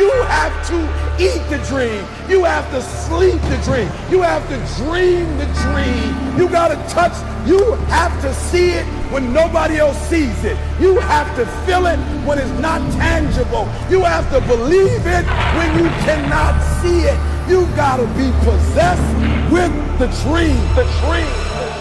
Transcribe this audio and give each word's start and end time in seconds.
You 0.00 0.10
have 0.22 0.66
to 0.68 0.78
eat 1.22 1.46
the 1.50 1.62
dream. 1.68 2.02
You 2.26 2.42
have 2.44 2.70
to 2.70 2.80
sleep 2.80 3.38
the 3.52 3.60
dream. 3.62 3.86
You 4.10 4.22
have 4.22 4.48
to 4.48 4.56
dream 4.82 5.28
the 5.36 5.44
dream. 5.60 6.38
You 6.38 6.48
got 6.48 6.68
to 6.68 6.76
touch. 6.88 7.12
You 7.46 7.74
have 7.92 8.18
to 8.22 8.32
see 8.32 8.70
it 8.70 8.86
when 9.12 9.30
nobody 9.34 9.76
else 9.76 9.98
sees 10.08 10.42
it. 10.42 10.56
You 10.80 10.98
have 11.00 11.36
to 11.36 11.44
feel 11.66 11.84
it 11.84 11.98
when 12.26 12.38
it's 12.38 12.50
not 12.60 12.80
tangible. 12.92 13.68
You 13.90 14.02
have 14.02 14.24
to 14.30 14.40
believe 14.48 15.04
it 15.04 15.26
when 15.58 15.78
you 15.78 15.90
cannot 16.08 16.58
see 16.80 17.00
it. 17.00 17.20
You 17.46 17.66
got 17.76 17.98
to 17.98 18.06
be 18.16 18.32
possessed 18.42 19.52
with 19.52 19.70
the 19.98 20.06
dream. 20.24 20.56
The 20.76 20.84
dream. 21.04 21.28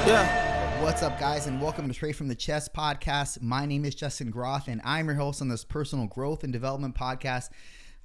Yeah. 0.05 0.83
What's 0.83 1.03
up, 1.03 1.17
guys, 1.21 1.47
and 1.47 1.61
welcome 1.61 1.87
to 1.87 1.93
Straight 1.93 2.17
from 2.17 2.27
the 2.27 2.35
Chest 2.35 2.73
podcast. 2.73 3.41
My 3.41 3.65
name 3.65 3.85
is 3.85 3.95
Justin 3.95 4.29
Groth, 4.29 4.67
and 4.67 4.81
I'm 4.83 5.05
your 5.05 5.15
host 5.15 5.41
on 5.41 5.47
this 5.47 5.63
personal 5.63 6.07
growth 6.07 6.43
and 6.43 6.51
development 6.51 6.95
podcast. 6.95 7.47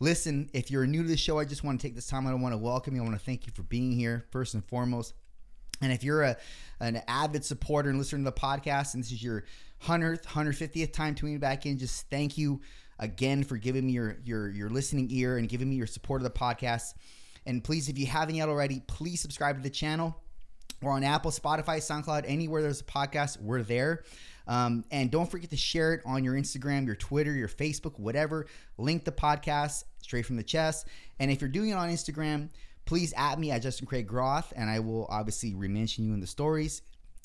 Listen, 0.04 0.50
if 0.52 0.70
you're 0.70 0.86
new 0.86 1.02
to 1.02 1.08
the 1.08 1.16
show, 1.16 1.38
I 1.38 1.46
just 1.46 1.64
want 1.64 1.80
to 1.80 1.86
take 1.86 1.94
this 1.94 2.06
time. 2.06 2.26
I 2.26 2.34
want 2.34 2.52
to 2.52 2.58
welcome 2.58 2.94
you. 2.94 3.00
I 3.00 3.04
want 3.06 3.18
to 3.18 3.24
thank 3.24 3.46
you 3.46 3.54
for 3.54 3.62
being 3.62 3.90
here, 3.90 4.26
first 4.30 4.52
and 4.52 4.62
foremost. 4.62 5.14
And 5.80 5.90
if 5.90 6.04
you're 6.04 6.22
a 6.22 6.36
an 6.78 7.00
avid 7.08 7.42
supporter 7.42 7.88
and 7.88 7.98
listener 7.98 8.18
to 8.18 8.24
the 8.24 8.32
podcast, 8.32 8.92
and 8.92 9.02
this 9.02 9.10
is 9.10 9.22
your 9.22 9.44
100th, 9.84 10.26
150th 10.26 10.92
time 10.92 11.14
tuning 11.14 11.38
back 11.38 11.64
in, 11.64 11.78
just 11.78 12.10
thank 12.10 12.36
you 12.36 12.60
again 12.98 13.44
for 13.44 13.56
giving 13.56 13.86
me 13.86 13.92
your 13.92 14.18
your 14.26 14.50
your 14.50 14.68
listening 14.68 15.08
ear 15.10 15.38
and 15.38 15.48
giving 15.48 15.70
me 15.70 15.76
your 15.76 15.86
support 15.86 16.20
of 16.20 16.24
the 16.30 16.38
podcast. 16.38 16.92
And 17.46 17.64
please, 17.64 17.88
if 17.88 17.98
you 17.98 18.04
haven't 18.04 18.34
yet 18.34 18.50
already, 18.50 18.82
please 18.86 19.22
subscribe 19.22 19.56
to 19.56 19.62
the 19.62 19.70
channel. 19.70 20.20
We're 20.82 20.92
on 20.92 21.02
Apple, 21.02 21.30
Spotify, 21.30 21.78
SoundCloud, 21.78 22.24
anywhere 22.26 22.60
there's 22.60 22.82
a 22.82 22.84
podcast, 22.84 23.40
we're 23.40 23.62
there. 23.62 24.04
Um, 24.46 24.84
and 24.90 25.10
don't 25.10 25.30
forget 25.30 25.48
to 25.50 25.56
share 25.56 25.94
it 25.94 26.02
on 26.04 26.24
your 26.24 26.34
Instagram, 26.34 26.84
your 26.84 26.96
Twitter, 26.96 27.32
your 27.32 27.48
Facebook, 27.48 27.98
whatever. 27.98 28.44
Link 28.76 29.04
the 29.04 29.12
podcast 29.12 29.84
straight 30.04 30.26
from 30.26 30.36
the 30.36 30.42
chest. 30.42 30.86
And 31.18 31.30
if 31.30 31.40
you're 31.40 31.48
doing 31.48 31.70
it 31.70 31.74
on 31.74 31.90
Instagram, 31.90 32.50
please 32.84 33.12
at 33.16 33.38
me 33.38 33.50
at 33.50 33.62
Justin 33.62 33.86
Craig 33.86 34.06
Groth, 34.06 34.52
and 34.54 34.70
I 34.70 34.78
will 34.78 35.06
obviously 35.10 35.54
re-mention 35.54 36.04
you 36.04 36.12
in 36.12 36.20
the 36.20 36.26
stories. 36.26 36.82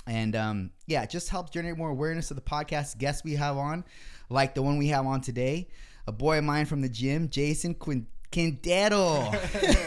And 0.08 0.36
um, 0.36 0.72
yeah, 0.88 1.04
it 1.04 1.10
just 1.10 1.30
helps 1.30 1.52
generate 1.52 1.78
more 1.78 1.90
awareness 1.90 2.32
of 2.32 2.36
the 2.36 2.42
podcast 2.42 2.98
guests 2.98 3.24
we 3.24 3.36
have 3.36 3.58
on, 3.58 3.84
like 4.30 4.56
the 4.56 4.62
one 4.62 4.78
we 4.78 4.88
have 4.88 5.06
on 5.06 5.22
today, 5.22 5.68
a 6.08 6.12
boy 6.12 6.40
of 6.40 6.46
mine 6.46 6.66
from 6.66 6.82
the 6.82 6.90
gym, 6.90 7.30
Jason 7.30 7.76
Quint. 7.76 8.08
Quintero. 8.32 9.22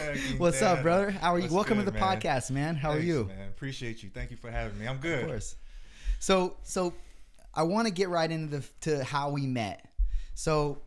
What's 0.37 0.61
up, 0.61 0.81
brother? 0.81 1.11
How 1.11 1.33
are 1.33 1.37
you? 1.37 1.43
What's 1.43 1.53
Welcome 1.53 1.77
good, 1.77 1.85
to 1.85 1.91
the 1.91 1.97
man? 1.97 2.19
podcast, 2.19 2.51
man. 2.51 2.75
How 2.75 2.91
Thanks, 2.91 3.03
are 3.03 3.07
you? 3.07 3.23
Man, 3.23 3.47
appreciate 3.47 4.03
you. 4.03 4.09
Thank 4.09 4.31
you 4.31 4.37
for 4.37 4.51
having 4.51 4.77
me. 4.77 4.85
I'm 4.85 4.97
good. 4.97 5.21
Of 5.21 5.27
course. 5.27 5.55
So, 6.19 6.57
so 6.63 6.93
I 7.53 7.63
want 7.63 7.87
to 7.87 7.93
get 7.93 8.09
right 8.09 8.29
into 8.29 8.59
the 8.59 8.69
to 8.81 9.01
how 9.05 9.29
we 9.29 9.45
met. 9.45 9.87
So, 10.33 10.81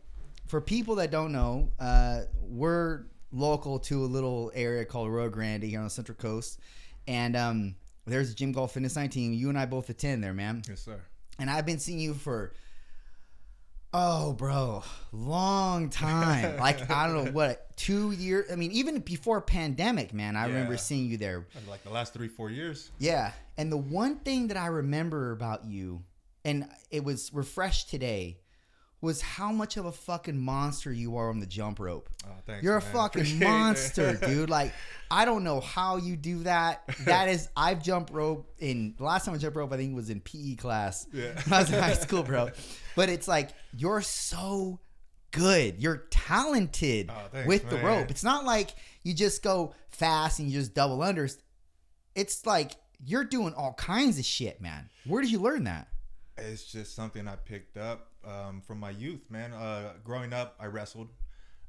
for 0.47 0.61
people 0.61 0.95
that 0.95 1.11
don't 1.11 1.31
know, 1.31 1.71
uh, 1.79 2.21
we're 2.41 3.05
local 3.31 3.79
to 3.79 4.03
a 4.03 4.07
little 4.07 4.51
area 4.55 4.85
called 4.85 5.09
Arroyo 5.09 5.29
Grande 5.29 5.63
here 5.63 5.79
on 5.79 5.85
the 5.85 5.89
Central 5.89 6.15
Coast, 6.17 6.59
and 7.07 7.35
um, 7.35 7.75
there's 8.05 8.31
a 8.31 8.35
Gym 8.35 8.51
Golf 8.51 8.73
Fitness 8.73 8.95
19. 8.95 9.33
You 9.33 9.49
and 9.49 9.57
I 9.57 9.65
both 9.65 9.89
attend 9.89 10.23
there, 10.23 10.33
man. 10.33 10.63
Yes, 10.67 10.81
sir. 10.81 10.99
And 11.39 11.49
I've 11.49 11.65
been 11.65 11.79
seeing 11.79 11.99
you 11.99 12.13
for 12.13 12.53
oh, 13.93 14.33
bro, 14.33 14.83
long 15.11 15.89
time. 15.89 16.57
like 16.59 16.89
I 16.89 17.07
don't 17.07 17.25
know 17.25 17.31
what 17.31 17.75
two 17.75 18.11
years. 18.11 18.51
I 18.51 18.55
mean, 18.55 18.71
even 18.71 18.99
before 18.99 19.41
pandemic, 19.41 20.13
man. 20.13 20.35
I 20.35 20.47
remember 20.47 20.77
seeing 20.77 21.09
you 21.09 21.17
there. 21.17 21.45
Like 21.69 21.83
the 21.83 21.89
last 21.89 22.13
three, 22.13 22.27
four 22.27 22.49
years. 22.49 22.91
Yeah. 22.99 23.31
And 23.57 23.71
the 23.71 23.77
one 23.77 24.17
thing 24.17 24.47
that 24.47 24.57
I 24.57 24.67
remember 24.67 25.31
about 25.31 25.65
you, 25.65 26.03
and 26.45 26.67
it 26.91 27.03
was 27.03 27.33
refreshed 27.33 27.89
today, 27.89 28.39
was 28.99 29.21
how 29.21 29.51
much 29.51 29.77
of 29.77 29.85
a 29.85 29.91
fucking 29.91 30.37
monster 30.39 30.91
you 30.91 31.17
are 31.17 31.29
on 31.29 31.39
the 31.39 31.45
jump 31.45 31.79
rope. 31.79 32.09
Oh, 32.25 32.29
thanks. 32.47 32.63
You're 32.63 32.77
a 32.77 32.81
man. 32.81 32.93
fucking 32.93 33.21
Appreciate 33.21 33.47
monster, 33.47 34.13
dude. 34.25 34.49
Like, 34.49 34.73
I 35.11 35.23
don't 35.25 35.43
know 35.43 35.59
how 35.59 35.97
you 35.97 36.15
do 36.15 36.43
that. 36.43 36.81
That 37.05 37.29
is, 37.29 37.47
I've 37.55 37.83
jumped 37.83 38.11
rope 38.11 38.51
in, 38.57 38.95
the 38.97 39.03
last 39.03 39.25
time 39.25 39.35
I 39.35 39.37
jumped 39.37 39.55
rope, 39.55 39.71
I 39.71 39.77
think 39.77 39.95
was 39.95 40.09
in 40.09 40.19
PE 40.21 40.55
class. 40.55 41.05
Yeah. 41.13 41.39
I 41.51 41.59
was 41.59 41.71
in 41.71 41.79
high 41.79 41.93
school, 41.93 42.23
bro. 42.23 42.49
But 42.95 43.09
it's 43.09 43.27
like, 43.27 43.51
you're 43.75 44.01
so 44.01 44.79
good. 45.31 45.75
You're 45.77 46.07
talented 46.09 47.11
Oh, 47.11 47.27
thanks, 47.31 47.47
with 47.47 47.69
the 47.69 47.75
man. 47.75 47.85
rope. 47.85 48.09
It's 48.11 48.23
not 48.23 48.45
like 48.45 48.71
you 49.03 49.13
just 49.13 49.43
go 49.43 49.75
fast 49.89 50.39
and 50.39 50.49
you 50.49 50.57
just 50.59 50.73
double 50.73 50.97
unders. 50.99 51.37
It's 52.15 52.47
like, 52.47 52.71
you're 53.05 53.25
doing 53.25 53.53
all 53.53 53.73
kinds 53.75 54.17
of 54.17 54.25
shit, 54.25 54.59
man. 54.59 54.89
Where 55.05 55.21
did 55.21 55.31
you 55.31 55.37
learn 55.39 55.65
that? 55.65 55.87
It's 56.35 56.63
just 56.65 56.95
something 56.95 57.27
I 57.27 57.35
picked 57.35 57.77
up 57.77 58.06
um, 58.27 58.61
from 58.61 58.79
my 58.79 58.89
youth, 58.89 59.29
man. 59.29 59.53
Uh, 59.53 59.93
growing 60.03 60.33
up, 60.33 60.55
I 60.59 60.65
wrestled. 60.65 61.09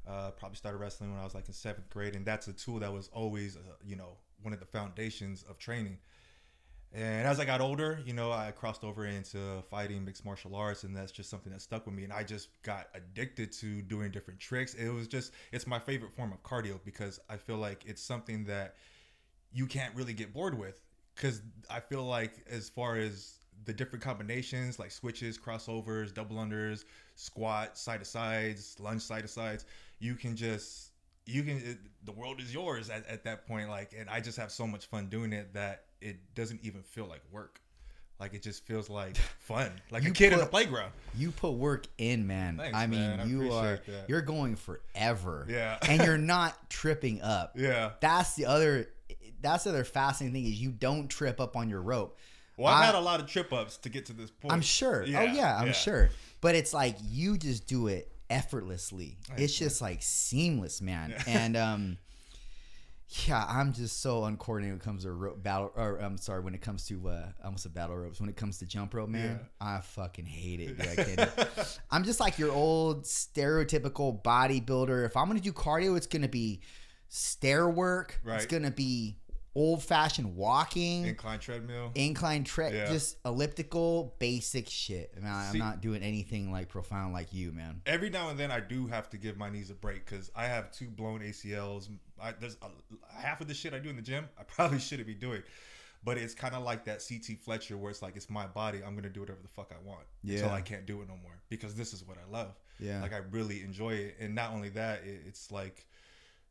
Uh, 0.07 0.31
probably 0.31 0.55
started 0.55 0.77
wrestling 0.77 1.11
when 1.11 1.19
I 1.19 1.23
was 1.23 1.35
like 1.35 1.47
in 1.47 1.53
seventh 1.53 1.89
grade, 1.89 2.15
and 2.15 2.25
that's 2.25 2.47
a 2.47 2.53
tool 2.53 2.79
that 2.79 2.91
was 2.91 3.09
always, 3.13 3.55
uh, 3.55 3.59
you 3.85 3.95
know, 3.95 4.17
one 4.41 4.53
of 4.53 4.59
the 4.59 4.65
foundations 4.65 5.43
of 5.47 5.59
training. 5.59 5.97
And 6.91 7.27
as 7.27 7.39
I 7.39 7.45
got 7.45 7.61
older, 7.61 7.99
you 8.03 8.13
know, 8.13 8.31
I 8.31 8.49
crossed 8.49 8.83
over 8.83 9.05
into 9.05 9.61
fighting 9.69 10.03
mixed 10.03 10.25
martial 10.25 10.55
arts, 10.55 10.83
and 10.83 10.95
that's 10.95 11.11
just 11.11 11.29
something 11.29 11.51
that 11.51 11.61
stuck 11.61 11.85
with 11.85 11.93
me. 11.93 12.03
And 12.03 12.11
I 12.11 12.23
just 12.23 12.49
got 12.63 12.87
addicted 12.95 13.51
to 13.53 13.83
doing 13.83 14.09
different 14.09 14.39
tricks. 14.39 14.73
It 14.73 14.89
was 14.89 15.07
just, 15.07 15.31
it's 15.51 15.67
my 15.67 15.77
favorite 15.77 16.15
form 16.15 16.31
of 16.31 16.41
cardio 16.41 16.79
because 16.83 17.19
I 17.29 17.37
feel 17.37 17.57
like 17.57 17.83
it's 17.85 18.01
something 18.01 18.45
that 18.45 18.75
you 19.53 19.67
can't 19.67 19.93
really 19.95 20.13
get 20.13 20.33
bored 20.33 20.57
with. 20.57 20.81
Because 21.13 21.41
I 21.69 21.81
feel 21.81 22.03
like, 22.03 22.33
as 22.49 22.69
far 22.69 22.95
as 22.95 23.38
the 23.65 23.73
different 23.73 24.03
combinations 24.03 24.79
like 24.79 24.91
switches, 24.91 25.37
crossovers, 25.37 26.13
double 26.13 26.37
unders, 26.37 26.85
squat, 27.15 27.77
side 27.77 27.99
to 27.99 28.05
sides, 28.05 28.77
lunge 28.79 29.01
side 29.01 29.21
to 29.23 29.27
sides, 29.27 29.65
you 29.99 30.15
can 30.15 30.35
just, 30.35 30.91
you 31.25 31.43
can, 31.43 31.57
it, 31.57 31.77
the 32.05 32.11
world 32.11 32.39
is 32.39 32.53
yours 32.53 32.89
at, 32.89 33.05
at 33.07 33.23
that 33.25 33.45
point. 33.47 33.69
Like, 33.69 33.93
and 33.97 34.09
I 34.09 34.19
just 34.21 34.37
have 34.37 34.51
so 34.51 34.65
much 34.65 34.85
fun 34.85 35.07
doing 35.07 35.33
it 35.33 35.53
that 35.53 35.83
it 36.01 36.17
doesn't 36.35 36.61
even 36.63 36.81
feel 36.83 37.05
like 37.05 37.21
work. 37.31 37.59
Like, 38.19 38.33
it 38.33 38.41
just 38.41 38.65
feels 38.65 38.89
like 38.89 39.15
fun, 39.39 39.71
like 39.91 40.03
You 40.03 40.11
a 40.11 40.13
kid 40.13 40.33
in 40.33 40.39
a 40.39 40.43
put- 40.43 40.51
playground. 40.51 40.91
You 41.17 41.31
put 41.31 41.51
work 41.51 41.85
in, 41.97 42.27
man. 42.27 42.57
Thanks, 42.57 42.77
I 42.77 42.87
mean, 42.87 42.99
man. 42.99 43.19
I 43.21 43.25
you 43.25 43.51
are 43.53 43.79
that. 43.87 44.05
you're 44.09 44.21
going 44.21 44.55
forever. 44.55 45.45
Yeah. 45.49 45.77
and 45.87 46.01
you're 46.03 46.17
not 46.35 46.69
tripping 46.69 47.21
up. 47.21 47.53
Yeah. 47.57 47.91
That's 48.01 48.35
the 48.35 48.45
other 48.45 48.89
that's 49.41 49.63
the 49.63 49.69
other 49.69 49.85
fascinating 49.85 50.33
thing 50.33 50.51
is 50.51 50.61
you 50.61 50.69
don't 50.69 51.07
trip 51.07 51.39
up 51.39 51.55
on 51.55 51.69
your 51.69 51.81
rope. 51.81 52.17
Well, 52.59 52.73
I've 52.73 52.83
I- 52.83 52.85
had 52.87 52.95
a 52.95 52.99
lot 52.99 53.19
of 53.19 53.27
trip 53.27 53.51
ups 53.53 53.77
to 53.77 53.89
get 53.89 54.05
to 54.07 54.13
this 54.13 54.29
point. 54.31 54.53
I'm 54.53 54.61
sure. 54.61 55.03
oh 55.03 55.05
Yeah, 55.05 55.23
yeah, 55.33 55.57
I'm 55.57 55.67
yeah. 55.67 55.71
sure. 55.73 56.09
But 56.41 56.55
it's 56.55 56.73
like 56.73 56.97
you 57.09 57.37
just 57.37 57.67
do 57.67 57.87
it 57.87 58.11
effortlessly. 58.29 59.17
It's 59.37 59.57
just 59.57 59.81
like 59.81 59.99
seamless, 60.01 60.81
man. 60.81 61.11
Yeah. 61.11 61.23
And 61.27 61.57
um 61.67 61.97
yeah, 63.25 63.43
I'm 63.47 63.73
just 63.73 64.01
so 64.03 64.25
uncoordinated 64.25 64.73
when 64.75 64.81
it 64.81 64.83
comes 64.85 65.01
to 65.03 65.11
rope 65.11 65.41
battle 65.41 65.71
or 65.75 65.97
I'm 65.97 66.17
sorry, 66.17 66.41
when 66.41 66.53
it 66.53 66.61
comes 66.61 66.85
to 66.89 67.09
uh 67.09 67.25
almost 67.43 67.65
a 67.65 67.69
battle 67.69 67.97
ropes. 67.97 68.19
When 68.19 68.29
it 68.29 68.35
comes 68.35 68.59
to 68.59 68.65
jump 68.67 68.93
rope, 68.93 69.09
man, 69.09 69.39
I 69.59 69.79
fucking 69.81 70.27
hate 70.27 70.59
it. 70.59 70.77
Dude. 70.77 71.19
I 71.19 71.65
I'm 71.91 72.03
just 72.03 72.19
like 72.19 72.37
your 72.37 72.51
old 72.51 73.05
stereotypical 73.05 74.21
bodybuilder. 74.21 75.05
If 75.05 75.17
I'm 75.17 75.27
gonna 75.27 75.39
do 75.39 75.51
cardio, 75.53 75.97
it's 75.97 76.05
gonna 76.07 76.27
be 76.27 76.61
stair 77.07 77.67
work. 77.67 78.19
It's 78.25 78.45
gonna 78.45 78.69
be 78.69 79.17
old 79.59 79.83
fashioned 79.83 80.37
walking, 80.37 81.05
Incline 81.05 81.37
treadmill. 81.39 81.91
incline 81.93 82.45
tread, 82.45 82.73
Yeah. 82.73 82.85
just 82.87 83.17
elliptical, 83.25 84.15
basic 84.17 84.69
shit. 84.69 85.13
Man, 85.21 85.29
I'm 85.33 85.51
See- 85.51 85.59
not 85.59 85.81
doing 85.81 86.01
anything 86.01 86.49
like 86.49 86.69
profound 86.69 87.11
like 87.13 87.33
you, 87.33 87.51
man. 87.51 87.81
every 87.85 88.09
now 88.09 88.29
and 88.29 88.39
then 88.39 88.51
I 88.51 88.61
do 88.61 88.87
have 88.87 89.09
to 89.09 89.17
give 89.17 89.35
my 89.37 89.49
knees 89.49 89.69
a 89.69 89.73
break 89.73 90.05
because 90.05 90.31
I 90.33 90.45
have 90.45 90.71
two 90.71 90.87
blown 90.87 91.19
ACLs. 91.21 91.89
I, 92.21 92.31
there's 92.31 92.55
a, 92.61 92.69
half 93.21 93.41
of 93.41 93.47
the 93.49 93.53
shit 93.53 93.73
I 93.73 93.79
do 93.79 93.89
in 93.89 93.97
the 93.97 94.01
gym 94.01 94.29
I 94.37 94.43
probably 94.47 94.79
shouldn't 94.79 95.07
be 95.07 95.13
doing, 95.13 95.43
but 96.05 96.17
it's 96.17 96.33
kind 96.33 96.55
of 96.55 96.63
like 96.63 96.85
that 96.85 97.03
CT 97.05 97.37
Fletcher 97.43 97.75
where 97.77 97.91
it's 97.91 98.01
like 98.01 98.15
it's 98.15 98.29
my 98.29 98.47
body. 98.47 98.79
I'm 98.81 98.95
gonna 98.95 99.09
do 99.09 99.19
whatever 99.19 99.39
the 99.41 99.49
fuck 99.49 99.73
I 99.77 99.85
want 99.85 100.05
until 100.23 100.47
Yeah. 100.47 100.53
I 100.53 100.61
can't 100.61 100.85
do 100.85 101.01
it 101.01 101.09
no 101.09 101.17
more 101.17 101.37
because 101.49 101.75
this 101.75 101.93
is 101.93 102.05
what 102.07 102.17
I 102.17 102.31
love. 102.31 102.55
Yeah. 102.79 103.01
like 103.01 103.11
I 103.11 103.17
really 103.31 103.61
enjoy 103.61 103.95
it, 103.95 104.15
and 104.21 104.33
not 104.33 104.53
only 104.53 104.69
that, 104.69 105.03
it, 105.03 105.23
it's 105.27 105.51
like 105.51 105.85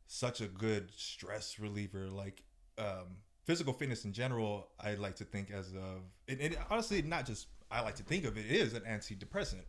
such 0.05 0.41
a 0.41 0.47
good 0.47 0.91
stress 0.95 1.57
reliever. 1.57 2.07
Like 2.07 2.43
um, 2.79 3.17
physical 3.43 3.73
fitness 3.73 4.05
in 4.05 4.13
general, 4.13 4.69
I 4.79 4.95
like 4.95 5.15
to 5.17 5.25
think 5.25 5.51
as 5.51 5.73
of 5.73 6.01
and, 6.27 6.39
and 6.39 6.57
honestly, 6.69 7.01
not 7.01 7.25
just 7.25 7.47
I 7.71 7.81
like 7.81 7.95
to 7.95 8.03
think 8.03 8.25
of 8.25 8.37
it, 8.37 8.45
is 8.45 8.73
an 8.73 8.81
antidepressant 8.81 9.65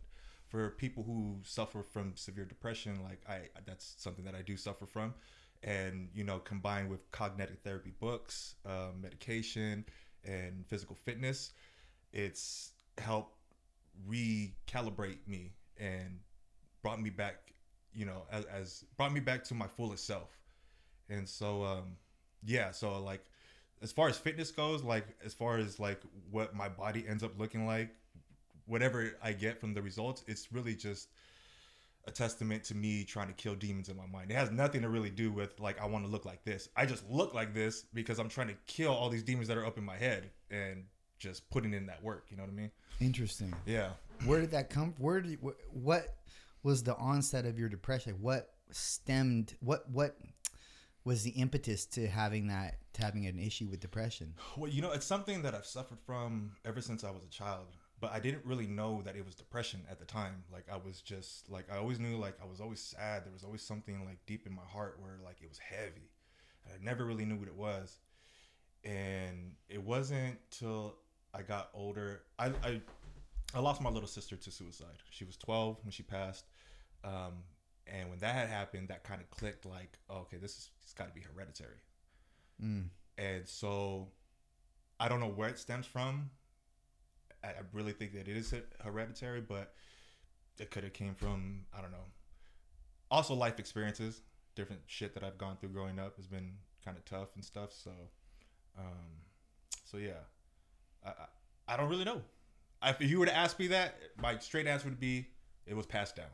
for 0.47 0.71
people 0.71 1.03
who 1.03 1.37
suffer 1.43 1.83
from 1.83 2.13
severe 2.15 2.45
depression. 2.45 2.99
Like 3.03 3.21
I, 3.29 3.41
that's 3.65 3.95
something 3.97 4.25
that 4.25 4.35
I 4.35 4.41
do 4.41 4.57
suffer 4.57 4.85
from, 4.85 5.13
and 5.63 6.09
you 6.13 6.23
know, 6.23 6.39
combined 6.39 6.89
with 6.89 7.09
cognitive 7.11 7.59
therapy 7.59 7.93
books, 7.99 8.55
um, 8.65 9.01
medication, 9.01 9.85
and 10.25 10.65
physical 10.67 10.95
fitness, 10.95 11.51
it's 12.13 12.71
helped 12.97 13.35
recalibrate 14.07 15.27
me 15.27 15.53
and 15.77 16.19
brought 16.81 17.01
me 17.01 17.09
back 17.09 17.53
you 17.93 18.05
know 18.05 18.23
as, 18.31 18.45
as 18.45 18.85
brought 18.97 19.11
me 19.11 19.19
back 19.19 19.43
to 19.43 19.53
my 19.53 19.67
fullest 19.67 20.05
self 20.05 20.39
and 21.09 21.27
so 21.27 21.63
um 21.63 21.97
yeah 22.43 22.71
so 22.71 23.01
like 23.01 23.23
as 23.81 23.91
far 23.91 24.07
as 24.07 24.17
fitness 24.17 24.51
goes 24.51 24.83
like 24.83 25.05
as 25.25 25.33
far 25.33 25.57
as 25.57 25.79
like 25.79 26.01
what 26.29 26.55
my 26.55 26.69
body 26.69 27.05
ends 27.07 27.23
up 27.23 27.37
looking 27.39 27.65
like 27.65 27.89
whatever 28.65 29.11
i 29.23 29.31
get 29.31 29.59
from 29.59 29.73
the 29.73 29.81
results 29.81 30.23
it's 30.27 30.51
really 30.51 30.75
just 30.75 31.09
a 32.07 32.11
testament 32.11 32.63
to 32.65 32.75
me 32.75 33.03
trying 33.03 33.27
to 33.27 33.33
kill 33.33 33.55
demons 33.55 33.89
in 33.89 33.95
my 33.95 34.05
mind. 34.07 34.31
It 34.31 34.35
has 34.35 34.51
nothing 34.51 34.81
to 34.81 34.89
really 34.89 35.09
do 35.09 35.31
with 35.31 35.59
like 35.59 35.79
I 35.81 35.85
want 35.85 36.05
to 36.05 36.11
look 36.11 36.25
like 36.25 36.43
this. 36.43 36.69
I 36.75 36.85
just 36.85 37.09
look 37.09 37.33
like 37.33 37.53
this 37.53 37.85
because 37.93 38.19
I'm 38.19 38.29
trying 38.29 38.47
to 38.47 38.55
kill 38.67 38.91
all 38.91 39.09
these 39.09 39.23
demons 39.23 39.47
that 39.47 39.57
are 39.57 39.65
up 39.65 39.77
in 39.77 39.83
my 39.83 39.97
head 39.97 40.29
and 40.49 40.85
just 41.19 41.49
putting 41.49 41.73
in 41.73 41.85
that 41.87 42.03
work. 42.03 42.27
You 42.29 42.37
know 42.37 42.43
what 42.43 42.51
I 42.51 42.55
mean? 42.55 42.71
Interesting. 42.99 43.53
Yeah. 43.65 43.89
Where 44.25 44.41
did 44.41 44.51
that 44.51 44.69
come? 44.69 44.95
Where 44.97 45.21
did 45.21 45.39
what 45.73 46.15
was 46.63 46.83
the 46.83 46.95
onset 46.95 47.45
of 47.45 47.59
your 47.59 47.69
depression? 47.69 48.15
What 48.19 48.53
stemmed? 48.71 49.55
What 49.59 49.89
what 49.89 50.17
was 51.03 51.23
the 51.23 51.31
impetus 51.31 51.85
to 51.85 52.07
having 52.07 52.47
that 52.47 52.77
to 52.93 53.03
having 53.03 53.25
an 53.25 53.39
issue 53.39 53.67
with 53.67 53.79
depression? 53.79 54.35
Well, 54.57 54.69
you 54.69 54.81
know, 54.81 54.91
it's 54.91 55.05
something 55.05 55.41
that 55.43 55.55
I've 55.55 55.65
suffered 55.65 55.99
from 56.05 56.51
ever 56.65 56.81
since 56.81 57.03
I 57.03 57.11
was 57.11 57.23
a 57.23 57.29
child, 57.29 57.67
but 57.99 58.11
I 58.11 58.19
didn't 58.19 58.45
really 58.45 58.67
know 58.67 59.01
that 59.03 59.15
it 59.15 59.25
was 59.25 59.35
depression 59.35 59.81
at 59.89 59.99
the 59.99 60.05
time. 60.05 60.43
Like 60.51 60.65
I 60.71 60.77
was 60.77 61.01
just 61.01 61.49
like 61.49 61.65
I 61.71 61.77
always 61.77 61.99
knew 61.99 62.17
like 62.17 62.35
I 62.41 62.45
was 62.45 62.59
always 62.59 62.79
sad. 62.79 63.25
There 63.25 63.33
was 63.33 63.43
always 63.43 63.61
something 63.61 64.03
like 64.05 64.19
deep 64.25 64.45
in 64.45 64.53
my 64.53 64.65
heart 64.67 64.97
where 64.99 65.17
like 65.23 65.37
it 65.41 65.49
was 65.49 65.59
heavy. 65.59 66.11
And 66.65 66.73
I 66.79 66.83
never 66.83 67.05
really 67.05 67.25
knew 67.25 67.37
what 67.37 67.47
it 67.47 67.55
was. 67.55 67.97
And 68.83 69.53
it 69.69 69.81
wasn't 69.81 70.37
till 70.51 70.95
I 71.33 71.41
got 71.41 71.69
older. 71.73 72.21
I 72.37 72.47
I, 72.63 72.81
I 73.55 73.59
lost 73.59 73.81
my 73.81 73.89
little 73.89 74.09
sister 74.09 74.35
to 74.35 74.51
suicide. 74.51 74.97
She 75.09 75.25
was 75.25 75.37
12 75.37 75.77
when 75.83 75.91
she 75.91 76.03
passed. 76.03 76.45
Um, 77.03 77.43
and 77.91 78.09
when 78.09 78.19
that 78.19 78.33
had 78.33 78.47
happened, 78.47 78.87
that 78.87 79.03
kind 79.03 79.21
of 79.21 79.29
clicked 79.29 79.65
like, 79.65 79.99
okay, 80.09 80.37
this 80.37 80.57
is 80.57 80.69
it's 80.81 80.93
got 80.93 81.07
to 81.07 81.13
be 81.13 81.21
hereditary. 81.21 81.81
Mm. 82.63 82.85
And 83.17 83.47
so 83.47 84.07
I 84.99 85.09
don't 85.09 85.19
know 85.19 85.29
where 85.29 85.49
it 85.49 85.59
stems 85.59 85.85
from. 85.85 86.29
I, 87.43 87.49
I 87.49 87.61
really 87.73 87.91
think 87.91 88.13
that 88.13 88.27
it 88.27 88.37
is 88.37 88.53
hereditary, 88.83 89.41
but 89.41 89.73
it 90.57 90.71
could 90.71 90.83
have 90.83 90.93
came 90.93 91.15
from 91.15 91.65
I 91.77 91.81
don't 91.81 91.91
know. 91.91 92.07
Also, 93.09 93.33
life 93.33 93.59
experiences, 93.59 94.21
different 94.55 94.81
shit 94.87 95.13
that 95.13 95.23
I've 95.23 95.37
gone 95.37 95.57
through 95.57 95.69
growing 95.69 95.99
up 95.99 96.15
has 96.15 96.27
been 96.27 96.53
kind 96.85 96.95
of 96.95 97.03
tough 97.03 97.35
and 97.35 97.43
stuff. 97.43 97.73
So, 97.73 97.91
um, 98.79 99.19
so 99.83 99.97
yeah, 99.97 100.23
I, 101.05 101.09
I 101.09 101.73
I 101.73 101.77
don't 101.77 101.89
really 101.89 102.05
know. 102.05 102.21
If 102.83 103.01
you 103.01 103.19
were 103.19 103.25
to 103.25 103.35
ask 103.35 103.59
me 103.59 103.67
that, 103.67 103.95
my 104.19 104.37
straight 104.37 104.65
answer 104.65 104.87
would 104.87 104.99
be 104.99 105.27
it 105.65 105.75
was 105.75 105.85
passed 105.85 106.15
down. 106.15 106.31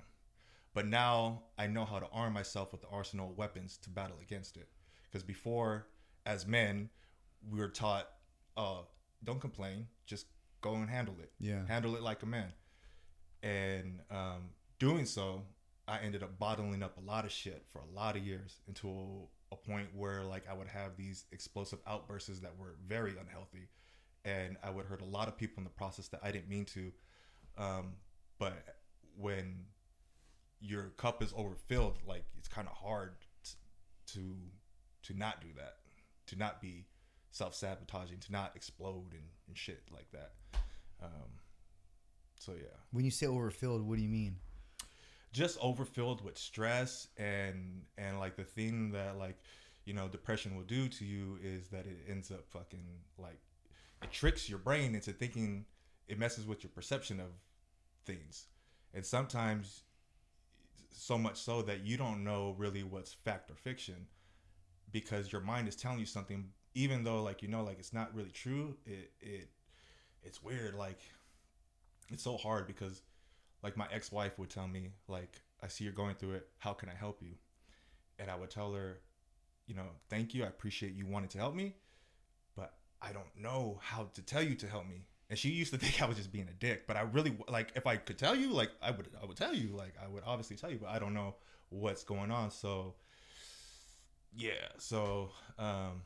But 0.78 0.86
now 0.86 1.42
I 1.58 1.66
know 1.66 1.86
how 1.86 1.98
to 1.98 2.08
arm 2.14 2.34
myself 2.34 2.72
with 2.72 2.82
the 2.82 2.88
arsenal 2.90 3.32
of 3.32 3.36
weapons 3.36 3.78
to 3.78 3.90
battle 3.90 4.18
against 4.22 4.58
it. 4.58 4.70
Because 5.06 5.24
before, 5.24 5.88
as 6.24 6.46
men, 6.46 6.92
we 7.50 7.58
were 7.58 7.70
taught, 7.70 8.08
uh, 8.56 8.82
don't 9.24 9.42
complain, 9.42 9.88
just 10.06 10.28
go 10.62 10.76
and 10.76 10.88
handle 10.88 11.16
it. 11.20 11.32
Yeah. 11.40 11.66
Handle 11.68 11.96
it 11.96 12.04
like 12.04 12.22
a 12.22 12.28
man. 12.28 12.54
And 13.42 14.02
um, 14.12 14.52
doing 14.78 15.08
so, 15.08 15.42
I 15.88 15.98
ended 15.98 16.22
up 16.22 16.38
bottling 16.38 16.84
up 16.84 17.00
a 17.00 17.02
lot 17.02 17.26
of 17.26 17.32
shit 17.32 17.66
for 17.74 17.80
a 17.80 17.96
lot 17.96 18.16
of 18.16 18.24
years 18.24 18.62
until 18.68 19.32
a 19.52 19.56
point 19.56 19.88
where 19.96 20.24
like 20.26 20.44
I 20.48 20.54
would 20.54 20.68
have 20.68 20.96
these 20.96 21.26
explosive 21.32 21.80
outbursts 21.88 22.40
that 22.42 22.56
were 22.56 22.76
very 22.88 23.16
unhealthy, 23.20 23.70
and 24.26 24.58
I 24.64 24.70
would 24.70 24.86
hurt 24.86 25.02
a 25.02 25.06
lot 25.06 25.28
of 25.28 25.40
people 25.40 25.56
in 25.58 25.64
the 25.64 25.72
process 25.72 26.08
that 26.10 26.20
I 26.22 26.30
didn't 26.30 26.50
mean 26.50 26.66
to. 26.66 26.92
Um, 27.58 27.94
but 28.38 28.64
when 29.18 29.66
your 30.60 30.90
cup 30.98 31.22
is 31.24 31.34
overfilled, 31.36 32.00
like 32.06 32.26
it's 32.38 32.48
kind 32.48 32.68
of 32.68 32.76
hard 32.76 33.16
to 34.14 34.36
to 35.04 35.18
not 35.18 35.42
do 35.42 35.48
that, 35.56 35.76
to 36.28 36.36
not 36.36 36.62
be 36.62 36.86
self 37.32 37.56
sabotaging, 37.56 38.20
to 38.20 38.32
not 38.32 38.56
explode 38.56 39.12
and, 39.14 39.24
and 39.48 39.58
shit 39.58 39.84
like 39.94 40.10
that. 40.12 40.32
Um, 41.02 41.30
so 42.40 42.54
yeah, 42.54 42.76
When 42.92 43.06
you 43.06 43.12
say 43.12 43.28
overfilled, 43.28 43.82
what 43.88 43.98
do 43.98 44.02
you 44.04 44.10
mean? 44.10 44.38
just 45.34 45.60
overfilled 45.60 46.24
with 46.24 46.38
stress 46.38 47.10
and 47.18 47.84
and 47.98 48.18
like 48.18 48.36
the 48.38 48.44
thing 48.44 48.92
that 48.92 49.18
like 49.20 49.38
you 49.86 49.94
know 49.94 50.08
depression 50.08 50.56
will 50.56 50.64
do 50.64 50.88
to 50.88 51.06
you 51.06 51.38
is 51.44 51.68
that 51.68 51.86
it 51.86 51.98
ends 52.10 52.32
up 52.32 52.44
fucking 52.50 52.84
like 53.20 53.38
it 54.02 54.10
tricks 54.12 54.50
your 54.50 54.58
brain 54.58 54.96
into 54.96 55.12
thinking 55.12 55.66
it 56.08 56.18
messes 56.18 56.48
with 56.48 56.64
your 56.64 56.72
perception 56.72 57.20
of 57.20 57.28
things 58.06 58.46
and 58.94 59.06
sometimes 59.06 59.84
so 60.98 61.18
much 61.18 61.38
so 61.38 61.62
that 61.62 61.86
you 61.86 61.98
don't 61.98 62.24
know 62.24 62.56
really 62.58 62.84
what's 62.84 63.14
fact 63.14 63.52
or 63.52 63.56
fiction 63.56 64.08
because 64.92 65.32
your 65.32 65.42
mind 65.42 65.68
is 65.68 65.76
telling 65.76 66.00
you 66.00 66.06
something 66.06 66.50
even 66.74 67.04
though 67.04 67.22
like 67.24 67.42
you 67.42 67.48
know 67.48 67.64
like 67.64 67.80
it's 67.80 67.94
not 67.94 68.14
really 68.16 68.32
true 68.32 68.76
it 68.86 69.12
it 69.20 69.50
it's 70.24 70.44
weird 70.44 70.76
like 70.76 71.00
it's 72.10 72.24
so 72.24 72.38
hard 72.38 72.68
because 72.68 73.02
like 73.64 73.78
my 73.78 73.88
ex-wife 73.92 74.38
would 74.40 74.50
tell 74.50 74.68
me 74.68 74.92
like 75.08 75.42
i 75.62 75.68
see 75.68 75.84
you're 75.84 75.94
going 75.94 76.16
through 76.16 76.34
it. 76.34 76.48
How 76.58 76.74
can 76.74 76.90
i 76.90 76.94
help 76.94 77.22
you? 77.22 77.34
And 78.20 78.32
i 78.32 78.36
would 78.36 78.50
tell 78.50 78.74
her 78.74 79.00
you 79.66 79.76
know 79.76 79.88
thank 80.10 80.34
you. 80.34 80.44
I 80.44 80.48
appreciate 80.48 80.94
you 80.94 81.06
wanting 81.06 81.30
to 81.30 81.38
help 81.38 81.54
me 81.56 81.76
but 82.56 82.74
i 83.02 83.12
don't 83.12 83.36
know 83.40 83.80
how 83.82 84.10
to 84.14 84.22
tell 84.22 84.42
you 84.42 84.56
to 84.56 84.68
help 84.68 84.88
me 84.88 85.06
and 85.30 85.38
she 85.38 85.50
used 85.50 85.72
to 85.74 85.78
think 85.84 86.02
i 86.02 86.06
was 86.06 86.18
just 86.18 86.32
being 86.32 86.48
a 86.50 86.54
dick 86.54 86.86
but 86.88 86.98
i 86.98 87.02
really 87.02 87.38
like 87.50 87.72
if 87.76 87.86
i 87.88 87.96
could 87.96 88.18
tell 88.18 88.36
you 88.36 88.52
like 88.52 88.72
i 88.82 88.92
would 88.92 89.08
i 89.22 89.26
would 89.26 89.38
tell 89.38 89.54
you 89.54 89.70
like 89.76 89.94
i 90.04 90.08
would 90.08 90.24
obviously 90.26 90.56
tell 90.56 90.72
you 90.72 90.78
but 90.82 90.90
i 90.90 91.00
don't 91.00 91.14
know 91.14 91.36
what's 91.70 92.04
going 92.04 92.32
on 92.32 92.50
so 92.50 92.94
yeah 94.36 94.52
so 94.78 95.30
um 95.60 96.02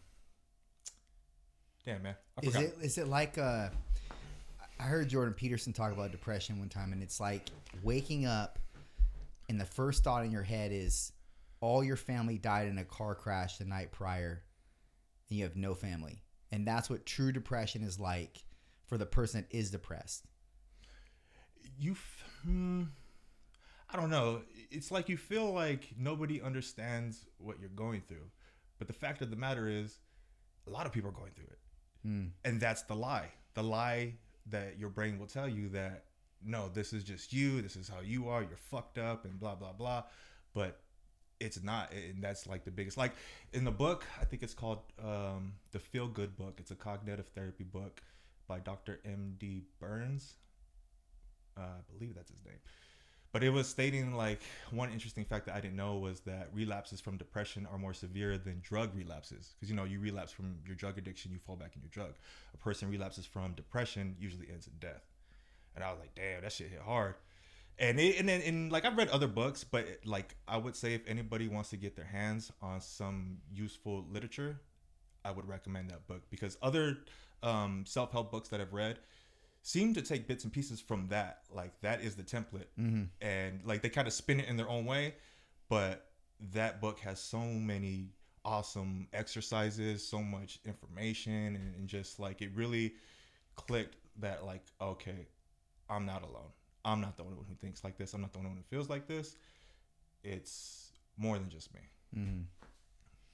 damn 1.86 2.02
man 2.04 2.16
I 2.38 2.46
Is 2.46 2.54
forgot. 2.54 2.64
it 2.64 2.78
is 2.82 2.98
it 2.98 3.08
like 3.08 3.38
uh 3.38 3.70
I 4.80 4.84
heard 4.86 5.10
Jordan 5.10 5.36
Peterson 5.36 5.74
talk 5.74 5.92
about 5.92 6.12
depression 6.12 6.58
one 6.58 6.70
time 6.70 6.92
and 6.92 7.04
it's 7.04 7.20
like 7.20 7.50
waking 7.84 8.26
up 8.26 8.58
and 9.48 9.60
the 9.62 9.66
first 9.66 10.04
thought 10.04 10.26
in 10.26 10.32
your 10.32 10.42
head 10.42 10.72
is 10.72 11.12
all 11.60 11.84
your 11.84 11.98
family 11.98 12.40
died 12.40 12.68
in 12.68 12.80
a 12.80 12.84
car 12.84 13.14
crash 13.14 13.58
the 13.58 13.66
night 13.66 13.92
prior 13.92 14.42
and 15.30 15.38
you 15.38 15.44
have 15.46 15.56
no 15.56 15.76
family. 15.76 16.24
And 16.52 16.68
that's 16.68 16.90
what 16.90 17.06
true 17.06 17.32
depression 17.32 17.84
is 17.84 18.00
like 18.00 18.44
for 18.92 18.98
the 18.98 19.06
person 19.06 19.40
that 19.50 19.58
is 19.58 19.72
depressed. 19.72 20.26
you 21.80 21.94
f- 21.94 22.26
hmm, 22.44 22.84
i 23.90 23.96
don't 23.96 24.10
know. 24.10 24.42
It's 24.70 24.92
like 24.92 25.08
you 25.08 25.16
feel 25.16 25.54
like 25.54 25.88
nobody 25.98 26.42
understands 26.42 27.26
what 27.38 27.58
you're 27.58 27.70
going 27.70 28.02
through 28.06 28.30
but 28.80 28.88
the 28.88 28.94
fact 28.94 29.22
of 29.22 29.30
the 29.30 29.38
matter 29.38 29.70
is 29.70 30.00
a 30.68 30.70
lot 30.70 30.86
of 30.86 30.92
people 30.92 31.10
are 31.10 31.14
going 31.14 31.32
through 31.32 31.46
it. 31.46 31.60
Hmm. 32.04 32.26
and 32.44 32.60
that's 32.60 32.82
the 32.82 32.96
lie. 32.96 33.30
The 33.54 33.64
lie 33.64 34.16
that 34.48 34.78
your 34.78 34.90
brain 34.90 35.18
will 35.18 35.28
tell 35.28 35.48
you 35.48 35.70
that 35.70 36.04
no 36.44 36.68
this 36.68 36.92
is 36.92 37.06
just 37.06 37.32
you 37.32 37.62
this 37.62 37.78
is 37.78 37.88
how 37.88 38.02
you 38.02 38.28
are 38.28 38.42
you're 38.42 38.58
fucked 38.58 38.98
up 38.98 39.24
and 39.24 39.40
blah 39.40 39.56
blah 39.56 39.72
blah. 39.72 40.04
But 40.54 40.82
it's 41.40 41.64
not 41.64 41.94
and 41.94 42.22
that's 42.22 42.46
like 42.46 42.66
the 42.66 42.72
biggest 42.72 42.98
like 42.98 43.14
in 43.54 43.64
the 43.64 43.72
book 43.72 44.06
i 44.22 44.26
think 44.26 44.44
it's 44.44 44.54
called 44.54 44.80
um, 45.04 45.54
the 45.72 45.80
feel 45.80 46.08
good 46.10 46.36
book. 46.36 46.56
It's 46.60 46.72
a 46.72 46.76
cognitive 46.76 47.28
therapy 47.30 47.64
book 47.64 48.02
by 48.52 48.60
dr 48.60 49.00
md 49.08 49.64
burns 49.80 50.36
uh, 51.58 51.62
I 51.62 51.94
believe 51.98 52.16
that's 52.16 52.30
his 52.30 52.44
name. 52.46 52.60
But 53.32 53.44
it 53.44 53.50
was 53.50 53.68
stating 53.68 54.14
like 54.14 54.42
one 54.72 54.92
interesting 54.92 55.24
fact 55.24 55.46
that 55.46 55.56
I 55.56 55.62
didn't 55.62 55.78
know 55.78 55.96
was 55.96 56.20
that 56.22 56.50
relapses 56.54 57.00
from 57.00 57.16
depression 57.16 57.66
are 57.72 57.78
more 57.78 57.94
severe 57.94 58.38
than 58.38 58.60
drug 58.62 58.94
relapses. 58.94 59.54
Because 59.56 59.70
you 59.70 59.76
know, 59.76 59.86
you 59.86 60.00
relapse 60.00 60.34
from 60.34 60.58
your 60.66 60.76
drug 60.76 60.98
addiction, 60.98 61.32
you 61.32 61.40
fall 61.40 61.56
back 61.56 61.72
in 61.76 61.82
your 61.82 61.90
drug. 61.92 62.14
A 62.54 62.58
person 62.58 62.90
relapses 62.90 63.26
from 63.26 63.54
depression 63.54 64.16
usually 64.20 64.48
ends 64.52 64.68
in 64.68 64.74
death. 64.80 65.04
And 65.76 65.84
I 65.84 65.92
was 65.92 66.00
like, 66.00 66.14
damn, 66.14 66.42
that 66.42 66.52
shit 66.52 66.70
hit 66.70 66.82
hard. 66.82 67.16
And 67.80 68.00
it, 68.00 68.20
and 68.20 68.28
then 68.28 68.42
and 68.42 68.70
like 68.70 68.84
I've 68.84 68.98
read 68.98 69.08
other 69.08 69.28
books, 69.28 69.64
but 69.64 69.86
it, 69.86 70.06
like 70.06 70.36
I 70.46 70.58
would 70.58 70.76
say 70.76 70.94
if 70.94 71.08
anybody 71.08 71.48
wants 71.48 71.70
to 71.70 71.78
get 71.78 71.96
their 71.96 72.06
hands 72.06 72.52
on 72.62 72.82
some 72.82 73.38
useful 73.54 74.06
literature, 74.12 74.60
I 75.24 75.32
would 75.32 75.48
recommend 75.48 75.90
that 75.92 76.06
book 76.06 76.24
because 76.30 76.58
other 76.62 76.98
um, 77.44 77.84
self 77.88 78.12
help 78.12 78.32
books 78.32 78.50
that 78.50 78.62
I've 78.62 78.74
read 78.74 79.00
seem 79.64 79.94
to 79.94 80.02
take 80.02 80.28
bits 80.28 80.44
and 80.44 80.52
pieces 80.52 80.82
from 80.82 81.08
that. 81.10 81.42
Like 81.54 81.80
that 81.82 82.02
is 82.02 82.16
the 82.16 82.24
template, 82.24 82.66
Mm-hmm. 82.80 83.04
and 83.22 83.62
like 83.66 83.82
they 83.82 83.90
kind 83.90 84.08
of 84.08 84.14
spin 84.14 84.40
it 84.40 84.48
in 84.50 84.58
their 84.58 84.70
own 84.70 84.86
way. 84.86 85.16
But 85.70 86.08
that 86.54 86.82
book 86.82 87.00
has 87.00 87.20
so 87.20 87.40
many 87.40 88.10
awesome 88.44 89.08
exercises, 89.14 90.06
so 90.08 90.22
much 90.22 90.60
information, 90.66 91.56
and, 91.56 91.76
and 91.76 91.88
just 91.88 92.20
like 92.20 92.42
it 92.42 92.50
really 92.56 92.94
clicked 93.56 93.96
that 94.20 94.46
like 94.46 94.64
okay, 94.82 95.28
I'm 95.90 96.06
not 96.06 96.24
alone. 96.24 96.52
I'm 96.84 97.00
not 97.02 97.16
the 97.16 97.24
only 97.24 97.36
one 97.36 97.46
who 97.48 97.54
thinks 97.56 97.84
like 97.84 97.98
this. 97.98 98.14
I'm 98.16 98.22
not 98.22 98.34
the 98.34 98.40
only 98.40 98.50
one 98.50 98.58
who 98.58 98.64
feels 98.76 98.90
like 98.90 99.06
this. 99.08 99.36
It's 100.24 100.92
more 101.18 101.38
than 101.38 101.50
just 101.50 101.74
me. 101.74 101.82
Mm-hmm. 102.18 102.42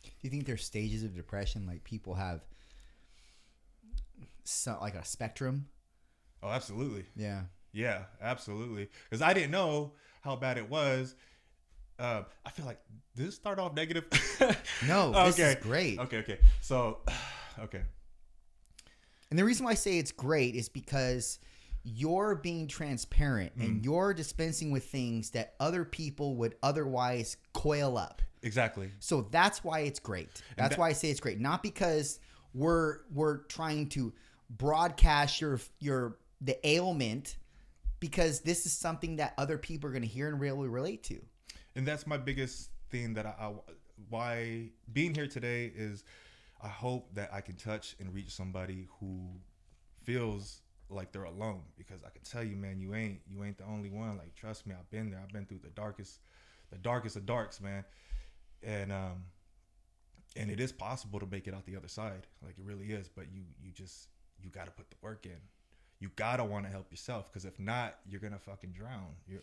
Do 0.04 0.10
you 0.22 0.30
think 0.30 0.46
there's 0.46 0.64
stages 0.64 1.04
of 1.04 1.16
depression 1.16 1.66
like 1.66 1.84
people 1.84 2.14
have 2.14 2.42
so, 4.48 4.78
like 4.82 4.96
a 4.96 5.04
spectrum? 5.06 5.68
Oh, 6.42 6.50
absolutely. 6.50 7.06
Yeah. 7.16 7.44
Yeah, 7.74 8.04
absolutely. 8.22 8.90
Because 9.10 9.22
I 9.22 9.34
didn't 9.34 9.52
know 9.52 9.94
how 10.22 10.36
bad 10.36 10.58
it 10.58 10.70
was. 10.70 11.16
Uh, 12.00 12.24
I 12.46 12.50
feel 12.52 12.66
like 12.66 12.80
did 13.16 13.28
it 13.28 13.34
start 13.34 13.60
off 13.60 13.74
negative? 13.74 14.06
No, 14.88 15.12
this 15.26 15.40
is 15.40 15.56
great. 15.64 16.00
Okay, 16.00 16.18
okay. 16.20 16.40
So, 16.62 17.00
okay. 17.60 17.82
And 19.30 19.38
the 19.38 19.44
reason 19.44 19.66
why 19.66 19.72
I 19.72 19.76
say 19.76 19.98
it's 19.98 20.12
great 20.12 20.56
is 20.56 20.70
because 20.70 21.40
you're 21.84 22.36
being 22.36 22.68
transparent 22.68 23.58
Mm. 23.58 23.66
and 23.66 23.86
you're 23.86 24.14
dispensing 24.14 24.72
with 24.72 24.86
things 24.86 25.32
that 25.32 25.56
other 25.60 25.84
people 25.84 26.36
would 26.36 26.56
otherwise 26.64 27.38
coil 27.54 27.98
up. 27.98 28.22
Exactly. 28.44 28.92
So 29.00 29.28
that's 29.32 29.64
why 29.64 29.80
it's 29.82 30.00
great. 30.00 30.30
That's 30.56 30.72
that- 30.76 30.80
why 30.80 30.90
I 30.90 30.94
say 30.94 31.10
it's 31.10 31.20
great. 31.20 31.40
Not 31.40 31.64
because 31.64 32.20
we're 32.54 33.00
we're 33.12 33.40
trying 33.46 33.90
to 33.90 34.14
broadcast 34.50 35.42
your 35.42 35.60
your 35.80 36.18
the 36.42 36.66
ailment 36.68 37.38
because 38.00 38.42
this 38.42 38.66
is 38.66 38.74
something 38.74 39.16
that 39.18 39.34
other 39.38 39.58
people 39.58 39.90
are 39.90 39.92
going 39.92 40.04
to 40.04 40.08
hear 40.08 40.28
and 40.28 40.40
really 40.40 40.68
relate 40.68 41.04
to. 41.04 41.20
and 41.76 41.88
that's 41.88 42.06
my 42.08 42.18
biggest 42.18 42.70
thing 42.90 43.14
that 43.16 43.26
I, 43.26 43.34
I 43.40 43.54
why 44.10 44.70
being 44.94 45.14
here 45.14 45.28
today 45.28 45.72
is 45.76 46.04
I 46.62 46.68
hope 46.68 47.14
that 47.14 47.34
I 47.34 47.42
can 47.42 47.56
touch 47.56 47.96
and 48.00 48.14
reach 48.14 48.32
somebody 48.32 48.88
who 49.00 49.30
feels 50.04 50.62
like 50.90 51.12
they're 51.12 51.24
alone 51.24 51.62
because 51.78 52.04
I 52.04 52.10
can 52.10 52.22
tell 52.22 52.44
you 52.44 52.56
man 52.56 52.80
you 52.80 52.96
ain't 52.96 53.20
you 53.28 53.44
ain't 53.44 53.58
the 53.58 53.66
only 53.66 53.90
one. 53.90 54.18
Like 54.18 54.36
trust 54.36 54.66
me 54.66 54.76
I've 54.78 54.90
been 54.90 55.10
there. 55.10 55.20
I've 55.22 55.34
been 55.34 55.46
through 55.46 55.60
the 55.64 55.70
darkest 55.70 56.22
the 56.72 56.78
darkest 56.78 57.16
of 57.16 57.26
darks 57.26 57.60
man. 57.60 57.84
And 58.64 58.92
um 58.92 59.26
and 60.36 60.52
it 60.52 60.60
is 60.60 60.72
possible 60.72 61.20
to 61.20 61.26
make 61.26 61.48
it 61.48 61.54
out 61.54 61.66
the 61.66 61.76
other 61.76 61.88
side. 61.88 62.28
Like 62.44 62.58
it 62.58 62.64
really 62.64 62.88
is. 62.88 63.10
But 63.10 63.26
you 63.32 63.42
you 63.62 63.72
just 63.72 64.08
you 64.42 64.50
got 64.50 64.66
to 64.66 64.72
put 64.72 64.90
the 64.90 64.96
work 65.02 65.26
in. 65.26 65.40
You 66.00 66.12
gotta 66.16 66.44
want 66.44 66.66
to 66.66 66.72
help 66.72 66.92
yourself 66.92 67.32
because 67.32 67.44
if 67.46 67.60
not 67.60 67.96
you're 68.08 68.22
gonna 68.22 68.38
fucking 68.38 68.72
drown. 68.72 69.16
You're 69.28 69.42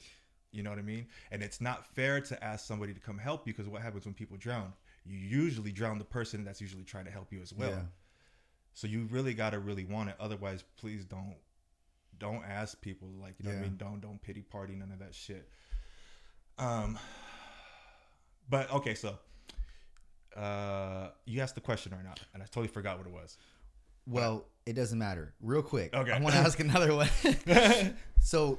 you 0.52 0.62
know 0.62 0.70
what 0.70 0.78
i 0.78 0.82
mean? 0.82 1.08
And 1.32 1.42
it's 1.42 1.60
not 1.60 1.84
fair 1.96 2.20
to 2.20 2.44
ask 2.44 2.64
somebody 2.64 2.94
to 2.94 3.00
come 3.00 3.18
help 3.18 3.44
you 3.44 3.52
because 3.52 3.68
what 3.68 3.82
happens 3.82 4.04
when 4.04 4.14
people 4.14 4.36
drown? 4.36 4.72
You 5.04 5.18
usually 5.18 5.72
drown 5.72 5.98
the 5.98 6.04
person 6.04 6.44
that's 6.44 6.60
usually 6.60 6.84
trying 6.84 7.06
to 7.06 7.10
help 7.10 7.32
you 7.32 7.42
as 7.42 7.52
well. 7.52 7.70
Yeah. 7.70 7.82
so 8.72 8.86
you 8.86 9.08
really 9.10 9.34
gotta 9.34 9.58
really 9.58 9.84
want 9.84 10.10
it. 10.10 10.16
Otherwise 10.20 10.62
please 10.76 11.04
don't 11.04 11.34
don't 12.20 12.44
ask 12.44 12.80
people 12.80 13.08
like 13.20 13.34
you 13.40 13.48
know 13.48 13.56
what 13.56 13.58
i 13.58 13.62
mean? 13.62 13.76
Don't 13.76 14.00
don't 14.00 14.22
pity 14.22 14.42
party 14.42 14.76
none 14.76 14.92
of 14.92 15.00
that 15.00 15.12
shit. 15.14 15.48
Um 16.56 16.98
but 18.48 18.70
okay 18.72 18.94
so 18.94 19.18
uh 20.36 21.08
you 21.24 21.40
asked 21.40 21.54
the 21.54 21.60
question 21.60 21.92
right 21.92 22.04
now 22.04 22.14
and 22.32 22.42
i 22.42 22.46
totally 22.46 22.68
forgot 22.68 22.98
what 22.98 23.06
it 23.06 23.12
was 23.12 23.38
Well, 24.06 24.44
it 24.66 24.75
doesn't 24.75 24.99
matter. 24.99 25.34
Real 25.40 25.62
quick. 25.62 25.94
Okay. 25.94 26.11
I 26.12 26.18
want 26.20 26.34
to 26.34 26.40
ask 26.40 26.58
another 26.61 26.94
one. 26.94 27.08
so 28.20 28.58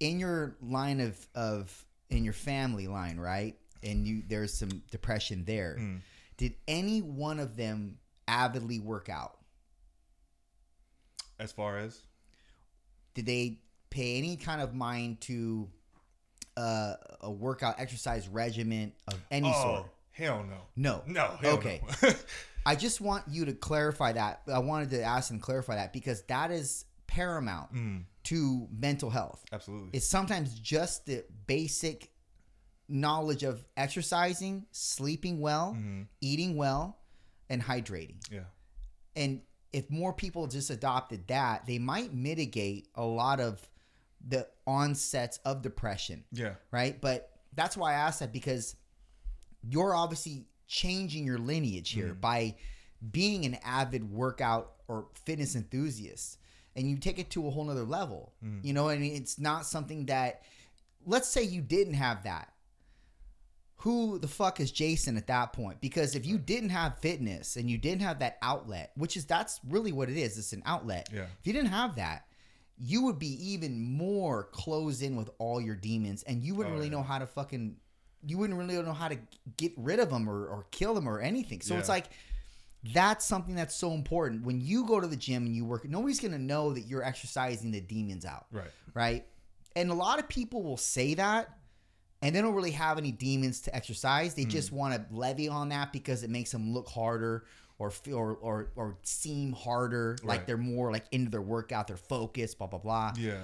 in 0.00 0.18
your 0.20 0.56
line 0.60 1.00
of 1.00 1.16
of 1.34 1.84
in 2.10 2.24
your 2.24 2.32
family 2.32 2.86
line, 2.86 3.18
right? 3.18 3.56
And 3.82 4.06
you 4.06 4.22
there's 4.28 4.52
some 4.54 4.82
depression 4.90 5.44
there. 5.44 5.76
Mm. 5.78 6.00
Did 6.36 6.54
any 6.68 7.00
one 7.02 7.38
of 7.40 7.56
them 7.56 7.98
avidly 8.28 8.78
work 8.80 9.08
out? 9.08 9.38
as 11.38 11.52
far 11.52 11.76
as 11.78 12.00
Did 13.14 13.26
they 13.26 13.58
pay 13.90 14.16
any 14.18 14.36
kind 14.36 14.60
of 14.62 14.74
mind 14.74 15.20
to 15.22 15.68
uh, 16.56 16.94
a 17.20 17.30
workout 17.30 17.78
exercise 17.78 18.26
regimen 18.26 18.92
of 19.08 19.18
any 19.30 19.52
sort? 19.52 19.80
oh 19.84 19.90
hell 20.12 20.44
no 20.48 20.56
No. 20.76 21.02
no 21.06 21.36
hell 21.42 21.54
Okay. 21.56 21.82
no. 22.02 22.08
I 22.66 22.74
just 22.74 23.00
want 23.00 23.24
you 23.28 23.44
to 23.46 23.52
clarify 23.54 24.12
that. 24.12 24.42
I 24.52 24.58
wanted 24.58 24.90
to 24.90 25.02
ask 25.02 25.30
and 25.30 25.40
clarify 25.40 25.76
that 25.76 25.92
because 25.92 26.22
that 26.24 26.50
is 26.50 26.84
paramount 27.06 27.72
Mm, 27.72 28.04
to 28.24 28.68
mental 28.72 29.08
health. 29.10 29.44
absolutely 29.52 29.90
It's 29.96 30.06
sometimes 30.06 30.58
just 30.58 31.06
the 31.06 31.24
basic 31.46 32.10
knowledge 32.88 33.42
of 33.44 33.64
exercising, 33.76 34.66
sleeping 34.72 35.40
well, 35.40 35.74
Mhm. 35.74 36.08
eating 36.20 36.56
well, 36.56 36.98
and 37.48 37.62
hydrating. 37.62 38.20
yeah 38.30 38.44
And 39.14 39.42
if 39.72 39.90
more 39.90 40.12
people 40.12 40.46
just 40.46 40.68
adopted 40.70 41.26
that, 41.28 41.66
they 41.66 41.78
might 41.78 42.12
mitigate 42.12 42.88
a 42.94 43.04
lot 43.04 43.40
of 43.40 43.68
the 44.26 44.48
onsets 44.66 45.38
of 45.44 45.62
depression, 45.62 46.24
yeah 46.32 46.54
right? 46.72 47.00
But 47.00 47.30
that's 47.54 47.76
why 47.76 47.92
I 47.92 47.94
asked 47.94 48.20
that 48.20 48.32
because 48.32 48.74
you're 49.62 49.94
obviously 49.94 50.46
changing 50.66 51.24
your 51.24 51.38
lineage 51.38 51.90
here 51.90 52.08
mm-hmm. 52.08 52.20
by 52.20 52.54
being 53.10 53.44
an 53.44 53.56
avid 53.64 54.10
workout 54.10 54.72
or 54.88 55.06
fitness 55.24 55.54
enthusiast 55.54 56.38
and 56.74 56.88
you 56.90 56.96
take 56.96 57.18
it 57.18 57.30
to 57.30 57.46
a 57.46 57.50
whole 57.50 57.64
nother 57.64 57.84
level 57.84 58.32
mm. 58.44 58.58
you 58.64 58.72
know 58.72 58.88
and 58.88 59.04
it's 59.04 59.38
not 59.38 59.66
something 59.66 60.06
that 60.06 60.42
let's 61.04 61.28
say 61.28 61.42
you 61.42 61.60
didn't 61.62 61.94
have 61.94 62.24
that. 62.24 62.52
Who 63.80 64.18
the 64.18 64.26
fuck 64.28 64.58
is 64.58 64.72
jason 64.72 65.16
at 65.16 65.26
that 65.26 65.52
point? 65.52 65.80
Because 65.80 66.14
if 66.16 66.24
you 66.26 66.38
didn't 66.38 66.70
have 66.70 66.98
fitness 66.98 67.56
and 67.56 67.70
you 67.70 67.76
didn't 67.78 68.02
have 68.02 68.18
that 68.20 68.38
outlet 68.42 68.90
which 68.96 69.16
is 69.16 69.26
that's 69.26 69.60
really 69.68 69.92
what 69.92 70.08
it 70.08 70.16
is 70.16 70.38
it's 70.38 70.52
an 70.52 70.62
outlet. 70.66 71.08
Yeah. 71.12 71.24
if 71.38 71.46
you 71.46 71.52
didn't 71.52 71.68
have 71.70 71.96
that 71.96 72.24
you 72.78 73.02
would 73.04 73.18
be 73.18 73.52
even 73.52 73.80
more 73.80 74.44
closed 74.44 75.02
in 75.02 75.16
with 75.16 75.30
all 75.38 75.60
your 75.60 75.76
demons 75.76 76.22
and 76.24 76.42
you 76.42 76.54
wouldn't 76.54 76.74
Oh, 76.74 76.76
really 76.76 76.88
yeah. 76.88 76.96
know 76.96 77.02
how 77.02 77.18
to 77.18 77.26
fucking 77.26 77.76
you 78.26 78.38
wouldn't 78.38 78.58
really 78.58 78.80
know 78.82 78.92
how 78.92 79.08
to 79.08 79.16
get 79.56 79.72
rid 79.76 80.00
of 80.00 80.10
them 80.10 80.28
or, 80.28 80.46
or 80.46 80.66
kill 80.70 80.94
them 80.94 81.08
or 81.08 81.20
anything. 81.20 81.60
So 81.60 81.76
it's 81.76 81.88
like 81.88 82.06
that's 82.92 83.24
something 83.24 83.54
that's 83.54 83.74
so 83.74 83.92
important. 83.92 84.44
When 84.44 84.60
you 84.60 84.84
go 84.86 85.00
to 85.00 85.06
the 85.06 85.16
gym 85.16 85.46
and 85.46 85.54
you 85.54 85.64
work 85.64 85.88
nobody's 85.88 86.20
to 86.20 86.38
know 86.38 86.72
that 86.72 86.82
you're 86.82 87.04
exercising 87.04 87.70
the 87.70 87.80
demons 87.80 88.24
out. 88.24 88.46
Right. 88.50 88.70
Right? 88.94 89.26
And 89.76 89.90
a 89.90 89.94
lot 89.94 90.18
of 90.18 90.28
people 90.28 90.62
will 90.62 90.76
say 90.76 91.14
that 91.14 91.50
and 92.22 92.34
they 92.34 92.40
don't 92.40 92.54
really 92.54 92.72
have 92.72 92.98
any 92.98 93.12
demons 93.12 93.60
to 93.62 93.76
exercise. 93.76 94.34
Hmm. 94.34 94.40
they 94.40 94.44
just 94.46 94.72
want 94.72 94.94
to 94.94 95.14
levy 95.14 95.48
on 95.48 95.68
that 95.68 95.92
because 95.92 96.22
it 96.22 96.30
makes 96.30 96.50
them 96.50 96.74
look 96.74 96.88
harder 96.88 97.44
or 97.78 97.90
feel 97.90 98.16
or 98.16 98.34
or, 98.34 98.70
or 98.74 98.96
seem 99.02 99.52
harder. 99.52 100.16
Like 100.24 100.46
they're 100.46 100.56
more 100.56 100.90
like 100.90 101.04
into 101.12 101.30
their 101.30 101.42
workout 101.42 101.86
they're 101.86 101.96
focused 101.96 102.58
blah 102.58 102.66
blah 102.66 102.80
blah. 102.80 103.12
Yeah 103.16 103.38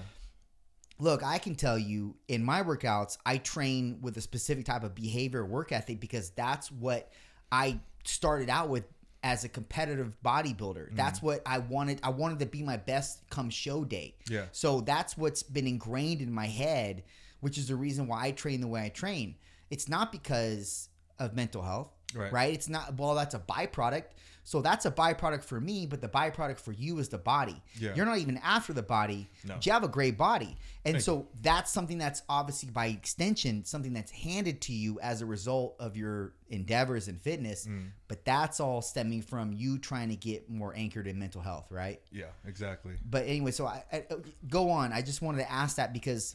look 0.99 1.22
i 1.22 1.38
can 1.38 1.54
tell 1.54 1.78
you 1.78 2.14
in 2.28 2.44
my 2.44 2.62
workouts 2.62 3.16
i 3.26 3.37
train 3.38 3.99
with 4.02 4.16
a 4.16 4.20
specific 4.20 4.64
type 4.64 4.84
of 4.84 4.94
behavior 4.94 5.44
work 5.44 5.72
ethic 5.72 5.99
because 6.00 6.30
that's 6.30 6.70
what 6.70 7.11
i 7.50 7.78
started 8.04 8.49
out 8.50 8.68
with 8.68 8.84
as 9.25 9.44
a 9.44 9.49
competitive 9.49 10.16
bodybuilder 10.25 10.87
Mm-hmm. 10.87 10.96
that's 10.96 11.22
what 11.22 11.40
i 11.46 11.58
wanted 11.58 12.00
i 12.02 12.11
wanted 12.11 12.38
to 12.40 12.46
be 12.46 12.62
my 12.62 12.76
best 12.76 13.22
come 13.30 13.50
show 13.50 13.84
day 13.84 14.14
Yeah. 14.28 14.46
so 14.52 14.80
that's 14.80 15.16
what's 15.16 15.42
been 15.42 15.66
ingrained 15.66 16.20
in 16.20 16.32
my 16.32 16.46
head 16.46 17.04
which 17.40 17.56
is 17.58 17.68
the 17.68 17.76
reason 17.76 18.06
why 18.06 18.26
i 18.26 18.30
train 18.32 18.61
the 18.61 18.68
way 18.68 18.82
i 18.84 18.88
train 18.88 19.37
it's 19.70 19.88
not 19.88 20.12
because 20.12 20.88
of 21.18 21.34
mental 21.34 21.62
health 21.62 21.88
Right. 22.14 22.52
it's 22.52 22.68
not 22.68 22.99
well 22.99 23.14
that's 23.14 23.34
a 23.34 23.38
byproduct 23.38 24.04
so 24.44 24.61
that's 24.61 24.87
a 24.87 24.90
byproduct 24.90 25.44
for 25.44 25.61
me 25.61 25.87
but 25.87 26.00
the 26.00 26.08
byproduct 26.08 26.58
for 26.58 26.72
you 26.72 26.99
is 26.99 27.08
the 27.08 27.18
body. 27.18 27.62
Yeah. 27.78 27.94
you're 27.94 28.06
not 28.06 28.18
even 28.18 28.38
after 28.38 28.72
the 28.72 28.82
body. 28.82 29.28
No. 29.44 29.56
you 29.62 29.70
have 29.72 29.84
a 29.84 29.88
great 29.88 30.18
body. 30.18 30.56
And 30.84 30.94
Thank 30.94 31.04
so 31.04 31.28
that's 31.42 31.72
something 31.72 31.96
that's 31.99 32.22
obviously 32.28 32.70
by 32.70 32.87
extension 32.87 33.64
something 33.64 33.92
that's 33.92 34.11
handed 34.11 34.61
to 34.62 34.72
you 34.72 34.99
as 35.00 35.22
a 35.22 35.26
result 35.26 35.76
of 35.78 35.96
your 35.96 36.34
endeavors 36.49 37.08
in 37.08 37.18
fitness 37.18 37.66
Mm. 37.66 37.90
but 38.08 38.25
that's 38.25 38.58
all 38.61 38.82
stemming 38.82 39.22
from 39.22 39.52
you 39.52 39.78
trying 39.78 40.08
to 40.08 40.16
get 40.16 40.50
more 40.50 40.75
anchored 40.76 41.06
in 41.06 41.18
mental 41.18 41.40
health 41.40 41.66
right? 41.70 42.00
Yeah 42.11 42.26
exactly. 42.46 42.94
But 43.08 43.26
anyway 43.26 43.52
so 43.52 43.66
I, 43.66 43.84
I 43.92 44.04
go 44.49 44.70
on. 44.70 44.92
I 44.92 45.02
just 45.02 45.22
wanted 45.22 45.38
to 45.38 45.50
ask 45.52 45.76
that 45.76 45.92
because 45.92 46.34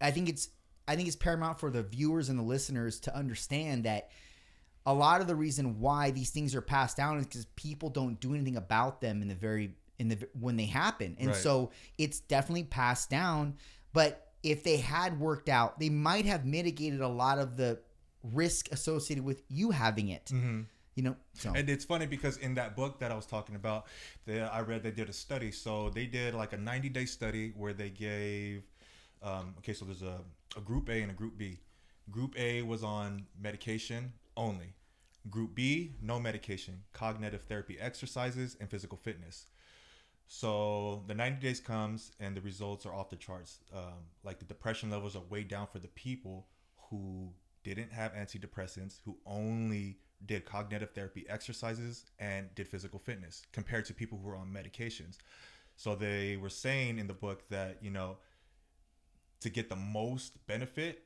i 0.00 0.10
think 0.10 0.28
it's 0.28 0.48
i 0.88 0.96
think 0.96 1.06
it's 1.06 1.16
paramount 1.16 1.60
for 1.60 1.70
the 1.70 1.82
viewers 1.84 2.28
and 2.28 2.36
the 2.38 2.42
listeners 2.42 2.98
to 3.00 3.16
understand 3.16 3.84
that 3.84 4.10
a 4.86 4.92
lot 4.94 5.20
of 5.20 5.26
the 5.26 5.34
reason 5.34 5.80
why 5.80 6.10
these 6.10 6.30
things 6.30 6.54
are 6.54 6.60
passed 6.60 6.96
down 6.96 7.18
is 7.18 7.26
because 7.26 7.46
people 7.56 7.88
don't 7.90 8.20
do 8.20 8.34
anything 8.34 8.56
about 8.56 9.00
them 9.00 9.22
in 9.22 9.28
the 9.28 9.34
very 9.34 9.74
in 9.98 10.08
the 10.08 10.18
when 10.38 10.56
they 10.56 10.66
happen 10.66 11.16
and 11.18 11.28
Right. 11.28 11.36
so 11.36 11.70
it's 11.98 12.20
definitely 12.20 12.64
passed 12.64 13.08
down 13.10 13.56
but 13.92 14.32
if 14.42 14.62
they 14.64 14.76
had 14.78 15.18
worked 15.20 15.48
out 15.48 15.78
they 15.78 15.88
might 15.88 16.26
have 16.26 16.44
mitigated 16.44 17.00
a 17.00 17.08
lot 17.08 17.38
of 17.38 17.56
the 17.56 17.78
risk 18.22 18.70
associated 18.72 19.24
with 19.24 19.42
you 19.48 19.70
having 19.70 20.08
it 20.08 20.30
you 20.96 21.02
know 21.02 21.16
so 21.32 21.52
And 21.54 21.68
it's 21.70 21.84
funny 21.84 22.06
because 22.06 22.36
in 22.38 22.54
that 22.54 22.76
book 22.76 22.98
that 23.00 23.10
I 23.10 23.14
was 23.16 23.26
talking 23.26 23.56
about, 23.56 23.86
they, 24.26 24.40
I 24.40 24.60
read 24.60 24.82
they 24.84 24.92
did 24.92 25.08
a 25.08 25.12
study. 25.12 25.50
So 25.50 25.90
they 25.90 26.06
did 26.06 26.34
like 26.34 26.52
a 26.52 26.56
90 26.56 26.88
day 26.90 27.04
study 27.06 27.52
where 27.56 27.72
they 27.72 27.90
gave, 27.90 28.62
um, 29.20 29.54
okay, 29.58 29.72
so 29.72 29.84
there's 29.84 30.02
a, 30.02 30.20
a 30.56 30.60
group 30.60 30.88
A 30.88 31.02
and 31.02 31.10
a 31.10 31.14
group 31.14 31.36
B. 31.36 31.58
Group 32.12 32.38
A 32.38 32.62
was 32.62 32.84
on 32.84 33.26
medication 33.42 34.12
only. 34.36 34.74
Group 35.30 35.54
B, 35.54 35.94
no 36.02 36.20
medication, 36.20 36.82
cognitive 36.92 37.42
therapy 37.42 37.78
exercises, 37.80 38.56
and 38.60 38.68
physical 38.68 38.98
fitness. 38.98 39.46
So 40.26 41.02
the 41.06 41.14
90 41.14 41.40
days 41.40 41.60
comes 41.60 42.12
and 42.20 42.36
the 42.36 42.40
results 42.40 42.86
are 42.86 42.94
off 42.94 43.10
the 43.10 43.16
charts. 43.16 43.60
Um, 43.74 44.08
like 44.22 44.38
the 44.38 44.44
depression 44.44 44.90
levels 44.90 45.16
are 45.16 45.22
way 45.28 45.42
down 45.42 45.66
for 45.70 45.78
the 45.78 45.88
people 45.88 46.46
who 46.90 47.30
didn't 47.62 47.92
have 47.92 48.12
antidepressants, 48.14 49.00
who 49.04 49.16
only 49.26 49.98
did 50.26 50.44
cognitive 50.44 50.90
therapy 50.90 51.26
exercises 51.28 52.04
and 52.18 52.54
did 52.54 52.68
physical 52.68 52.98
fitness 52.98 53.42
compared 53.52 53.84
to 53.86 53.94
people 53.94 54.18
who 54.18 54.28
were 54.28 54.36
on 54.36 54.48
medications. 54.48 55.18
So 55.76 55.94
they 55.94 56.36
were 56.36 56.50
saying 56.50 56.98
in 56.98 57.06
the 57.06 57.14
book 57.14 57.48
that, 57.50 57.78
you 57.82 57.90
know, 57.90 58.18
to 59.40 59.50
get 59.50 59.68
the 59.68 59.76
most 59.76 60.46
benefit, 60.46 61.02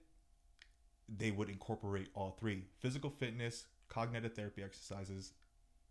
they 1.08 1.30
would 1.30 1.48
incorporate 1.48 2.08
all 2.14 2.36
three 2.38 2.64
physical 2.80 3.10
fitness, 3.10 3.66
cognitive 3.88 4.34
therapy 4.34 4.62
exercises, 4.62 5.32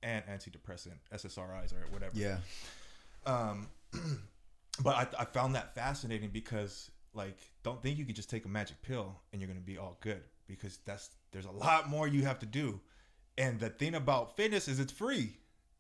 and 0.04 0.24
antidepressant, 0.26 0.98
SSRIs 1.14 1.74
or 1.74 1.92
whatever. 1.92 2.14
yeah. 2.16 2.38
Um, 3.26 3.68
but 4.84 4.96
I, 4.96 5.08
I 5.22 5.26
found 5.26 5.56
that 5.56 5.74
fascinating 5.76 6.30
because 6.30 6.92
like 7.14 7.38
don't 7.64 7.82
think 7.82 7.98
you 7.98 8.06
can 8.06 8.16
just 8.16 8.30
take 8.30 8.46
a 8.46 8.50
magic 8.50 8.82
pill 8.84 9.20
and 9.32 9.42
you're 9.42 9.48
gonna 9.48 9.60
be 9.60 9.78
all 9.78 9.98
good 10.02 10.22
because 10.48 10.78
that's 10.86 11.10
there's 11.32 11.46
a 11.46 11.52
lot 11.52 11.90
more 11.90 12.08
you 12.08 12.24
have 12.24 12.40
to 12.40 12.46
do. 12.46 12.80
And 13.38 13.60
the 13.60 13.70
thing 13.70 13.96
about 13.96 14.36
fitness 14.36 14.68
is 14.68 14.80
it's 14.80 14.92
free. 14.92 15.38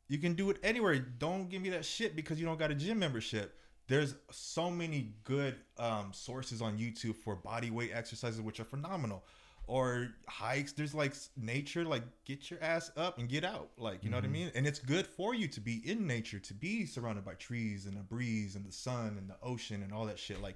You 0.09 0.19
can 0.19 0.33
do 0.33 0.49
it 0.49 0.57
anywhere. 0.63 0.97
Don't 0.97 1.49
give 1.49 1.61
me 1.61 1.69
that 1.69 1.85
shit 1.85 2.15
because 2.15 2.39
you 2.39 2.45
don't 2.45 2.59
got 2.59 2.71
a 2.71 2.75
gym 2.75 2.99
membership 2.99 3.59
there's 3.87 4.15
so 4.31 4.69
many 4.69 5.13
good 5.23 5.55
um, 5.77 6.11
sources 6.11 6.61
on 6.61 6.77
youtube 6.77 7.15
for 7.15 7.35
body 7.35 7.71
weight 7.71 7.91
exercises 7.93 8.41
which 8.41 8.59
are 8.59 8.65
phenomenal. 8.65 9.23
Or 9.69 10.11
hikes 10.29 10.71
there's 10.71 10.95
like 10.95 11.13
nature 11.35 11.83
like 11.83 12.03
get 12.23 12.49
your 12.49 12.63
ass 12.63 12.89
up 12.95 13.17
and 13.17 13.27
get 13.27 13.43
out 13.43 13.67
like 13.77 14.01
you 14.01 14.09
know 14.09 14.15
what 14.15 14.23
i 14.23 14.29
mean? 14.29 14.49
And 14.55 14.65
it's 14.65 14.79
good 14.79 15.05
for 15.05 15.35
you 15.35 15.49
to 15.49 15.59
be 15.59 15.81
in 15.83 16.07
nature 16.07 16.39
to 16.39 16.53
be 16.53 16.85
surrounded 16.85 17.25
by 17.25 17.33
trees 17.33 17.85
and 17.85 17.97
a 17.97 18.01
breeze 18.01 18.55
and 18.55 18.65
the 18.65 18.71
sun 18.71 19.17
and 19.17 19.29
the 19.29 19.35
ocean 19.43 19.83
and 19.83 19.91
all 19.91 20.05
that 20.05 20.19
shit. 20.19 20.41
Like 20.41 20.55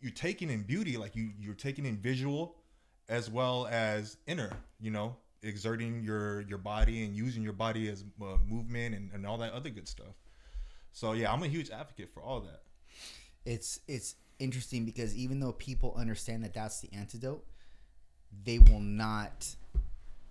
you're 0.00 0.12
taking 0.12 0.50
in 0.50 0.62
beauty 0.62 0.96
like 0.96 1.16
you 1.16 1.30
you're 1.38 1.54
taking 1.54 1.84
in 1.86 1.96
visual 1.96 2.56
as 3.08 3.30
well 3.30 3.66
as 3.70 4.16
inner 4.26 4.52
you 4.80 4.90
know 4.90 5.16
exerting 5.42 6.02
your 6.02 6.42
your 6.42 6.58
body 6.58 7.04
and 7.04 7.16
using 7.16 7.42
your 7.42 7.52
body 7.52 7.88
as 7.88 8.04
uh, 8.22 8.36
movement 8.46 8.94
and, 8.94 9.10
and 9.12 9.26
all 9.26 9.38
that 9.38 9.52
other 9.52 9.70
good 9.70 9.88
stuff 9.88 10.14
so 10.92 11.12
yeah 11.12 11.32
i'm 11.32 11.42
a 11.42 11.48
huge 11.48 11.70
advocate 11.70 12.10
for 12.12 12.22
all 12.22 12.40
that 12.40 12.62
it's 13.44 13.80
it's 13.88 14.14
interesting 14.38 14.84
because 14.84 15.16
even 15.16 15.40
though 15.40 15.52
people 15.52 15.94
understand 15.96 16.44
that 16.44 16.52
that's 16.52 16.80
the 16.80 16.92
antidote, 16.92 17.44
they 18.44 18.58
will 18.58 18.80
not 18.80 19.54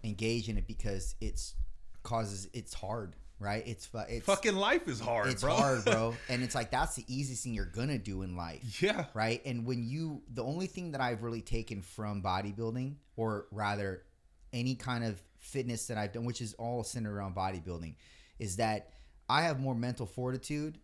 engage 0.03 0.49
in 0.49 0.57
it 0.57 0.67
because 0.67 1.15
it's 1.21 1.55
causes 2.03 2.47
it's 2.53 2.73
hard, 2.73 3.15
right? 3.39 3.63
It's 3.65 3.89
uh, 3.93 4.05
it's 4.09 4.25
fucking 4.25 4.55
life 4.55 4.87
is 4.87 4.99
hard 4.99 5.29
it's 5.29 5.41
bro 5.41 5.55
hard, 5.55 5.85
bro, 5.85 6.15
and 6.29 6.43
it's 6.43 6.55
like 6.55 6.71
that's 6.71 6.95
the 6.95 7.05
easiest 7.07 7.43
thing 7.43 7.53
you're 7.53 7.65
gonna 7.65 7.97
do 7.97 8.21
in 8.21 8.35
life. 8.35 8.81
yeah 8.81 9.05
right? 9.13 9.41
And 9.45 9.65
when 9.65 9.83
you, 9.83 10.21
the 10.33 10.43
only 10.43 10.67
thing 10.67 10.91
that 10.91 11.01
I've 11.01 11.23
really 11.23 11.41
taken 11.41 11.81
from 11.81 12.21
bodybuilding, 12.21 12.95
or 13.15 13.47
rather 13.51 14.03
any 14.53 14.75
kind 14.75 15.03
of 15.03 15.21
fitness 15.39 15.87
that 15.87 15.97
I've 15.97 16.11
done, 16.11 16.25
which 16.25 16.41
is 16.41 16.53
all 16.55 16.83
centered 16.83 17.15
around 17.15 17.35
bodybuilding, 17.35 17.95
is 18.39 18.57
that 18.57 18.91
I 19.31 19.43
have 19.43 19.59
more 19.59 19.73
mental 19.73 20.05
fortitude 20.05 20.77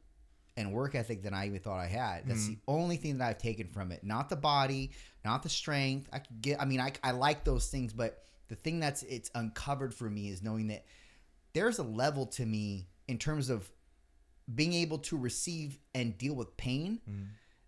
and 0.56 0.72
work 0.72 0.96
ethic 0.96 1.22
than 1.22 1.34
I 1.34 1.48
even 1.48 1.60
thought 1.60 1.80
I 1.80 1.86
had. 1.86 2.27
That's 2.27 2.44
mm-hmm. 2.44 2.54
the 2.54 2.60
only 2.68 2.96
thing 2.96 3.18
that 3.18 3.30
I've 3.30 3.38
taken 3.38 3.68
from 3.68 3.92
it. 3.92 4.04
Not 4.04 4.30
the 4.30 4.36
body, 4.38 4.92
not 5.25 5.44
the 5.44 5.50
strength. 5.50 6.10
I 6.13 6.20
could 6.20 6.42
get, 6.42 6.62
I 6.62 6.66
mean, 6.66 6.80
I, 6.80 6.94
I 7.04 7.12
like 7.12 7.44
those 7.44 7.68
things, 7.68 7.94
but 7.94 8.24
the 8.48 8.56
thing 8.56 8.80
that's 8.80 9.04
it's 9.04 9.30
uncovered 9.36 9.94
for 9.94 10.10
me 10.10 10.30
is 10.30 10.42
knowing 10.42 10.68
that 10.68 10.86
there's 11.54 11.77
a 11.80 11.84
level 11.84 12.25
to 12.25 12.46
me 12.46 12.88
in 13.08 13.18
terms 13.18 13.50
of 13.50 13.70
being 14.54 14.74
able 14.74 15.00
to 15.00 15.18
receive 15.18 15.77
and 15.94 16.18
deal 16.18 16.34
with 16.34 16.56
pain 16.56 17.01
mm-hmm. 17.08 17.24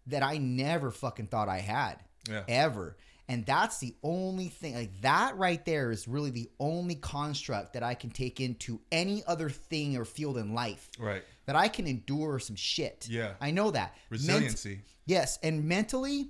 that 0.08 0.24
I 0.24 0.38
never 0.38 0.92
fucking 0.92 1.28
thought 1.28 1.50
I 1.50 1.60
had 1.60 1.98
Yeah. 2.30 2.44
ever. 2.48 2.98
And 3.30 3.46
that's 3.46 3.78
the 3.78 3.96
only 4.02 4.48
thing, 4.48 4.74
like 4.74 5.02
that 5.02 5.38
right 5.38 5.64
there 5.64 5.92
is 5.92 6.08
really 6.08 6.32
the 6.32 6.50
only 6.60 6.96
construct 6.96 7.74
that 7.74 7.84
I 7.84 7.94
can 7.94 8.10
take 8.10 8.42
into 8.42 8.82
any 8.92 9.24
other 9.28 9.50
thing 9.50 9.96
or 9.96 10.04
field 10.04 10.38
in 10.40 10.56
life. 10.56 10.90
right 11.00 11.24
That 11.46 11.56
I 11.56 11.68
can 11.68 11.86
endure 11.86 12.40
some 12.40 12.56
shit. 12.56 13.08
Yeah. 13.08 13.34
I 13.40 13.52
know 13.52 13.70
that. 13.70 13.96
Ment- 14.10 14.22
resiliency 14.22 14.82
yes. 15.06 15.38
And 15.44 15.66
mentally, 15.66 16.30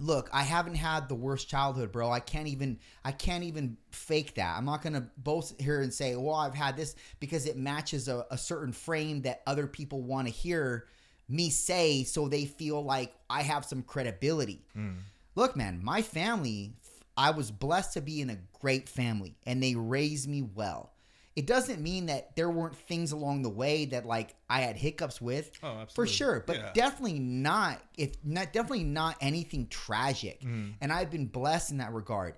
look, 0.00 0.28
I 0.32 0.42
haven't 0.42 0.74
had 0.74 1.08
the 1.08 1.14
worst 1.14 1.48
childhood, 1.48 1.92
bro. 1.92 2.10
I 2.10 2.20
can't 2.20 2.48
even 2.48 2.80
I 3.04 3.12
can't 3.12 3.44
even 3.44 3.76
fake 3.92 4.34
that. 4.34 4.56
I'm 4.56 4.64
not 4.64 4.82
gonna 4.82 5.08
boast 5.16 5.60
here 5.60 5.82
and 5.82 5.94
say, 5.94 6.16
well, 6.16 6.34
I've 6.34 6.54
had 6.54 6.76
this 6.76 6.96
because 7.20 7.46
it 7.46 7.56
matches 7.56 8.08
a, 8.08 8.26
a 8.32 8.38
certain 8.38 8.72
frame 8.72 9.22
that 9.22 9.42
other 9.46 9.68
people 9.68 10.02
want 10.02 10.26
to 10.26 10.32
hear 10.32 10.86
me 11.28 11.48
say 11.50 12.02
so 12.04 12.28
they 12.28 12.44
feel 12.44 12.84
like 12.84 13.14
I 13.30 13.42
have 13.42 13.64
some 13.64 13.82
credibility. 13.82 14.64
Mm. 14.76 14.96
Look, 15.34 15.56
man, 15.56 15.80
my 15.82 16.02
family, 16.02 16.74
I 17.16 17.30
was 17.30 17.50
blessed 17.50 17.94
to 17.94 18.00
be 18.00 18.20
in 18.20 18.30
a 18.30 18.38
great 18.60 18.88
family 18.88 19.36
and 19.44 19.62
they 19.62 19.74
raised 19.74 20.28
me 20.28 20.42
well. 20.42 20.92
It 21.36 21.48
doesn't 21.48 21.80
mean 21.82 22.06
that 22.06 22.36
there 22.36 22.48
weren't 22.48 22.76
things 22.76 23.10
along 23.10 23.42
the 23.42 23.50
way 23.50 23.86
that 23.86 24.06
like 24.06 24.36
I 24.48 24.60
had 24.60 24.76
hiccups 24.76 25.20
with. 25.20 25.50
Oh, 25.64 25.84
For 25.92 26.06
sure, 26.06 26.44
but 26.46 26.56
Yeah. 26.56 26.72
definitely 26.74 27.18
not 27.18 27.82
if 27.98 28.12
not 28.24 28.52
definitely 28.52 28.84
not 28.84 29.16
anything 29.20 29.66
tragic. 29.66 30.42
Mm. 30.42 30.74
And 30.80 30.92
I've 30.92 31.10
been 31.10 31.26
blessed 31.26 31.72
in 31.72 31.78
that 31.78 31.92
regard. 31.92 32.36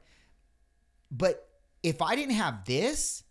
But 1.10 1.46
if 1.82 2.00
I 2.00 2.16
didn't 2.16 2.34
have 2.36 2.64
this, 2.64 3.22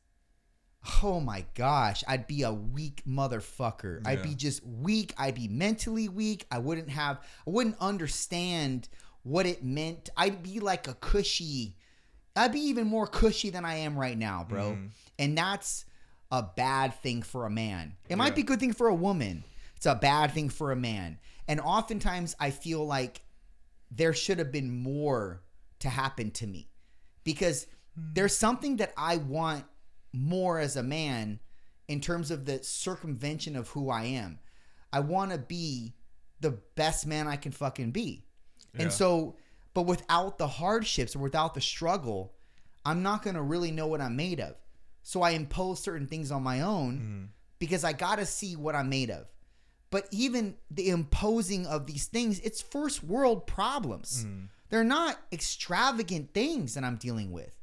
oh 1.01 1.19
my 1.19 1.45
gosh, 1.55 2.03
I'd 2.07 2.27
be 2.27 2.43
a 2.43 2.53
weak 2.53 3.01
motherfucker. 3.07 4.01
I'd 4.05 4.21
be 4.21 4.35
just 4.35 4.63
weak. 4.63 5.13
I'd 5.17 5.33
be 5.35 5.47
mentally 5.47 6.09
weak. 6.09 6.45
I 6.51 6.59
wouldn't 6.59 6.89
have 6.89 7.17
I 7.47 7.49
wouldn't 7.49 7.77
understand 7.79 8.87
what 9.25 9.45
it 9.45 9.61
meant. 9.63 10.09
I'd 10.15 10.41
be 10.41 10.61
like 10.61 10.87
a 10.87 10.93
cushy 10.93 11.75
I'd 12.35 12.51
be 12.51 12.59
even 12.59 12.87
more 12.87 13.07
cushy 13.07 13.49
than 13.49 13.63
I 13.63 13.75
am 13.77 13.97
right 13.97 14.17
now, 14.17 14.45
bro. 14.47 14.71
Mm. 14.71 14.89
And 15.17 15.37
that's 15.37 15.85
a 16.31 16.43
bad 16.43 16.93
thing 17.01 17.21
for 17.21 17.45
a 17.45 17.49
man. 17.49 17.95
It 18.09 18.17
might 18.17 18.35
be 18.35 18.41
a 18.41 18.45
good 18.45 18.59
thing 18.59 18.73
for 18.73 18.87
a 18.87 18.95
woman. 18.95 19.43
It's 19.77 19.85
a 19.85 19.95
bad 19.95 20.31
thing 20.31 20.49
for 20.49 20.71
a 20.71 20.75
man. 20.75 21.19
And 21.47 21.61
oftentimes 21.61 22.35
I 22.39 22.49
feel 22.49 22.85
like 22.85 23.21
there 23.89 24.13
should 24.13 24.39
have 24.39 24.51
been 24.51 24.69
more 24.69 25.43
to 25.79 25.89
happen 25.89 26.31
to 26.31 26.47
me 26.47 26.69
because 27.23 27.67
there's 27.95 28.35
something 28.35 28.77
that 28.77 28.93
I 28.97 29.17
want 29.17 29.63
more 30.11 30.59
as 30.59 30.75
a 30.75 30.83
man 30.83 31.39
in 31.87 32.01
terms 32.01 32.31
of 32.31 32.45
the 32.45 32.63
circumvention 32.63 33.55
of 33.55 33.69
who 33.69 33.89
I 33.89 34.03
am. 34.05 34.39
I 34.91 35.01
want 35.01 35.31
to 35.31 35.37
be 35.37 35.93
the 36.41 36.51
best 36.75 37.05
man 37.05 37.27
I 37.27 37.37
can 37.37 37.51
fucking 37.51 37.91
be. 37.91 38.24
Yeah. 38.75 38.83
And 38.83 38.93
so, 38.93 39.35
but 39.73 39.83
without 39.83 40.37
the 40.37 40.47
hardships 40.47 41.15
or 41.15 41.19
without 41.19 41.53
the 41.53 41.61
struggle, 41.61 42.33
I'm 42.85 43.03
not 43.03 43.23
going 43.23 43.35
to 43.35 43.41
really 43.41 43.71
know 43.71 43.87
what 43.87 44.01
I'm 44.01 44.15
made 44.15 44.39
of. 44.39 44.55
So 45.03 45.21
I 45.21 45.31
impose 45.31 45.81
certain 45.81 46.07
things 46.07 46.31
on 46.31 46.43
my 46.43 46.61
own 46.61 46.93
mm-hmm. 46.97 47.23
because 47.59 47.83
I 47.83 47.93
got 47.93 48.17
to 48.17 48.25
see 48.25 48.55
what 48.55 48.75
I'm 48.75 48.89
made 48.89 49.11
of. 49.11 49.27
But 49.91 50.07
even 50.11 50.55
the 50.71 50.89
imposing 50.89 51.67
of 51.67 51.85
these 51.85 52.07
things, 52.07 52.39
it's 52.39 52.61
first 52.61 53.03
world 53.03 53.47
problems. 53.47 54.25
Mm-hmm. 54.25 54.45
They're 54.69 54.83
not 54.83 55.19
extravagant 55.31 56.33
things 56.33 56.73
that 56.73 56.83
I'm 56.83 56.95
dealing 56.95 57.31
with 57.31 57.55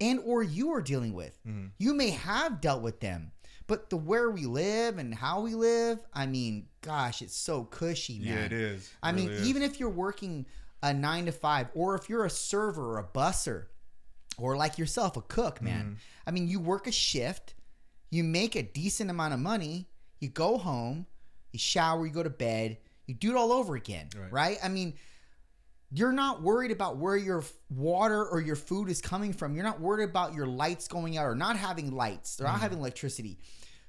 and 0.00 0.20
or 0.24 0.42
you 0.42 0.72
are 0.72 0.82
dealing 0.82 1.14
with. 1.14 1.38
Mm-hmm. 1.46 1.66
You 1.78 1.94
may 1.94 2.10
have 2.10 2.60
dealt 2.60 2.82
with 2.82 3.00
them, 3.00 3.32
but 3.66 3.88
the 3.90 3.96
where 3.96 4.30
we 4.30 4.44
live 4.46 4.98
and 4.98 5.14
how 5.14 5.40
we 5.40 5.54
live, 5.54 5.98
I 6.12 6.26
mean, 6.26 6.66
gosh, 6.82 7.22
it's 7.22 7.36
so 7.36 7.64
cushy, 7.64 8.18
man. 8.18 8.28
Yeah, 8.38 8.44
it 8.44 8.52
is. 8.52 8.90
I 9.02 9.10
It 9.10 9.14
mean, 9.16 9.30
is. 9.30 9.48
even 9.48 9.62
if 9.62 9.80
you're 9.80 9.88
working 9.90 10.46
a 10.82 10.92
nine 10.92 11.26
to 11.26 11.32
five, 11.32 11.68
or 11.74 11.94
if 11.94 12.08
you're 12.10 12.24
a 12.26 12.30
server 12.30 12.94
or 12.94 12.98
a 12.98 13.04
busser, 13.04 13.66
or 14.36 14.56
like 14.56 14.78
yourself, 14.78 15.16
a 15.16 15.22
cook, 15.22 15.62
man. 15.62 15.84
Mm-hmm. 15.84 15.94
I 16.26 16.30
mean, 16.32 16.48
you 16.48 16.58
work 16.60 16.86
a 16.86 16.92
shift, 16.92 17.54
you 18.10 18.22
make 18.24 18.54
a 18.56 18.62
decent 18.62 19.08
amount 19.10 19.32
of 19.32 19.40
money, 19.40 19.88
you 20.20 20.28
go 20.28 20.58
home, 20.58 21.06
you 21.52 21.58
shower, 21.58 22.04
you 22.04 22.12
go 22.12 22.22
to 22.22 22.30
bed, 22.30 22.78
you 23.06 23.14
do 23.14 23.30
it 23.30 23.36
all 23.36 23.52
over 23.52 23.76
again, 23.76 24.08
Right. 24.18 24.32
right? 24.32 24.58
I 24.62 24.68
mean, 24.68 24.94
you're 25.92 26.12
not 26.12 26.42
worried 26.42 26.70
about 26.70 26.96
where 26.96 27.16
your 27.16 27.44
water 27.70 28.24
or 28.26 28.40
your 28.40 28.56
food 28.56 28.88
is 28.88 29.00
coming 29.00 29.32
from. 29.32 29.54
You're 29.54 29.64
not 29.64 29.80
worried 29.80 30.08
about 30.08 30.34
your 30.34 30.46
lights 30.46 30.88
going 30.88 31.16
out 31.16 31.26
or 31.26 31.34
not 31.34 31.56
having 31.56 31.92
lights 31.92 32.40
or 32.40 32.44
not 32.44 32.54
Mm-hmm. 32.54 32.62
having 32.62 32.78
electricity. 32.78 33.38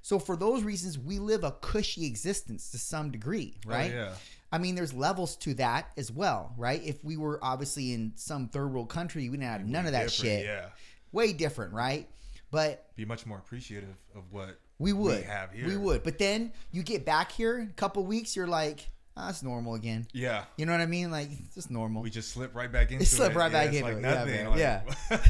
So 0.02 0.20
for 0.20 0.36
those 0.36 0.62
reasons, 0.64 1.00
we 1.00 1.18
live 1.18 1.44
a 1.44 1.52
cushy 1.52 2.06
existence 2.06 2.70
to 2.72 2.78
some 2.78 3.10
degree, 3.12 3.56
Oh, 3.66 3.72
right? 3.72 3.92
yeah. 3.92 4.14
I 4.52 4.60
mean, 4.60 4.76
there's 4.76 4.94
levels 4.94 5.36
to 5.38 5.56
that 5.56 5.92
as 5.98 6.12
well, 6.12 6.54
right? 6.58 6.82
If 6.86 7.04
we 7.04 7.18
were 7.18 7.40
obviously 7.44 7.92
in 7.94 8.14
some 8.16 8.48
third 8.50 8.72
world 8.72 8.90
country, 8.90 9.28
we 9.30 9.38
didn't 9.38 9.50
have 9.52 9.66
none 9.66 9.88
of 9.88 9.94
that 9.94 10.12
shit. 10.12 10.46
Yeah. 10.46 10.68
Way 11.12 11.34
different, 11.34 11.74
right? 11.74 12.08
But 12.52 12.86
Be 12.96 13.04
much 13.06 13.26
more 13.26 13.40
appreciative 13.40 13.96
of 14.16 14.24
what 14.32 14.60
we 14.78 14.94
would. 14.94 15.24
have 15.24 15.52
here. 15.52 15.68
We 15.68 15.76
would. 15.76 16.04
But 16.04 16.20
then 16.20 16.54
you 16.72 16.84
get 16.84 17.04
back 17.04 17.32
here, 17.32 17.68
a 17.70 17.74
couple 17.74 18.06
weeks, 18.06 18.36
you're 18.36 18.48
like, 18.48 18.88
ah, 19.18 19.30
it's 19.30 19.44
normal 19.44 19.76
again. 19.76 20.08
Yeah. 20.14 20.46
You 20.58 20.66
know 20.66 20.72
what 20.72 20.82
I 20.82 20.86
mean? 20.86 21.12
Like, 21.12 21.30
it's 21.32 21.56
just 21.56 21.72
normal. 21.72 22.02
We 22.02 22.10
just 22.10 22.32
slip 22.32 22.56
right 22.56 22.72
back 22.72 22.92
into 22.92 23.06
slip 23.06 23.32
it. 23.32 23.36
right 23.38 23.52
Yeah, 23.52 23.66
back 23.66 23.74
into 23.74 23.86
like 23.86 23.98
it. 23.98 24.02
Yeah, 24.02 24.14
Nothing. 24.14 24.36
man. 24.36 24.50
like- 24.50 24.60
Yeah. 24.60 25.18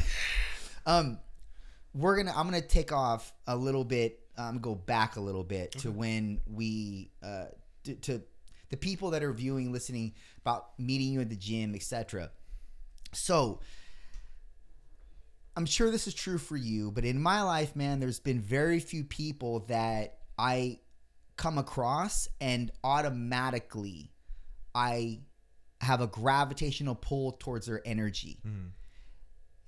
um, 0.86 1.18
we're 1.94 2.16
gonna. 2.16 2.32
I'm 2.36 2.44
gonna 2.46 2.60
take 2.60 2.92
off 2.92 3.32
a 3.46 3.56
little 3.56 3.84
bit. 3.84 4.20
Um, 4.38 4.58
go 4.58 4.74
back 4.74 5.16
a 5.16 5.20
little 5.20 5.44
bit 5.44 5.72
to 5.78 5.90
when 5.90 6.40
we 6.46 7.10
uh 7.22 7.46
to, 7.84 7.94
to 7.94 8.22
the 8.68 8.76
people 8.76 9.10
that 9.12 9.22
are 9.22 9.32
viewing, 9.32 9.72
listening 9.72 10.12
about 10.42 10.78
meeting 10.78 11.12
you 11.12 11.20
at 11.22 11.30
the 11.30 11.36
gym, 11.36 11.74
etc. 11.74 12.30
So. 13.12 13.60
I'm 15.58 15.64
sure 15.64 15.90
this 15.90 16.06
is 16.06 16.12
true 16.12 16.36
for 16.36 16.54
you, 16.54 16.90
but 16.90 17.06
in 17.06 17.18
my 17.18 17.40
life, 17.40 17.74
man, 17.74 17.98
there's 17.98 18.20
been 18.20 18.42
very 18.42 18.78
few 18.78 19.04
people 19.04 19.60
that 19.68 20.18
I 20.38 20.80
come 21.36 21.58
across 21.58 22.28
and 22.40 22.70
automatically 22.84 24.10
I 24.74 25.20
have 25.80 26.00
a 26.00 26.06
gravitational 26.06 26.94
pull 26.94 27.32
towards 27.32 27.66
their 27.66 27.82
energy. 27.84 28.38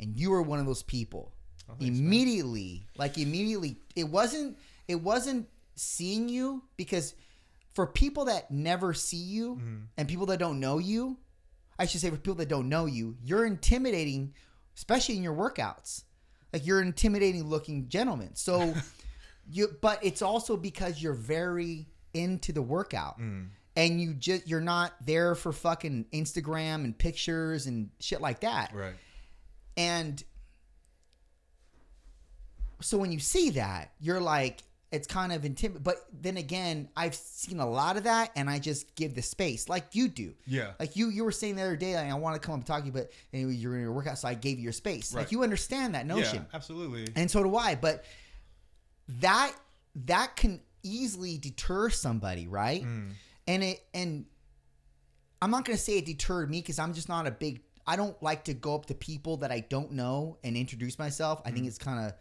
And 0.01 0.17
you 0.17 0.31
were 0.31 0.43
one 0.43 0.59
of 0.61 0.67
those 0.67 0.83
people. 0.83 1.33
Oh, 1.71 1.75
immediately, 1.81 2.87
like 2.97 3.19
immediately, 3.19 3.77
it 3.97 4.05
wasn't 4.09 4.57
it 4.87 5.03
wasn't 5.03 5.49
seeing 5.75 6.29
you 6.29 6.63
because 6.77 7.15
for 7.75 7.87
people 7.87 8.25
that 8.27 8.51
never 8.51 8.95
see 8.95 9.17
you 9.19 9.57
Mm-hmm. 9.57 9.77
and 9.99 10.09
people 10.09 10.27
that 10.27 10.39
don't 10.39 10.61
know 10.61 10.79
you, 10.79 11.19
I 11.79 11.87
should 11.87 12.01
say 12.01 12.11
for 12.11 12.17
people 12.17 12.37
that 12.37 12.49
don't 12.49 12.69
know 12.69 12.87
you, 12.87 13.17
you're 13.23 13.45
intimidating, 13.45 14.33
especially 14.77 15.17
in 15.17 15.23
your 15.23 15.35
workouts. 15.35 16.05
Like 16.53 16.67
you're 16.67 16.81
an 16.81 16.87
intimidating 16.87 17.45
looking 17.45 17.89
gentleman. 17.89 18.35
So 18.35 18.75
you 19.51 19.77
but 19.81 19.99
it's 20.03 20.23
also 20.23 20.57
because 20.57 21.03
you're 21.03 21.15
very 21.15 21.87
into 22.15 22.53
the 22.53 22.63
workout. 22.63 23.19
Mm. 23.21 23.49
And 23.77 24.01
you 24.01 24.15
just 24.15 24.49
you're 24.49 24.61
not 24.61 24.93
there 25.07 25.37
for 25.37 25.53
fucking 25.53 26.07
Instagram 26.13 26.83
and 26.85 26.99
pictures 26.99 27.67
and 27.67 27.91
shit 28.01 28.21
like 28.21 28.41
that. 28.41 28.73
Right. 28.75 28.95
And 29.77 30.21
so 32.81 32.99
when 32.99 33.13
you 33.13 33.21
see 33.21 33.51
that, 33.51 33.93
you're 34.01 34.21
like, 34.21 34.63
it's 34.91 35.07
kind 35.07 35.33
of 35.33 35.45
intimidating. 35.45 35.83
But 35.83 35.97
then 36.13 36.37
again, 36.39 36.89
I've 36.97 37.15
seen 37.15 37.61
a 37.61 37.69
lot 37.69 37.97
of 37.97 38.05
that, 38.05 38.31
and 38.37 38.49
I 38.49 38.59
just 38.59 38.95
give 38.97 39.15
the 39.15 39.23
space, 39.23 39.69
like 39.69 39.85
you 39.93 40.09
do. 40.09 40.35
Yeah. 40.47 40.73
Like 40.81 40.97
you, 40.97 41.11
you 41.11 41.25
were 41.25 41.33
saying 41.33 41.57
the 41.57 41.63
other 41.63 41.77
day, 41.77 41.95
like, 41.95 42.11
I 42.11 42.15
want 42.15 42.41
to 42.41 42.45
come 42.45 42.55
up 42.55 42.61
and 42.61 42.67
talk 42.67 42.81
to 42.81 42.87
you, 42.87 42.93
but 42.93 43.11
anyway, 43.33 43.53
you're 43.55 43.75
in 43.75 43.83
your 43.83 43.93
workout, 43.93 44.19
so 44.19 44.29
I 44.29 44.35
gave 44.35 44.59
you 44.59 44.65
your 44.65 44.73
space. 44.73 45.15
Like 45.15 45.31
you 45.31 45.43
understand 45.43 45.95
that 45.95 46.07
notion, 46.07 46.47
Yeah, 46.51 46.57
absolutely. 46.57 47.07
and 47.17 47.31
so 47.31 47.43
do 47.43 47.57
I. 47.57 47.75
But 47.75 48.05
that 49.09 49.53
that 50.07 50.37
can 50.37 50.61
easily 50.83 51.39
deter 51.39 51.91
somebody, 51.91 52.47
right? 52.47 52.83
Mm. 52.85 53.13
And 53.47 53.63
it 53.65 53.85
and 53.95 54.27
I'm 55.41 55.51
not 55.51 55.65
gonna 55.65 55.79
say 55.79 55.99
it 55.99 56.07
deterred 56.07 56.51
me 56.51 56.61
because 56.61 56.79
I'm 56.79 56.93
just 56.95 57.09
not 57.09 57.27
a 57.27 57.31
big. 57.31 57.63
I 57.87 57.97
don't 57.97 58.21
like 58.23 58.45
to 58.45 58.55
go 58.55 58.75
up 58.75 58.87
to 58.87 58.95
people 58.95 59.39
that 59.39 59.51
I 59.51 59.61
don't 59.61 59.93
know 59.93 60.39
and 60.45 60.57
introduce 60.57 60.99
myself. 60.99 61.41
I 61.45 61.51
think 61.51 61.65
Mm. 61.65 61.69
it's 61.69 61.79
kind 61.79 62.07
of. 62.07 62.13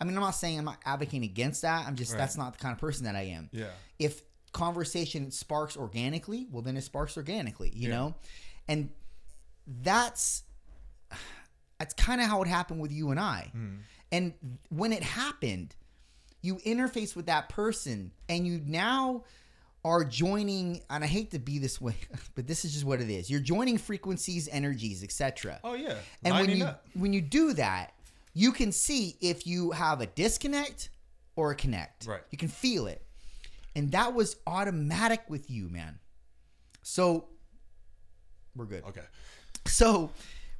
I 0.00 0.04
mean, 0.04 0.14
I'm 0.14 0.22
not 0.22 0.32
saying 0.32 0.58
I'm 0.58 0.64
not 0.66 0.78
advocating 0.84 1.24
against 1.24 1.62
that. 1.62 1.86
I'm 1.86 1.96
just 1.96 2.12
Right. 2.12 2.18
that's 2.18 2.36
not 2.36 2.52
the 2.52 2.58
kind 2.58 2.72
of 2.72 2.78
person 2.78 3.04
that 3.06 3.16
I 3.16 3.22
am. 3.22 3.48
Yeah. 3.52 3.70
If 3.98 4.22
conversation 4.52 5.30
sparks 5.30 5.76
organically, 5.76 6.46
well, 6.50 6.62
then 6.62 6.76
it 6.76 6.82
sparks 6.82 7.16
organically, 7.16 7.70
you 7.74 7.88
Yeah. 7.88 7.96
know, 7.96 8.14
and 8.68 8.90
that's 9.66 10.42
that's 11.78 11.92
kind 11.94 12.20
of 12.22 12.26
how 12.28 12.40
it 12.42 12.48
happened 12.48 12.80
with 12.80 12.90
you 12.92 13.10
and 13.10 13.20
I. 13.20 13.50
Mm. 13.54 13.80
And 14.12 14.58
when 14.70 14.92
it 14.94 15.02
happened, 15.02 15.74
you 16.46 16.56
interface 16.56 17.14
with 17.16 17.26
that 17.26 17.48
person 17.48 18.12
and 18.28 18.46
you 18.46 18.62
now 18.64 19.24
are 19.84 20.04
joining 20.04 20.80
and 20.90 21.04
I 21.04 21.06
hate 21.06 21.30
to 21.32 21.38
be 21.38 21.58
this 21.58 21.80
way, 21.80 21.96
but 22.34 22.46
this 22.46 22.64
is 22.64 22.72
just 22.72 22.84
what 22.84 23.00
it 23.00 23.10
is. 23.10 23.28
You're 23.30 23.40
joining 23.40 23.78
frequencies, 23.78 24.48
energies, 24.50 25.02
etc. 25.04 25.60
Oh 25.62 25.74
yeah. 25.74 25.96
and 26.24 26.34
when 26.34 26.56
you 26.56 26.64
up. 26.64 26.84
when 26.94 27.12
you 27.12 27.20
do 27.20 27.52
that, 27.54 27.92
you 28.32 28.52
can 28.52 28.72
see 28.72 29.16
if 29.20 29.46
you 29.46 29.72
have 29.72 30.00
a 30.00 30.06
disconnect 30.06 30.90
or 31.36 31.50
a 31.50 31.54
connect. 31.54 32.06
Right. 32.06 32.22
You 32.30 32.38
can 32.38 32.48
feel 32.48 32.86
it. 32.86 33.02
And 33.74 33.92
that 33.92 34.14
was 34.14 34.36
automatic 34.46 35.22
with 35.28 35.50
you, 35.50 35.68
man. 35.68 35.98
So 36.82 37.26
we're 38.54 38.64
good. 38.64 38.84
Okay. 38.88 39.02
So 39.66 40.10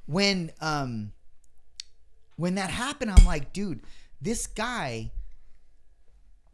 when 0.06 0.52
um 0.60 1.12
when 2.36 2.56
that 2.56 2.70
happened, 2.70 3.10
I'm 3.10 3.24
like, 3.24 3.52
dude, 3.52 3.82
this 4.20 4.46
guy 4.46 5.10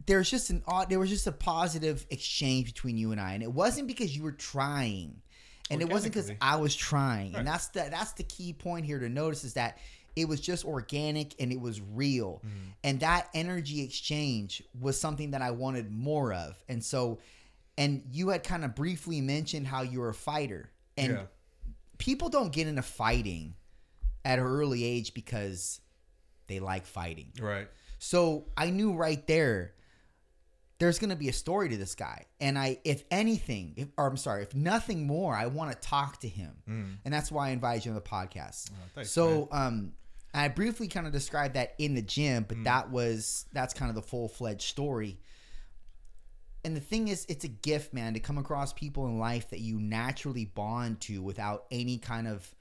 there's 0.06 0.30
just 0.30 0.50
an 0.50 0.62
odd 0.66 0.88
there 0.88 0.98
was 0.98 1.10
just 1.10 1.26
a 1.26 1.32
positive 1.32 2.06
exchange 2.10 2.66
between 2.66 2.96
you 2.96 3.12
and 3.12 3.20
I. 3.20 3.34
And 3.34 3.42
it 3.42 3.52
wasn't 3.52 3.88
because 3.88 4.16
you 4.16 4.22
were 4.22 4.32
trying. 4.32 5.20
And 5.70 5.80
it 5.80 5.88
wasn't 5.90 6.12
because 6.12 6.30
I 6.40 6.56
was 6.56 6.76
trying. 6.76 7.32
Right. 7.32 7.38
And 7.38 7.48
that's 7.48 7.68
the 7.68 7.88
that's 7.90 8.12
the 8.12 8.24
key 8.24 8.52
point 8.52 8.84
here 8.84 8.98
to 8.98 9.08
notice 9.08 9.44
is 9.44 9.54
that 9.54 9.78
it 10.14 10.28
was 10.28 10.40
just 10.40 10.64
organic 10.64 11.34
and 11.40 11.50
it 11.50 11.60
was 11.60 11.80
real. 11.80 12.42
Mm-hmm. 12.44 12.70
And 12.84 13.00
that 13.00 13.28
energy 13.32 13.82
exchange 13.82 14.62
was 14.78 15.00
something 15.00 15.30
that 15.30 15.40
I 15.40 15.52
wanted 15.52 15.90
more 15.90 16.32
of. 16.32 16.62
And 16.68 16.84
so 16.84 17.18
and 17.78 18.02
you 18.12 18.28
had 18.30 18.44
kind 18.44 18.64
of 18.64 18.74
briefly 18.74 19.20
mentioned 19.20 19.66
how 19.66 19.82
you 19.82 20.00
were 20.00 20.10
a 20.10 20.14
fighter. 20.14 20.70
And 20.98 21.12
yeah. 21.12 21.22
people 21.96 22.28
don't 22.28 22.52
get 22.52 22.66
into 22.66 22.82
fighting 22.82 23.54
at 24.24 24.38
an 24.38 24.44
early 24.44 24.84
age 24.84 25.14
because 25.14 25.80
they 26.48 26.60
like 26.60 26.84
fighting. 26.84 27.32
Right. 27.40 27.68
So 27.98 28.46
I 28.56 28.70
knew 28.70 28.92
right 28.92 29.26
there 29.26 29.72
there's 30.82 30.98
going 30.98 31.10
to 31.10 31.16
be 31.16 31.28
a 31.28 31.32
story 31.32 31.68
to 31.68 31.76
this 31.76 31.94
guy. 31.94 32.26
And 32.40 32.58
I 32.58 32.78
if 32.82 33.04
anything, 33.10 33.74
if, 33.76 33.88
or 33.96 34.06
I'm 34.08 34.16
sorry, 34.16 34.42
if 34.42 34.52
nothing 34.52 35.06
more, 35.06 35.32
I 35.32 35.46
want 35.46 35.70
to 35.70 35.78
talk 35.88 36.18
to 36.22 36.28
him. 36.28 36.98
And 37.04 37.14
that's 37.14 37.30
why 37.30 37.48
I 37.48 37.50
invited 37.52 37.84
you 37.84 37.92
on 37.92 37.94
the 37.94 38.00
podcast. 38.00 38.68
Mm. 38.68 38.72
Oh, 38.72 38.88
thanks, 38.96 39.10
so 39.12 39.48
um 39.52 39.92
I 40.34 40.48
briefly 40.48 40.88
kind 40.88 41.06
of 41.06 41.12
described 41.12 41.54
that 41.54 41.74
in 41.78 41.94
the 41.94 42.02
gym, 42.02 42.44
Mm. 42.44 42.48
but 42.48 42.64
that 42.64 42.90
was 42.90 43.46
that's 43.52 43.74
kind 43.74 43.90
of 43.90 43.94
the 43.94 44.02
full-fledged 44.02 44.62
story. 44.62 45.20
And 46.64 46.76
the 46.76 46.80
thing 46.80 47.08
is, 47.08 47.26
it's 47.28 47.44
a 47.44 47.48
gift, 47.48 47.92
man, 47.94 48.14
to 48.14 48.20
come 48.20 48.38
across 48.38 48.72
people 48.72 49.06
in 49.06 49.18
life 49.18 49.50
that 49.50 49.60
you 49.60 49.78
naturally 49.78 50.44
bond 50.46 51.00
to 51.02 51.22
without 51.22 51.64
any 51.70 51.98
kind 51.98 52.26
of 52.26 52.52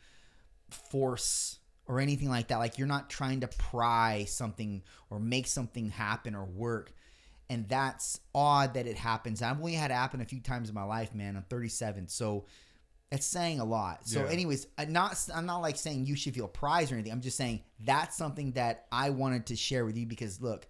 force 0.69 1.59
or 1.87 1.99
anything 1.99 2.29
like 2.29 2.47
that. 2.49 2.57
Like 2.57 2.77
you're 2.77 2.87
not 2.87 3.09
trying 3.09 3.41
to 3.41 3.47
pry 3.47 4.25
something 4.27 4.83
or 5.09 5.19
make 5.19 5.47
something 5.47 5.89
happen 5.89 6.35
or 6.35 6.45
work. 6.45 6.93
And 7.51 7.67
that's 7.67 8.17
odd 8.33 8.75
that 8.75 8.87
it 8.87 8.95
happens. 8.95 9.41
I've 9.41 9.59
only 9.59 9.73
had 9.73 9.91
it 9.91 9.95
happen 9.95 10.21
a 10.21 10.25
few 10.25 10.39
times 10.39 10.69
in 10.69 10.75
my 10.75 10.83
life, 10.83 11.13
man. 11.13 11.35
I'm 11.35 11.43
37, 11.49 12.07
so 12.07 12.45
it's 13.11 13.25
saying 13.25 13.59
a 13.59 13.65
lot. 13.65 14.07
So, 14.07 14.23
Yeah. 14.23 14.31
anyways, 14.31 14.67
I'm 14.77 14.93
not 14.93 15.19
I'm 15.35 15.45
not 15.45 15.57
like 15.57 15.75
saying 15.75 16.05
you 16.05 16.15
should 16.15 16.33
feel 16.33 16.47
prize 16.47 16.91
or 16.91 16.95
anything. 16.95 17.11
I'm 17.11 17.19
just 17.19 17.35
saying 17.35 17.61
that's 17.81 18.15
something 18.15 18.53
that 18.53 18.85
I 18.89 19.09
wanted 19.09 19.47
to 19.47 19.57
share 19.57 19.83
with 19.83 19.97
you 19.97 20.05
because 20.05 20.39
look, 20.39 20.65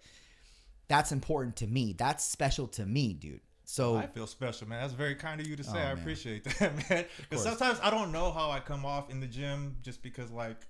that's 0.88 1.12
important 1.12 1.54
to 1.58 1.68
me. 1.68 1.94
That's 1.96 2.24
special 2.24 2.66
to 2.68 2.84
me, 2.84 3.14
dude. 3.14 3.42
So 3.64 3.94
I 3.94 4.08
feel 4.08 4.26
special, 4.26 4.68
man. 4.68 4.80
That's 4.80 4.92
very 4.92 5.14
kind 5.14 5.40
of 5.40 5.46
you 5.46 5.54
to 5.54 5.62
oh, 5.68 5.72
say. 5.72 5.78
Oh, 5.78 5.86
I 5.86 5.92
appreciate 5.92 6.42
that, 6.58 6.90
man. 6.90 7.04
Because 7.30 7.44
sometimes 7.44 7.78
I 7.80 7.90
don't 7.90 8.10
know 8.10 8.32
how 8.32 8.50
I 8.50 8.58
come 8.58 8.84
off 8.84 9.08
in 9.08 9.20
the 9.20 9.28
gym 9.28 9.76
just 9.82 10.02
because, 10.02 10.32
like, 10.32 10.66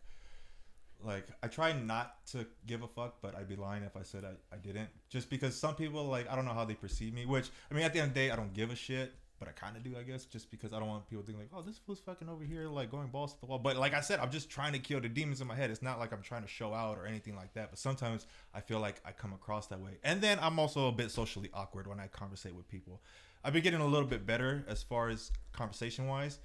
like 1.04 1.26
I 1.42 1.48
try 1.48 1.72
not 1.72 2.24
to 2.28 2.46
give 2.66 2.82
a 2.82 2.88
fuck, 2.88 3.16
but 3.20 3.36
I'd 3.36 3.48
be 3.48 3.56
lying 3.56 3.82
if 3.82 3.96
I 3.96 4.02
said 4.02 4.24
I, 4.24 4.54
I 4.54 4.58
didn't. 4.58 4.88
Just 5.08 5.30
because 5.30 5.56
some 5.56 5.74
people, 5.74 6.04
like, 6.04 6.30
I 6.30 6.36
don't 6.36 6.44
know 6.44 6.54
how 6.54 6.64
they 6.64 6.74
perceive 6.74 7.14
me. 7.14 7.26
Which 7.26 7.50
I 7.70 7.74
mean, 7.74 7.84
at 7.84 7.92
the 7.92 8.00
end 8.00 8.08
of 8.08 8.14
the 8.14 8.20
day, 8.20 8.30
I 8.30 8.36
don't 8.36 8.52
give 8.54 8.70
a 8.70 8.76
shit, 8.76 9.14
but 9.38 9.48
I 9.48 9.52
kind 9.52 9.76
of 9.76 9.82
do, 9.82 9.96
I 9.98 10.02
guess, 10.02 10.24
just 10.24 10.50
because 10.50 10.72
I 10.72 10.78
don't 10.78 10.88
want 10.88 11.08
people 11.08 11.24
thinking 11.24 11.42
like, 11.42 11.50
oh, 11.52 11.62
this 11.62 11.78
fool's 11.78 12.00
fucking 12.00 12.28
over 12.28 12.44
here, 12.44 12.68
like 12.68 12.90
going 12.90 13.08
balls 13.08 13.34
to 13.34 13.40
the 13.40 13.46
wall. 13.46 13.58
But 13.58 13.76
like 13.76 13.94
I 13.94 14.00
said, 14.00 14.20
I'm 14.20 14.30
just 14.30 14.48
trying 14.48 14.72
to 14.72 14.78
kill 14.78 15.00
the 15.00 15.08
demons 15.08 15.40
in 15.40 15.46
my 15.46 15.56
head. 15.56 15.70
It's 15.70 15.82
not 15.82 15.98
like 15.98 16.12
I'm 16.12 16.22
trying 16.22 16.42
to 16.42 16.48
show 16.48 16.72
out 16.72 16.96
or 16.98 17.06
anything 17.06 17.34
like 17.34 17.52
that. 17.54 17.70
But 17.70 17.78
sometimes 17.78 18.26
I 18.54 18.60
feel 18.60 18.80
like 18.80 19.00
I 19.04 19.12
come 19.12 19.32
across 19.32 19.66
that 19.68 19.80
way. 19.80 19.98
And 20.04 20.20
then 20.20 20.38
I'm 20.40 20.58
also 20.58 20.88
a 20.88 20.92
bit 20.92 21.10
socially 21.10 21.50
awkward 21.52 21.86
when 21.86 21.98
I 21.98 22.06
conversate 22.06 22.54
with 22.54 22.68
people. 22.68 23.02
I've 23.44 23.52
been 23.52 23.62
getting 23.62 23.80
a 23.80 23.86
little 23.86 24.06
bit 24.06 24.24
better 24.24 24.64
as 24.68 24.82
far 24.82 25.08
as 25.08 25.32
conversation 25.52 26.06
wise. 26.06 26.38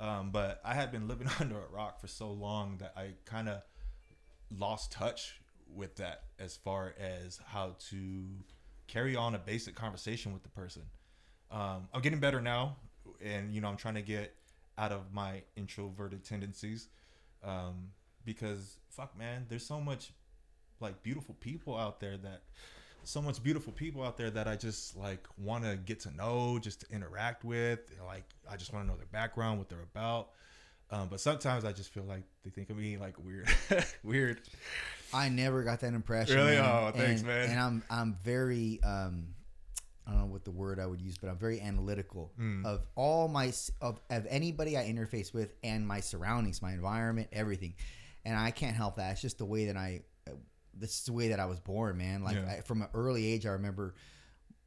Um, 0.00 0.30
but 0.30 0.60
I 0.64 0.72
had 0.74 0.90
been 0.90 1.06
living 1.06 1.28
under 1.40 1.56
a 1.56 1.68
rock 1.70 2.00
for 2.00 2.08
so 2.08 2.32
long 2.32 2.78
that 2.78 2.94
I 2.96 3.10
kind 3.26 3.48
of 3.48 3.62
lost 4.56 4.92
touch 4.92 5.40
with 5.74 5.96
that 5.96 6.24
as 6.38 6.56
far 6.56 6.94
as 6.98 7.40
how 7.46 7.76
to 7.90 8.24
carry 8.86 9.14
on 9.14 9.34
a 9.34 9.38
basic 9.38 9.74
conversation 9.74 10.32
with 10.32 10.42
the 10.42 10.48
person. 10.48 10.82
Um, 11.50 11.88
I'm 11.92 12.00
getting 12.00 12.20
better 12.20 12.40
now, 12.40 12.76
and 13.22 13.52
you 13.54 13.60
know 13.60 13.68
I'm 13.68 13.76
trying 13.76 13.94
to 13.94 14.02
get 14.02 14.34
out 14.78 14.92
of 14.92 15.12
my 15.12 15.42
introverted 15.56 16.24
tendencies 16.24 16.88
um, 17.44 17.88
because 18.24 18.78
fuck 18.90 19.16
man, 19.16 19.46
there's 19.48 19.66
so 19.66 19.80
much 19.80 20.12
like 20.80 21.02
beautiful 21.02 21.34
people 21.40 21.76
out 21.76 22.00
there 22.00 22.16
that 22.16 22.42
so 23.04 23.22
much 23.22 23.42
beautiful 23.42 23.72
people 23.72 24.02
out 24.02 24.16
there 24.16 24.30
that 24.30 24.46
I 24.46 24.56
just 24.56 24.96
like 24.96 25.26
want 25.38 25.64
to 25.64 25.76
get 25.76 26.00
to 26.00 26.14
know, 26.16 26.58
just 26.58 26.80
to 26.80 26.94
interact 26.94 27.44
with. 27.44 27.80
Like 28.04 28.24
I 28.50 28.56
just 28.56 28.72
want 28.72 28.84
to 28.84 28.90
know 28.90 28.96
their 28.96 29.06
background, 29.06 29.58
what 29.58 29.68
they're 29.68 29.82
about. 29.94 30.30
Um, 30.92 31.08
but 31.08 31.20
sometimes 31.20 31.64
I 31.64 31.72
just 31.72 31.92
feel 31.92 32.02
like 32.04 32.24
they 32.44 32.50
think 32.50 32.68
of 32.70 32.76
me 32.76 32.96
like 32.96 33.14
weird, 33.24 33.48
weird. 34.02 34.40
I 35.14 35.28
never 35.28 35.62
got 35.62 35.80
that 35.80 35.92
impression. 35.94 36.36
Really? 36.36 36.56
man. 36.56 36.64
Oh, 36.64 36.90
thanks, 36.96 37.20
and, 37.20 37.28
man. 37.28 37.50
And 37.50 37.60
I'm 37.60 37.82
I'm 37.90 38.16
very 38.24 38.80
um 38.82 39.28
I 40.06 40.12
don't 40.12 40.20
know 40.22 40.26
what 40.26 40.44
the 40.44 40.50
word 40.50 40.80
I 40.80 40.86
would 40.86 41.00
use, 41.00 41.16
but 41.18 41.28
I'm 41.30 41.36
very 41.38 41.60
analytical 41.60 42.32
Hmm. 42.36 42.66
of 42.66 42.86
all 42.96 43.28
my 43.28 43.52
of 43.80 44.00
of 44.10 44.26
anybody 44.28 44.76
I 44.76 44.84
interface 44.84 45.32
with 45.32 45.54
and 45.62 45.86
my 45.86 46.00
surroundings, 46.00 46.60
my 46.62 46.72
environment, 46.72 47.28
everything. 47.32 47.74
And 48.24 48.36
I 48.36 48.50
can't 48.50 48.74
help 48.76 48.96
that. 48.96 49.12
It's 49.12 49.20
just 49.22 49.38
the 49.38 49.44
way 49.46 49.66
that 49.66 49.76
I 49.76 50.02
uh, 50.28 50.32
this 50.74 50.90
is 50.98 51.04
the 51.04 51.12
way 51.12 51.28
that 51.28 51.38
I 51.40 51.46
was 51.46 51.60
born, 51.60 51.98
man. 51.98 52.22
Like 52.24 52.36
Yeah. 52.36 52.56
I, 52.58 52.60
from 52.62 52.82
an 52.82 52.88
early 52.94 53.26
age 53.26 53.46
I 53.46 53.50
remember 53.50 53.94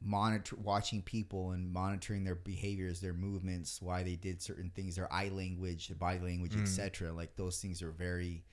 monitor 0.02 0.56
watching 0.56 1.02
people 1.02 1.52
and 1.52 1.72
monitoring 1.72 2.24
their 2.24 2.34
behaviors, 2.34 3.00
their 3.00 3.14
movements, 3.14 3.80
why 3.80 4.02
they 4.02 4.16
did 4.16 4.42
certain 4.42 4.70
things, 4.70 4.96
their 4.96 5.10
eye 5.12 5.28
language, 5.28 5.88
their 5.88 5.96
body 5.96 6.18
language, 6.18 6.52
Mm. 6.54 6.62
etc. 6.62 7.12
Like 7.12 7.36
those 7.36 7.60
things 7.60 7.82
are 7.82 7.90
very 7.90 8.44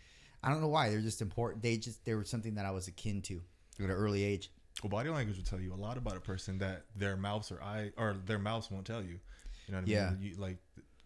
I 0.44 0.50
don't 0.50 0.60
know 0.60 0.70
why. 0.70 0.90
They're 0.90 1.02
just 1.02 1.22
important. 1.22 1.62
They 1.62 1.78
just 1.78 2.04
they 2.04 2.16
were 2.16 2.24
something 2.24 2.56
that 2.56 2.66
I 2.66 2.72
was 2.72 2.88
akin 2.88 3.22
to 3.24 3.42
at 3.80 3.86
an 3.86 3.92
early 3.92 4.24
age. 4.24 4.52
Well, 4.82 4.90
body 4.90 5.10
language 5.10 5.38
will 5.38 5.44
tell 5.44 5.60
you 5.60 5.72
a 5.72 5.76
lot 5.76 5.98
about 5.98 6.18
a 6.18 6.20
person 6.22 6.58
that 6.60 6.86
their 6.96 7.16
mouths 7.16 7.52
or 7.52 7.62
eye 7.62 7.92
or 7.98 8.16
their 8.26 8.40
mouths 8.40 8.72
won't 8.72 8.88
tell 8.88 9.04
you. 9.04 9.20
You 9.68 9.74
know 9.74 9.78
what 9.78 9.84
I 9.84 9.88
Yeah. 9.92 10.10
mean? 10.12 10.22
You, 10.22 10.36
like 10.38 10.58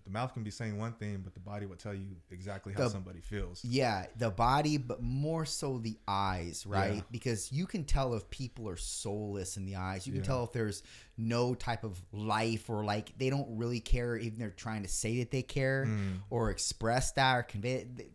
the 0.05 0.11
mouth 0.11 0.33
can 0.33 0.43
be 0.43 0.51
saying 0.51 0.77
one 0.77 0.93
thing, 0.93 1.21
but 1.23 1.33
the 1.33 1.39
body 1.39 1.65
will 1.65 1.75
tell 1.75 1.93
you 1.93 2.15
exactly 2.29 2.73
how 2.73 2.83
The- 2.83 2.89
somebody 2.91 3.21
feels. 3.21 3.65
Yeah, 3.65 4.05
the 4.17 4.29
body, 4.29 4.77
but 4.77 5.01
more 5.01 5.45
so 5.45 5.79
the 5.79 5.97
eyes, 6.07 6.63
right? 6.65 6.95
Yeah. 6.97 7.01
Because 7.11 7.51
you 7.51 7.65
can 7.65 7.83
tell 7.85 8.13
if 8.13 8.29
people 8.29 8.69
are 8.69 8.77
soulless 8.77 9.57
in 9.57 9.65
the 9.65 9.75
eyes. 9.77 10.05
You 10.05 10.13
can 10.13 10.21
Yeah. 10.21 10.27
tell 10.27 10.43
if 10.43 10.51
there's 10.51 10.83
no 11.17 11.55
type 11.55 11.83
of 11.83 11.99
life 12.11 12.69
or 12.69 12.83
like 12.85 13.17
they 13.17 13.29
don't 13.31 13.57
really 13.57 13.79
care, 13.79 14.15
even 14.15 14.37
they're 14.37 14.51
trying 14.51 14.83
to 14.83 14.89
say 14.89 15.17
that 15.19 15.31
they 15.31 15.41
care 15.41 15.85
Mm. 15.87 16.21
or 16.29 16.51
express 16.51 17.11
that 17.13 17.35
or 17.37 17.43
convey 17.43 17.87
it. 17.97 18.11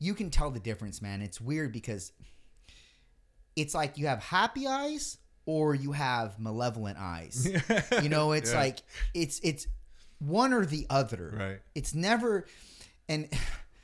You 0.00 0.14
can 0.14 0.30
tell 0.30 0.50
the 0.50 0.58
difference, 0.60 1.00
man. 1.00 1.22
It's 1.22 1.40
weird 1.40 1.72
because 1.72 2.12
it's 3.56 3.74
like 3.74 3.98
you 3.98 4.06
have 4.06 4.20
happy 4.22 4.66
eyes 4.66 5.18
or 5.46 5.74
you 5.74 5.92
have 5.92 6.38
malevolent 6.38 6.98
eyes. 6.98 7.46
you 8.02 8.08
know, 8.08 8.32
it's 8.32 8.52
Yeah. 8.52 8.58
like 8.60 8.78
it's 9.14 9.40
it's 9.42 9.66
one 10.20 10.52
or 10.52 10.64
the 10.64 10.86
other. 10.88 11.34
Right. 11.36 11.58
It's 11.74 11.94
never 11.94 12.46
and 13.08 13.28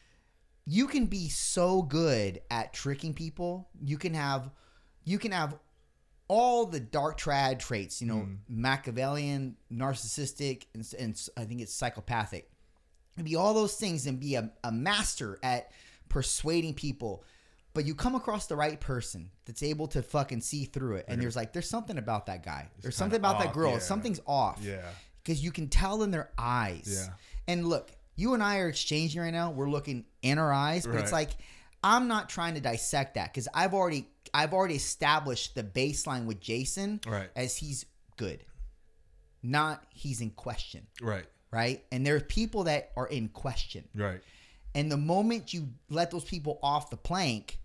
you 0.66 0.86
can 0.86 1.06
be 1.06 1.28
so 1.28 1.82
good 1.82 2.40
at 2.50 2.72
tricking 2.72 3.14
people. 3.14 3.68
You 3.82 3.98
can 3.98 4.14
have 4.14 4.50
you 5.04 5.18
can 5.18 5.32
have 5.32 5.56
all 6.28 6.66
the 6.66 6.80
dark 6.80 7.20
trad 7.20 7.58
traits, 7.60 8.00
you 8.00 8.08
know, 8.08 8.16
Mm. 8.26 8.38
Machiavellian, 8.48 9.56
narcissistic, 9.72 10.64
and, 10.74 10.84
and 10.98 11.28
I 11.36 11.44
think 11.44 11.60
it's 11.60 11.72
psychopathic. 11.72 12.50
Be 13.22 13.36
all 13.36 13.54
those 13.54 13.76
things 13.76 14.06
and 14.06 14.18
be 14.20 14.34
a, 14.34 14.50
a 14.64 14.72
master 14.72 15.38
at 15.42 15.70
persuading 16.08 16.74
people. 16.74 17.24
But 17.74 17.84
you 17.86 17.94
come 17.94 18.14
across 18.14 18.46
the 18.46 18.56
right 18.56 18.80
person 18.80 19.30
that's 19.44 19.62
able 19.62 19.86
to 19.88 20.02
fucking 20.02 20.40
see 20.40 20.64
through 20.64 20.96
it. 20.96 21.04
And 21.08 21.20
there's 21.22 21.36
like, 21.36 21.52
there's 21.52 21.68
something 21.68 21.96
about 21.98 22.26
that 22.26 22.42
guy. 22.44 22.68
There's 22.80 22.96
something 22.96 23.18
about 23.18 23.38
that 23.38 23.52
girl. 23.52 23.72
yeah. 23.72 23.78
Something's 23.78 24.20
off 24.26 24.58
Yeah. 24.62 24.82
Because 25.26 25.42
you 25.42 25.50
can 25.50 25.68
tell 25.68 26.04
in 26.04 26.12
their 26.12 26.30
eyes. 26.38 27.04
Yeah. 27.08 27.12
And 27.48 27.66
look, 27.66 27.90
you 28.14 28.34
and 28.34 28.42
I 28.42 28.58
are 28.58 28.68
exchanging 28.68 29.20
right 29.20 29.32
now. 29.32 29.50
We're 29.50 29.68
looking 29.68 30.04
in 30.22 30.38
our 30.38 30.52
eyes, 30.52 30.86
but 30.86 30.94
it's 30.96 31.10
like 31.12 31.30
I'm 31.82 32.06
not 32.06 32.28
trying 32.28 32.54
to 32.54 32.60
dissect 32.60 33.14
that 33.14 33.32
because 33.32 33.48
I've 33.52 33.74
already 33.74 34.08
I've 34.32 34.52
already 34.54 34.76
established 34.76 35.54
the 35.56 35.64
baseline 35.64 36.26
with 36.26 36.40
Jason 36.40 37.00
Right. 37.06 37.28
as 37.34 37.56
he's 37.56 37.86
good, 38.16 38.44
not 39.42 39.84
he's 39.90 40.20
in 40.20 40.30
question, 40.30 40.86
Right. 41.00 41.26
right? 41.50 41.84
And 41.90 42.06
there 42.06 42.16
are 42.16 42.20
people 42.20 42.64
that 42.64 42.92
are 42.96 43.06
in 43.06 43.28
question, 43.28 43.88
Right. 43.94 44.20
and 44.74 44.90
the 44.90 44.96
moment 44.96 45.52
you 45.54 45.68
let 45.90 46.10
those 46.10 46.24
people 46.24 46.58
off 46.62 46.90
the 46.90 46.96
plank, 46.96 47.58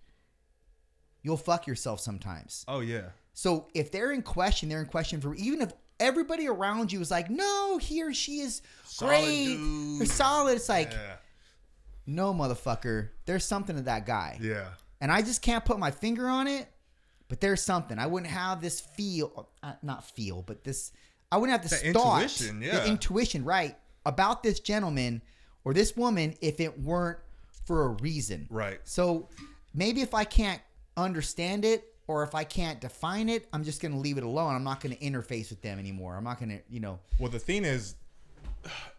you'll 1.23 1.37
fuck 1.37 1.67
yourself 1.67 1.99
sometimes. 1.99 2.65
Oh 2.67 2.79
yeah. 2.79 3.09
So 3.33 3.69
if 3.73 3.91
they're 3.91 4.11
in 4.11 4.21
question, 4.23 4.67
they're 4.69 4.81
in 4.81 4.87
question 4.87 5.21
for 5.21 5.33
even 5.35 5.61
if 5.61 5.71
everybody 6.01 6.47
around 6.49 6.91
you 6.91 6.99
is 6.99 7.09
like, 7.11 7.29
no, 7.29 7.77
he 7.77 8.03
or 8.03 8.13
she 8.13 8.39
is 8.39 8.61
Solid 8.85 9.09
great, 9.09 9.45
dude." 9.55 9.99
they're 9.99 10.05
solid. 10.07 10.55
It's 10.55 10.67
like, 10.69 10.91
Yeah. 10.91 11.15
no, 12.05 12.33
motherfucker, 12.33 13.09
there's 13.25 13.45
something 13.45 13.75
to 13.77 13.83
that 13.83 14.05
guy, 14.05 14.37
Yeah. 14.41 14.69
and 14.99 15.11
I 15.11 15.21
just 15.21 15.41
can't 15.41 15.63
put 15.63 15.79
my 15.79 15.91
finger 15.91 16.27
on 16.27 16.47
it. 16.47 16.67
But 17.29 17.39
there's 17.39 17.61
something. 17.63 17.97
I 17.97 18.07
wouldn't 18.07 18.29
have 18.29 18.59
this 18.59 18.81
feel, 18.81 19.47
uh, 19.63 19.73
not 19.81 20.03
feel, 20.03 20.41
but 20.41 20.65
this. 20.65 20.91
I 21.31 21.37
wouldn't 21.37 21.57
have 21.61 21.69
this 21.69 21.81
The 21.81 21.93
thought, 21.93 22.23
intuition, 22.23 22.59
the 22.59 22.65
yeah. 22.65 22.85
intuition, 22.87 23.45
right, 23.45 23.77
about 24.05 24.43
this 24.43 24.59
gentleman 24.59 25.21
or 25.63 25.73
this 25.73 25.95
woman 25.95 26.35
if 26.41 26.59
it 26.59 26.81
weren't 26.81 27.19
for 27.65 27.85
a 27.85 27.87
reason. 27.87 28.47
Right. 28.49 28.81
So 28.83 29.29
maybe 29.73 30.01
if 30.01 30.13
I 30.13 30.25
can't 30.25 30.61
understand 30.97 31.63
it 31.63 31.90
or 32.11 32.23
if 32.23 32.35
I 32.35 32.43
can't 32.43 32.81
define 32.81 33.29
it, 33.29 33.47
I'm 33.53 33.63
just 33.63 33.81
going 33.81 33.93
to 33.93 33.97
leave 33.97 34.17
it 34.17 34.23
alone. 34.23 34.53
I'm 34.53 34.63
not 34.63 34.81
going 34.81 34.95
to 34.95 35.01
interface 35.01 35.49
with 35.49 35.61
them 35.61 35.79
anymore. 35.79 36.15
I'm 36.17 36.23
not 36.25 36.39
going 36.39 36.49
to, 36.49 36.59
you 36.69 36.79
know, 36.81 36.99
Well, 37.19 37.31
the 37.31 37.39
thing 37.39 37.63
is, 37.65 37.95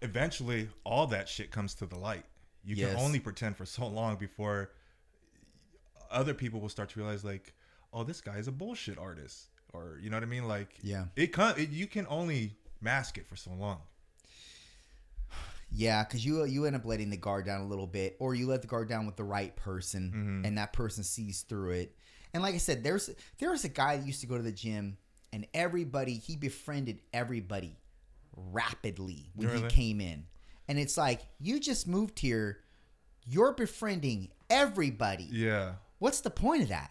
eventually, 0.01 0.69
all 0.85 1.07
that 1.09 1.29
shit 1.29 1.51
comes 1.51 1.75
to 1.75 1.87
the 1.87 1.97
light. 1.97 2.25
You 2.65 2.77
Yes. 2.77 2.91
can 2.95 2.99
only 3.05 3.21
pretend 3.21 3.57
for 3.57 3.67
so 3.67 3.87
long 3.87 4.17
before 4.17 4.71
other 6.11 6.35
people 6.35 6.61
will 6.61 6.69
start 6.69 6.89
to 6.91 7.01
realize, 7.01 7.25
like, 7.25 7.53
oh, 7.93 8.05
this 8.05 8.21
guy 8.21 8.37
is 8.39 8.49
a 8.49 8.53
bullshit 8.53 8.99
artist, 8.99 9.49
or 9.73 9.99
you 10.01 10.09
know 10.11 10.17
what 10.17 10.23
I 10.23 10.27
mean? 10.27 10.49
Like, 10.49 10.71
Yeah. 10.83 11.07
it 11.17 11.33
can 11.33 11.55
it, 11.59 11.71
You 11.71 11.87
can 11.87 12.07
only 12.09 12.57
mask 12.81 13.19
it 13.19 13.27
for 13.27 13.37
so 13.37 13.51
long. 13.53 13.81
yeah, 15.71 16.05
because 16.05 16.25
you 16.25 16.45
you 16.45 16.67
end 16.67 16.77
up 16.77 16.85
letting 16.85 17.11
the 17.11 17.17
guard 17.17 17.47
down 17.47 17.63
a 17.63 17.67
little 17.67 17.87
bit, 17.87 18.17
or 18.21 18.35
you 18.35 18.47
let 18.47 18.61
the 18.63 18.69
guard 18.69 18.89
down 18.89 19.07
with 19.07 19.17
the 19.17 19.25
right 19.25 19.55
person, 19.57 20.11
Mm-hmm. 20.15 20.45
and 20.47 20.59
that 20.59 20.73
person 20.73 21.03
sees 21.05 21.43
through 21.43 21.71
it. 21.73 21.97
And 22.35 22.43
like 22.43 22.55
I 22.55 22.59
said, 22.59 22.83
there's 22.83 23.11
there 23.39 23.51
was 23.51 23.65
a 23.65 23.69
guy 23.69 23.97
that 23.97 24.07
used 24.07 24.21
to 24.23 24.27
go 24.27 24.37
to 24.37 24.43
the 24.43 24.53
gym, 24.53 24.97
and 25.33 25.47
everybody 25.53 26.15
he 26.15 26.37
befriended 26.37 27.01
everybody 27.13 27.77
rapidly 28.37 29.31
when 29.35 29.55
he 29.57 29.63
came 29.69 30.01
in, 30.01 30.25
and 30.69 30.79
it's 30.79 30.97
like 30.97 31.21
you 31.39 31.61
just 31.61 31.87
moved 31.87 32.19
here, 32.19 32.59
you're 33.27 33.53
befriending 33.53 34.29
everybody. 34.51 35.29
Yeah. 35.31 35.73
What's 35.99 36.21
the 36.21 36.31
point 36.31 36.63
of 36.63 36.69
that? 36.71 36.91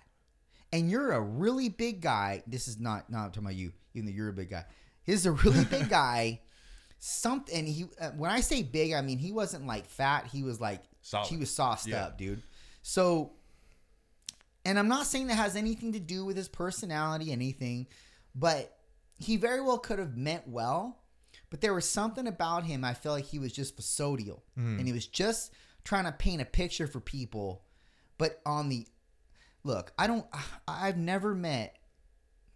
And 0.72 0.90
you're 0.90 1.12
a 1.12 1.20
really 1.22 1.68
big 1.70 2.02
guy. 2.02 2.44
This 2.48 2.68
is 2.68 2.80
not 2.80 3.10
not 3.10 3.26
I'm 3.26 3.32
talking 3.32 3.44
about 3.46 3.56
you, 3.56 3.74
even 3.94 4.06
though 4.06 4.14
you're 4.16 4.30
a 4.30 4.34
big 4.34 4.50
guy. 4.52 4.66
He's 5.04 5.26
a 5.26 5.32
really 5.32 5.66
big 5.66 5.90
guy. 5.90 6.42
Something 7.00 7.66
he 7.66 7.86
uh, 8.00 8.12
when 8.12 8.30
I 8.30 8.42
say 8.42 8.62
big, 8.64 8.94
I 8.94 9.02
mean 9.02 9.18
he 9.18 9.32
wasn't 9.32 9.66
like 9.66 9.88
fat. 9.88 10.28
He 10.32 10.44
was 10.44 10.62
like 10.62 10.84
Solid. 11.02 11.28
he 11.28 11.38
was 11.38 11.50
sauced 11.52 11.88
Yeah. 11.88 12.06
up, 12.06 12.18
dude. 12.18 12.44
So, 12.84 13.34
and 14.66 14.78
I'm 14.78 14.88
not 14.88 15.06
saying 15.06 15.28
that 15.28 15.36
has 15.36 15.56
anything 15.56 15.94
to 15.94 16.00
do 16.00 16.26
with 16.26 16.38
his 16.38 16.48
personality, 16.48 17.32
anything, 17.32 17.88
but 18.36 18.78
he 19.18 19.38
very 19.38 19.62
well 19.62 19.78
could 19.78 20.00
have 20.00 20.16
meant 20.16 20.48
well. 20.48 20.98
But 21.50 21.62
there 21.62 21.74
was 21.74 21.88
something 21.88 22.28
about 22.28 22.64
him. 22.64 22.86
I 22.86 22.94
felt 22.94 23.16
like 23.16 23.26
he 23.26 23.40
was 23.40 23.52
just 23.52 23.76
facetial, 23.76 24.42
mm-hmm. 24.58 24.78
and 24.78 24.88
he 24.88 24.94
was 24.94 25.06
just 25.06 25.52
trying 25.84 26.06
to 26.06 26.12
paint 26.12 26.42
a 26.42 26.46
picture 26.46 26.88
for 26.88 27.00
people. 27.00 27.64
But 28.18 28.40
on 28.46 28.70
the 28.70 28.88
look, 29.64 29.92
I 29.98 30.08
don't. 30.08 30.26
I've 30.68 30.98
never 30.98 31.36
met. 31.36 31.78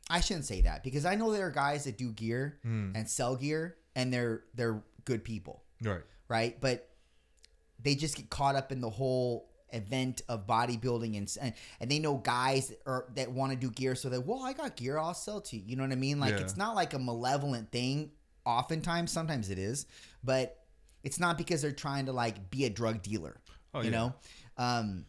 I 0.09 0.21
shouldn't 0.21 0.45
say 0.45 0.61
that 0.61 0.83
because 0.83 1.05
I 1.05 1.15
know 1.15 1.31
there 1.31 1.47
are 1.47 1.51
guys 1.51 1.85
that 1.85 1.97
do 1.97 2.11
gear 2.11 2.59
mm. 2.65 2.95
and 2.95 3.09
sell 3.09 3.35
gear, 3.35 3.75
and 3.95 4.13
they're 4.13 4.43
they're 4.53 4.81
good 5.03 5.23
people 5.23 5.63
Right. 5.81 6.01
right? 6.27 6.59
But 6.59 6.89
they 7.81 7.95
just 7.95 8.15
get 8.15 8.29
caught 8.29 8.55
up 8.55 8.71
in 8.71 8.81
the 8.81 8.89
whole 8.89 9.49
event 9.71 10.21
of 10.30 10.45
bodybuilding 10.47 11.17
and 11.17 11.38
and, 11.41 11.54
and 11.80 11.91
they 11.91 11.99
know 11.99 12.15
guys 12.17 12.69
that, 12.69 12.80
are, 12.86 13.06
that 13.15 13.32
want 13.32 13.51
to 13.51 13.58
do 13.58 13.69
gear, 13.71 13.95
so 13.95 14.10
they 14.10 14.17
well, 14.17 14.43
I 14.43 14.54
got 14.54 14.75
gear, 14.75 14.97
I'll 14.97 15.13
sell 15.13 15.41
to 15.41 15.56
you. 15.58 15.63
You 15.65 15.75
know 15.75 15.84
what 15.84 15.91
I 15.91 15.95
mean? 15.95 16.19
Like 16.19 16.34
Yeah. 16.34 16.39
it's 16.41 16.58
not 16.58 16.75
like 16.75 16.93
a 16.93 16.99
malevolent 16.99 17.71
thing. 17.71 18.12
Oftentimes, 18.45 19.12
sometimes 19.12 19.49
it 19.49 19.58
is, 19.58 19.88
but 20.23 20.60
it's 21.04 21.19
not 21.19 21.38
because 21.38 21.62
they're 21.63 21.71
trying 21.71 22.06
to 22.06 22.12
like 22.13 22.49
be 22.51 22.65
a 22.65 22.69
drug 22.69 23.01
dealer. 23.01 23.38
Oh, 23.73 23.80
you 23.82 23.86
yeah. 23.89 23.97
know. 23.97 24.13
Um, 24.58 25.06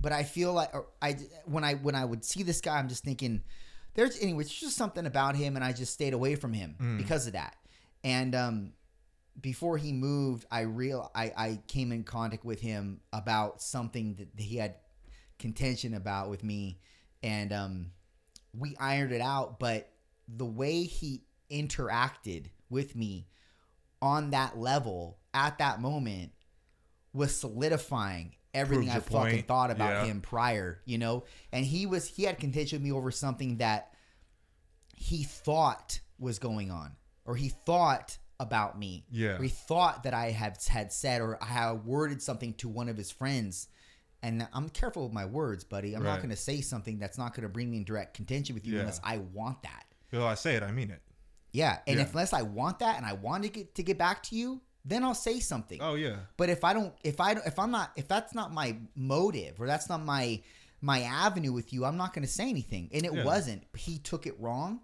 but 0.00 0.12
I 0.12 0.22
feel 0.22 0.52
like 0.52 0.74
or 0.74 0.86
I 1.00 1.16
when 1.46 1.64
I 1.64 1.74
when 1.74 1.94
I 1.94 2.04
would 2.04 2.24
see 2.24 2.42
this 2.42 2.60
guy, 2.60 2.78
I'm 2.78 2.88
just 2.88 3.02
thinking 3.04 3.42
there's 3.94 4.20
anyway, 4.20 4.42
it's 4.44 4.52
just 4.52 4.76
something 4.76 5.06
about 5.06 5.34
him, 5.36 5.56
and 5.56 5.64
I 5.64 5.72
just 5.72 5.92
stayed 5.94 6.12
away 6.14 6.34
from 6.34 6.52
him 6.52 6.76
Mm. 6.80 6.98
because 6.98 7.26
of 7.26 7.32
that. 7.32 7.56
And 8.02 8.34
um, 8.34 8.72
before 9.40 9.76
he 9.78 9.92
moved, 9.92 10.46
I 10.50 10.60
real 10.60 11.10
I, 11.14 11.32
I 11.36 11.60
came 11.68 11.92
in 11.92 12.04
contact 12.04 12.44
with 12.44 12.60
him 12.60 13.00
about 13.12 13.60
something 13.62 14.14
that 14.16 14.28
he 14.42 14.56
had 14.56 14.76
contention 15.38 15.94
about 15.94 16.30
with 16.30 16.44
me, 16.44 16.78
and 17.22 17.52
um, 17.52 17.90
we 18.56 18.76
ironed 18.78 19.12
it 19.12 19.20
out. 19.20 19.58
But 19.58 19.90
the 20.28 20.46
way 20.46 20.84
he 20.84 21.24
interacted 21.50 22.46
with 22.70 22.96
me 22.96 23.28
on 24.00 24.30
that 24.30 24.56
level 24.58 25.18
at 25.32 25.58
that 25.58 25.80
moment 25.80 26.32
was 27.12 27.34
solidifying 27.34 28.34
everything 28.54 28.88
I 28.90 29.00
fucking 29.00 29.12
point. 29.12 29.48
thought 29.48 29.70
about 29.70 29.90
Yeah. 29.90 30.04
him 30.06 30.20
prior, 30.20 30.80
you 30.84 30.98
know. 30.98 31.24
And 31.52 31.64
he 31.66 31.86
was 31.86 32.06
he 32.06 32.22
had 32.22 32.38
contention 32.38 32.76
with 32.78 32.84
me 32.84 32.92
over 32.92 33.10
something 33.10 33.58
that 33.58 33.92
he 34.96 35.24
thought 35.24 36.00
was 36.18 36.38
going 36.38 36.70
on, 36.70 36.96
or 37.24 37.34
he 37.36 37.48
thought 37.48 38.16
about 38.40 38.78
me, 38.78 39.04
Yeah. 39.10 39.38
or 39.38 39.42
he 39.42 39.48
thought 39.48 40.02
that 40.02 40.14
I 40.14 40.30
had 40.30 40.58
had 40.68 40.92
said 40.92 41.20
or 41.20 41.42
I 41.42 41.46
had 41.46 41.84
worded 41.84 42.20
something 42.22 42.54
to 42.54 42.68
one 42.68 42.88
of 42.88 42.96
his 42.96 43.10
friends. 43.10 43.68
And 44.22 44.48
I'm 44.54 44.70
careful 44.70 45.04
with 45.04 45.12
my 45.12 45.26
words, 45.26 45.64
buddy. 45.64 45.94
I'm 45.94 46.02
not 46.02 46.18
going 46.18 46.30
to 46.30 46.36
say 46.36 46.60
something 46.62 46.98
that's 46.98 47.18
not 47.18 47.34
going 47.34 47.42
to 47.42 47.48
bring 47.48 47.70
me 47.70 47.76
in 47.76 47.84
direct 47.84 48.14
contention 48.14 48.54
with 48.54 48.66
you 48.66 48.74
Yeah. 48.74 48.80
unless 48.80 49.00
I 49.04 49.18
want 49.18 49.62
that. 49.62 49.84
If 50.10 50.20
I 50.20 50.34
say 50.34 50.54
it, 50.54 50.62
I 50.62 50.72
mean 50.72 50.90
it. 50.90 51.02
Yeah, 51.52 51.78
and 51.86 51.96
Yeah. 51.96 52.02
if 52.02 52.10
unless 52.12 52.32
I 52.32 52.42
want 52.42 52.78
that 52.80 52.96
and 52.96 53.04
I 53.06 53.12
want 53.12 53.42
to 53.44 53.48
get 53.50 53.74
to 53.76 53.82
get 53.82 53.98
back 53.98 54.22
to 54.24 54.36
you, 54.36 54.60
then 54.84 55.04
I'll 55.04 55.14
say 55.14 55.40
something. 55.40 55.80
Oh 55.80 55.94
yeah. 55.94 56.16
But 56.36 56.48
if 56.48 56.64
I 56.64 56.72
don't, 56.72 56.94
if 57.04 57.20
I 57.20 57.34
don't, 57.34 57.46
if 57.46 57.58
I'm 57.58 57.70
not, 57.70 57.92
if 57.96 58.08
that's 58.08 58.34
not 58.34 58.52
my 58.52 58.76
motive 58.96 59.60
or 59.60 59.66
that's 59.66 59.88
not 59.88 60.02
my 60.04 60.42
my 60.80 61.00
avenue 61.02 61.52
with 61.52 61.72
you, 61.72 61.84
I'm 61.84 61.96
not 61.96 62.12
going 62.12 62.26
to 62.26 62.30
say 62.32 62.48
anything. 62.48 62.90
And 62.92 63.04
it 63.06 63.12
Yeah. 63.14 63.24
wasn't. 63.24 63.64
He 63.76 63.98
took 63.98 64.26
it 64.26 64.38
wrong. 64.40 64.80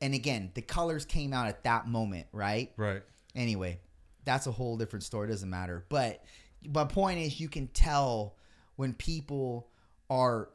And 0.00 0.12
again, 0.14 0.50
the 0.54 0.62
colors 0.62 1.04
came 1.04 1.32
out 1.32 1.46
at 1.48 1.64
that 1.64 1.86
moment, 1.88 2.26
right? 2.32 2.70
Right. 2.76 3.02
Anyway, 3.34 3.80
that's 4.24 4.46
a 4.46 4.52
whole 4.52 4.76
different 4.76 5.02
story. 5.04 5.28
It 5.28 5.30
doesn't 5.30 5.48
matter. 5.48 5.84
But 5.88 6.22
my 6.68 6.84
point 6.84 7.18
is, 7.20 7.40
you 7.40 7.48
can 7.48 7.68
tell 7.68 8.36
when 8.76 8.92
people 8.92 9.68
are 10.10 10.50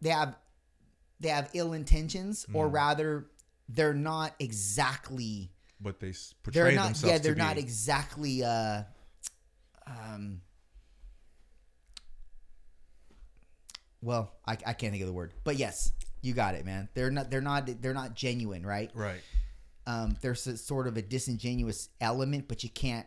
they 0.00 0.10
have 0.10 0.36
they 1.20 1.28
have 1.28 1.50
ill 1.52 1.72
intentions, 1.72 2.46
Mm. 2.48 2.54
or 2.54 2.68
rather, 2.68 3.26
they're 3.68 3.92
not 3.94 4.34
exactly 4.38 5.50
But 5.80 6.00
they 6.00 6.10
s- 6.10 6.34
they're 6.44 6.62
portray 6.64 6.74
not 6.76 6.84
themselves 6.86 7.12
yeah 7.12 7.18
they're 7.18 7.34
not 7.34 7.56
be. 7.56 7.60
exactly 7.60 8.42
uh 8.44 8.84
um 9.86 10.40
well 14.00 14.32
I, 14.46 14.52
I 14.52 14.72
can't 14.72 14.92
think 14.92 15.02
of 15.02 15.06
the 15.08 15.12
word 15.12 15.34
but 15.44 15.56
yes 15.56 15.92
you 16.22 16.34
got 16.34 16.54
it 16.54 16.64
man 16.64 16.88
they're 16.94 17.10
not 17.10 17.30
they're 17.30 17.40
not 17.40 17.68
they're 17.82 17.94
not 17.94 18.14
genuine 18.14 18.64
right 18.66 18.90
Right. 18.94 19.20
um 19.86 20.16
there's 20.20 20.46
a 20.46 20.56
sort 20.56 20.86
of 20.86 20.96
a 20.96 21.02
disingenuous 21.02 21.88
element 22.00 22.48
but 22.48 22.62
you 22.64 22.70
can't 22.70 23.06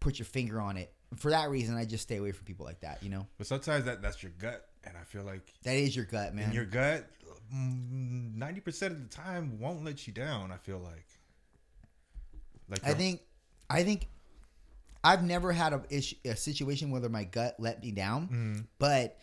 put 0.00 0.18
your 0.18 0.26
finger 0.26 0.60
on 0.60 0.76
it 0.76 0.92
for 1.16 1.30
that 1.30 1.50
reason 1.50 1.76
i 1.76 1.84
just 1.84 2.02
stay 2.02 2.16
away 2.16 2.32
from 2.32 2.44
people 2.44 2.64
like 2.66 2.80
that 2.80 3.02
you 3.02 3.10
know 3.10 3.26
But 3.38 3.46
sometimes 3.46 3.84
that 3.84 4.02
that's 4.02 4.22
your 4.22 4.32
gut, 4.38 4.66
and 4.84 4.96
I 4.96 5.04
feel 5.04 5.22
like 5.24 5.52
that 5.64 5.76
is 5.76 5.94
your 5.96 6.04
gut 6.04 6.34
man 6.34 6.44
and 6.46 6.54
your 6.54 6.64
gut, 6.64 7.06
ninety 7.52 8.60
percent 8.60 8.92
of 8.94 9.02
the 9.08 9.14
time, 9.14 9.58
won't 9.58 9.84
let 9.84 10.06
you 10.06 10.12
down. 10.12 10.50
I 10.52 10.56
feel 10.56 10.78
like. 10.78 11.06
Like 12.68 12.84
I 12.86 12.94
think, 12.94 13.20
I 13.70 13.82
think, 13.84 14.08
I've 15.04 15.22
never 15.22 15.52
had 15.52 15.72
a, 15.72 15.82
issue, 15.90 16.16
a 16.24 16.34
situation 16.36 16.90
where 16.90 17.08
my 17.08 17.24
gut 17.24 17.54
let 17.58 17.80
me 17.82 17.92
down, 17.92 18.22
Mm-hmm. 18.28 18.60
but 18.78 19.18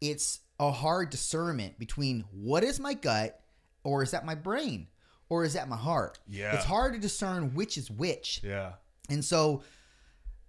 it's 0.00 0.40
a 0.68 0.72
hard 0.72 1.10
discernment 1.10 1.78
between 1.78 2.24
what 2.32 2.62
is 2.64 2.78
my 2.80 2.94
gut, 2.94 3.40
or 3.82 4.02
is 4.02 4.10
that 4.12 4.24
my 4.24 4.34
brain, 4.34 4.88
or 5.28 5.44
is 5.44 5.54
that 5.54 5.68
my 5.68 5.76
heart? 5.76 6.18
Yeah. 6.28 6.54
it's 6.54 6.64
hard 6.64 6.92
to 6.94 6.98
discern 6.98 7.54
which 7.54 7.76
is 7.78 7.90
which, 7.90 8.40
Yeah. 8.44 8.72
and 9.10 9.24
so 9.24 9.62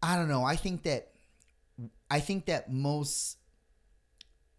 I 0.03 0.15
don't 0.15 0.27
know. 0.27 0.43
I 0.43 0.55
think 0.55 0.83
that 0.83 1.11
I 2.11 2.19
think 2.19 2.45
that 2.45 2.71
most 2.71 3.37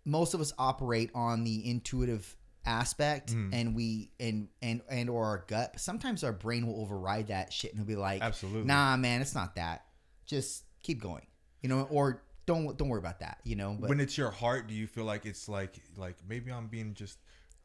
most 0.05 0.35
of 0.35 0.40
us 0.40 0.53
operate 0.59 1.11
on 1.14 1.45
the 1.45 1.69
intuitive 1.69 2.37
aspect 2.64 3.33
Mm. 3.33 3.51
and 3.55 3.77
we 3.77 4.11
and 4.19 4.49
and 4.61 4.81
and 4.90 5.09
or 5.09 5.25
our 5.25 5.45
gut 5.47 5.71
but 5.75 5.81
sometimes 5.81 6.25
our 6.25 6.33
brain 6.33 6.66
will 6.66 6.81
override 6.81 7.29
that 7.29 7.53
shit 7.53 7.71
and 7.73 7.81
it'll 7.81 7.87
be 7.88 7.95
like 7.95 8.23
Absolutely. 8.23 8.64
nah 8.64 8.97
man 8.97 9.21
it's 9.21 9.37
not 9.37 9.55
that 9.55 9.85
just 10.27 10.64
keep 10.83 11.01
going 11.01 11.25
you 11.62 11.69
know 11.69 11.83
or 11.90 12.25
don't 12.46 12.76
don't 12.78 12.88
worry 12.88 12.98
about 13.00 13.18
that 13.20 13.38
you 13.44 13.56
know 13.56 13.76
but 13.78 13.88
when 13.90 14.00
it's 14.00 14.16
your 14.16 14.30
heart, 14.30 14.66
do 14.68 14.74
you 14.74 14.87
feel 14.87 15.04
like 15.04 15.26
it's 15.26 15.48
like 15.48 15.74
like 15.96 16.16
maybe 16.28 16.50
I'm 16.52 16.68
being 16.68 16.94
just 16.94 17.18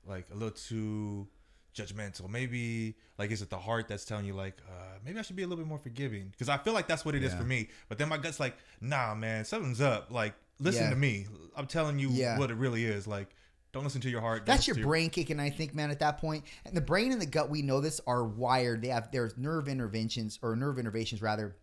like 0.05 0.25
a 0.31 0.33
little 0.33 0.51
too 0.51 1.27
judgmental? 1.75 2.29
Maybe 2.29 2.95
like 3.17 3.31
is 3.31 3.41
it 3.41 3.49
the 3.49 3.57
heart 3.57 3.87
that's 3.87 4.03
telling 4.05 4.25
you 4.25 4.33
like 4.33 4.57
uh, 4.67 4.97
maybe 5.05 5.19
I 5.19 5.21
should 5.21 5.35
be 5.35 5.43
a 5.43 5.47
little 5.47 5.63
bit 5.63 5.67
more 5.69 5.77
forgiving? 5.79 6.29
Because 6.31 6.49
I 6.49 6.57
feel 6.57 6.73
like 6.73 6.87
that's 6.87 7.05
what 7.05 7.15
it 7.15 7.23
is 7.23 7.31
Yeah. 7.31 7.37
for 7.37 7.43
me. 7.45 7.69
But 7.87 7.97
then 7.97 8.09
my 8.09 8.17
gut's 8.17 8.39
like, 8.39 8.57
nah, 8.81 9.15
man, 9.15 9.45
something's 9.45 9.79
up. 9.81 10.11
Like 10.11 10.33
listen 10.59 10.83
Yeah. 10.85 10.89
to 10.89 10.95
me. 10.95 11.27
I'm 11.55 11.67
telling 11.67 11.99
you 11.99 12.09
Yeah. 12.09 12.37
what 12.37 12.51
it 12.51 12.55
really 12.55 12.83
is. 12.85 13.07
Like 13.07 13.29
don't 13.71 13.85
listen 13.85 14.01
to 14.01 14.09
your 14.09 14.19
heart. 14.19 14.45
That's 14.45 14.67
your 14.67 14.75
to 14.75 14.83
brain 14.83 15.09
kicking, 15.09 15.39
I 15.39 15.49
think, 15.49 15.73
man. 15.73 15.91
At 15.91 15.99
that 15.99 16.17
point, 16.17 16.43
and 16.65 16.75
the 16.75 16.81
brain 16.81 17.13
and 17.13 17.21
the 17.21 17.25
gut, 17.25 17.49
we 17.49 17.61
know 17.61 17.79
this, 17.79 18.01
are 18.05 18.21
wired. 18.25 18.81
They 18.81 18.89
have 18.89 19.11
there's 19.11 19.37
nerve 19.37 19.69
interventions 19.69 20.39
or 20.41 20.57
nerve 20.57 20.75
innervations 20.75 21.21
rather, 21.21 21.55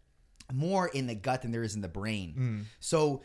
more 0.53 0.89
in 0.89 1.07
the 1.07 1.15
gut 1.15 1.43
than 1.43 1.51
there 1.53 1.63
is 1.63 1.75
in 1.75 1.81
the 1.81 1.89
brain. 1.89 2.35
Mm. 2.39 2.65
So, 2.81 3.23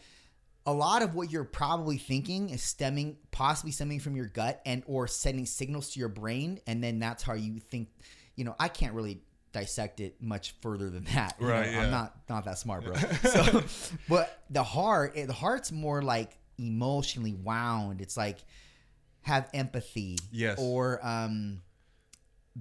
a 0.65 0.73
lot 0.73 1.01
of 1.01 1.13
what 1.13 1.29
you're 1.31 1.43
probably 1.43 1.97
thinking 1.97 2.49
is 2.49 2.63
stemming, 2.63 3.17
possibly 3.31 3.71
stemming 3.71 3.99
from 3.99 4.15
your 4.15 4.27
gut, 4.27 4.61
and 4.65 4.83
or 4.85 5.07
sending 5.07 5.45
signals 5.45 5.91
to 5.91 5.99
your 5.99 6.09
brain, 6.09 6.59
and 6.67 6.83
then 6.83 6.99
that's 6.99 7.23
how 7.23 7.33
you 7.33 7.59
think. 7.59 7.89
You 8.35 8.45
know, 8.45 8.55
I 8.59 8.67
can't 8.67 8.93
really 8.93 9.21
dissect 9.51 9.99
it 9.99 10.19
much 10.21 10.55
further 10.61 10.89
than 10.89 11.03
that. 11.13 11.35
you 11.39 11.45
know. 11.47 11.53
Right, 11.53 11.71
yeah. 11.71 11.81
I'm 11.83 11.91
not 11.91 12.15
not 12.29 12.45
that 12.45 12.57
smart, 12.59 12.83
bro. 12.85 12.95
so, 13.29 13.63
but 14.09 14.41
the 14.49 14.63
heart, 14.63 15.15
the 15.15 15.33
heart's 15.33 15.71
more 15.71 16.01
like 16.01 16.37
emotionally 16.57 17.33
wound. 17.33 18.01
It's 18.01 18.15
like 18.17 18.37
have 19.21 19.49
empathy 19.53 20.17
Yes. 20.31 20.57
or 20.59 20.99
um 21.05 21.61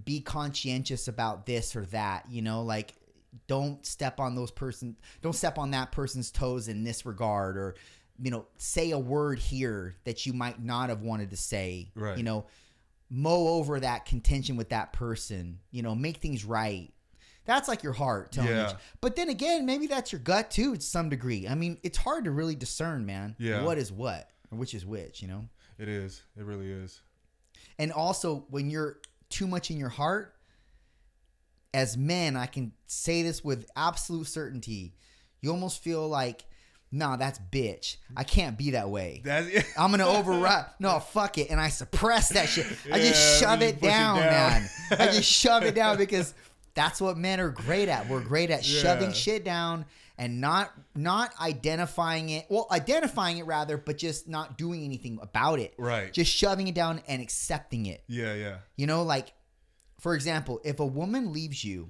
be 0.04 0.20
conscientious 0.20 1.08
about 1.08 1.44
this 1.44 1.76
or 1.76 1.84
that 1.86 2.24
you 2.30 2.40
know 2.40 2.62
like 2.62 2.94
don't 3.46 3.84
step 3.86 4.20
on 4.20 4.34
those 4.34 4.50
person 4.50 4.96
don't 5.22 5.34
step 5.34 5.58
on 5.58 5.70
that 5.70 5.90
person's 5.92 6.30
toes 6.30 6.68
in 6.68 6.84
this 6.84 7.06
regard 7.06 7.56
or 7.56 7.74
you 8.22 8.30
know 8.30 8.46
say 8.58 8.90
a 8.90 8.98
word 8.98 9.38
here 9.38 9.96
that 10.04 10.26
you 10.26 10.32
might 10.32 10.62
not 10.62 10.88
have 10.90 11.00
wanted 11.02 11.30
to 11.30 11.36
say 11.36 11.90
Right. 11.94 12.16
you 12.18 12.24
know 12.24 12.46
mow 13.10 13.48
over 13.48 13.80
that 13.80 14.04
contention 14.06 14.56
with 14.56 14.68
that 14.70 14.92
person 14.92 15.58
you 15.70 15.82
know 15.82 15.94
make 15.94 16.18
things 16.18 16.44
right 16.44 16.92
that's 17.44 17.68
like 17.68 17.82
your 17.82 17.92
heart 17.94 18.32
telling 18.32 18.50
Yeah. 18.50 18.70
you 18.70 18.76
but 19.00 19.16
then 19.16 19.28
again 19.28 19.64
maybe 19.66 19.86
that's 19.86 20.12
your 20.12 20.20
gut 20.20 20.50
too 20.50 20.76
to 20.76 20.80
some 20.82 21.08
degree 21.08 21.48
i 21.48 21.54
mean 21.54 21.78
it's 21.82 21.98
hard 21.98 22.24
to 22.24 22.30
really 22.30 22.54
discern 22.54 23.04
man 23.06 23.34
Yeah. 23.38 23.62
what 23.64 23.78
is 23.78 23.90
what 23.90 24.28
or 24.50 24.58
which 24.58 24.74
is 24.74 24.84
which 24.86 25.22
you 25.22 25.28
know 25.28 25.46
It 25.78 25.88
is. 25.88 26.22
It 26.36 26.44
really 26.44 26.70
is. 26.70 27.00
and 27.78 27.90
also, 27.92 28.44
when 28.50 28.68
you're 28.70 28.98
too 29.30 29.46
much 29.46 29.70
in 29.70 29.78
your 29.78 29.88
heart, 29.88 30.34
as 31.74 31.96
men, 31.96 32.36
I 32.36 32.46
can 32.46 32.72
say 32.86 33.22
this 33.22 33.42
with 33.42 33.68
absolute 33.76 34.26
certainty. 34.26 34.94
You 35.40 35.50
almost 35.50 35.82
feel 35.82 36.06
like, 36.08 36.44
nah, 36.90 37.16
that's 37.16 37.38
bitch. 37.50 37.96
I 38.16 38.24
can't 38.24 38.56
be 38.58 38.72
that 38.72 38.90
way. 38.90 39.22
That's 39.24 39.48
I'm 39.78 39.90
gonna 39.90 40.06
override. 40.06 40.66
No, 40.78 40.98
fuck 41.00 41.38
it, 41.38 41.50
and 41.50 41.60
I 41.60 41.68
suppress 41.68 42.30
that 42.30 42.48
shit. 42.48 42.66
I 42.92 42.98
just 42.98 43.40
shove 43.40 43.60
just 43.60 43.74
it 43.74 43.80
push 43.80 43.88
it 43.88 43.92
down, 43.92 44.16
down. 44.18 44.30
man. 44.30 44.68
I 44.92 45.06
just 45.06 45.24
shove 45.30 45.62
it 45.64 45.74
down 45.74 45.96
because 45.96 46.34
that's 46.74 47.00
what 47.00 47.16
men 47.16 47.40
are 47.40 47.50
great 47.50 47.88
at. 47.88 48.08
We're 48.08 48.20
great 48.20 48.50
at 48.50 48.64
shoving 48.64 49.12
shit 49.12 49.44
down 49.44 49.84
and 50.18 50.40
not 50.40 50.72
not 50.94 51.32
identifying 51.40 52.28
it. 52.28 52.46
Well, 52.48 52.66
identifying 52.70 53.38
it 53.38 53.46
rather, 53.46 53.76
but 53.76 53.98
just 53.98 54.28
not 54.28 54.56
doing 54.58 54.84
anything 54.84 55.18
about 55.22 55.58
it. 55.58 55.74
Right. 55.78 56.12
Just 56.12 56.32
shoving 56.32 56.68
it 56.68 56.74
down 56.74 57.00
and 57.08 57.20
accepting 57.22 57.86
it. 57.86 58.04
yeah, 58.06 58.34
yeah. 58.34 58.56
You 58.76 58.86
know, 58.86 59.02
like 59.02 59.32
for 60.02 60.16
example, 60.16 60.60
if 60.64 60.80
a 60.80 60.84
woman 60.86 61.32
leaves 61.32 61.62
you, 61.64 61.88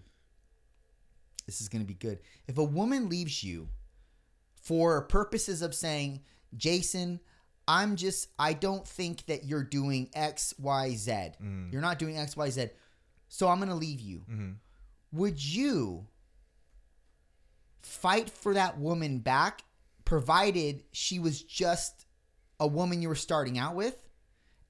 this 1.47 1.63
is 1.63 1.71
going 1.71 1.81
to 1.81 1.87
be 1.89 1.95
good. 1.95 2.19
If 2.47 2.59
a 2.59 2.63
woman 2.65 3.09
leaves 3.09 3.43
you 3.43 3.69
for 4.55 5.01
purposes 5.01 5.63
of 5.63 5.75
saying, 5.75 6.21
Jason, 6.55 7.21
I'm 7.67 7.97
just, 7.97 8.29
I 8.39 8.53
don't 8.53 8.87
think 8.87 9.25
that 9.27 9.45
you're 9.45 9.65
doing 9.65 10.11
X, 10.13 10.53
Y, 10.59 10.91
Z. 10.95 11.11
Mm. 11.43 11.73
You're 11.73 11.81
not 11.81 11.99
doing 11.99 12.19
X, 12.19 12.37
Y, 12.37 12.51
Z. 12.51 12.69
So 13.29 13.49
I'm 13.49 13.57
going 13.57 13.71
to 13.71 13.75
leave 13.75 14.03
you. 14.03 14.27
Mhm. 14.31 14.57
Would 15.13 15.43
you 15.43 16.07
fight 17.81 18.29
for 18.29 18.53
that 18.53 18.79
woman 18.79 19.21
back, 19.21 19.65
provided 20.05 20.85
she 20.93 21.19
was 21.19 21.43
just 21.43 22.05
a 22.61 22.67
woman 22.67 23.01
you 23.01 23.09
were 23.09 23.15
starting 23.15 23.59
out 23.59 23.75
with? 23.75 24.02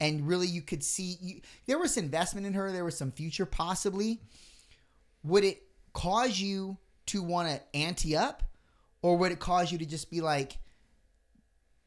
And 0.02 0.26
really 0.26 0.48
you 0.48 0.60
could 0.62 0.82
see 0.82 1.16
you, 1.20 1.40
there 1.66 1.78
was 1.78 1.96
investment 1.96 2.44
in 2.44 2.54
her 2.54 2.72
there 2.72 2.84
was 2.84 2.98
some 2.98 3.12
future 3.12 3.46
possibly. 3.46 4.20
Would 5.22 5.44
it 5.44 5.62
cause 5.92 6.40
you 6.40 6.76
to 7.06 7.22
want 7.22 7.48
to 7.48 7.76
ante 7.76 8.16
up 8.16 8.42
or 9.00 9.16
would 9.16 9.30
it 9.30 9.38
cause 9.38 9.70
you 9.70 9.78
to 9.78 9.86
just 9.86 10.10
be 10.10 10.20
like 10.20 10.58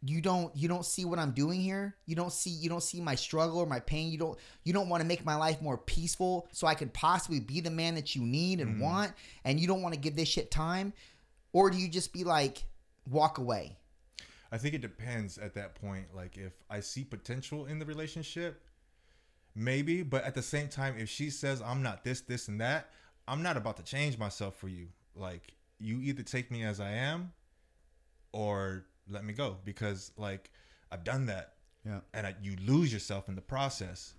you 0.01 0.21
don't 0.21 0.55
you 0.55 0.69
don't 0.69 0.85
see 0.85 1.03
what 1.03 1.19
i'm 1.19 1.31
doing 1.31 1.59
here. 1.59 1.97
You 2.05 2.15
don't 2.15 2.31
see 2.31 2.51
you 2.51 2.69
don't 2.69 2.83
see 2.83 3.01
my 3.01 3.15
struggle 3.15 3.59
or 3.59 3.65
my 3.65 3.81
pain. 3.81 4.09
You 4.09 4.17
don't 4.17 4.39
you 4.63 4.71
don't 4.71 4.87
want 4.87 5.01
to 5.01 5.07
make 5.07 5.25
my 5.25 5.35
life 5.35 5.61
more 5.61 5.77
peaceful 5.77 6.47
so 6.53 6.67
i 6.67 6.73
could 6.73 6.93
possibly 6.93 7.41
be 7.41 7.59
the 7.59 7.69
man 7.69 7.95
that 7.95 8.15
you 8.15 8.21
need 8.21 8.61
and 8.61 8.77
mm. 8.77 8.79
want 8.79 9.11
and 9.43 9.59
you 9.59 9.67
don't 9.67 9.81
want 9.81 9.93
to 9.93 9.99
give 9.99 10.15
this 10.15 10.29
shit 10.29 10.51
time? 10.51 10.93
Or 11.51 11.69
do 11.69 11.77
you 11.77 11.89
just 11.89 12.13
be 12.13 12.23
like 12.23 12.63
walk 13.09 13.39
away 13.39 13.75
I 14.55 14.57
think 14.57 14.73
it 14.73 14.79
depends 14.79 15.37
at 15.37 15.53
that 15.55 15.75
point. 15.75 16.05
Like 16.15 16.37
if 16.37 16.53
I 16.69 16.79
see 16.79 17.03
potential 17.03 17.65
in 17.65 17.77
the 17.77 17.85
relationship, 17.85 18.63
maybe. 19.53 20.01
But 20.01 20.23
at 20.23 20.33
the 20.33 20.41
same 20.41 20.69
time, 20.69 20.95
if 20.97 21.09
she 21.09 21.29
says 21.29 21.61
I'm 21.61 21.83
not 21.83 22.05
this, 22.05 22.21
this, 22.21 22.47
and 22.47 22.61
that, 22.61 22.89
I'm 23.27 23.43
not 23.43 23.57
about 23.57 23.75
to 23.77 23.83
change 23.83 24.17
myself 24.17 24.55
for 24.55 24.69
you. 24.69 24.87
Like 25.13 25.55
you 25.77 25.99
either 25.99 26.23
take 26.23 26.51
me 26.51 26.63
as 26.63 26.79
I 26.79 26.91
am, 26.91 27.33
or 28.31 28.85
let 29.09 29.25
me 29.25 29.33
go 29.33 29.57
because 29.65 30.13
like 30.15 30.49
I've 30.89 31.03
done 31.03 31.25
that, 31.25 31.55
yeah 31.85 31.99
and 32.13 32.25
I, 32.25 32.35
you 32.41 32.55
lose 32.65 32.93
yourself 32.93 33.27
in 33.27 33.35
the 33.35 33.41
process. 33.41 34.13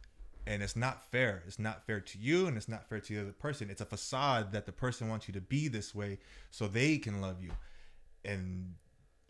And 0.46 0.62
it's 0.62 0.76
not 0.76 1.02
fair. 1.10 1.44
It's 1.46 1.58
not 1.58 1.86
fair 1.86 2.00
to 2.00 2.18
you, 2.18 2.46
and 2.46 2.58
it's 2.58 2.68
not 2.68 2.86
fair 2.88 3.00
to 3.00 3.14
the 3.14 3.20
other 3.22 3.32
person. 3.32 3.70
It's 3.70 3.80
a 3.80 3.86
facade 3.86 4.52
that 4.52 4.66
the 4.66 4.70
person 4.70 5.08
wants 5.08 5.26
you 5.28 5.34
to 5.34 5.40
be 5.40 5.66
this 5.66 5.94
way 5.94 6.18
so 6.50 6.68
they 6.68 6.98
can 6.98 7.22
love 7.22 7.42
you. 7.42 7.50
And 8.22 8.74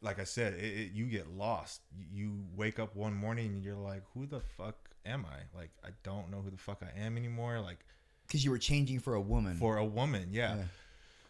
like 0.03 0.19
I 0.21 0.25
said, 0.25 0.55
it, 0.55 0.65
it, 0.65 0.93
you 0.93 1.07
get 1.07 1.29
lost. 1.31 1.81
You, 2.13 2.45
wake 2.55 2.79
up 2.79 2.95
one 2.95 3.15
morning 3.15 3.47
and 3.55 3.63
you're 3.65 3.75
like, 3.77 4.03
"Who 4.15 4.27
the 4.27 4.41
fuck 4.41 4.77
am 5.05 5.25
I? 5.27 5.59
Like, 5.59 5.71
I 5.85 5.89
don't 6.03 6.31
know 6.31 6.41
who 6.43 6.51
the 6.51 6.57
fuck 6.59 6.83
I 6.83 7.01
am 7.01 7.17
anymore." 7.17 7.61
Like 7.61 7.79
because 8.27 8.45
you 8.45 8.51
were 8.51 8.59
changing 8.59 8.99
for 9.01 9.15
a 9.15 9.21
woman 9.21 9.57
for 9.57 9.77
a 9.79 9.85
woman, 9.85 10.29
yeah. 10.33 10.57
Yeah. 10.57 10.63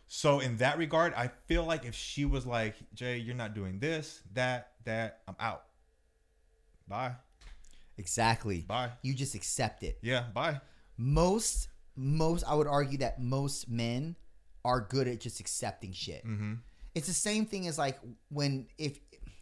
So 0.08 0.40
in 0.40 0.56
that 0.58 0.78
regard, 0.78 1.14
I 1.14 1.28
feel 1.46 1.64
like 1.64 1.84
if 1.84 1.94
she 1.94 2.24
was 2.24 2.46
like, 2.46 2.74
"Jay, 2.94 3.18
you're 3.18 3.34
not 3.36 3.54
doing 3.54 3.78
this, 3.78 4.22
that, 4.34 4.72
that, 4.84 5.20
I'm 5.28 5.36
out." 5.40 5.64
Bye, 6.88 7.12
exactly 7.98 8.60
bye. 8.60 8.90
you 9.02 9.14
just 9.14 9.34
accept 9.34 9.82
it 9.82 9.98
Yeah, 10.02 10.24
bye. 10.34 10.60
most 10.96 11.68
most 11.96 12.44
i 12.46 12.54
would 12.54 12.66
argue 12.66 12.98
that 12.98 13.20
most 13.20 13.68
men 13.68 14.14
are 14.64 14.80
good 14.82 15.08
at 15.08 15.18
just 15.20 15.40
accepting 15.40 15.92
shit 15.92 16.24
Mm-hmm. 16.26 16.54
It's 16.96 17.06
the 17.06 17.12
same 17.14 17.44
thing 17.46 17.68
as 17.68 17.78
like 17.78 17.98
when 18.30 18.66
if 18.78 18.98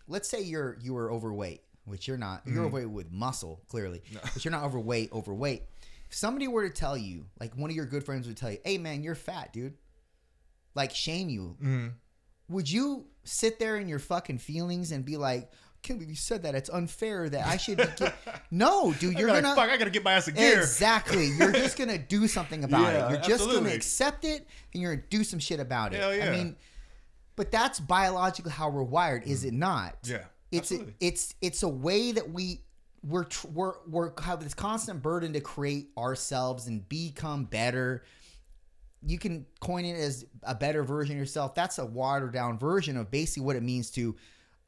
let's 0.08 0.28
say 0.28 0.40
you're 0.42 0.76
you 0.82 0.92
were 0.92 1.10
overweight 1.10 1.62
which 1.86 2.06
you're 2.08 2.18
not 2.18 2.42
you're 2.46 2.64
overweight 2.64 2.90
with 2.90 3.10
muscle 3.10 3.62
clearly 3.68 4.02
but 4.34 4.44
you're 4.44 4.52
not 4.52 4.64
overweight 4.64 5.10
overweight 5.12 5.62
if 6.10 6.14
somebody 6.14 6.48
were 6.48 6.68
to 6.68 6.74
tell 6.74 6.96
you 6.96 7.24
like 7.40 7.54
one 7.56 7.70
of 7.70 7.76
your 7.76 7.86
good 7.86 8.04
friends 8.04 8.26
would 8.26 8.36
tell 8.36 8.50
you 8.50 8.58
hey 8.64 8.76
man 8.78 9.02
you're 9.02 9.14
fat 9.14 9.52
dude 9.52 9.74
like 10.74 10.92
shame 10.94 11.28
you 11.28 11.56
Mm-hmm. 11.62 11.88
would 12.48 12.70
you 12.70 13.06
sit 13.24 13.58
there 13.58 13.76
in 13.76 13.88
your 13.88 13.98
fucking 13.98 14.36
feelings 14.38 14.92
and 14.92 15.02
be 15.04 15.16
like, 15.16 15.50
can't 15.82 15.98
believe 15.98 16.10
you 16.10 16.16
said 16.16 16.42
that. 16.42 16.54
It's 16.54 16.68
unfair 16.68 17.28
that 17.30 17.46
I 17.46 17.56
should 17.56 17.78
be. 17.78 17.84
Get-. 17.96 18.14
no, 18.50 18.92
dude, 18.94 19.18
you're 19.18 19.30
I 19.30 19.40
gonna 19.40 19.54
fuck, 19.54 19.70
I 19.70 19.76
gotta 19.78 19.88
get 19.90 20.04
my 20.04 20.12
ass 20.12 20.28
a 20.28 20.32
gear. 20.32 20.60
exactly. 20.60 21.26
You're 21.38 21.52
just 21.52 21.78
gonna 21.78 21.96
do 21.98 22.26
something 22.28 22.64
about 22.64 22.80
Yeah, 22.92 23.06
it. 23.06 23.10
You're 23.12 23.20
just 23.38 23.50
gonna 23.50 23.70
accept 23.70 24.24
it 24.26 24.46
and 24.74 24.82
you're 24.82 24.94
gonna 24.96 25.06
do 25.08 25.24
some 25.24 25.38
shit 25.38 25.58
about 25.60 25.94
it. 25.94 26.00
Hell 26.00 26.10
I 26.10 26.14
yeah. 26.16 26.30
mean, 26.32 26.56
but 27.36 27.50
that's 27.50 27.80
biologically 27.80 28.52
how 28.52 28.70
we're 28.70 28.82
wired, 28.82 29.24
is 29.24 29.44
mm. 29.44 29.48
it 29.48 29.54
not? 29.54 29.96
Yeah, 30.04 30.24
It's 30.50 30.70
a, 30.70 30.86
it's 31.00 31.34
it's 31.40 31.62
a 31.62 31.68
way 31.68 32.12
that 32.12 32.30
we 32.30 32.60
we're 33.02 33.26
we're 33.52 33.74
we're 33.88 34.12
have 34.22 34.42
this 34.42 34.54
constant 34.54 35.02
burden 35.02 35.32
to 35.32 35.40
create 35.40 35.88
ourselves 35.98 36.66
and 36.66 36.88
become 36.88 37.44
better. 37.44 38.04
You 39.06 39.18
can 39.18 39.46
coin 39.60 39.84
it 39.84 39.96
as 39.96 40.24
a 40.42 40.54
better 40.54 40.82
version 40.82 41.16
of 41.16 41.18
yourself. 41.18 41.54
That's 41.54 41.78
a 41.78 41.84
watered 41.84 42.32
down 42.32 42.58
version 42.58 42.96
of 42.96 43.10
basically 43.10 43.44
what 43.44 43.56
it 43.56 43.62
means 43.62 43.90
to 43.92 44.16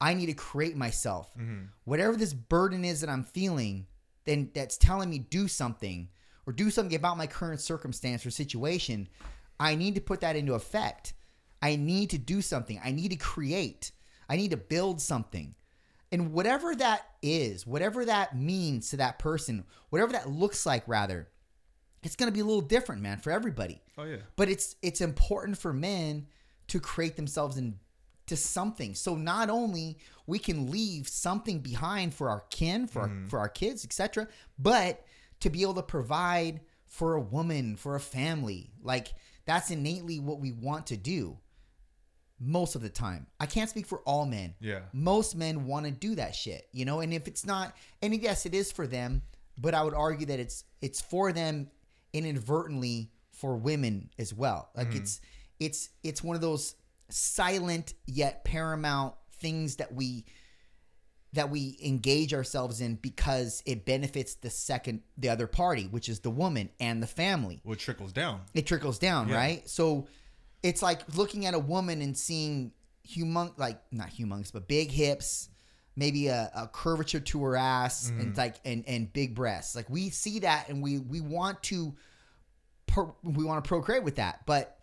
I 0.00 0.14
need 0.14 0.26
to 0.26 0.34
create 0.34 0.76
myself. 0.76 1.30
Mm-hmm. 1.38 1.66
Whatever 1.84 2.16
this 2.16 2.34
burden 2.34 2.84
is 2.84 3.00
that 3.00 3.08
I'm 3.08 3.24
feeling, 3.24 3.86
then 4.24 4.50
that's 4.54 4.76
telling 4.76 5.08
me 5.08 5.18
do 5.18 5.48
something 5.48 6.08
or 6.46 6.52
do 6.52 6.70
something 6.70 6.94
about 6.94 7.16
my 7.16 7.26
current 7.26 7.60
circumstance 7.60 8.26
or 8.26 8.30
situation. 8.30 9.08
I 9.58 9.74
need 9.74 9.94
to 9.94 10.00
put 10.00 10.20
that 10.20 10.36
into 10.36 10.54
effect. 10.54 11.14
I 11.66 11.74
need 11.74 12.10
to 12.10 12.18
do 12.18 12.42
something. 12.42 12.80
I 12.84 12.92
need 12.92 13.10
to 13.10 13.16
create. 13.16 13.90
I 14.28 14.36
need 14.36 14.52
to 14.52 14.56
build 14.56 15.00
something. 15.00 15.56
And 16.12 16.32
whatever 16.32 16.76
that 16.76 17.04
is, 17.22 17.66
whatever 17.66 18.04
that 18.04 18.36
means 18.36 18.90
to 18.90 18.98
that 18.98 19.18
person, 19.18 19.64
whatever 19.90 20.12
that 20.12 20.30
looks 20.30 20.64
like 20.64 20.84
rather, 20.86 21.28
it's 22.04 22.14
going 22.14 22.30
to 22.30 22.32
be 22.32 22.38
a 22.38 22.44
little 22.44 22.60
different, 22.60 23.02
man, 23.02 23.18
for 23.18 23.32
everybody. 23.32 23.82
Oh 23.98 24.04
yeah. 24.04 24.18
But 24.36 24.48
it's 24.48 24.76
it's 24.80 25.00
important 25.00 25.58
for 25.58 25.72
men 25.72 26.28
to 26.68 26.78
create 26.78 27.16
themselves 27.16 27.56
into 27.56 28.36
something. 28.36 28.94
So 28.94 29.16
not 29.16 29.50
only 29.50 29.98
we 30.28 30.38
can 30.38 30.70
leave 30.70 31.08
something 31.08 31.58
behind 31.58 32.14
for 32.14 32.30
our 32.30 32.44
kin, 32.50 32.86
for 32.86 33.02
our, 33.02 33.08
mm-hmm. 33.08 33.26
for 33.26 33.40
our 33.40 33.48
kids, 33.48 33.84
etc., 33.84 34.28
but 34.56 35.04
to 35.40 35.50
be 35.50 35.62
able 35.62 35.74
to 35.74 35.82
provide 35.82 36.60
for 36.86 37.14
a 37.14 37.20
woman, 37.20 37.74
for 37.74 37.96
a 37.96 38.00
family. 38.00 38.70
Like 38.80 39.14
that's 39.46 39.72
innately 39.72 40.20
what 40.20 40.38
we 40.38 40.52
want 40.52 40.86
to 40.86 40.96
do 40.96 41.38
most 42.38 42.74
of 42.74 42.82
the 42.82 42.88
time. 42.88 43.26
I 43.40 43.46
can't 43.46 43.70
speak 43.70 43.86
for 43.86 44.00
all 44.00 44.26
men. 44.26 44.54
Yeah. 44.60 44.80
Most 44.92 45.36
men 45.36 45.66
want 45.66 45.86
to 45.86 45.92
do 45.92 46.14
that 46.16 46.34
shit, 46.34 46.68
you 46.72 46.84
know, 46.84 47.00
and 47.00 47.12
if 47.12 47.28
it's 47.28 47.46
not 47.46 47.74
and 48.02 48.14
yes 48.14 48.46
it 48.46 48.54
is 48.54 48.72
for 48.72 48.86
them, 48.86 49.22
but 49.58 49.74
I 49.74 49.82
would 49.82 49.94
argue 49.94 50.26
that 50.26 50.40
it's 50.40 50.64
it's 50.80 51.00
for 51.00 51.32
them 51.32 51.70
inadvertently 52.12 53.10
for 53.32 53.56
women 53.56 54.10
as 54.18 54.34
well. 54.34 54.70
Like 54.74 54.88
mm-hmm. 54.88 54.98
it's 54.98 55.20
it's 55.60 55.88
it's 56.02 56.22
one 56.22 56.36
of 56.36 56.42
those 56.42 56.74
silent 57.08 57.94
yet 58.06 58.44
paramount 58.44 59.14
things 59.38 59.76
that 59.76 59.94
we 59.94 60.24
that 61.32 61.50
we 61.50 61.78
engage 61.84 62.32
ourselves 62.32 62.80
in 62.80 62.94
because 62.94 63.62
it 63.66 63.84
benefits 63.84 64.34
the 64.36 64.50
second 64.50 65.02
the 65.18 65.28
other 65.28 65.46
party, 65.46 65.84
which 65.84 66.08
is 66.08 66.20
the 66.20 66.30
woman 66.30 66.70
and 66.80 67.02
the 67.02 67.06
family 67.06 67.60
Well, 67.64 67.74
it 67.74 67.78
trickles 67.78 68.12
down. 68.12 68.40
it 68.54 68.66
trickles 68.66 68.98
down, 68.98 69.28
Yeah. 69.28 69.36
right? 69.36 69.68
So 69.68 70.06
it's 70.66 70.82
like 70.82 71.00
looking 71.16 71.46
at 71.46 71.54
a 71.54 71.58
woman 71.58 72.00
and 72.02 72.16
seeing 72.16 72.72
humong 73.08 73.56
like 73.58 73.80
not 73.92 74.10
humongous, 74.10 74.52
but 74.52 74.66
big 74.66 74.90
hips, 74.90 75.48
maybe 75.94 76.26
a, 76.26 76.50
a 76.54 76.66
curvature 76.68 77.20
to 77.20 77.42
her 77.44 77.56
ass 77.56 78.10
Mm-hmm. 78.10 78.20
and 78.20 78.36
like 78.36 78.56
and 78.64 78.84
and 78.86 79.12
big 79.12 79.34
breasts. 79.34 79.76
Like 79.76 79.88
we 79.88 80.10
see 80.10 80.40
that 80.40 80.68
and 80.68 80.82
we 80.82 80.98
we 80.98 81.20
want 81.20 81.62
to 81.64 81.94
per, 82.86 83.12
we 83.22 83.44
want 83.44 83.62
to 83.62 83.68
procreate 83.68 84.02
with 84.02 84.16
that, 84.16 84.44
but 84.46 84.78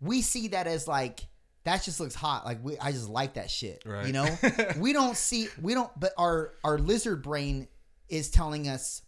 we 0.00 0.22
see 0.22 0.48
that 0.48 0.66
as 0.66 0.88
like 0.88 1.20
that 1.64 1.82
just 1.84 2.00
looks 2.00 2.14
hot. 2.14 2.44
Like 2.44 2.58
we, 2.64 2.76
I 2.78 2.90
just 2.90 3.08
like 3.08 3.34
that 3.34 3.50
shit. 3.50 3.82
Right. 3.86 4.06
You 4.06 4.12
know, 4.12 4.38
we 4.78 4.92
don't 4.92 5.16
see, 5.16 5.46
we 5.60 5.74
don't, 5.74 5.90
but 6.00 6.12
our 6.18 6.54
our 6.64 6.76
lizard 6.78 7.22
brain 7.22 7.68
is 8.08 8.30
telling 8.30 8.66
us, 8.68 9.02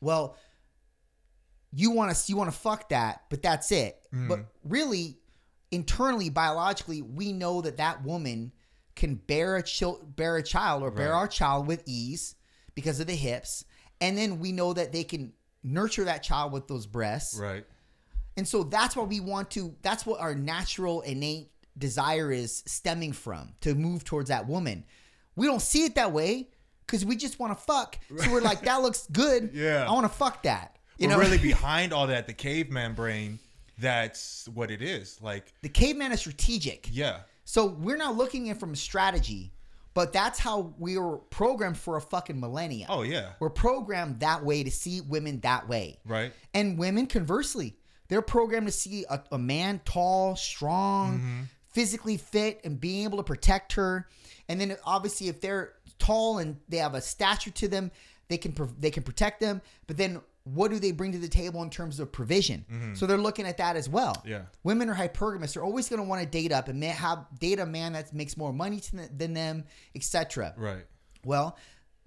well, 0.00 0.36
you 1.74 1.90
want 1.90 2.14
to 2.14 2.22
you 2.32 2.36
want 2.36 2.50
to 2.52 2.56
fuck 2.56 2.88
that, 2.90 3.22
but 3.30 3.42
that's 3.42 3.72
it. 3.72 3.96
Mm. 4.14 4.28
But 4.28 4.40
really, 4.64 5.18
internally, 5.70 6.30
biologically, 6.30 7.02
we 7.02 7.32
know 7.32 7.60
that 7.62 7.76
that 7.78 8.04
woman 8.04 8.52
can 8.94 9.16
bear 9.16 9.56
a 9.56 9.62
chil- 9.62 10.00
bear 10.16 10.36
a 10.36 10.42
child 10.42 10.82
or 10.82 10.90
bear 10.90 11.10
Right. 11.10 11.16
our 11.16 11.28
child 11.28 11.66
with 11.66 11.82
ease 11.86 12.36
because 12.74 13.00
of 13.00 13.06
the 13.08 13.16
hips, 13.16 13.64
and 14.00 14.16
then 14.16 14.38
we 14.38 14.52
know 14.52 14.72
that 14.72 14.92
they 14.92 15.04
can 15.04 15.32
nurture 15.62 16.04
that 16.04 16.22
child 16.22 16.52
with 16.52 16.68
those 16.68 16.86
breasts. 16.86 17.38
Right. 17.38 17.64
And 18.36 18.46
so 18.46 18.64
that's 18.64 18.94
what 18.96 19.08
we 19.08 19.20
want 19.20 19.50
to, 19.52 19.74
that's 19.82 20.04
what 20.04 20.20
our 20.20 20.34
natural 20.34 21.00
innate 21.02 21.50
desire 21.78 22.30
is 22.32 22.62
stemming 22.66 23.12
from 23.12 23.54
to 23.62 23.74
move 23.74 24.04
towards 24.04 24.28
that 24.28 24.46
woman. 24.48 24.84
We 25.36 25.46
don't 25.46 25.62
see 25.62 25.84
it 25.84 25.94
that 25.94 26.12
way 26.12 26.50
because 26.86 27.04
we 27.04 27.16
just 27.16 27.38
want 27.38 27.56
to 27.56 27.64
fuck. 27.64 27.98
So 28.18 28.30
we're 28.32 28.40
like, 28.40 28.62
that 28.62 28.82
looks 28.82 29.06
good. 29.10 29.50
Yeah. 29.54 29.86
I 29.88 29.92
want 29.92 30.04
to 30.04 30.12
fuck 30.16 30.42
that. 30.42 30.73
You 30.98 31.08
know, 31.08 31.18
really 31.18 31.38
behind 31.52 31.92
all 31.92 32.06
that, 32.08 32.26
the 32.26 32.32
caveman 32.32 32.94
brain, 32.94 33.38
that's 33.78 34.48
what 34.54 34.70
it 34.70 34.82
is. 34.82 35.20
Like, 35.20 35.52
the 35.62 35.68
caveman 35.68 36.12
is 36.12 36.20
strategic. 36.20 36.88
yeah. 36.92 37.20
So 37.46 37.66
we're 37.66 37.96
not 37.98 38.16
looking 38.16 38.48
at 38.48 38.56
it 38.56 38.60
from 38.60 38.74
strategy, 38.74 39.52
but 39.92 40.12
that's 40.14 40.38
how 40.38 40.72
we 40.78 40.96
were 40.96 41.18
programmed 41.18 41.76
for 41.76 41.96
a 41.96 42.00
fucking 42.00 42.40
millennia. 42.40 42.86
Oh 42.88 43.02
yeah. 43.02 43.32
We're 43.38 43.50
programmed 43.50 44.20
that 44.20 44.42
way 44.42 44.64
to 44.64 44.70
see 44.70 45.02
women 45.02 45.40
that 45.40 45.68
way. 45.68 45.98
Right. 46.06 46.32
And 46.54 46.78
women, 46.78 47.06
conversely, 47.06 47.76
they're 48.08 48.22
programmed 48.22 48.66
to 48.66 48.72
see 48.72 49.04
a, 49.10 49.22
a 49.30 49.38
man 49.38 49.80
tall, 49.84 50.36
strong, 50.36 51.18
Mm-hmm. 51.18 51.40
physically 51.68 52.16
fit, 52.16 52.60
and 52.64 52.80
being 52.80 53.04
able 53.04 53.18
to 53.18 53.24
protect 53.24 53.74
her. 53.74 54.08
And 54.48 54.58
then 54.60 54.76
obviously, 54.84 55.28
if 55.28 55.40
they're 55.42 55.74
tall 55.98 56.38
and 56.38 56.56
they 56.68 56.78
have 56.78 56.94
a 56.94 57.00
stature 57.02 57.50
to 57.50 57.68
them, 57.68 57.90
they 58.28 58.38
can 58.38 58.54
they 58.80 58.90
can 58.90 59.02
protect 59.02 59.40
them. 59.40 59.60
But 59.86 59.96
then, 59.98 60.20
what 60.44 60.70
do 60.70 60.78
they 60.78 60.92
bring 60.92 61.12
to 61.12 61.18
the 61.18 61.28
table 61.28 61.62
in 61.62 61.70
terms 61.70 61.98
of 62.00 62.12
provision? 62.12 62.94
So 62.94 63.06
they're 63.06 63.16
looking 63.16 63.46
at 63.46 63.56
that 63.56 63.76
as 63.76 63.88
well. 63.88 64.14
Mm-hmm. 64.16 64.28
Yeah. 64.28 64.42
Women 64.62 64.90
are 64.90 64.94
hypergamous. 64.94 65.54
They're 65.54 65.64
always 65.64 65.88
going 65.88 66.02
to 66.02 66.08
want 66.08 66.22
to 66.22 66.28
date 66.28 66.52
up 66.52 66.68
and 66.68 66.78
may 66.78 66.88
have 66.88 67.26
date 67.38 67.58
a 67.58 67.66
man 67.66 67.94
that 67.94 68.12
makes 68.12 68.36
more 68.36 68.52
money 68.52 68.80
th- 68.80 69.08
than 69.16 69.32
them, 69.32 69.64
etc. 69.94 70.54
Right. 70.56 70.84
Well, 71.24 71.56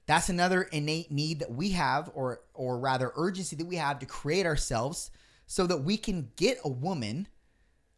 that's 0.05 0.29
another 0.29 0.61
innate 0.63 1.11
need 1.11 1.39
that 1.39 1.51
we 1.51 1.71
have, 1.71 2.11
or 2.13 2.41
or 2.53 2.79
rather 2.79 3.11
urgency 3.15 3.55
that 3.57 3.65
we 3.65 3.75
have 3.75 3.99
to 3.99 4.05
create 4.05 4.45
ourselves 4.45 5.11
so 5.47 5.65
that 5.67 5.77
we 5.77 5.97
can 5.97 6.29
get 6.35 6.59
a 6.63 6.69
woman. 6.69 7.27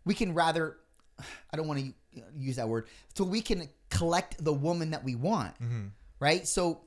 We 0.06 0.14
can 0.16 0.34
rather, 0.34 0.78
I 1.52 1.58
don't 1.58 1.68
want 1.68 1.82
to 1.82 1.94
use 2.36 2.56
that 2.56 2.68
word, 2.68 2.88
so 3.16 3.24
we 3.26 3.42
can 3.42 3.70
collect 3.90 4.44
the 4.44 4.54
woman 4.54 4.92
that 4.92 5.04
we 5.04 5.16
want, 5.16 5.54
right? 6.20 6.48
So 6.48 6.82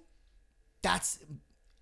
that's 0.82 1.18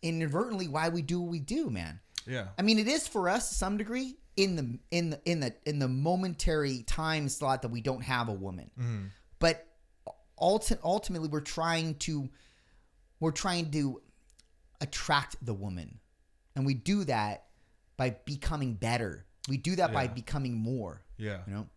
inadvertently 0.02 0.68
why 0.68 0.88
we 0.88 1.02
do 1.02 1.20
what 1.20 1.30
we 1.30 1.40
do, 1.40 1.70
man. 1.70 2.00
Yeah. 2.26 2.48
I 2.58 2.62
mean, 2.62 2.78
it 2.78 2.88
is 2.88 3.08
for 3.08 3.28
us 3.28 3.48
to 3.48 3.54
some 3.54 3.76
degree 3.76 4.16
in 4.36 4.56
the 4.56 4.78
in 4.90 5.10
the 5.10 5.20
in 5.24 5.40
the 5.40 5.54
in 5.66 5.78
the 5.78 5.88
momentary 5.88 6.82
time 6.82 7.28
slot 7.28 7.62
that 7.62 7.70
we 7.70 7.80
don't 7.80 8.02
have 8.02 8.28
a 8.28 8.32
woman, 8.32 8.70
mm-hmm. 8.78 9.04
but 9.38 9.66
ulti- 10.40 10.78
ultimately 10.82 11.28
we're 11.28 11.40
trying 11.40 11.94
to 11.96 12.28
we're 13.18 13.32
trying 13.32 13.70
to 13.72 14.00
attract 14.80 15.36
the 15.44 15.52
woman, 15.52 15.98
and 16.56 16.64
we 16.64 16.74
do 16.74 17.04
that 17.04 17.44
by 17.96 18.16
becoming 18.24 18.74
better. 18.74 19.26
We 19.48 19.56
do 19.56 19.76
that 19.76 19.92
by 19.92 20.06
becoming 20.06 20.54
more. 20.54 21.02
Yeah. 21.18 21.38
You 21.46 21.54
know, 21.54 21.68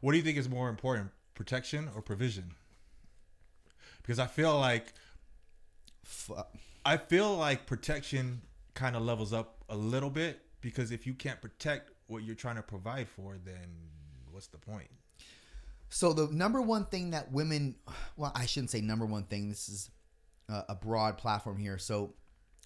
What 0.00 0.12
do 0.12 0.18
you 0.18 0.24
think 0.24 0.38
is 0.38 0.48
more 0.48 0.68
important, 0.68 1.10
protection 1.34 1.88
or 1.94 2.02
provision? 2.02 2.52
Because 4.02 4.18
I 4.18 4.26
feel 4.26 4.58
like 4.58 4.92
Fu- 6.04 6.34
I 6.84 6.96
feel 6.96 7.36
like 7.36 7.66
protection 7.66 8.42
kind 8.74 8.96
of 8.96 9.02
levels 9.02 9.32
up 9.32 9.64
a 9.68 9.76
little 9.76 10.10
bit 10.10 10.40
because 10.60 10.90
if 10.90 11.06
you 11.06 11.14
can't 11.14 11.40
protect 11.40 11.90
what 12.06 12.22
you're 12.22 12.34
trying 12.34 12.56
to 12.56 12.62
provide 12.62 13.08
for, 13.08 13.36
then 13.44 13.68
what's 14.30 14.48
the 14.48 14.58
point? 14.58 14.88
So 15.88 16.12
the 16.12 16.28
number 16.32 16.60
one 16.60 16.86
thing 16.86 17.10
that 17.10 17.30
women, 17.30 17.76
well, 18.16 18.32
I 18.34 18.46
shouldn't 18.46 18.70
say 18.70 18.80
number 18.80 19.06
one 19.06 19.24
thing. 19.24 19.48
This 19.48 19.68
is 19.68 19.90
a, 20.48 20.74
broad 20.74 21.18
platform 21.18 21.56
here. 21.56 21.78
So 21.78 22.14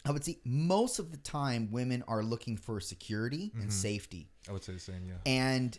I 0.05 0.11
would 0.11 0.25
say 0.25 0.39
most 0.45 0.99
of 0.99 1.11
the 1.11 1.19
time 1.19 1.71
women 1.71 2.03
are 2.09 2.23
looking 2.23 2.57
for 2.57 2.81
security 2.81 3.53
and 3.55 3.65
mm-hmm. 3.65 3.71
safety, 3.71 4.31
I 4.49 4.53
would 4.53 4.65
say 4.65 4.73
the 4.73 4.81
same, 4.81 5.07
yeah. 5.07 5.15
and 5.27 5.79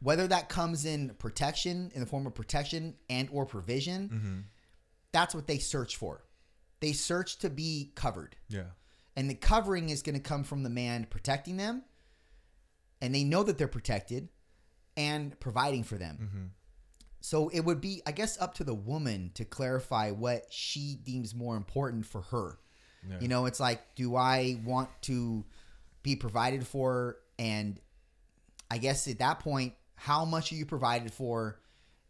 whether 0.00 0.26
that 0.26 0.48
comes 0.48 0.84
in 0.86 1.10
protection 1.18 1.90
in 1.94 2.00
the 2.00 2.06
form 2.06 2.26
of 2.26 2.34
protection 2.34 2.94
and 3.08 3.28
or 3.30 3.46
provision, 3.46 4.08
mm-hmm. 4.08 4.38
that's 5.12 5.34
what 5.34 5.46
they 5.46 5.58
search 5.58 5.96
for. 5.96 6.24
They 6.80 6.92
search 6.92 7.38
to 7.38 7.50
be 7.50 7.92
covered, 7.94 8.36
Yeah. 8.48 8.70
and 9.16 9.28
the 9.28 9.34
covering 9.34 9.90
is 9.90 10.02
going 10.02 10.14
to 10.14 10.20
come 10.20 10.44
from 10.44 10.62
the 10.62 10.70
man 10.70 11.06
protecting 11.10 11.56
them, 11.56 11.82
and 13.00 13.14
they 13.14 13.24
know 13.24 13.42
that 13.42 13.58
they're 13.58 13.68
protected 13.68 14.28
and 14.96 15.38
providing 15.40 15.84
for 15.84 15.96
them. 15.98 16.18
Mm-hmm. 16.22 16.44
So 17.20 17.48
it 17.50 17.60
would 17.60 17.80
be, 17.80 18.02
I 18.06 18.12
guess, 18.12 18.40
up 18.40 18.54
to 18.54 18.64
the 18.64 18.74
woman 18.74 19.30
to 19.34 19.44
clarify 19.44 20.10
what 20.10 20.46
she 20.50 20.96
deems 21.02 21.34
more 21.34 21.56
important 21.56 22.06
for 22.06 22.22
her. 22.22 22.58
Yeah. 23.08 23.18
You 23.20 23.28
know, 23.28 23.46
it's 23.46 23.60
like, 23.60 23.94
do 23.94 24.16
I 24.16 24.58
want 24.64 24.88
to 25.02 25.44
be 26.02 26.16
provided 26.16 26.66
for? 26.66 27.16
And 27.38 27.78
I 28.70 28.78
guess 28.78 29.06
at 29.06 29.18
that 29.18 29.40
point, 29.40 29.74
how 29.96 30.24
much 30.24 30.50
are 30.52 30.54
you 30.56 30.64
provided 30.66 31.12
for? 31.12 31.60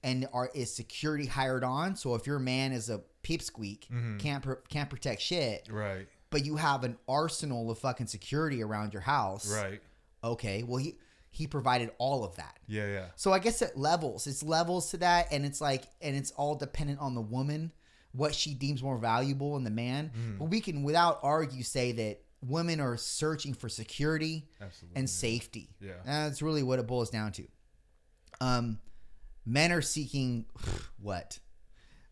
and 0.02 0.26
are 0.32 0.50
is 0.54 0.72
security 0.74 1.26
hired 1.26 1.62
on. 1.62 1.94
So 1.94 2.14
if 2.14 2.26
your 2.26 2.38
man 2.38 2.72
is 2.72 2.88
a 2.88 3.02
pipsqueak, 3.22 3.88
Mm-hmm. 3.88 4.18
can't 4.18 4.42
pr- 4.42 4.54
can't 4.68 4.88
protect 4.90 5.20
shit, 5.22 5.68
Right. 5.70 6.06
but 6.30 6.44
you 6.44 6.56
have 6.56 6.84
an 6.84 6.96
arsenal 7.08 7.70
of 7.70 7.78
fucking 7.78 8.06
security 8.06 8.62
around 8.62 8.92
your 8.92 9.02
house. 9.02 9.52
Right. 9.52 9.80
Okay. 10.24 10.62
Well, 10.62 10.78
he 10.78 10.96
he 11.32 11.46
provided 11.46 11.90
all 11.98 12.24
of 12.24 12.34
that. 12.36 12.58
Yeah. 12.66 12.86
Yeah. 12.86 13.06
So 13.16 13.32
I 13.32 13.38
guess 13.38 13.62
it 13.62 13.76
levels. 13.76 14.26
It's 14.26 14.42
levels 14.42 14.90
to 14.90 14.96
that, 14.98 15.28
and 15.32 15.44
it's 15.46 15.60
like, 15.60 15.84
and 16.00 16.16
it's 16.16 16.32
all 16.32 16.54
dependent 16.56 16.98
on 17.00 17.14
the 17.14 17.20
woman, 17.20 17.72
what 18.12 18.34
she 18.34 18.52
deems 18.54 18.82
more 18.82 18.98
valuable 18.98 19.56
in 19.56 19.62
the 19.64 19.70
man. 19.70 20.10
Mm-hmm. 20.10 20.38
But 20.38 20.44
we 20.46 20.60
can, 20.60 20.82
without 20.82 21.20
argue, 21.22 21.62
say 21.62 21.92
that 21.92 22.20
women 22.42 22.80
are 22.80 22.96
searching 22.96 23.54
for 23.54 23.68
security 23.68 24.48
Absolutely. 24.60 24.98
and 24.98 25.08
safety. 25.08 25.68
Yeah. 25.80 25.92
that's 26.04 26.42
really 26.42 26.62
what 26.64 26.78
it 26.80 26.86
boils 26.88 27.10
down 27.10 27.30
to. 27.32 27.44
Um, 28.40 28.78
men 29.46 29.70
are 29.72 29.82
seeking 29.82 30.46
what? 31.00 31.38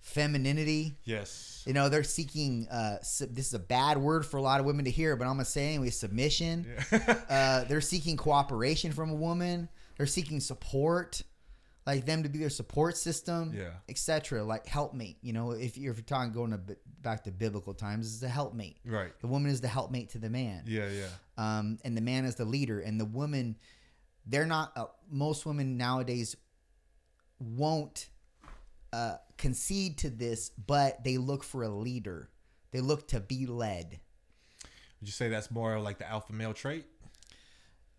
Femininity. 0.09 0.97
Yes. 1.05 1.63
You 1.67 1.73
know, 1.75 1.89
they're 1.89 2.03
seeking. 2.03 2.67
Uh, 2.69 2.99
sub- 3.03 3.35
this 3.35 3.47
is 3.49 3.55
a 3.55 3.59
bad 3.59 3.99
word 3.99 4.25
for 4.27 4.37
a 4.39 4.43
lot 4.43 4.59
of 4.61 4.67
women 4.67 4.85
to 4.87 4.91
hear, 4.91 5.17
but 5.17 5.25
I'm 5.27 5.35
gonna 5.35 5.45
say 5.45 5.69
anyway. 5.75 5.91
Submission. 5.91 6.67
uh, 6.93 7.65
they're 7.69 7.81
seeking 7.81 8.17
cooperation 8.17 8.93
from 8.93 9.11
a 9.11 9.15
woman. 9.15 9.69
They're 9.97 10.07
seeking 10.07 10.41
support, 10.41 11.23
like 11.87 12.07
them 12.07 12.23
to 12.23 12.29
be 12.29 12.39
their 12.39 12.51
support 12.51 12.97
system, 12.97 13.53
Yeah. 13.55 13.71
etc. 13.89 14.43
Like 14.45 14.67
helpmate. 14.67 15.19
You 15.23 15.33
know, 15.33 15.51
if 15.53 15.77
you're, 15.77 15.93
if 15.93 15.99
you're 15.99 16.05
talking 16.05 16.33
going 16.33 16.53
to, 16.53 16.61
back 17.03 17.25
to 17.25 17.31
biblical 17.33 17.75
times, 17.75 18.07
is 18.07 18.23
a 18.23 18.29
helpmate. 18.29 18.79
Right. 18.87 19.13
The 19.21 19.27
woman 19.27 19.51
is 19.51 19.61
the 19.61 19.69
helpmate 19.69 20.11
to 20.11 20.19
the 20.19 20.31
man 20.31 20.63
Yeah. 20.67 20.89
Yeah. 20.89 21.09
um, 21.59 21.79
and 21.85 21.97
the 21.97 22.01
man 22.01 22.25
is 22.25 22.37
the 22.37 22.45
leader 22.45 22.81
and 22.81 22.99
the 23.01 23.05
woman 23.05 23.57
they're 24.27 24.47
not 24.47 24.73
uh, 24.77 24.85
most 25.11 25.47
women 25.47 25.77
nowadays 25.79 26.37
won't 27.39 28.09
uh, 28.93 29.17
concede 29.37 29.99
to 29.99 30.11
this 30.11 30.51
but 30.51 31.05
they 31.05 31.19
look 31.19 31.45
for 31.45 31.63
a 31.63 31.69
leader. 31.69 32.29
They 32.71 32.81
look 32.81 33.09
to 33.09 33.21
be 33.21 33.47
led. 33.47 33.99
Would 35.01 35.09
you 35.09 35.13
say 35.13 35.29
that's 35.29 35.51
more 35.51 35.79
like 35.79 35.99
the 35.99 36.09
alpha 36.09 36.33
male 36.33 36.55
trait? 36.55 36.85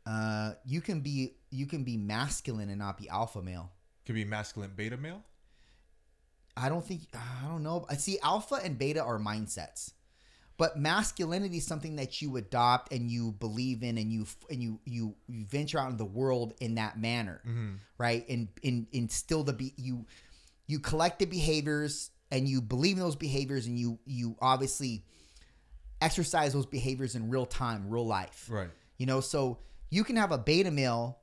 uh, 0.06 0.54
you 0.66 0.82
can 0.82 1.02
be 1.02 1.36
you 1.52 1.66
can 1.66 1.84
be 1.84 1.98
masculine 1.98 2.70
and 2.70 2.80
not 2.80 2.98
be 2.98 3.08
alpha 3.10 3.42
male. 3.42 3.72
Could 4.06 4.16
be 4.16 4.26
masculine 4.26 4.72
beta 4.76 4.98
male. 4.98 5.22
i 6.58 6.68
don't 6.68 6.86
think 6.86 7.02
i 7.14 7.48
don't 7.48 7.64
know. 7.64 7.86
I 7.90 7.96
see 7.96 8.18
alpha 8.24 8.56
and 8.56 8.78
beta 8.78 9.04
are 9.04 9.20
mindsets. 9.20 9.92
But 10.58 10.78
masculinity 10.78 11.58
is 11.58 11.66
something 11.66 11.96
that 11.96 12.22
you 12.22 12.36
adopt 12.36 12.92
and 12.92 13.10
you 13.10 13.32
believe 13.32 13.82
in 13.82 13.98
and 13.98 14.12
you 14.12 14.26
and 14.50 14.62
you 14.62 14.80
you, 14.84 15.16
you 15.28 15.46
venture 15.46 15.80
out 15.80 15.92
in 15.92 15.98
the 15.98 16.06
world 16.06 16.54
in 16.60 16.76
that 16.76 17.00
manner 17.00 17.42
right? 17.98 18.28
And, 18.28 18.48
and 18.64 18.88
instill 18.92 19.44
the 19.44 19.54
be 19.54 19.74
you 19.78 20.06
you 20.70 20.80
collect 20.80 21.20
the 21.20 21.26
behaviors 21.26 22.12
and 22.32 22.48
you 22.48 22.62
believe 22.62 22.96
in 22.96 23.04
those 23.04 23.16
behaviors 23.18 23.66
and 23.68 23.78
you 23.78 24.00
you 24.06 24.38
obviously 24.42 25.04
exercise 26.02 26.54
those 26.54 26.66
behaviors 26.66 27.16
in 27.16 27.30
real 27.30 27.46
time 27.46 27.90
real 27.90 28.06
life 28.08 28.48
Right. 28.50 28.70
you 28.98 29.06
know 29.06 29.20
so 29.20 29.58
you 29.90 30.04
can 30.06 30.16
have 30.16 30.32
a 30.32 30.38
beta 30.38 30.72
male 30.72 31.18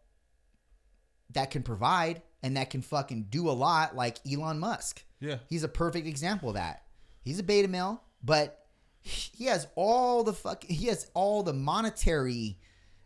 that 1.33 1.51
can 1.51 1.63
provide 1.63 2.21
and 2.43 2.57
that 2.57 2.71
can 2.71 2.83
fucking 2.83 3.27
do 3.31 3.49
a 3.49 3.53
lot 3.53 3.97
like 3.97 4.19
elon 4.31 4.59
musk 4.59 5.05
Yeah. 5.21 5.39
He's 5.49 5.63
a 5.65 5.69
perfect 5.69 6.07
example 6.07 6.51
of 6.51 6.57
that. 6.57 6.83
He's 7.23 7.39
a 7.39 7.43
beta 7.43 7.69
male, 7.69 8.03
but 8.23 8.67
he 9.01 9.47
has 9.47 9.67
all 9.77 10.23
the 10.25 10.33
fuck. 10.33 10.63
He 10.65 10.87
has 10.87 11.11
all 11.15 11.43
the 11.43 11.53
monetary 11.55 12.59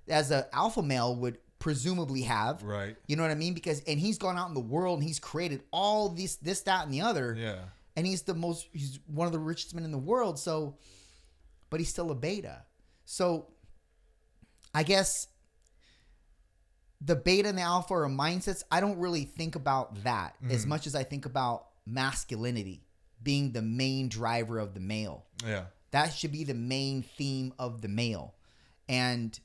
as 0.09 0.30
a 0.30 0.47
alpha 0.53 0.82
male 0.82 1.14
would 1.16 1.38
presumably 1.61 2.22
have. 2.22 2.64
Right. 2.64 2.96
You 3.06 3.14
know 3.14 3.22
what 3.22 3.30
I 3.30 3.36
mean? 3.36 3.54
Because 3.54 3.80
and 3.86 4.00
he's 4.00 4.18
gone 4.18 4.36
out 4.36 4.48
in 4.48 4.54
the 4.54 4.61
world 4.61 4.98
and 4.98 5.06
he's 5.06 5.20
created 5.20 5.62
all 5.70 6.08
these 6.08 6.36
this 6.36 6.62
that 6.62 6.84
and 6.84 6.92
the 6.92 7.02
other. 7.02 7.36
Yeah. 7.38 7.61
And 7.96 8.06
he's 8.06 8.22
the 8.22 8.34
most. 8.34 8.66
He's 8.72 8.98
one 9.06 9.26
of 9.26 9.32
the 9.32 9.38
richest 9.38 9.74
men 9.74 9.84
in 9.84 9.92
the 9.92 9.98
world. 9.98 10.38
So, 10.38 10.78
but 11.68 11.78
he's 11.78 11.90
still 11.90 12.11
a 12.11 12.14
beta. 12.14 12.64
So, 13.04 13.48
I 14.74 14.82
guess 14.82 15.28
the 17.00 17.16
beta 17.16 17.48
and 17.48 17.58
the 17.58 17.62
alpha 17.62 17.94
are 17.94 18.08
mindsets. 18.08 18.62
I 18.70 18.80
don't 18.80 18.98
really 18.98 19.24
think 19.24 19.54
about 19.54 20.04
that 20.04 20.34
mm-hmm. 20.42 20.52
as 20.52 20.66
much 20.66 20.86
as 20.86 20.94
I 20.94 21.04
think 21.04 21.26
about 21.26 21.66
masculinity 21.86 22.84
being 23.22 23.52
the 23.52 23.62
main 23.62 24.08
driver 24.08 24.58
of 24.58 24.74
the 24.74 24.80
male. 24.80 25.26
Yeah. 25.44 25.64
That 25.90 26.14
should 26.14 26.32
be 26.32 26.44
the 26.44 26.54
main 26.54 27.02
theme 27.02 27.52
of 27.58 27.82
the 27.82 27.88
male. 27.88 28.34
And 28.88 29.38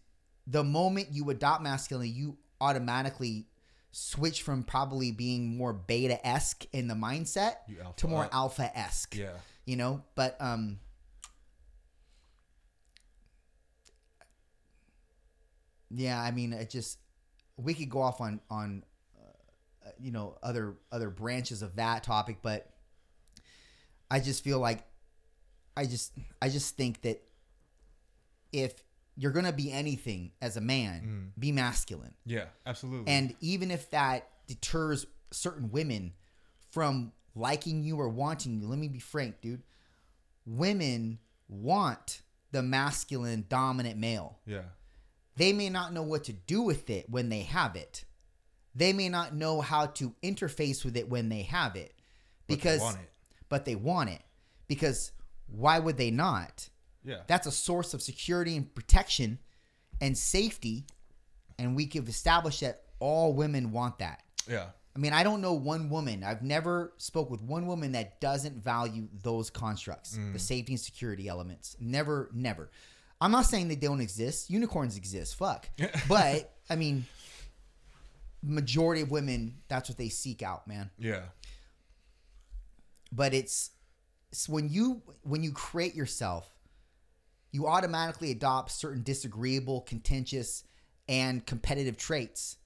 the 0.47 0.63
moment 0.63 1.07
you 1.11 1.29
adopt 1.29 1.63
masculinity, 1.63 2.11
you 2.11 2.37
automatically 2.61 3.47
switch 3.91 4.41
from 4.41 4.63
probably 4.63 5.11
being 5.11 5.57
more 5.57 5.73
beta 5.73 6.25
esque 6.25 6.65
in 6.73 6.87
the 6.87 6.93
mindset 6.93 7.55
to 7.97 8.07
more 8.07 8.27
alpha 8.31 8.77
esque. 8.77 9.15
Yeah. 9.15 9.29
You 9.65 9.77
know, 9.77 10.03
but 10.15 10.35
um 10.39 10.79
yeah, 15.89 16.21
I 16.21 16.31
mean, 16.31 16.53
it 16.53 16.69
just 16.69 16.99
we 17.57 17.73
could 17.73 17.89
go 17.89 18.01
off 18.01 18.21
on 18.21 18.41
on 18.49 18.83
uh, 19.17 19.89
you 19.99 20.11
know 20.11 20.37
other 20.43 20.75
other 20.91 21.09
branches 21.09 21.61
of 21.61 21.77
that 21.77 22.03
topic, 22.03 22.39
but 22.41 22.69
I 24.11 24.19
just 24.19 24.43
feel 24.43 24.59
like 24.59 24.83
I 25.77 25.85
just 25.85 26.13
I 26.41 26.49
just 26.49 26.75
think 26.75 27.01
that 27.03 27.21
if 28.51 28.73
you're 29.17 29.31
gonna 29.31 29.53
be 29.53 29.71
anything 29.71 30.31
as 30.41 30.57
a 30.57 30.61
man, 30.61 31.31
mm. 31.35 31.39
be 31.39 31.51
masculine. 31.51 32.13
Yeah. 32.25 32.45
Absolutely. 32.65 33.11
And 33.11 33.35
even 33.39 33.71
if 33.71 33.89
that 33.91 34.27
deters 34.47 35.05
certain 35.31 35.71
women 35.71 36.13
from 36.71 37.11
liking 37.33 37.83
you 37.83 37.99
or 37.99 38.09
wanting 38.09 38.59
you, 38.59 38.67
let 38.67 38.79
me 38.79 38.87
be 38.87 38.99
frank, 38.99 39.41
dude. 39.41 39.63
Women 40.45 41.19
want 41.47 42.21
the 42.51 42.61
masculine 42.61 43.45
dominant 43.49 43.97
male. 43.97 44.39
yeah. 44.45 44.61
They 45.37 45.51
may 45.51 45.69
not 45.69 45.91
know 45.91 46.03
what 46.03 46.23
to 46.25 46.33
do 46.33 46.61
with 46.61 46.89
it 46.89 47.09
when 47.09 47.27
they 47.27 47.41
have 47.41 47.75
it. 47.75 48.05
They 48.73 48.93
may 48.93 49.09
not 49.09 49.35
know 49.35 49.59
how 49.59 49.87
to 49.87 50.13
interface 50.23 50.85
with 50.85 50.95
it 50.95 51.09
when 51.09 51.27
they 51.27 51.41
have 51.41 51.75
it. 51.75 51.93
But 52.47 52.53
they 52.53 52.55
Because 52.55 52.79
want 52.79 52.97
it. 52.99 53.09
but 53.49 53.65
they 53.65 53.75
want 53.75 54.09
it. 54.11 54.21
Because 54.67 55.11
why 55.47 55.79
would 55.79 55.97
they 55.97 56.09
not? 56.11 56.69
Yeah. 57.05 57.19
That's 57.27 57.47
a 57.47 57.51
source 57.51 57.93
of 57.93 58.01
security 58.01 58.57
and 58.57 58.73
protection 58.73 59.39
and 60.01 60.17
safety. 60.17 60.85
And 61.59 61.75
we 61.75 61.89
have 61.93 62.09
established 62.09 62.61
that 62.61 62.83
all 62.99 63.33
women 63.33 63.71
want 63.71 63.99
that. 63.99 64.23
yeah. 64.47 64.67
I 64.95 64.97
mean, 65.01 65.11
I 65.11 65.23
don't 65.23 65.41
know 65.41 65.51
one 65.51 65.89
woman. 65.89 66.23
I've 66.23 66.41
never 66.41 66.93
spoke 66.95 67.29
with 67.29 67.41
one 67.41 67.67
woman 67.67 67.91
that 67.91 68.21
doesn't 68.21 68.63
value 68.63 69.09
those 69.23 69.49
constructs, 69.49 70.11
the 70.11 70.21
mm. 70.21 70.39
safety 70.39 70.71
and 70.71 70.79
security 70.79 71.27
elements. 71.27 71.75
Never, 71.81 72.29
never. 72.33 72.69
I'm 73.19 73.31
not 73.31 73.45
saying 73.45 73.67
they 73.67 73.75
don't 73.75 73.99
exist. 73.99 74.49
Unicorns 74.49 74.95
exist. 74.95 75.35
Fuck. 75.35 75.67
but 76.07 76.53
I 76.69 76.77
mean, 76.77 77.05
majority 78.41 79.01
of 79.01 79.11
women, 79.11 79.55
that's 79.67 79.89
what 79.89 79.97
they 79.97 80.07
seek 80.07 80.41
out, 80.41 80.65
man 80.65 80.89
Yeah. 80.97 81.23
but 83.11 83.33
it's, 83.33 83.71
it's 84.31 84.47
when 84.47 84.69
you 84.69 85.01
when 85.23 85.43
you 85.43 85.51
create 85.51 85.95
yourself 85.95 86.49
you 87.55 87.67
automatically 87.67 88.31
adopt 88.31 88.69
certain 88.69 89.01
disagreeable 89.01 89.79
contentious 89.79 90.65
and 91.07 91.45
competitive 91.45 91.95
traits 91.95 92.57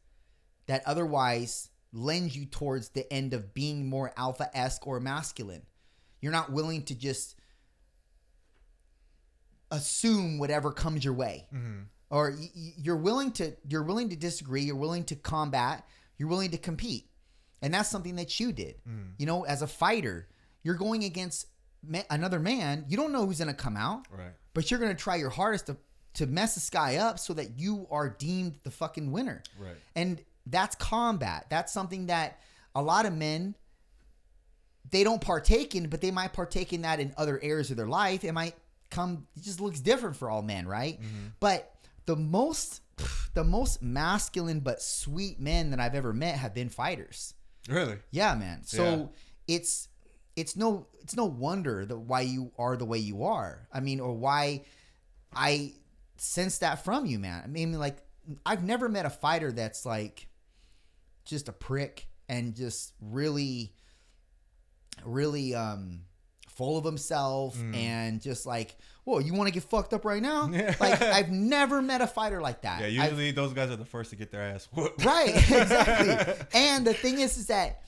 that 0.66 0.82
otherwise 0.88 1.70
lend 1.94 2.36
you 2.36 2.48
towards 2.48 2.90
the 2.90 3.12
end 3.14 3.36
of 3.36 3.54
being 3.54 3.88
more 3.88 4.12
alpha-esque 4.18 4.88
or 4.88 5.00
masculine. 5.00 5.62
You're 6.22 6.32
not 6.32 6.52
willing 6.52 6.82
to 6.86 6.96
just 6.96 7.36
assume 9.70 10.40
whatever 10.40 10.72
comes 10.72 11.06
your 11.06 11.14
way. 11.14 11.46
Mm-hmm. 11.54 11.82
Or 12.10 12.32
y- 12.32 12.50
y- 12.56 12.74
you're 12.78 12.98
willing 12.98 13.32
to 13.34 13.56
you're 13.68 13.84
willing 13.84 14.10
to 14.10 14.16
disagree 14.16 14.64
you're 14.64 14.76
willing 14.76 15.04
to 15.06 15.16
combat 15.16 15.86
you're 16.18 16.30
willing 16.30 16.50
to 16.50 16.58
compete. 16.58 17.12
And 17.62 17.72
that's 17.72 17.90
something 17.90 18.16
that 18.16 18.40
you 18.40 18.52
did. 18.52 18.76
Mm. 18.90 19.12
You 19.20 19.28
know 19.28 19.44
as 19.44 19.62
a 19.62 19.68
fighter 19.68 20.28
you're 20.64 20.74
going 20.76 21.04
against 21.04 21.46
ma- 21.86 22.02
another 22.10 22.40
man 22.40 22.86
you 22.88 22.98
don't 22.98 23.12
know 23.12 23.26
who's 23.26 23.40
going 23.40 23.48
to 23.48 23.54
come 23.54 23.78
out. 23.78 24.06
Right. 24.12 24.32
but 24.54 24.70
you're 24.70 24.80
going 24.80 24.96
to 24.96 25.02
try 25.02 25.16
your 25.16 25.30
hardest 25.30 25.68
to 25.68 25.78
to 26.16 26.26
mess 26.26 26.56
this 26.56 26.70
guy 26.70 26.96
up 26.98 27.20
so 27.20 27.34
that 27.34 27.60
you 27.60 27.88
are 27.92 28.10
deemed 28.10 28.56
the 28.64 28.72
fucking 28.72 29.12
winner. 29.12 29.44
Right. 29.60 29.76
and 29.96 30.22
that's 30.48 30.76
combat. 30.76 31.46
That's 31.50 31.72
something 31.72 32.08
that 32.08 32.40
a 32.74 32.82
lot 32.82 33.06
of 33.06 33.14
men 33.16 33.56
they 34.92 35.04
don't 35.04 35.22
partake 35.22 35.76
in 35.76 35.88
but 35.88 36.02
they 36.02 36.10
might 36.12 36.34
partake 36.34 36.74
in 36.74 36.82
that 36.82 37.00
in 37.00 37.14
other 37.18 37.40
areas 37.44 37.70
of 37.72 37.78
their 37.78 37.88
life. 37.88 38.24
It 38.24 38.32
might 38.32 38.56
come 38.90 39.28
it 39.36 39.44
just 39.44 39.62
looks 39.62 39.80
different 39.80 40.16
for 40.16 40.30
all 40.30 40.42
men 40.42 40.68
right? 40.68 41.00
Mm-hmm. 41.00 41.28
But 41.40 41.72
the 42.06 42.16
most 42.16 42.82
the 43.36 43.44
most 43.44 43.82
masculine 43.84 44.62
but 44.62 44.82
sweet 44.82 45.40
men 45.40 45.70
that 45.70 45.80
i've 45.80 45.94
ever 45.96 46.12
met 46.14 46.36
have 46.36 46.54
been 46.56 46.70
fighters. 46.70 47.36
Really. 47.70 47.98
yeah 48.10 48.34
man. 48.36 48.64
So 48.64 49.12
it's 49.48 49.89
it's 50.40 50.56
no 50.56 50.88
it's 51.02 51.16
no 51.16 51.26
wonder 51.26 51.86
that 51.86 51.98
why 51.98 52.22
you 52.22 52.52
are 52.58 52.76
the 52.78 52.86
way 52.86 52.98
you 52.98 53.24
are 53.24 53.68
i 53.74 53.80
mean 53.80 54.00
or 54.00 54.14
why 54.14 54.64
i 55.34 55.72
sense 56.18 56.58
that 56.60 56.84
from 56.84 57.06
you 57.06 57.20
man 57.20 57.42
i 57.44 57.48
mean 57.48 57.74
like 57.74 57.98
i've 58.46 58.64
never 58.64 58.88
met 58.90 59.06
a 59.06 59.10
fighter 59.10 59.52
that's 59.52 59.86
like 59.86 60.28
just 61.26 61.48
a 61.48 61.54
prick 61.54 62.08
and 62.28 62.56
just 62.56 62.94
really, 63.02 63.74
really 65.06 65.56
um, 65.56 66.02
full 66.50 66.78
of 66.78 66.84
himself 66.86 67.56
Mm. 67.58 67.76
and 67.76 68.22
just 68.22 68.46
like, 68.46 68.76
whoa, 69.04 69.20
you 69.20 69.34
want 69.34 69.48
to 69.48 69.54
get 69.54 69.64
fucked 69.64 69.94
up 69.94 70.06
right 70.06 70.22
now? 70.22 70.48
Like 70.80 71.02
I've 71.02 71.30
never 71.32 71.82
met 71.82 72.02
a 72.02 72.08
fighter 72.08 72.42
like 72.42 72.62
that. 72.64 72.82
Yeah, 72.82 72.88
I've- 73.04 73.12
usually 73.12 73.32
those 73.32 73.54
guys 73.54 73.70
are 73.72 73.76
the 73.76 73.86
first 73.86 74.10
to 74.12 74.16
get 74.16 74.32
their 74.32 74.42
ass 74.42 74.68
whooped. 74.74 75.04
right, 75.06 75.36
exactly. 75.36 76.34
and 76.60 76.86
the 76.86 76.94
thing 76.94 77.20
is, 77.20 77.38
is 77.38 77.48
that 77.48 77.82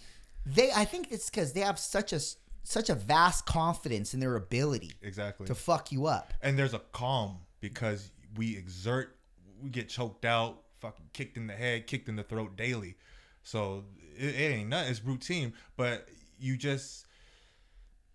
they, 0.46 0.72
I 0.72 0.86
think 0.86 1.12
it's 1.12 1.30
because 1.30 1.54
they 1.54 1.62
have 1.62 1.78
such 1.80 2.14
a 2.14 2.20
such 2.64 2.90
a 2.90 2.96
vast 2.96 3.46
confidence 3.46 4.14
in 4.14 4.20
their 4.20 4.36
ability 4.36 4.92
exactly. 5.02 5.48
to 5.48 5.56
fuck 5.56 5.92
you 5.92 6.06
up. 6.06 6.34
and 6.42 6.58
there's 6.58 6.74
a 6.74 6.82
calm 6.92 7.38
because 7.60 8.12
we 8.36 8.58
exert, 8.58 9.18
we 9.62 9.70
get 9.70 9.90
choked 9.90 10.26
out, 10.26 10.64
fucking 10.80 11.06
kicked 11.14 11.38
in 11.38 11.48
the 11.48 11.54
head, 11.54 11.88
kicked 11.88 12.10
in 12.10 12.16
the 12.16 12.24
throat 12.24 12.56
daily. 12.56 12.96
So 13.44 13.86
it, 14.18 14.36
it 14.36 14.54
ain't 14.54 14.70
nothing. 14.70 14.92
It's 14.92 15.04
routine, 15.04 15.54
but 15.78 16.08
you 16.40 16.58
just 16.58 17.06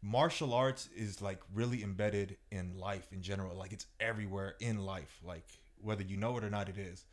martial 0.02 0.54
arts 0.54 0.88
is 0.94 1.20
like 1.20 1.40
really 1.54 1.82
embedded 1.82 2.36
in 2.50 2.78
life 2.78 3.08
in 3.12 3.22
general. 3.22 3.56
Like 3.56 3.72
it's 3.72 3.86
everywhere 4.00 4.54
in 4.60 4.78
life. 4.84 5.20
Like 5.24 5.46
whether 5.80 6.02
you 6.02 6.16
know 6.16 6.36
it 6.36 6.44
or 6.44 6.50
not, 6.50 6.68
it 6.68 6.78
is. 6.78 7.04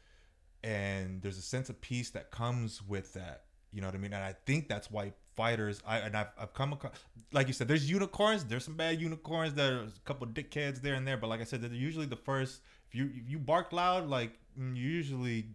And 0.63 1.21
there's 1.21 1.37
a 1.37 1.41
sense 1.41 1.69
of 1.69 1.81
peace 1.81 2.11
that 2.11 2.31
comes 2.31 2.81
with 2.81 3.13
that. 3.13 3.43
You 3.71 3.81
know 3.81 3.87
what 3.87 3.95
I 3.95 3.99
mean? 3.99 4.13
And 4.13 4.23
I 4.23 4.35
think 4.45 4.69
that's 4.69 4.89
why 4.89 5.13
fighters. 5.35 5.81
I 5.85 5.99
and 5.99 6.15
I've, 6.15 6.27
I've 6.39 6.53
come 6.53 6.73
across, 6.73 6.93
like 7.31 7.47
you 7.47 7.53
said, 7.53 7.67
there's 7.67 7.89
unicorns. 7.89 8.43
There's 8.45 8.65
some 8.65 8.75
bad 8.75 8.99
unicorns. 9.01 9.53
There's 9.53 9.95
a 9.95 9.99
couple 10.05 10.27
dickheads 10.27 10.81
there 10.81 10.95
and 10.95 11.07
there. 11.07 11.17
But 11.17 11.27
like 11.27 11.41
I 11.41 11.45
said, 11.45 11.61
they're 11.61 11.71
usually 11.71 12.05
the 12.05 12.15
first. 12.15 12.61
If 12.89 12.95
you 12.95 13.09
if 13.15 13.29
you 13.29 13.39
bark 13.39 13.71
loud, 13.73 14.07
like 14.07 14.31
mm, 14.59 14.75
you 14.75 14.89
usually 14.89 15.45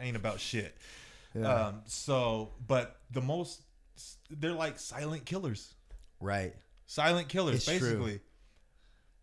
ain't 0.00 0.16
about 0.16 0.40
shit. 0.40 0.76
Um. 1.44 1.82
So, 1.86 2.50
but 2.66 2.96
the 3.12 3.20
most, 3.20 3.62
they're 4.30 4.52
like 4.52 4.78
silent 4.78 5.24
killers. 5.24 5.74
Right. 6.20 6.54
Silent 6.86 7.28
killers, 7.28 7.56
It's 7.56 7.64
true. 7.66 7.78
basically. 7.78 8.20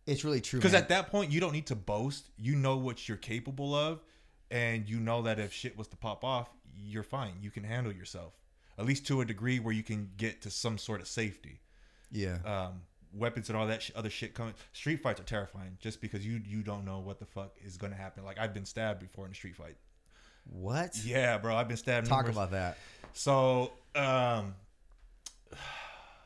It's 0.05 0.23
really 0.23 0.39
true. 0.39 0.59
Because 0.59 0.75
at 0.75 0.89
that 0.89 1.09
point, 1.09 1.31
you 1.31 1.39
don't 1.39 1.51
need 1.51 1.65
to 1.67 1.75
boast. 1.75 2.29
You 2.37 2.55
know 2.55 2.77
what 2.77 3.09
you're 3.09 3.17
capable 3.17 3.73
of, 3.73 4.01
and 4.51 4.87
you 4.87 4.99
know 4.99 5.23
that 5.23 5.39
if 5.39 5.51
shit 5.51 5.75
was 5.75 5.87
to 5.87 5.97
pop 5.97 6.23
off, 6.23 6.47
you're 6.77 7.03
fine. 7.03 7.33
You 7.41 7.49
can 7.49 7.63
handle 7.63 7.91
yourself, 7.91 8.33
at 8.77 8.85
least 8.85 9.05
to 9.07 9.21
a 9.21 9.25
degree 9.25 9.59
where 9.59 9.73
you 9.73 9.83
can 9.83 10.09
get 10.17 10.41
to 10.43 10.49
some 10.49 10.77
sort 10.77 11.01
of 11.01 11.07
safety. 11.07 11.61
yeah. 12.11 12.37
Um, 12.45 12.81
weapons 13.13 13.47
and 13.49 13.57
all 13.57 13.65
that 13.67 13.81
sh- 13.81 13.91
other 13.95 14.09
shit 14.09 14.33
coming. 14.33 14.53
Street 14.73 15.01
fights 15.01 15.21
are 15.21 15.23
terrifying, 15.25 15.77
just 15.79 16.01
because 16.01 16.25
you 16.25 16.41
you 16.45 16.61
don't 16.61 16.83
know 16.83 16.99
what 16.99 17.17
the 17.19 17.25
fuck 17.25 17.55
is 17.63 17.77
gonna 17.77 17.95
happen. 17.95 18.23
Like 18.25 18.37
I've 18.39 18.53
been 18.53 18.65
stabbed 18.65 18.99
before 18.99 19.25
in 19.25 19.31
a 19.31 19.35
street 19.35 19.55
fight. 19.55 19.77
what? 20.49 20.97
Yeah, 21.05 21.37
bro, 21.37 21.55
I've 21.55 21.67
been 21.69 21.77
stabbed. 21.77 22.07
Talk 22.07 22.25
numerous- 22.25 22.35
about 22.35 22.51
that. 22.51 22.77
So, 23.13 23.71
um, 23.95 24.53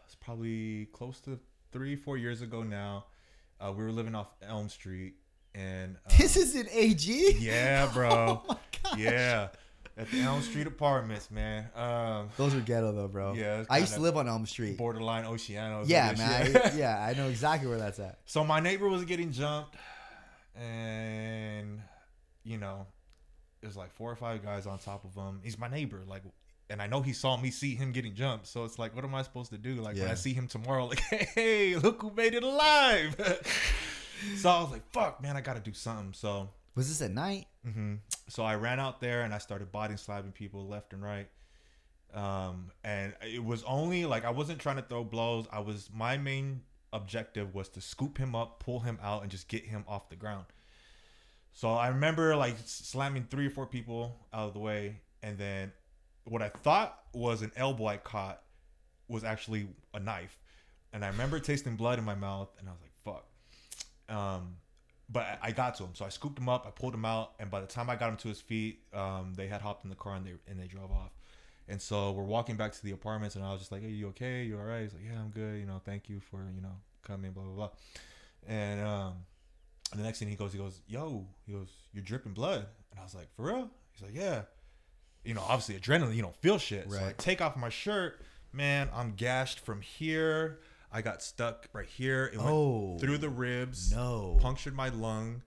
it's 0.06 0.16
probably 0.20 0.86
close 0.94 1.20
to 1.22 1.40
three, 1.72 1.96
four 1.96 2.18
years 2.18 2.42
ago 2.42 2.64
now. 2.64 3.06
Uh, 3.60 3.72
we 3.76 3.84
were 3.84 3.92
living 3.92 4.16
off 4.16 4.28
Elm 4.42 4.70
Street, 4.70 5.14
and 5.54 5.98
uh, 6.06 6.18
This 6.18 6.38
is 6.38 6.56
an 6.56 6.68
AG. 6.72 7.36
yeah, 7.40 7.88
bro, 7.94 8.10
Oh 8.10 8.44
my 8.48 8.58
god. 8.84 9.00
yeah, 9.00 9.48
at 10.00 10.10
the 10.12 10.22
Elm 10.22 10.42
Street 10.42 10.66
apartments, 10.66 11.30
man. 11.30 11.70
Um, 11.76 12.30
Those 12.38 12.56
are 12.56 12.62
ghetto 12.62 12.92
though, 12.94 13.08
bro. 13.10 13.34
Yeah, 13.34 13.66
I 13.70 13.80
used 13.80 13.94
to 13.96 14.00
live 14.00 14.16
on 14.18 14.28
Elm 14.28 14.46
Street. 14.46 14.78
borderline 14.78 15.26
Oceanos. 15.26 15.82
and 15.82 15.90
Yeah, 15.90 16.14
man. 16.18 16.58
I, 16.58 16.72
yeah, 16.76 17.06
I 17.06 17.14
know 17.14 17.28
exactly 17.28 17.68
where 17.68 17.78
that's 17.78 18.00
at. 18.00 18.20
So 18.26 18.44
my 18.44 18.60
neighbor 18.60 18.88
was 18.88 19.04
getting 19.04 19.32
jumped, 19.32 19.76
and 20.56 21.82
you 22.44 22.58
know, 22.58 22.88
there's 23.62 23.76
like 23.76 23.92
four 23.92 24.10
or 24.10 24.16
five 24.16 24.42
guys 24.42 24.66
on 24.66 24.80
top 24.80 25.04
of 25.04 25.14
him. 25.14 25.42
He's 25.44 25.60
my 25.60 25.68
neighbor, 25.68 26.02
like, 26.08 26.24
and 26.70 26.82
I 26.82 26.88
know 26.88 27.02
he 27.02 27.12
saw 27.12 27.36
me 27.36 27.52
see 27.52 27.76
him 27.76 27.92
getting 27.92 28.16
jumped. 28.16 28.48
So 28.48 28.64
it's 28.64 28.80
like, 28.80 28.96
what 28.96 29.04
am 29.04 29.14
I 29.14 29.22
supposed 29.24 29.52
to 29.52 29.58
do? 29.58 29.76
Like 29.76 29.98
when 29.98 30.08
I 30.08 30.14
see 30.16 30.34
him 30.34 30.48
tomorrow, 30.48 30.86
like, 30.88 31.00
hey, 31.00 31.76
look 31.76 32.02
who 32.02 32.12
made 32.12 32.34
it 32.34 32.44
alive. 32.44 33.16
so 34.38 34.50
I 34.50 34.62
was 34.62 34.72
like, 34.72 34.90
fuck, 34.92 35.22
man, 35.22 35.36
I 35.36 35.42
got 35.42 35.56
to 35.58 35.62
do 35.62 35.74
something. 35.74 36.14
So 36.14 36.48
Was 36.76 36.88
this 36.88 37.02
at 37.02 37.12
night? 37.12 37.48
Hmm 37.64 37.96
So 38.28 38.44
I 38.44 38.56
ran 38.56 38.80
out 38.80 39.02
there 39.02 39.24
and 39.24 39.34
I 39.34 39.38
started 39.38 39.72
body 39.72 39.98
slapping 39.98 40.32
people 40.32 40.68
left 40.68 40.94
and 40.94 41.04
right. 41.04 41.28
Um, 42.14 42.72
and 42.84 43.14
it 43.22 43.44
was 43.44 43.64
only 43.64 44.06
like 44.06 44.26
I 44.26 44.32
wasn't 44.32 44.60
trying 44.60 44.78
to 44.78 44.82
throw 44.82 45.04
blows. 45.04 45.48
I 45.52 45.60
was 45.60 45.90
my 45.94 46.18
main 46.18 46.62
objective 46.92 47.54
was 47.54 47.70
to 47.70 47.82
scoop 47.82 48.18
him 48.18 48.36
up, 48.36 48.60
pull 48.60 48.80
him 48.80 48.98
out, 49.02 49.22
and 49.22 49.30
just 49.32 49.48
get 49.48 49.64
him 49.64 49.84
off 49.88 50.10
the 50.10 50.16
ground. 50.16 50.46
So 51.54 51.70
I 51.74 51.90
remember 51.90 52.36
like 52.36 52.56
slamming 52.66 53.28
three 53.30 53.48
or 53.48 53.50
four 53.50 53.66
people 53.66 54.16
out 54.34 54.48
of 54.48 54.54
the 54.54 54.60
way, 54.60 55.02
and 55.22 55.38
then 55.38 55.72
what 56.26 56.42
I 56.42 56.50
thought 56.50 56.98
was 57.14 57.42
an 57.42 57.52
elbow 57.56 57.88
I 57.88 57.98
caught 57.98 58.42
was 59.08 59.24
actually 59.24 59.68
a 59.94 60.00
knife. 60.00 60.38
And 60.94 61.04
I 61.06 61.10
remember 61.10 61.40
tasting 61.40 61.76
blood 61.76 62.00
in 62.00 62.06
my 62.06 62.16
mouth, 62.16 62.50
and 62.60 62.68
I 62.68 62.72
was 62.72 62.82
like, 62.82 62.94
"Fuck." 63.04 64.16
Um, 64.16 64.58
but 65.12 65.40
I- 65.42 65.52
got 65.52 65.76
to 65.76 65.84
him, 65.84 65.96
so 65.96 66.06
I 66.06 66.10
scooped 66.10 66.38
him 66.40 66.48
up, 66.50 66.66
I 66.68 66.72
pulled 66.72 66.94
him 66.94 67.06
out, 67.06 67.34
and 67.40 67.50
by 67.50 67.60
the 67.62 67.68
time 67.68 67.90
I 67.90 67.96
got 67.96 68.10
him 68.10 68.18
to 68.18 68.28
his 68.28 68.40
feet, 68.42 68.82
um, 68.94 69.34
they 69.36 69.48
had 69.48 69.62
hopped 69.62 69.84
in 69.84 69.90
the 69.90 69.96
car 69.96 70.16
and 70.16 70.26
they 70.26 70.34
and 70.48 70.60
they 70.60 70.68
drove 70.68 70.92
off. 70.92 71.12
And 71.68 71.82
so 71.82 72.12
we're 72.12 72.24
walking 72.24 72.56
back 72.56 72.72
to 72.74 72.84
the 72.84 72.92
apartments, 72.92 73.36
and 73.36 73.44
I 73.46 73.52
was 73.52 73.60
just 73.62 73.72
like, 73.72 73.82
"Hey, 73.82 73.90
you 73.90 74.08
okay? 74.10 74.44
You 74.44 74.58
all 74.58 74.66
right?" 74.66 74.82
He's 74.84 74.94
like, 74.94 75.04
"Yeah, 75.06 75.20
I'm 75.20 75.30
good. 75.30 75.60
You 75.60 75.66
know, 75.66 75.82
thank 75.84 76.10
you 76.10 76.20
for 76.20 76.44
you 76.56 76.62
know 76.62 76.76
coming, 77.04 77.32
blah 77.32 77.44
blah 77.44 77.54
blah." 77.54 77.70
And 78.48 78.82
um, 78.82 79.14
the 79.96 80.02
next 80.04 80.20
thing 80.20 80.28
he 80.30 80.36
goes, 80.36 80.52
he 80.54 80.58
goes, 80.60 80.82
"Yo," 80.88 81.26
he 81.46 81.54
goes, 81.54 81.70
"You're 81.94 82.04
dripping 82.04 82.34
blood," 82.34 82.66
and 82.92 83.00
I 83.00 83.04
was 83.04 83.14
like, 83.16 83.30
"For 83.36 83.46
real?" 83.46 83.70
He's 83.94 84.02
like, 84.04 84.16
"Yeah." 84.16 84.44
You 85.26 85.34
know, 85.34 85.42
obviously 85.42 85.78
adrenaline, 85.78 86.16
you 86.16 86.22
don't 86.22 86.36
feel 86.38 86.58
shit. 86.58 86.90
So 86.90 86.98
I 86.98 87.04
Right. 87.08 87.18
take 87.18 87.42
off 87.42 87.58
my 87.58 87.68
shirt, 87.70 88.22
man. 88.54 88.90
I'm 88.94 89.16
gashed 89.16 89.60
from 89.60 89.82
here. 89.82 90.62
I 90.92 91.02
got 91.02 91.22
stuck 91.22 91.68
right 91.74 91.88
here. 91.88 92.26
It 92.34 92.38
went 92.38 92.50
Oh. 92.50 92.98
through 93.00 93.20
the 93.20 93.30
ribs. 93.30 93.92
No. 93.92 94.38
punctured 94.42 94.76
my 94.76 94.90
lung. 94.90 95.44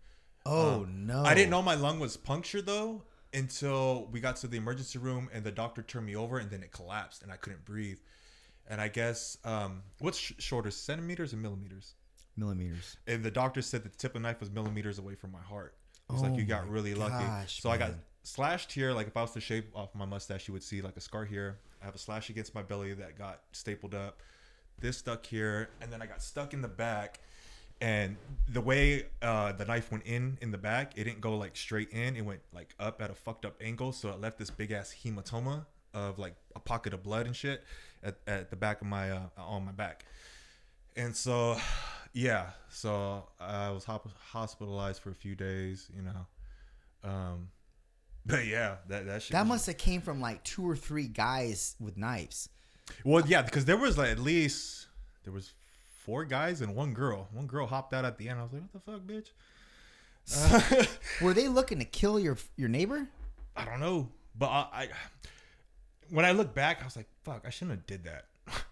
Oh 0.46 0.82
Um, 0.82 1.06
no. 1.06 1.22
I 1.24 1.34
didn't 1.34 1.50
know 1.50 1.62
my 1.62 1.74
lung 1.74 1.98
was 2.00 2.16
punctured 2.16 2.66
though 2.66 3.02
until 3.34 4.06
we 4.12 4.20
got 4.20 4.36
to 4.36 4.46
the 4.46 4.56
emergency 4.56 4.98
room 4.98 5.28
and 5.32 5.42
the 5.44 5.50
doctor 5.52 5.82
turned 5.82 6.06
me 6.06 6.14
over 6.16 6.38
and 6.38 6.50
then 6.50 6.62
it 6.62 6.70
collapsed 6.72 7.22
and 7.22 7.32
I 7.32 7.36
couldn't 7.36 7.64
breathe. 7.64 7.98
And 8.68 8.80
I 8.80 8.88
guess 8.88 9.36
um, 9.44 9.82
what's 9.98 10.18
sh- 10.18 10.32
shorter, 10.38 10.70
centimeters 10.70 11.32
or 11.32 11.36
millimeters? 11.38 11.94
millimeters. 12.36 12.96
And 13.06 13.22
the 13.24 13.30
doctor 13.30 13.60
said 13.62 13.82
that 13.84 13.92
the 13.92 13.98
tip 13.98 14.14
of 14.14 14.22
the 14.22 14.28
knife 14.28 14.40
was 14.40 14.50
millimeters 14.50 14.98
away 14.98 15.14
from 15.14 15.32
my 15.32 15.40
heart. 15.42 15.74
It 16.08 16.12
was 16.12 16.22
Oh 16.22 16.26
like 16.28 16.38
you 16.38 16.44
got 16.44 16.66
my 16.66 16.72
really 16.72 16.94
lucky. 16.94 17.24
gosh, 17.24 17.60
So 17.60 17.70
I 17.70 17.76
got 17.76 17.92
slashed 18.22 18.72
here. 18.72 18.92
Like 18.92 19.06
if 19.08 19.16
I 19.16 19.22
was 19.22 19.32
to 19.32 19.40
shave 19.40 19.64
off 19.74 19.94
my 19.94 20.04
mustache, 20.06 20.46
you 20.48 20.54
would 20.54 20.62
see 20.62 20.82
like 20.82 20.96
a 20.96 21.00
scar 21.00 21.24
here. 21.24 21.58
I 21.80 21.84
have 21.84 21.94
a 21.94 21.98
slash 21.98 22.30
against 22.30 22.54
my 22.54 22.62
belly 22.62 22.94
that 22.94 23.18
got 23.18 23.40
stapled 23.52 23.94
up. 23.94 24.22
This 24.82 24.98
stuck 24.98 25.24
here, 25.24 25.70
and 25.80 25.92
then 25.92 26.02
I 26.02 26.06
got 26.06 26.22
stuck 26.22 26.52
in 26.52 26.60
the 26.60 26.68
back. 26.68 27.20
And 27.80 28.16
the 28.48 28.60
way 28.60 29.06
uh, 29.22 29.52
the 29.52 29.64
knife 29.64 29.90
went 29.90 30.04
in 30.06 30.38
in 30.40 30.50
the 30.50 30.58
back, 30.58 30.92
it 30.96 31.04
didn't 31.04 31.20
go 31.20 31.36
like 31.36 31.56
straight 31.56 31.90
in. 31.90 32.16
It 32.16 32.24
went 32.24 32.40
like 32.52 32.74
up 32.78 33.00
at 33.00 33.10
a 33.10 33.14
fucked 33.14 33.44
up 33.44 33.56
angle, 33.60 33.92
so 33.92 34.10
it 34.10 34.20
left 34.20 34.38
this 34.38 34.50
big 34.50 34.72
ass 34.72 34.94
hematoma 35.04 35.64
of 35.94 36.18
like 36.18 36.34
a 36.54 36.60
pocket 36.60 36.94
of 36.94 37.02
blood 37.02 37.26
and 37.26 37.34
shit 37.34 37.64
at, 38.02 38.18
at 38.26 38.50
the 38.50 38.56
back 38.56 38.80
of 38.80 38.86
my 38.86 39.10
uh, 39.10 39.20
on 39.36 39.64
my 39.64 39.72
back. 39.72 40.04
And 40.96 41.14
so, 41.14 41.56
yeah, 42.12 42.50
so 42.68 43.28
I 43.40 43.70
was 43.70 43.84
hop- 43.84 44.10
hospitalized 44.30 45.00
for 45.00 45.10
a 45.10 45.14
few 45.14 45.34
days, 45.34 45.88
you 45.94 46.02
know. 46.02 47.08
Um, 47.08 47.48
but 48.26 48.46
yeah, 48.46 48.76
that 48.88 49.06
that 49.06 49.22
shit. 49.22 49.32
That 49.32 49.46
must 49.46 49.66
have 49.66 49.78
came 49.78 50.00
from 50.00 50.20
like 50.20 50.42
two 50.44 50.68
or 50.68 50.76
three 50.76 51.08
guys 51.08 51.76
with 51.80 51.96
knives. 51.96 52.48
Well, 53.04 53.24
yeah, 53.26 53.42
because 53.42 53.64
there 53.64 53.76
was 53.76 53.98
like 53.98 54.10
at 54.10 54.18
least 54.18 54.86
there 55.24 55.32
was 55.32 55.52
four 55.98 56.24
guys 56.24 56.60
and 56.60 56.74
one 56.74 56.94
girl. 56.94 57.28
One 57.32 57.46
girl 57.46 57.66
hopped 57.66 57.94
out 57.94 58.04
at 58.04 58.18
the 58.18 58.28
end. 58.28 58.40
I 58.40 58.42
was 58.42 58.52
like, 58.52 58.62
"What 58.70 58.84
the 58.84 58.92
fuck, 58.92 59.00
bitch?" 59.02 59.30
Uh, 60.34 60.84
Were 61.24 61.34
they 61.34 61.48
looking 61.48 61.78
to 61.78 61.84
kill 61.84 62.18
your 62.18 62.36
your 62.56 62.68
neighbor? 62.68 63.08
I 63.56 63.64
don't 63.64 63.80
know, 63.80 64.08
but 64.38 64.46
I, 64.46 64.66
I 64.72 64.88
when 66.10 66.24
I 66.24 66.32
look 66.32 66.54
back, 66.54 66.80
I 66.82 66.84
was 66.84 66.96
like, 66.96 67.08
"Fuck, 67.22 67.44
I 67.46 67.50
shouldn't 67.50 67.78
have 67.78 67.86
did 67.86 68.04
that." 68.04 68.26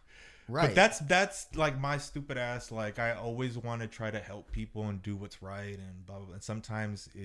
Right. 0.48 0.66
But 0.66 0.74
that's 0.74 0.98
that's 0.98 1.46
like 1.54 1.78
my 1.78 1.96
stupid 1.96 2.36
ass. 2.36 2.72
Like 2.72 2.98
I 2.98 3.12
always 3.12 3.56
want 3.56 3.82
to 3.82 3.86
try 3.86 4.10
to 4.10 4.18
help 4.18 4.50
people 4.50 4.88
and 4.88 5.00
do 5.00 5.14
what's 5.14 5.40
right 5.44 5.78
and 5.78 6.04
blah 6.04 6.16
blah. 6.16 6.24
blah. 6.24 6.34
And 6.34 6.42
sometimes 6.42 7.08
it, 7.14 7.20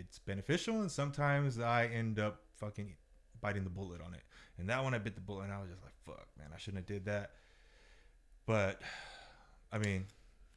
it's 0.00 0.18
beneficial, 0.18 0.80
and 0.80 0.90
sometimes 0.90 1.60
I 1.60 1.86
end 1.86 2.18
up 2.18 2.40
fucking 2.56 2.96
biting 3.40 3.62
the 3.62 3.70
bullet 3.70 4.00
on 4.00 4.12
it. 4.14 4.22
And 4.58 4.68
that 4.68 4.82
one 4.84 4.94
I 4.94 4.98
bit 4.98 5.14
the 5.14 5.20
bullet, 5.20 5.44
and 5.44 5.52
I 5.52 5.60
was 5.60 5.68
just 5.70 5.82
like, 5.82 5.94
"Fuck, 6.06 6.26
man, 6.38 6.48
I 6.54 6.58
shouldn't 6.58 6.78
have 6.78 6.86
did 6.86 7.06
that." 7.06 7.32
But 8.46 8.80
I 9.72 9.78
mean, 9.78 10.06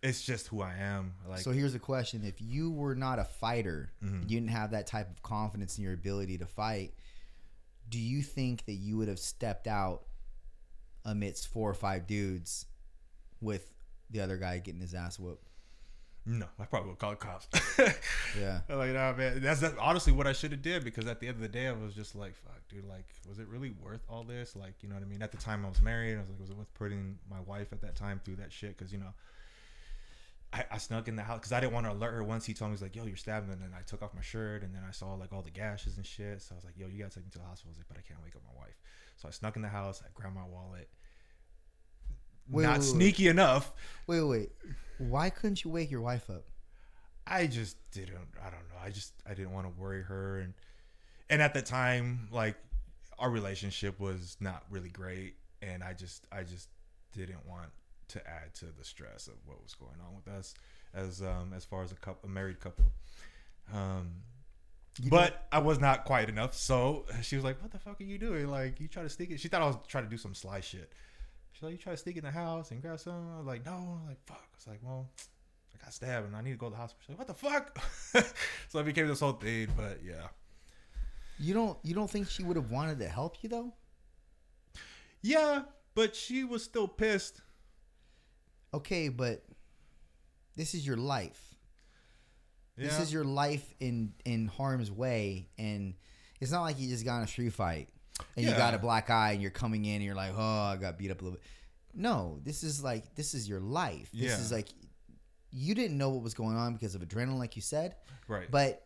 it's 0.04 0.24
just 0.24 0.48
who 0.48 0.62
I 0.62 0.76
am. 0.76 1.14
Like, 1.28 1.40
so 1.40 1.52
here's 1.52 1.74
the 1.74 1.80
question: 1.80 2.24
If 2.24 2.40
you 2.42 2.70
were 2.72 2.96
not 2.96 3.18
a 3.20 3.24
fighter, 3.24 3.92
Mhm. 4.04 4.24
you 4.30 4.40
didn't 4.40 4.52
have 4.52 4.72
that 4.72 4.86
type 4.88 5.10
of 5.10 5.22
confidence 5.24 5.78
in 5.78 5.84
your 5.84 5.94
ability 5.94 6.38
to 6.40 6.46
fight. 6.46 6.94
Do 7.90 8.00
you 8.00 8.22
think 8.22 8.66
that 8.66 8.74
you 8.74 8.98
would 8.98 9.08
have 9.08 9.20
stepped 9.20 9.66
out 9.68 10.04
amidst 11.06 11.48
four 11.48 11.70
or 11.70 11.74
five 11.74 12.06
dudes 12.06 12.66
with 13.42 13.72
the 14.10 14.20
other 14.20 14.38
guy 14.38 14.60
getting 14.60 14.82
his 14.82 14.94
ass 14.94 15.18
whooped? 15.18 15.48
No, 16.26 16.46
I 16.60 16.66
probably 16.66 16.90
would 16.90 17.00
call 17.00 17.12
the 17.12 17.16
cops. 17.16 17.48
Yeah. 18.38 18.60
Like, 18.68 18.92
nah, 18.92 19.14
man. 19.14 19.42
That's, 19.42 19.62
that's 19.62 19.78
honestly 19.80 20.12
what 20.12 20.28
I 20.28 20.34
should 20.34 20.52
have 20.52 20.62
did 20.62 20.84
because 20.84 21.08
at 21.08 21.22
the 21.22 21.28
end 21.30 21.36
of 21.36 21.42
the 21.42 21.48
day, 21.48 21.68
I 21.68 21.72
was 21.72 21.96
just 21.96 22.14
like, 22.16 22.36
fuck, 22.36 22.57
dude. 22.70 22.86
Like, 22.88 23.06
was 23.28 23.40
it 23.40 23.48
really 23.48 23.72
worth 23.84 24.02
all 24.10 24.24
this? 24.24 24.56
Like, 24.56 24.76
you 24.82 24.90
know 24.90 24.96
what 24.96 25.04
I 25.04 25.08
mean? 25.08 25.22
At 25.22 25.32
the 25.32 25.38
time, 25.38 25.66
I 25.66 25.70
was 25.70 25.82
married. 25.82 26.16
I 26.16 26.20
was 26.20 26.30
like, 26.30 26.40
was 26.40 26.50
it 26.50 26.58
worth 26.58 26.74
putting 26.74 27.18
my 27.30 27.40
wife 27.42 27.68
at 27.72 27.82
that 27.82 27.96
time 27.96 28.22
through 28.24 28.38
that 28.38 28.52
shit? 28.52 28.78
Because 28.78 28.92
you 28.92 29.00
know, 29.00 29.14
I, 30.54 30.64
I 30.72 30.78
snuck 30.78 31.08
in 31.08 31.16
the 31.16 31.24
house 31.24 31.40
because 31.40 31.52
I 31.52 31.60
didn't 31.60 31.74
want 31.74 31.86
to 31.86 31.92
alert 31.92 32.12
her. 32.14 32.24
Once 32.24 32.46
he 32.46 32.54
told 32.54 32.72
me, 32.72 32.76
he's 32.76 32.82
like, 32.82 32.96
yo, 32.96 33.06
you're 33.06 33.18
stabbing, 33.18 33.52
and 33.52 33.62
then 33.62 33.72
I 33.78 33.82
took 33.82 34.02
off 34.02 34.14
my 34.14 34.22
shirt, 34.22 34.64
and 34.64 34.74
then 34.74 34.84
I 34.88 34.92
saw 34.92 35.14
like 35.16 35.34
all 35.34 35.42
the 35.42 35.52
gashes 35.52 35.98
and 35.98 36.06
shit. 36.06 36.42
So 36.42 36.54
I 36.54 36.56
was 36.56 36.66
like, 36.66 36.76
yo, 36.78 36.88
you 36.88 37.00
gotta 37.00 37.16
take 37.16 37.26
me 37.26 37.32
to 37.32 37.38
the 37.40 37.44
hospital. 37.46 37.70
I 37.70 37.74
was 37.74 37.78
like, 37.80 37.88
but 37.88 37.98
I 37.98 38.02
can't 38.08 38.22
wake 38.24 38.36
up 38.36 38.42
my 38.46 38.60
wife. 38.60 38.78
So 39.18 39.28
I 39.28 39.32
snuck 39.32 39.56
in 39.56 39.62
the 39.62 39.68
house. 39.68 40.02
I 40.06 40.10
grabbed 40.14 40.36
my 40.36 40.46
wallet. 40.46 40.90
Wait, 42.50 42.64
Not 42.64 42.72
wait, 42.72 42.80
wait. 42.80 42.86
sneaky 42.86 43.28
enough. 43.28 43.74
Wait, 44.08 44.22
wait. 44.22 44.50
Why 45.00 45.30
couldn't 45.30 45.64
you 45.64 45.72
wake 45.72 45.92
your 45.92 46.02
wife 46.02 46.30
up? 46.30 46.46
I 47.26 47.46
just 47.48 47.76
didn't. 47.92 48.16
I 48.40 48.46
don't 48.50 48.54
know. 48.70 48.80
I 48.82 48.90
just 48.90 49.12
I 49.30 49.34
didn't 49.34 49.52
want 49.52 49.68
to 49.68 49.80
worry 49.80 50.02
her, 50.04 50.40
and 50.40 50.54
and 51.30 51.42
at 51.42 51.54
the 51.54 51.62
time, 51.62 52.28
like 52.32 52.56
our 53.20 53.30
relationship 53.30 54.00
was 54.00 54.38
not 54.40 54.64
really 54.70 54.90
great, 54.90 55.36
and 55.62 55.84
I 55.84 55.94
just 55.94 56.26
I 56.32 56.44
just 56.44 56.70
didn't 57.14 57.46
want 57.48 57.70
to 58.10 58.26
add 58.28 58.54
to 58.56 58.66
the 58.78 58.84
stress 58.86 59.28
of 59.28 59.34
what 59.46 59.62
was 59.62 59.74
going 59.74 60.00
on 60.08 60.16
with 60.16 60.28
us 60.34 60.54
as 60.94 61.22
um 61.22 61.52
as 61.56 61.66
far 61.66 61.84
as 61.84 61.92
a 61.92 61.96
couple 61.96 62.30
a 62.30 62.32
married 62.32 62.60
couple. 62.60 62.86
Um, 63.74 64.22
You 65.00 65.10
but 65.10 65.48
I 65.52 65.60
was 65.60 65.80
not 65.80 66.06
quiet 66.06 66.30
enough, 66.30 66.54
so 66.54 67.06
she 67.22 67.36
was 67.36 67.44
like, 67.44 67.62
"What 67.62 67.72
the 67.72 67.80
fuck 67.80 68.00
are 68.00 68.04
you 68.04 68.18
doing? 68.18 68.48
Like, 68.48 68.80
you 68.80 68.88
try 68.88 69.04
to 69.04 69.10
sneak 69.10 69.32
it?" 69.32 69.40
She 69.40 69.48
thought 69.48 69.62
I 69.62 69.66
was 69.68 69.78
trying 69.88 70.06
to 70.06 70.10
do 70.10 70.18
some 70.18 70.34
sly 70.34 70.62
shit. 70.62 70.92
She's 71.52 71.64
like, 71.64 71.74
"You 71.74 71.78
try 71.78 71.94
to 71.94 71.98
sneak 71.98 72.18
in 72.18 72.24
the 72.24 72.32
house 72.32 72.72
and 72.72 72.82
grab 72.82 73.00
some?" 73.00 73.34
I 73.34 73.38
was 73.38 73.46
like, 73.48 73.66
"No." 73.66 73.74
I'm 73.74 74.08
like, 74.08 74.24
"Fuck." 74.26 74.38
I 74.54 74.56
was 74.56 74.68
like, 74.68 74.80
"Well, 74.82 75.10
I 75.74 75.84
got 75.84 75.94
stabbed 75.94 76.28
and 76.28 76.36
I 76.36 76.42
need 76.42 76.52
to 76.52 76.58
go 76.58 76.68
to 76.68 76.72
the 76.72 76.78
hospital." 76.78 77.02
She's 77.06 77.10
like, 77.10 77.20
"What 77.20 77.28
the 77.28 77.34
fuck?" 78.14 78.34
so 78.70 78.80
it 78.80 78.86
became 78.86 79.08
this 79.08 79.20
whole 79.20 79.34
thing. 79.34 79.68
But 79.76 80.00
yeah, 80.04 80.28
You 81.40 81.54
don't 81.54 81.78
you 81.84 81.94
don't 81.94 82.10
think 82.10 82.30
she 82.30 82.44
would 82.44 82.56
have 82.56 82.72
wanted 82.72 83.00
to 83.00 83.08
help 83.08 83.38
you 83.44 83.50
though? 83.50 83.74
yeah. 85.22 85.64
But 85.96 86.16
she 86.16 86.44
was 86.44 86.64
still 86.64 86.88
pissed. 86.88 87.42
Okay, 88.74 89.10
but 89.10 89.44
this 90.56 90.76
is 90.76 90.86
your 90.86 90.98
life. 90.98 91.56
Yeah. 92.78 92.86
This 92.88 93.00
is 93.00 93.12
your 93.14 93.24
life 93.24 93.74
in 93.80 94.14
in 94.26 94.48
harm's 94.48 94.92
way, 94.92 95.50
and 95.58 95.96
it's 96.40 96.52
not 96.52 96.62
like 96.62 96.80
you 96.80 96.88
just 96.88 97.04
got 97.04 97.18
in 97.18 97.24
a 97.24 97.28
street 97.28 97.54
fight 97.54 97.90
and 98.36 98.46
you 98.46 98.52
got 98.52 98.76
a 98.76 98.78
black 98.78 99.10
eye 99.10 99.32
and 99.32 99.42
you're 99.42 99.50
coming 99.50 99.86
in 99.86 99.96
and 99.96 100.04
you're 100.04 100.14
like, 100.16 100.34
oh, 100.38 100.42
I 100.74 100.76
got 100.80 100.98
beat 101.00 101.10
up 101.10 101.22
a 101.22 101.24
little 101.24 101.40
bit. 101.40 101.46
No, 101.96 102.40
this 102.44 102.62
is 102.64 102.84
like 102.84 103.16
this 103.16 103.34
is 103.34 103.50
your 103.50 103.60
life. 103.60 104.12
This 104.12 104.22
Yeah. 104.22 104.38
is 104.40 104.52
like 104.52 104.68
you 105.52 105.74
didn't 105.74 105.98
know 105.98 106.10
what 106.10 106.22
was 106.22 106.36
going 106.36 106.56
on 106.58 106.74
because 106.74 106.94
of 106.94 107.02
adrenaline, 107.02 107.40
like 107.40 107.56
you 107.56 107.62
said. 107.64 107.96
right. 108.28 108.52
But 108.52 108.86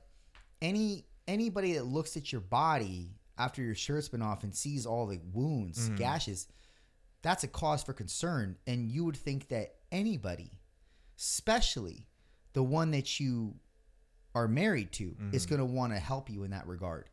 any 0.62 1.06
anybody 1.28 1.74
that 1.74 1.86
looks 1.86 2.18
at 2.18 2.32
your 2.32 2.42
body 2.42 3.16
after 3.38 3.62
your 3.62 3.76
shirt's 3.76 4.10
been 4.10 4.22
off 4.22 4.44
and 4.44 4.56
sees 4.56 4.86
all 4.86 5.08
the 5.08 5.20
wounds, 5.34 5.90
Mhm. 5.90 5.98
gashes, 5.98 6.48
that's 7.22 7.44
a 7.44 7.48
cause 7.48 7.84
for 7.84 7.94
concern. 7.94 8.58
And 8.68 8.92
you 8.92 9.06
would 9.06 9.18
think 9.18 9.48
that 9.50 9.76
anybody, 9.92 10.60
especially 11.18 12.08
the 12.54 12.64
one 12.64 12.92
that 12.92 13.20
you 13.20 13.60
are 14.36 14.48
married 14.48 14.92
to, 14.94 15.16
is 15.32 15.46
Mhm. 15.46 15.50
going 15.50 15.60
to 15.60 15.66
want 15.66 15.94
to 15.94 16.00
help 16.00 16.30
you 16.30 16.44
in 16.44 16.52
that 16.52 16.68
regard. 16.68 17.10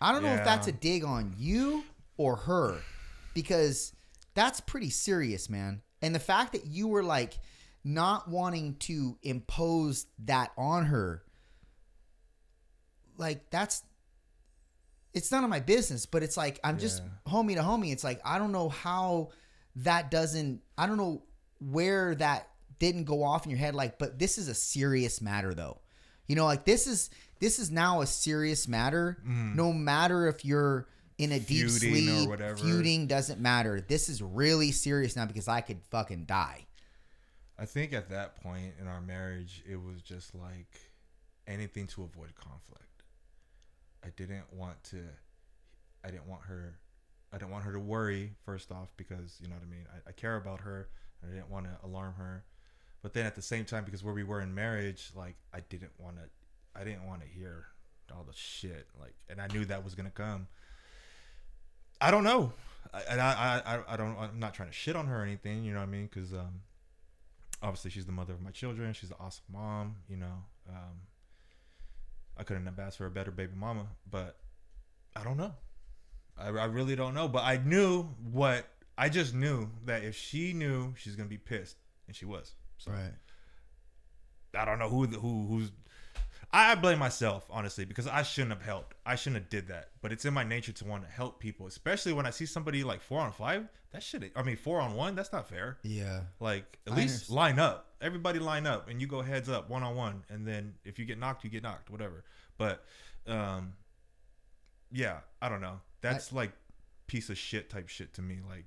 I 0.00 0.12
don't 0.12 0.22
know 0.22 0.34
if 0.34 0.44
that's 0.44 0.66
a 0.66 0.72
dig 0.72 1.04
on 1.04 1.34
you 1.38 1.84
or 2.16 2.36
her 2.36 2.80
because 3.34 3.92
that's 4.34 4.60
pretty 4.60 4.90
serious, 4.90 5.48
man. 5.48 5.82
And 6.02 6.14
the 6.14 6.18
fact 6.20 6.52
that 6.52 6.66
you 6.66 6.88
were 6.88 7.02
like 7.02 7.38
not 7.82 8.28
wanting 8.28 8.76
to 8.76 9.18
impose 9.22 10.06
that 10.18 10.52
on 10.58 10.86
her, 10.86 11.22
like 13.18 13.50
that's 13.50 13.82
it's 15.14 15.32
none 15.32 15.44
of 15.44 15.50
my 15.50 15.60
business, 15.60 16.04
but 16.06 16.22
it's 16.22 16.36
like 16.36 16.60
I'm 16.62 16.78
just 16.78 17.02
Yeah. 17.02 17.32
homie 17.32 17.54
to 17.54 17.62
homie. 17.62 17.92
It's 17.92 18.04
like 18.04 18.20
I 18.24 18.38
don't 18.38 18.52
know 18.52 18.68
how 18.68 19.30
that 19.76 20.10
doesn't 20.10 20.62
I 20.76 20.86
don't 20.86 20.96
know 20.98 21.22
where 21.60 22.14
that 22.16 22.48
didn't 22.78 23.04
go 23.04 23.22
off 23.22 23.44
in 23.46 23.50
your 23.50 23.58
head 23.58 23.74
like 23.74 23.98
but 23.98 24.18
this 24.18 24.36
is 24.36 24.48
a 24.48 24.54
serious 24.54 25.20
matter 25.20 25.54
though. 25.54 25.80
You 26.28 26.36
know, 26.36 26.44
like 26.44 26.64
this 26.64 26.86
is 26.86 27.08
this 27.40 27.58
is 27.58 27.70
now 27.70 28.00
a 28.00 28.06
serious 28.06 28.66
matter. 28.68 29.18
No 29.24 29.72
matter 29.72 30.26
if 30.28 30.44
you're 30.44 30.88
in 31.18 31.32
a 31.32 31.38
deep 31.40 31.66
Mm. 31.66 31.80
Feuding 31.80 32.08
or 32.08 32.16
sleep, 32.16 32.28
whatever. 32.28 32.56
feuding 32.58 33.06
doesn't 33.06 33.40
matter. 33.40 33.80
This 33.80 34.08
is 34.10 34.20
really 34.22 34.70
serious 34.72 35.16
now 35.16 35.24
because 35.24 35.48
I 35.48 35.62
could 35.62 35.80
fucking 35.90 36.24
die. 36.26 36.66
I 37.58 37.64
think 37.64 37.94
at 37.94 38.10
that 38.10 38.36
point 38.42 38.74
in 38.78 38.86
our 38.86 39.00
marriage, 39.00 39.62
it 39.66 39.76
was 39.76 40.02
just 40.02 40.34
like 40.34 40.68
anything 41.46 41.86
to 41.88 42.02
avoid 42.02 42.34
conflict. 42.34 42.82
I 44.06 44.10
didn't 44.16 44.52
want 44.52 44.82
to. 44.84 45.02
I 46.04 46.10
didn't 46.10 46.26
want 46.28 46.42
her. 46.44 46.78
I 47.32 47.38
didn't 47.38 47.50
want 47.50 47.64
her 47.64 47.72
to 47.72 47.80
worry 47.80 48.34
first 48.44 48.70
off 48.70 48.88
because 48.96 49.38
you 49.42 49.48
know 49.48 49.54
what 49.56 49.64
I 49.64 49.70
mean. 49.70 49.86
I, 49.92 50.10
I 50.10 50.12
care 50.12 50.36
about 50.36 50.60
her. 50.60 50.88
I 51.24 51.32
didn't 51.32 51.50
want 51.50 51.66
to 51.66 51.76
alarm 51.84 52.14
her, 52.18 52.44
but 53.02 53.12
then 53.14 53.26
at 53.26 53.34
the 53.34 53.42
same 53.42 53.64
time, 53.64 53.84
because 53.84 54.04
where 54.04 54.14
we 54.14 54.22
were 54.22 54.40
in 54.40 54.54
marriage, 54.54 55.10
like 55.16 55.34
I 55.52 55.60
didn't 55.60 55.92
want 55.98 56.16
to. 56.16 56.22
I 56.80 56.84
didn't 56.84 57.06
want 57.06 57.22
to 57.22 57.26
hear 57.26 57.66
all 58.14 58.22
the 58.22 58.34
shit. 58.34 58.86
Like, 59.00 59.14
and 59.28 59.40
I 59.40 59.48
knew 59.48 59.64
that 59.64 59.82
was 59.82 59.94
gonna 59.94 60.10
come. 60.10 60.46
I 62.00 62.10
don't 62.10 62.24
know. 62.24 62.52
I, 62.94 63.00
and 63.10 63.20
I, 63.20 63.62
I, 63.66 63.94
I- 63.94 63.96
don't. 63.96 64.16
I'm 64.18 64.38
not 64.38 64.54
trying 64.54 64.68
to 64.68 64.74
shit 64.74 64.94
on 64.94 65.06
her 65.06 65.20
or 65.20 65.24
anything. 65.24 65.64
You 65.64 65.72
know 65.72 65.80
what 65.80 65.88
I 65.88 65.90
mean? 65.90 66.08
Because 66.12 66.32
um, 66.32 66.60
obviously 67.62 67.90
she's 67.90 68.06
the 68.06 68.12
mother 68.12 68.34
of 68.34 68.40
my 68.42 68.50
children. 68.50 68.92
She's 68.92 69.10
an 69.10 69.16
awesome 69.18 69.44
mom. 69.52 69.96
You 70.08 70.18
know, 70.18 70.44
um, 70.68 71.00
I 72.36 72.42
couldn't 72.42 72.66
have 72.66 72.78
asked 72.78 72.98
for 72.98 73.06
a 73.06 73.10
better 73.10 73.30
baby 73.30 73.52
mama, 73.56 73.86
but 74.10 74.36
I 75.14 75.24
don't 75.24 75.36
know. 75.36 75.54
I, 76.38 76.48
I 76.48 76.64
really 76.66 76.96
don't 76.96 77.14
know. 77.14 77.28
But 77.28 77.44
I 77.44 77.56
knew 77.58 78.02
what 78.30 78.66
I 78.98 79.08
just 79.08 79.34
knew 79.34 79.70
that 79.86 80.04
if 80.04 80.16
she 80.16 80.52
knew, 80.52 80.94
she's 80.96 81.16
gonna 81.16 81.28
be 81.28 81.38
pissed, 81.38 81.76
and 82.06 82.14
she 82.16 82.24
was. 82.26 82.54
So 82.78 82.92
I 84.54 84.64
don't 84.64 84.78
know 84.78 84.88
who 84.88 85.06
the, 85.06 85.18
who 85.18 85.46
who's. 85.46 85.70
I 86.52 86.74
blame 86.76 86.98
myself 86.98 87.46
honestly 87.50 87.84
because 87.84 88.06
I 88.06 88.22
shouldn't 88.22 88.52
have 88.52 88.62
helped. 88.62 88.94
I 89.04 89.16
shouldn't 89.16 89.42
have 89.42 89.50
did 89.50 89.68
that. 89.68 89.90
But 90.00 90.12
it's 90.12 90.24
in 90.24 90.32
my 90.32 90.44
nature 90.44 90.72
to 90.72 90.84
want 90.84 91.04
to 91.04 91.10
help 91.10 91.40
people, 91.40 91.66
especially 91.66 92.12
when 92.12 92.24
I 92.24 92.30
see 92.30 92.46
somebody 92.46 92.84
like 92.84 93.02
four 93.02 93.20
on 93.20 93.32
five. 93.32 93.68
That 93.92 94.02
shit. 94.02 94.30
I 94.36 94.42
mean, 94.42 94.56
four 94.56 94.80
on 94.80 94.94
one. 94.94 95.14
That's 95.14 95.32
not 95.32 95.48
fair. 95.48 95.78
Yeah. 95.82 96.20
Like 96.40 96.78
at 96.86 96.92
I 96.92 96.96
least 96.96 97.30
understand. 97.30 97.36
line 97.36 97.58
up. 97.58 97.85
Everybody 98.00 98.38
line 98.38 98.66
up, 98.66 98.88
and 98.88 99.00
you 99.00 99.06
go 99.06 99.22
heads 99.22 99.48
up, 99.48 99.70
one 99.70 99.82
on 99.82 99.96
one, 99.96 100.24
and 100.28 100.46
then 100.46 100.74
if 100.84 100.98
you 100.98 101.04
get 101.04 101.18
knocked, 101.18 101.44
you 101.44 101.50
get 101.50 101.62
knocked, 101.62 101.90
whatever. 101.90 102.24
But, 102.58 102.84
um, 103.26 103.72
yeah, 104.92 105.20
I 105.40 105.48
don't 105.48 105.60
know. 105.60 105.80
That's 106.02 106.32
like 106.32 106.52
piece 107.06 107.30
of 107.30 107.38
shit 107.38 107.70
type 107.70 107.88
shit 107.88 108.12
to 108.14 108.22
me. 108.22 108.38
Like, 108.48 108.66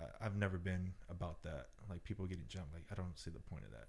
I, 0.00 0.26
I've 0.26 0.36
never 0.36 0.58
been 0.58 0.92
about 1.08 1.42
that. 1.44 1.68
Like 1.88 2.04
people 2.04 2.26
getting 2.26 2.44
jumped. 2.48 2.72
Like 2.72 2.84
I 2.90 2.94
don't 2.94 3.18
see 3.18 3.30
the 3.30 3.40
point 3.40 3.64
of 3.64 3.70
that. 3.72 3.86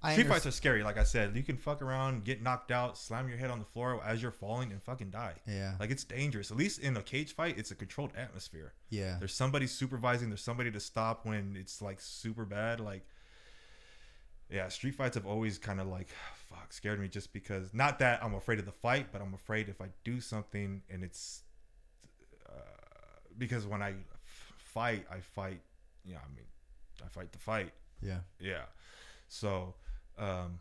I 0.00 0.12
Street 0.12 0.24
understand. 0.24 0.42
fights 0.42 0.46
are 0.46 0.56
scary. 0.56 0.82
Like 0.84 0.96
I 0.96 1.02
said, 1.02 1.36
you 1.36 1.42
can 1.42 1.56
fuck 1.56 1.82
around, 1.82 2.24
get 2.24 2.40
knocked 2.40 2.70
out, 2.70 2.96
slam 2.96 3.28
your 3.28 3.36
head 3.36 3.50
on 3.50 3.58
the 3.58 3.64
floor 3.64 4.00
as 4.06 4.22
you're 4.22 4.30
falling, 4.30 4.70
and 4.70 4.80
fucking 4.82 5.10
die. 5.10 5.34
Yeah. 5.46 5.74
Like 5.80 5.90
it's 5.90 6.04
dangerous. 6.04 6.52
At 6.52 6.56
least 6.56 6.78
in 6.78 6.96
a 6.96 7.02
cage 7.02 7.34
fight, 7.34 7.58
it's 7.58 7.72
a 7.72 7.74
controlled 7.74 8.12
atmosphere. 8.16 8.74
Yeah. 8.90 9.16
There's 9.18 9.34
somebody 9.34 9.66
supervising. 9.66 10.30
There's 10.30 10.40
somebody 10.40 10.70
to 10.70 10.80
stop 10.80 11.26
when 11.26 11.56
it's 11.58 11.82
like 11.82 12.00
super 12.00 12.44
bad. 12.44 12.78
Like, 12.78 13.04
yeah, 14.50 14.68
street 14.68 14.94
fights 14.94 15.14
have 15.14 15.26
always 15.26 15.58
kind 15.58 15.80
of 15.80 15.88
like, 15.88 16.08
fuck, 16.48 16.72
scared 16.72 17.00
me 17.00 17.08
just 17.08 17.32
because. 17.32 17.72
Not 17.74 17.98
that 18.00 18.22
I'm 18.22 18.34
afraid 18.34 18.58
of 18.58 18.64
the 18.66 18.72
fight, 18.72 19.08
but 19.12 19.20
I'm 19.20 19.34
afraid 19.34 19.68
if 19.68 19.80
I 19.80 19.86
do 20.04 20.20
something 20.20 20.82
and 20.90 21.04
it's 21.04 21.42
uh, 22.48 22.52
because 23.36 23.66
when 23.66 23.82
I 23.82 23.90
f- 23.90 24.52
fight, 24.58 25.06
I 25.10 25.20
fight. 25.20 25.60
Yeah, 26.04 26.18
I 26.18 26.34
mean, 26.34 26.46
I 27.04 27.08
fight 27.08 27.32
the 27.32 27.38
fight. 27.38 27.72
Yeah. 28.00 28.20
Yeah. 28.40 28.62
So, 29.28 29.74
um, 30.18 30.58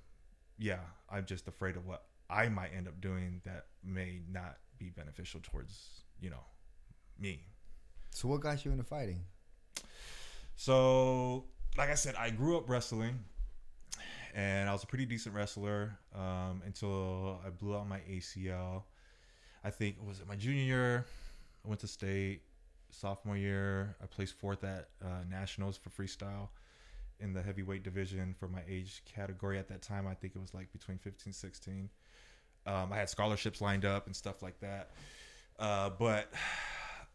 yeah, 0.57 0.79
I'm 1.09 1.25
just 1.25 1.47
afraid 1.47 1.77
of 1.77 1.85
what 1.85 2.03
I 2.29 2.49
might 2.49 2.71
end 2.75 2.87
up 2.87 2.99
doing 2.99 3.41
that 3.45 3.67
may 3.83 4.21
not 4.29 4.57
be 4.77 4.89
beneficial 4.89 5.39
towards 5.41 6.01
you 6.19 6.29
know 6.29 6.43
me. 7.19 7.41
So 8.11 8.27
what 8.27 8.41
got 8.41 8.65
you 8.65 8.71
into 8.71 8.83
fighting? 8.83 9.21
So, 10.55 11.45
like 11.77 11.89
I 11.89 11.93
said, 11.95 12.15
I 12.15 12.31
grew 12.31 12.57
up 12.57 12.67
wrestling, 12.69 13.19
and 14.33 14.69
I 14.69 14.73
was 14.73 14.83
a 14.83 14.87
pretty 14.87 15.05
decent 15.05 15.35
wrestler 15.35 15.97
um, 16.15 16.61
until 16.65 17.39
I 17.45 17.49
blew 17.49 17.75
out 17.75 17.87
my 17.87 17.99
ACL. 18.09 18.83
I 19.63 19.69
think 19.69 19.97
was 20.05 20.19
it 20.19 20.27
my 20.27 20.35
junior 20.35 20.63
year. 20.63 21.05
I 21.65 21.67
went 21.67 21.81
to 21.81 21.87
state. 21.87 22.41
Sophomore 22.89 23.35
year, 23.35 23.97
I 24.01 24.05
placed 24.05 24.39
fourth 24.39 24.63
at 24.63 24.89
uh, 25.03 25.23
nationals 25.29 25.77
for 25.77 25.89
freestyle 25.89 26.47
in 27.19 27.33
the 27.33 27.41
heavyweight 27.41 27.83
division 27.83 28.33
for 28.39 28.47
my 28.47 28.61
age 28.67 29.03
category. 29.05 29.59
At 29.59 29.67
that 29.67 29.81
time, 29.81 30.07
I 30.07 30.13
think 30.13 30.35
it 30.35 30.39
was 30.39 30.53
like 30.53 30.71
between 30.71 30.97
15, 30.97 31.33
16. 31.33 31.89
Um, 32.65 32.93
I 32.93 32.95
had 32.95 33.09
scholarships 33.09 33.59
lined 33.59 33.83
up 33.83 34.05
and 34.05 34.15
stuff 34.15 34.41
like 34.41 34.59
that. 34.61 34.91
Uh, 35.59 35.89
but 35.89 36.31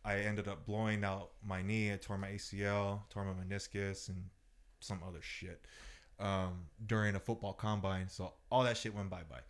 I 0.04 0.18
ended 0.18 0.46
up 0.46 0.66
blowing 0.66 1.04
out 1.04 1.30
my 1.42 1.62
knee. 1.62 1.90
I 1.92 1.96
tore 1.96 2.18
my 2.18 2.28
ACL, 2.28 3.00
tore 3.08 3.24
my 3.24 3.32
meniscus, 3.32 4.08
and 4.10 4.24
some 4.80 5.00
other 5.06 5.22
shit 5.22 5.64
um, 6.20 6.66
during 6.86 7.14
a 7.14 7.20
football 7.20 7.52
combine. 7.52 8.08
So 8.08 8.32
all 8.50 8.64
that 8.64 8.76
shit 8.76 8.94
went 8.94 9.10
bye 9.10 9.22
bye. 9.28 9.40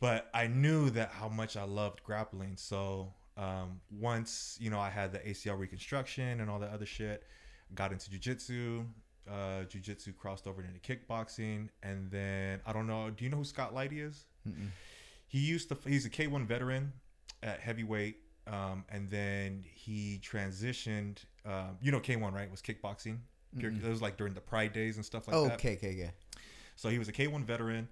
But 0.00 0.28
I 0.34 0.46
knew 0.46 0.90
that 0.90 1.10
how 1.10 1.28
much 1.28 1.56
I 1.56 1.64
loved 1.64 2.02
grappling. 2.02 2.56
So 2.56 3.12
um, 3.36 3.80
once 3.90 4.56
you 4.60 4.70
know 4.70 4.80
I 4.80 4.90
had 4.90 5.12
the 5.12 5.18
ACL 5.18 5.58
reconstruction 5.58 6.40
and 6.40 6.50
all 6.50 6.58
that 6.60 6.70
other 6.70 6.86
shit, 6.86 7.24
got 7.74 7.92
into 7.92 8.10
jujitsu. 8.10 8.86
Uh, 9.28 9.64
jujitsu 9.64 10.16
crossed 10.16 10.46
over 10.46 10.62
into 10.62 10.78
kickboxing, 10.78 11.68
and 11.82 12.08
then 12.10 12.60
I 12.64 12.72
don't 12.72 12.86
know. 12.86 13.10
Do 13.10 13.24
you 13.24 13.30
know 13.30 13.38
who 13.38 13.44
Scott 13.44 13.74
Lighty 13.74 14.06
is? 14.06 14.24
Mm-mm. 14.48 14.68
He 15.26 15.38
used 15.40 15.68
to. 15.70 15.76
He's 15.84 16.06
a 16.06 16.10
K1 16.10 16.46
veteran 16.46 16.92
at 17.42 17.58
heavyweight, 17.58 18.18
um, 18.46 18.84
and 18.88 19.10
then 19.10 19.64
he 19.64 20.20
transitioned. 20.22 21.24
Um, 21.44 21.76
you 21.80 21.90
know 21.90 21.98
K1, 21.98 22.32
right? 22.32 22.50
Was 22.50 22.62
kickboxing. 22.62 23.18
Mm-mm. 23.56 23.84
It 23.84 23.88
was 23.88 24.02
like 24.02 24.16
during 24.16 24.34
the 24.34 24.40
Pride 24.40 24.72
days 24.72 24.96
and 24.96 25.04
stuff 25.04 25.26
like 25.28 25.36
oh, 25.36 25.44
that. 25.44 25.54
okay, 25.54 25.74
okay, 25.74 25.90
okay. 25.90 26.10
So 26.76 26.88
he 26.88 26.98
was 26.98 27.08
a 27.08 27.12
K1 27.12 27.44
veteran, 27.44 27.88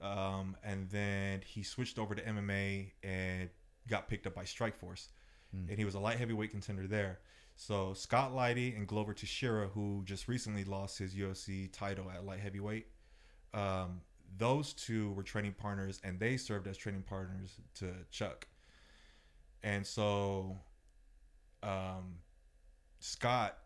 um, 0.00 0.56
and 0.62 0.88
then 0.90 1.42
he 1.44 1.62
switched 1.62 1.98
over 1.98 2.14
to 2.14 2.22
MMA 2.22 2.92
and 3.02 3.48
got 3.88 4.08
picked 4.08 4.26
up 4.26 4.34
by 4.34 4.44
Strikeforce, 4.44 5.08
Hmm. 5.50 5.68
and 5.68 5.78
he 5.78 5.84
was 5.84 5.94
a 5.94 5.98
light 5.98 6.18
heavyweight 6.18 6.50
contender 6.50 6.86
there. 6.86 7.20
So 7.56 7.94
Scott 7.94 8.32
Lighty 8.32 8.76
and 8.76 8.86
Glover 8.86 9.14
Teixeira, 9.14 9.68
who 9.68 10.02
just 10.04 10.28
recently 10.28 10.62
lost 10.64 10.98
his 10.98 11.14
UFC 11.14 11.72
title 11.72 12.10
at 12.10 12.24
light 12.24 12.40
heavyweight, 12.40 12.86
um, 13.54 14.02
those 14.36 14.72
two 14.74 15.12
were 15.12 15.22
training 15.22 15.54
partners, 15.58 16.00
and 16.04 16.20
they 16.20 16.36
served 16.36 16.66
as 16.68 16.76
training 16.76 17.02
partners 17.02 17.56
to 17.76 17.92
Chuck. 18.10 18.46
And 19.64 19.84
so, 19.86 20.58
um, 21.62 22.18
Scott 23.00 23.56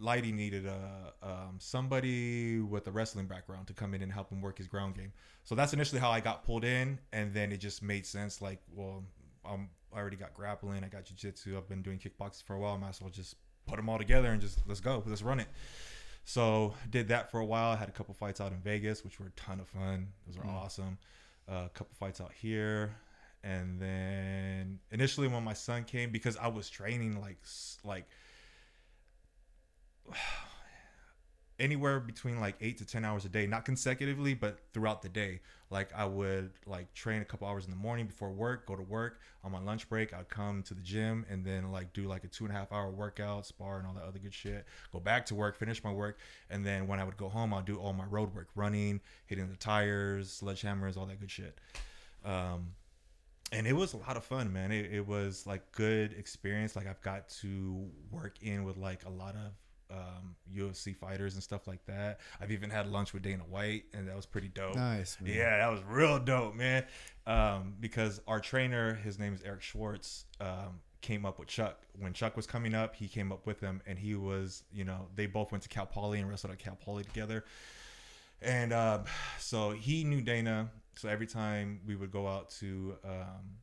Lighty 0.00 0.32
needed 0.32 0.66
a 0.66 1.12
um, 1.22 1.56
somebody 1.58 2.60
with 2.60 2.86
a 2.86 2.90
wrestling 2.90 3.26
background 3.26 3.66
to 3.66 3.72
come 3.72 3.94
in 3.94 4.02
and 4.02 4.12
help 4.12 4.30
him 4.30 4.40
work 4.40 4.58
his 4.58 4.66
ground 4.68 4.94
game. 4.94 5.12
So 5.44 5.54
that's 5.54 5.72
initially 5.72 6.00
how 6.00 6.10
I 6.10 6.20
got 6.20 6.44
pulled 6.44 6.64
in, 6.64 6.98
and 7.12 7.32
then 7.34 7.50
it 7.52 7.56
just 7.58 7.82
made 7.82 8.06
sense. 8.06 8.40
Like, 8.40 8.60
well, 8.72 9.02
um, 9.44 9.70
I 9.92 9.98
already 9.98 10.16
got 10.16 10.34
grappling, 10.34 10.84
I 10.84 10.88
got 10.88 11.04
jujitsu, 11.04 11.56
I've 11.56 11.68
been 11.68 11.82
doing 11.82 11.98
kickboxing 11.98 12.44
for 12.44 12.54
a 12.54 12.58
while. 12.60 12.74
I 12.74 12.76
might 12.78 12.90
as 12.90 13.00
well 13.00 13.10
just 13.10 13.34
put 13.66 13.76
them 13.76 13.88
all 13.88 13.98
together 13.98 14.28
and 14.30 14.40
just 14.40 14.60
let's 14.66 14.80
go, 14.80 15.02
let's 15.06 15.22
run 15.22 15.40
it. 15.40 15.48
So 16.24 16.74
did 16.90 17.08
that 17.08 17.30
for 17.30 17.40
a 17.40 17.44
while. 17.44 17.70
I 17.72 17.76
had 17.76 17.88
a 17.88 17.92
couple 17.92 18.14
fights 18.14 18.40
out 18.40 18.52
in 18.52 18.58
Vegas, 18.58 19.02
which 19.02 19.18
were 19.18 19.26
a 19.26 19.30
ton 19.30 19.60
of 19.60 19.68
fun. 19.68 20.08
Those 20.26 20.36
were 20.36 20.44
Mm. 20.44 20.54
awesome. 20.54 20.98
Uh, 21.48 21.64
a 21.66 21.70
couple 21.72 21.94
fights 21.98 22.20
out 22.20 22.32
here, 22.32 22.94
and 23.42 23.80
then 23.80 24.78
initially 24.90 25.26
when 25.28 25.42
my 25.42 25.54
son 25.54 25.84
came, 25.84 26.10
because 26.10 26.36
I 26.36 26.48
was 26.48 26.68
training 26.68 27.18
like 27.20 27.38
like 27.84 28.06
anywhere 31.58 31.98
between 31.98 32.40
like 32.40 32.54
eight 32.60 32.78
to 32.78 32.84
ten 32.84 33.04
hours 33.04 33.24
a 33.24 33.28
day, 33.28 33.46
not 33.46 33.64
consecutively, 33.64 34.34
but 34.34 34.58
throughout 34.72 35.02
the 35.02 35.08
day. 35.08 35.40
Like 35.70 35.92
I 35.94 36.04
would 36.04 36.52
like 36.66 36.92
train 36.94 37.20
a 37.20 37.24
couple 37.24 37.46
hours 37.46 37.64
in 37.64 37.70
the 37.70 37.76
morning 37.76 38.06
before 38.06 38.30
work, 38.30 38.66
go 38.66 38.76
to 38.76 38.82
work. 38.82 39.20
On 39.44 39.52
my 39.52 39.60
lunch 39.60 39.88
break, 39.88 40.14
I'd 40.14 40.28
come 40.28 40.62
to 40.64 40.74
the 40.74 40.82
gym 40.82 41.26
and 41.28 41.44
then 41.44 41.70
like 41.70 41.92
do 41.92 42.06
like 42.06 42.24
a 42.24 42.28
two 42.28 42.44
and 42.44 42.54
a 42.54 42.56
half 42.56 42.72
hour 42.72 42.90
workout, 42.90 43.46
spar 43.46 43.78
and 43.78 43.86
all 43.86 43.94
that 43.94 44.04
other 44.04 44.18
good 44.18 44.34
shit. 44.34 44.66
Go 44.92 45.00
back 45.00 45.26
to 45.26 45.34
work, 45.34 45.56
finish 45.56 45.82
my 45.84 45.92
work, 45.92 46.18
and 46.48 46.64
then 46.64 46.86
when 46.86 47.00
I 47.00 47.04
would 47.04 47.16
go 47.16 47.28
home, 47.28 47.52
I'd 47.52 47.64
do 47.64 47.76
all 47.76 47.92
my 47.92 48.06
road 48.06 48.34
work, 48.34 48.48
running, 48.54 49.00
hitting 49.26 49.48
the 49.48 49.56
tires, 49.56 50.40
sledgehammers, 50.42 50.96
all 50.96 51.06
that 51.06 51.20
good 51.20 51.30
shit. 51.30 51.58
Um, 52.24 52.72
and 53.52 53.66
it 53.66 53.72
was 53.72 53.94
a 53.94 53.96
lot 53.96 54.16
of 54.16 54.24
fun, 54.24 54.52
man. 54.52 54.72
It, 54.72 54.92
it 54.92 55.06
was 55.06 55.46
like 55.46 55.72
good 55.72 56.12
experience. 56.12 56.76
Like 56.76 56.86
I've 56.86 57.00
got 57.00 57.28
to 57.40 57.86
work 58.10 58.36
in 58.42 58.64
with 58.64 58.76
like 58.76 59.04
a 59.06 59.10
lot 59.10 59.34
of 59.34 59.52
um, 59.90 60.36
UFC 60.54 60.94
fighters 60.94 61.34
and 61.34 61.42
stuff 61.42 61.66
like 61.66 61.84
that. 61.86 62.20
I've 62.40 62.50
even 62.50 62.70
had 62.70 62.86
lunch 62.90 63.12
with 63.12 63.22
Dana 63.22 63.42
White, 63.48 63.84
and 63.94 64.08
that 64.08 64.16
was 64.16 64.26
pretty 64.26 64.48
dope. 64.48 64.76
Nice, 64.76 65.16
man. 65.20 65.34
Yeah, 65.34 65.58
that 65.58 65.68
was 65.68 65.80
real 65.88 66.18
dope, 66.18 66.54
man. 66.54 66.84
Um, 67.26 67.74
because 67.80 68.20
our 68.26 68.40
trainer, 68.40 68.94
his 68.94 69.18
name 69.18 69.34
is 69.34 69.42
Eric 69.42 69.62
Schwartz, 69.62 70.24
um, 70.40 70.80
came 71.00 71.24
up 71.24 71.38
with 71.38 71.48
Chuck 71.48 71.80
when 71.98 72.12
Chuck 72.12 72.36
was 72.36 72.46
coming 72.46 72.74
up. 72.74 72.96
He 72.96 73.08
came 73.08 73.32
up 73.32 73.46
with 73.46 73.60
him, 73.60 73.82
and 73.86 73.98
he 73.98 74.14
was, 74.14 74.64
you 74.72 74.84
know, 74.84 75.08
they 75.14 75.26
both 75.26 75.52
went 75.52 75.62
to 75.62 75.68
Cal 75.68 75.86
Poly 75.86 76.18
and 76.20 76.28
wrestled 76.28 76.52
at 76.52 76.58
Cal 76.58 76.76
Poly 76.76 77.04
together. 77.04 77.44
And 78.40 78.72
um, 78.72 79.04
so 79.38 79.70
he 79.70 80.04
knew 80.04 80.20
Dana. 80.20 80.70
So 80.96 81.08
every 81.08 81.26
time 81.26 81.80
we 81.86 81.96
would 81.96 82.10
go 82.10 82.26
out 82.26 82.50
to 82.60 82.96
um, 83.04 83.58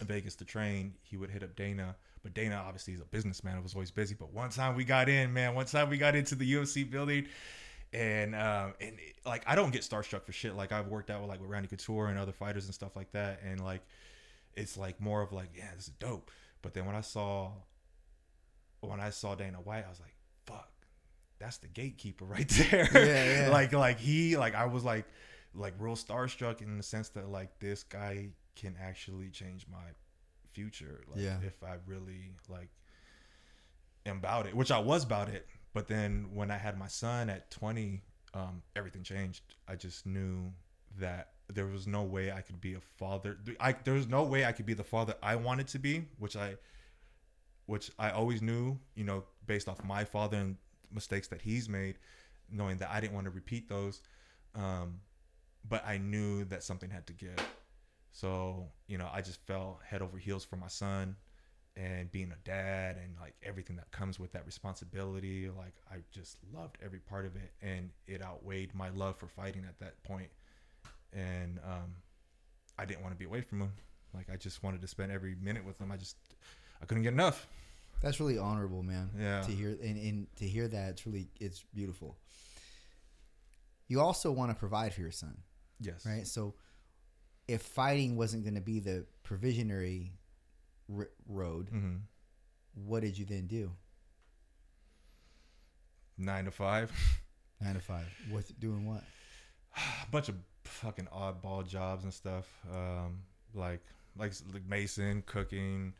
Vegas 0.00 0.34
to 0.36 0.44
train, 0.44 0.94
he 1.02 1.16
would 1.16 1.30
hit 1.30 1.42
up 1.42 1.54
Dana. 1.56 1.96
But 2.22 2.34
Dana 2.34 2.62
obviously 2.66 2.94
is 2.94 3.00
a 3.00 3.04
businessman. 3.04 3.56
It 3.56 3.62
was 3.62 3.74
always 3.74 3.90
busy. 3.90 4.14
But 4.14 4.32
one 4.32 4.50
time 4.50 4.76
we 4.76 4.84
got 4.84 5.08
in, 5.08 5.32
man. 5.32 5.54
One 5.54 5.66
time 5.66 5.90
we 5.90 5.98
got 5.98 6.14
into 6.14 6.34
the 6.34 6.52
UFC 6.54 6.88
building, 6.88 7.26
and 7.92 8.34
um, 8.34 8.74
and 8.80 8.92
it- 8.98 9.16
like 9.26 9.42
I 9.46 9.54
don't 9.54 9.72
get 9.72 9.82
starstruck 9.82 10.24
for 10.24 10.32
shit. 10.32 10.54
Like 10.54 10.72
I've 10.72 10.88
worked 10.88 11.10
out 11.10 11.20
with 11.20 11.30
like 11.30 11.40
with 11.40 11.50
Randy 11.50 11.68
Couture 11.68 12.08
and 12.08 12.18
other 12.18 12.32
fighters 12.32 12.66
and 12.66 12.74
stuff 12.74 12.94
like 12.96 13.10
that, 13.12 13.40
and 13.44 13.60
like 13.62 13.82
it's 14.54 14.76
like 14.76 15.00
more 15.00 15.22
of 15.22 15.32
like 15.32 15.50
yeah, 15.56 15.70
this 15.74 15.88
is 15.88 15.92
dope. 15.98 16.30
But 16.62 16.74
then 16.74 16.86
when 16.86 16.94
I 16.94 17.00
saw 17.00 17.50
when 18.80 19.00
I 19.00 19.10
saw 19.10 19.34
Dana 19.34 19.58
White, 19.58 19.84
I 19.86 19.88
was 19.88 20.00
like, 20.00 20.14
fuck, 20.46 20.70
that's 21.38 21.58
the 21.58 21.68
gatekeeper 21.68 22.24
right 22.26 22.48
there. 22.48 22.88
Yeah, 22.94 23.42
yeah. 23.46 23.48
like 23.52 23.72
like 23.72 23.98
he 23.98 24.36
like 24.36 24.54
I 24.54 24.66
was 24.66 24.84
like 24.84 25.06
like 25.54 25.74
real 25.78 25.96
starstruck 25.96 26.62
in 26.62 26.76
the 26.76 26.82
sense 26.82 27.08
that 27.10 27.28
like 27.28 27.58
this 27.60 27.82
guy 27.82 28.28
can 28.56 28.76
actually 28.80 29.28
change 29.30 29.66
my 29.70 29.78
future. 30.52 31.02
Like 31.08 31.20
Yeah. 31.20 31.38
if 31.44 31.62
I 31.62 31.76
really 31.86 32.32
like 32.48 32.70
am 34.06 34.18
about 34.18 34.46
it, 34.46 34.54
which 34.54 34.70
I 34.70 34.78
was 34.78 35.04
about 35.04 35.28
it. 35.28 35.46
But 35.72 35.88
then 35.88 36.30
when 36.34 36.50
I 36.50 36.58
had 36.58 36.78
my 36.78 36.88
son 36.88 37.30
at 37.30 37.50
20, 37.50 38.02
um, 38.34 38.62
everything 38.76 39.02
changed. 39.02 39.42
I 39.68 39.76
just 39.76 40.06
knew 40.06 40.52
that 40.98 41.32
there 41.48 41.66
was 41.66 41.86
no 41.86 42.02
way 42.02 42.32
I 42.32 42.40
could 42.40 42.60
be 42.60 42.74
a 42.74 42.80
father. 42.80 43.38
I 43.60 43.72
there 43.72 43.94
was 43.94 44.06
no 44.08 44.22
way 44.24 44.44
I 44.44 44.52
could 44.52 44.66
be 44.66 44.74
the 44.74 44.84
father 44.84 45.14
I 45.22 45.36
wanted 45.36 45.68
to 45.68 45.78
be, 45.78 46.06
which 46.18 46.36
I 46.36 46.56
which 47.66 47.90
I 47.98 48.10
always 48.10 48.42
knew, 48.42 48.78
you 48.94 49.04
know, 49.04 49.24
based 49.46 49.68
off 49.68 49.82
my 49.84 50.04
father 50.04 50.36
and 50.36 50.56
mistakes 50.90 51.28
that 51.28 51.40
he's 51.42 51.68
made, 51.68 51.98
knowing 52.50 52.78
that 52.78 52.90
I 52.90 53.00
didn't 53.00 53.14
want 53.14 53.24
to 53.26 53.30
repeat 53.30 53.68
those. 53.68 54.02
Um, 54.54 55.00
but 55.68 55.86
I 55.86 55.98
knew 55.98 56.44
that 56.46 56.62
something 56.62 56.90
had 56.90 57.06
to 57.06 57.12
give. 57.12 57.38
So, 58.12 58.68
you 58.86 58.98
know, 58.98 59.08
I 59.12 59.22
just 59.22 59.40
fell 59.46 59.80
head 59.84 60.02
over 60.02 60.18
heels 60.18 60.44
for 60.44 60.56
my 60.56 60.68
son 60.68 61.16
and 61.76 62.12
being 62.12 62.30
a 62.30 62.46
dad 62.46 62.98
and 63.02 63.14
like 63.18 63.34
everything 63.42 63.76
that 63.76 63.90
comes 63.90 64.20
with 64.20 64.32
that 64.32 64.44
responsibility. 64.44 65.48
Like, 65.48 65.74
I 65.90 65.96
just 66.12 66.36
loved 66.54 66.76
every 66.84 66.98
part 67.00 67.24
of 67.24 67.34
it 67.36 67.52
and 67.62 67.90
it 68.06 68.22
outweighed 68.22 68.74
my 68.74 68.90
love 68.90 69.16
for 69.16 69.26
fighting 69.28 69.64
at 69.66 69.78
that 69.80 70.02
point. 70.02 70.28
And 71.14 71.58
um, 71.64 71.94
I 72.78 72.84
didn't 72.84 73.02
want 73.02 73.14
to 73.14 73.18
be 73.18 73.24
away 73.24 73.40
from 73.40 73.60
him. 73.62 73.72
Like, 74.14 74.28
I 74.30 74.36
just 74.36 74.62
wanted 74.62 74.82
to 74.82 74.86
spend 74.88 75.10
every 75.10 75.34
minute 75.40 75.64
with 75.64 75.80
him. 75.80 75.90
I 75.90 75.96
just, 75.96 76.16
I 76.82 76.84
couldn't 76.84 77.02
get 77.04 77.14
enough. 77.14 77.46
That's 78.02 78.20
really 78.20 78.36
honorable, 78.36 78.82
man. 78.82 79.10
Yeah. 79.18 79.40
To 79.42 79.52
hear 79.52 79.70
and, 79.82 79.96
and 79.96 80.26
to 80.36 80.44
hear 80.46 80.68
that, 80.68 80.90
it's 80.90 81.06
really 81.06 81.28
it's 81.40 81.64
beautiful. 81.72 82.18
You 83.88 84.00
also 84.00 84.32
want 84.32 84.50
to 84.50 84.54
provide 84.56 84.92
for 84.92 85.00
your 85.02 85.10
son, 85.12 85.38
Yes. 85.80 86.04
right? 86.06 86.26
So, 86.26 86.54
if 87.48 87.62
fighting 87.62 88.16
wasn't 88.16 88.44
going 88.44 88.54
to 88.54 88.60
be 88.60 88.80
the 88.80 89.04
provisionary 89.24 90.10
r- 90.94 91.10
road, 91.28 91.68
hmm 91.68 91.96
what 92.74 93.02
did 93.02 93.18
you 93.18 93.26
then 93.26 93.46
do? 93.46 93.70
Nine 96.18 96.44
to 96.46 96.50
five. 96.50 96.90
Nine 97.60 97.74
to 97.74 97.80
five. 97.80 98.06
What's 98.30 98.48
doing 98.48 98.86
what? 98.86 99.04
a 99.76 100.06
bunch 100.10 100.28
of 100.28 100.36
fucking 100.64 101.08
oddball 101.14 101.66
jobs 101.66 102.04
and 102.04 102.12
stuff. 102.12 102.46
Um, 102.72 103.20
like 103.54 103.80
like 104.16 104.32
like 104.52 104.64
mason, 104.66 105.22
cooking, 105.26 105.94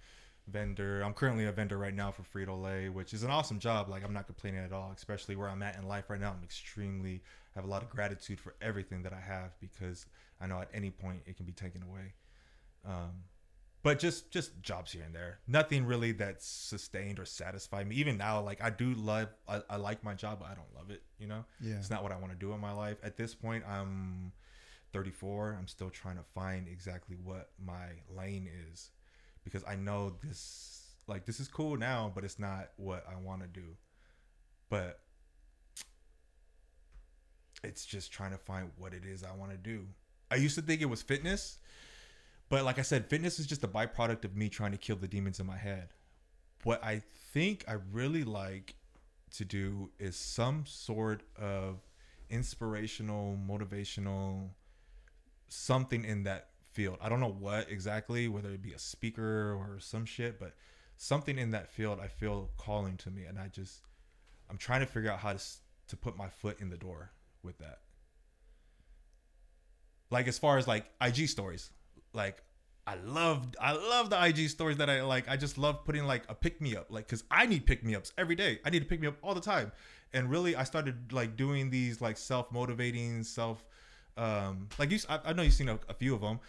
vendor. 0.49 1.03
I'm 1.03 1.15
currently 1.15 1.47
a 1.47 1.53
vendor 1.53 1.79
right 1.79 1.95
now 1.95 2.11
for 2.11 2.23
Frito 2.23 2.61
Lay, 2.61 2.89
which 2.89 3.15
is 3.15 3.23
an 3.23 3.31
awesome 3.31 3.59
job. 3.59 3.89
Like 3.89 4.05
I'm 4.05 4.13
not 4.13 4.27
complaining 4.27 4.65
at 4.65 4.73
all, 4.73 4.93
especially 4.97 5.37
where 5.37 5.49
I'm 5.49 5.63
at 5.63 5.77
in 5.77 5.87
life 5.87 6.11
right 6.11 6.21
now. 6.21 6.31
I'm 6.37 6.45
extremely 6.45 7.23
have 7.55 7.65
a 7.65 7.69
lot 7.69 7.83
of 7.83 7.91
gratitude 7.91 8.41
for 8.41 8.55
everything 8.63 9.03
that 9.03 9.13
I 9.13 9.21
have 9.21 9.59
because 9.61 10.07
I 10.43 10.47
know 10.47 10.61
at 10.61 10.69
any 10.75 10.91
point 10.91 11.23
it 11.27 11.37
can 11.37 11.47
be 11.47 11.53
taken 11.53 11.83
away. 11.83 12.15
Um, 12.85 13.25
but 13.83 13.99
just 13.99 14.31
just 14.31 14.61
jobs 14.63 14.93
here 14.93 15.03
and 15.05 15.15
there. 15.15 15.41
Nothing 15.47 15.85
really 15.85 16.13
that's 16.13 16.47
sustained 16.47 17.19
or 17.19 17.25
satisfied 17.25 17.89
me. 17.89 17.97
Even 17.97 18.17
now, 18.17 18.41
like 18.41 18.63
I 18.63 18.71
do 18.71 18.95
love, 18.95 19.29
I, 19.49 19.63
I 19.69 19.77
like 19.77 20.05
my 20.05 20.15
job, 20.15 20.39
but 20.41 20.49
I 20.49 20.55
don't 20.55 20.73
love 20.75 20.91
it. 20.91 21.03
You 21.19 21.27
know. 21.27 21.45
Yeah. 21.61 21.75
It's 21.75 21.91
not 21.91 22.03
what 22.03 22.13
I 22.13 22.17
want 22.17 22.33
to 22.33 22.39
do 22.39 22.53
in 22.53 22.61
my 22.61 22.73
life. 22.73 22.99
At 23.03 23.17
this 23.17 23.35
point, 23.35 23.65
I'm 23.69 24.33
34. 24.93 25.57
I'm 25.59 25.67
still 25.67 25.91
trying 25.91 26.17
to 26.17 26.25
find 26.35 26.69
exactly 26.69 27.17
what 27.23 27.51
my 27.65 27.87
lane 28.15 28.49
is 28.71 28.91
because 29.45 29.65
I 29.67 29.75
know 29.75 30.15
this 30.23 30.83
like 31.07 31.27
this 31.27 31.41
is 31.41 31.49
cool 31.49 31.77
now, 31.77 32.11
but 32.15 32.25
it's 32.25 32.39
not 32.39 32.71
what 32.77 33.05
I 33.11 33.17
want 33.17 33.43
to 33.43 33.49
do. 33.49 33.77
But 34.71 35.01
it's 37.65 37.85
just 37.85 38.13
trying 38.13 38.33
to 38.33 38.39
find 38.39 38.71
what 38.77 38.95
it 38.95 39.05
is 39.05 39.25
I 39.25 39.35
want 39.35 39.51
to 39.53 39.57
do. 39.57 39.87
I 40.33 40.37
used 40.37 40.55
to 40.55 40.63
think 40.63 40.81
it 40.81 40.87
was 40.87 41.03
fitness, 41.03 41.59
but 42.49 42.65
like 42.65 42.79
I 42.79 42.83
said, 42.83 43.07
fitness 43.07 43.39
is 43.39 43.47
just 43.47 43.65
a 43.65 43.69
byproduct 43.69 44.25
of 44.25 44.35
me 44.35 44.49
trying 44.49 44.73
to 44.73 44.79
kill 44.79 44.97
the 44.97 45.07
demons 45.07 45.39
in 45.39 45.47
my 45.47 45.59
head. 45.59 45.91
What 46.65 46.83
I 46.83 47.03
think 47.33 47.65
I 47.69 47.77
really 47.93 48.25
like 48.25 48.77
to 49.33 49.45
do 49.45 49.91
is 49.99 50.17
some 50.17 50.65
sort 50.67 51.23
of 51.37 51.81
inspirational, 52.31 53.39
motivational, 53.47 54.49
something 55.49 56.03
in 56.03 56.23
that 56.23 56.49
field. 56.73 56.97
I 57.03 57.11
don't 57.11 57.21
know 57.21 57.37
what 57.39 57.71
exactly, 57.71 58.27
whether 58.29 58.51
it 58.53 58.63
be 58.63 58.73
a 58.73 58.79
speaker 58.79 59.53
or 59.53 59.79
some 59.81 60.07
shit, 60.07 60.41
but 60.41 60.55
something 60.97 61.39
in 61.39 61.51
that 61.51 61.71
field 61.71 62.01
I 62.03 62.09
feel 62.09 62.51
calling 62.57 62.97
to 62.99 63.11
me, 63.11 63.25
and 63.25 63.39
I 63.39 63.49
just 63.49 63.83
I'm 64.49 64.57
trying 64.57 64.81
to 64.81 64.87
figure 64.87 65.11
out 65.11 65.19
how 65.19 65.35
to 65.35 65.43
to 65.89 65.97
put 65.97 66.17
my 66.17 66.29
foot 66.29 66.59
in 66.59 66.71
the 66.71 66.79
door 66.79 67.13
with 67.43 67.59
that. 67.59 67.81
Like 70.13 70.29
as 70.29 70.39
far 70.39 70.59
as 70.59 70.69
like 70.69 70.85
IG 71.01 71.27
stories, 71.29 71.71
like 72.13 72.43
I 72.87 72.97
love 72.97 73.47
I 73.59 73.73
love 73.73 74.11
the 74.11 74.23
IG 74.23 74.51
stories 74.51 74.77
that 74.77 74.91
I 74.91 75.03
like. 75.03 75.27
I 75.27 75.39
just 75.39 75.57
love 75.57 75.87
putting 75.87 76.05
like 76.05 76.25
a 76.29 76.35
pick 76.35 76.61
me 76.61 76.77
up, 76.77 76.89
like 76.91 77.07
because 77.07 77.25
I 77.31 77.47
need 77.47 77.65
pick 77.65 77.83
me 77.83 77.95
ups 77.95 78.13
every 78.19 78.35
day. 78.35 78.59
I 78.63 78.69
need 78.69 78.81
to 78.81 78.85
pick 78.85 79.01
me 79.01 79.07
up 79.09 79.17
all 79.23 79.35
the 79.35 79.41
time, 79.41 79.73
and 80.13 80.29
really 80.29 80.55
I 80.55 80.65
started 80.65 81.15
like 81.15 81.35
doing 81.37 81.71
these 81.71 82.03
like 82.03 82.19
self 82.19 82.53
motivating 82.53 83.23
self, 83.23 83.65
um 84.19 84.69
like 84.79 84.91
you. 84.91 84.99
I 85.09 85.33
know 85.33 85.43
you've 85.45 85.55
seen 85.55 85.71
a, 85.71 85.81
a 85.89 85.95
few 85.95 86.15
of 86.15 86.21
them, 86.21 86.41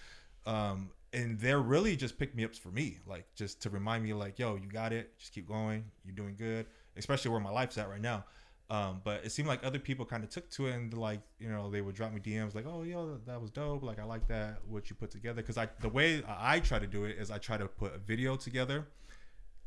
um, 0.45 0.89
and 1.14 1.39
they're 1.39 1.61
really 1.61 1.95
just 1.95 2.20
pick 2.20 2.36
me 2.36 2.43
ups 2.43 2.57
for 2.57 2.70
me, 2.70 2.97
like 3.07 3.26
just 3.34 3.61
to 3.61 3.70
remind 3.70 4.03
me 4.03 4.14
like, 4.14 4.39
yo, 4.39 4.55
you 4.55 4.68
got 4.68 4.91
it, 4.91 5.18
just 5.18 5.34
keep 5.34 5.47
going, 5.47 5.86
you're 6.03 6.16
doing 6.16 6.36
good, 6.38 6.66
especially 6.97 7.32
where 7.32 7.39
my 7.39 7.51
life's 7.51 7.78
at 7.78 7.88
right 7.88 8.01
now. 8.01 8.26
Um, 8.70 9.01
but 9.03 9.26
it 9.26 9.32
seemed 9.32 9.47
like 9.47 9.64
other 9.64 9.78
people 9.78 10.05
kind 10.05 10.24
of 10.24 10.30
took 10.30 10.49
to 10.51 10.68
it 10.68 10.74
and 10.74 10.93
like 10.97 11.20
you 11.38 11.49
know 11.49 11.70
they 11.70 11.82
would 11.82 11.95
drop 11.95 12.14
me 12.14 12.20
DMs 12.20 12.55
like 12.55 12.66
oh 12.66 12.84
yo 12.84 13.20
that 13.28 13.39
was 13.39 13.51
dope 13.51 13.84
like 13.84 13.99
I 13.99 14.03
like 14.03 14.28
that 14.30 14.59
what 14.68 14.89
you 14.89 14.95
put 14.95 15.11
together. 15.11 15.41
Because 15.41 15.57
I 15.57 15.68
the 15.82 15.89
way 15.89 16.24
I 16.28 16.59
try 16.59 16.80
to 16.80 16.88
do 16.88 17.05
it 17.05 17.18
is 17.18 17.30
I 17.30 17.38
try 17.38 17.57
to 17.57 17.68
put 17.68 17.93
a 17.93 17.97
video 17.97 18.36
together 18.36 18.88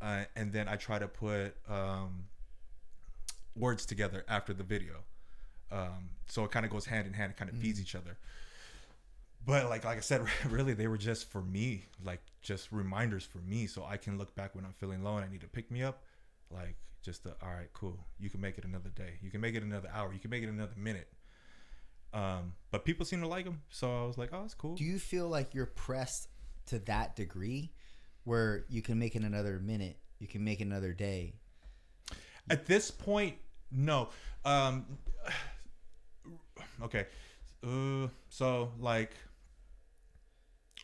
uh, 0.01 0.25
and 0.35 0.53
then 0.53 0.69
I 0.69 0.77
try 0.77 0.99
to 0.99 1.09
put 1.09 1.57
um, 1.69 2.25
words 3.55 3.87
together 3.87 4.25
after 4.29 4.53
the 4.53 4.65
video. 4.65 5.05
Um, 5.71 6.11
so 6.27 6.45
it 6.45 6.51
kind 6.51 6.65
of 6.65 6.73
goes 6.73 6.87
hand 6.87 7.07
in 7.07 7.13
hand 7.13 7.33
it 7.33 7.37
kind 7.37 7.51
of 7.51 7.57
feeds 7.57 7.81
each 7.81 7.95
other. 7.95 8.17
But 9.45 9.69
like 9.69 9.85
like 9.85 9.99
I 9.99 10.01
said 10.01 10.23
really 10.49 10.75
they 10.75 10.89
were 10.89 10.99
just 10.99 11.31
for 11.31 11.43
me 11.43 11.85
like 12.05 12.23
just 12.43 12.73
reminders 12.73 13.25
for 13.25 13.39
me. 13.39 13.67
So 13.67 13.85
I 13.85 13.97
can 13.97 14.19
look 14.19 14.35
back 14.35 14.55
when 14.55 14.65
I'm 14.65 14.73
feeling 14.73 15.03
low 15.05 15.17
and 15.17 15.25
I 15.25 15.29
need 15.29 15.43
to 15.43 15.49
pick 15.49 15.71
me 15.71 15.83
up 15.83 16.03
like 16.51 16.77
just 17.07 17.23
the 17.23 17.31
all 17.41 17.55
right 17.55 17.73
cool. 17.73 17.99
You 18.19 18.29
can 18.29 18.41
make 18.41 18.59
it 18.59 18.65
another 18.65 18.91
day. 18.91 19.13
You 19.23 19.31
can 19.31 19.41
make 19.41 19.55
it 19.55 19.63
another 19.63 19.89
hour. 19.95 20.13
You 20.13 20.19
can 20.19 20.31
make 20.31 20.43
it 20.43 20.49
another 20.49 20.75
minute. 20.77 21.09
Um 22.13 22.53
but 22.73 22.85
people 22.85 23.07
seem 23.07 23.21
to 23.21 23.29
like 23.29 23.45
them 23.45 23.63
so 23.71 24.03
i 24.03 24.07
was 24.07 24.19
like 24.19 24.31
oh 24.33 24.43
it's 24.45 24.55
cool. 24.55 24.75
Do 24.75 24.85
you 24.85 24.99
feel 24.99 25.29
like 25.29 25.55
you're 25.55 25.67
pressed 25.67 26.29
to 26.67 26.81
that 26.81 27.15
degree 27.15 27.73
where 28.25 28.65
you 28.69 28.83
can 28.83 28.99
make 28.99 29.15
it 29.15 29.23
another 29.23 29.61
minute, 29.61 29.99
you 30.19 30.27
can 30.27 30.45
make 30.45 30.61
another 30.61 30.93
day? 30.93 31.35
at 32.51 32.67
this 32.67 32.91
point 32.91 33.37
no. 33.71 34.09
Um 34.45 34.85
okay. 36.83 37.07
Uh, 37.65 38.09
so 38.29 38.73
like 38.79 39.13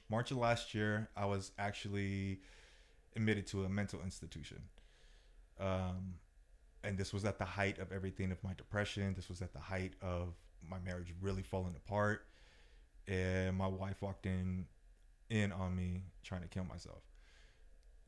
march 0.09 0.31
of 0.31 0.37
last 0.37 0.75
year 0.75 1.09
i 1.17 1.25
was 1.25 1.53
actually 1.59 2.41
admitted 3.17 3.47
to 3.47 3.65
a 3.65 3.69
mental 3.69 4.01
institution 4.03 4.61
um 5.61 6.15
and 6.85 6.99
this 6.99 7.13
was 7.13 7.25
at 7.25 7.39
the 7.39 7.45
height 7.45 7.79
of 7.79 7.93
everything 7.93 8.33
of 8.33 8.43
my 8.43 8.55
depression. 8.55 9.15
This 9.15 9.29
was 9.29 9.41
at 9.41 9.53
the 9.53 9.61
height 9.61 9.93
of 10.03 10.35
my 10.69 10.79
marriage 10.81 11.15
really 11.21 11.43
falling 11.43 11.77
apart. 11.77 12.27
And 13.07 13.57
my 13.57 13.69
wife 13.69 14.03
walked 14.03 14.27
in 14.27 14.67
in 15.31 15.53
on 15.53 15.77
me 15.77 16.03
trying 16.25 16.43
to 16.43 16.49
kill 16.49 16.65
myself. 16.65 17.03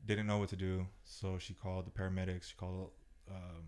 Didn't 0.05 0.27
know 0.27 0.39
what 0.39 0.49
to 0.49 0.57
do. 0.57 0.87
So 1.05 1.37
she 1.37 1.53
called 1.53 1.85
the 1.87 1.91
paramedics. 1.91 2.49
She 2.49 2.55
called 2.55 2.91
um 3.29 3.63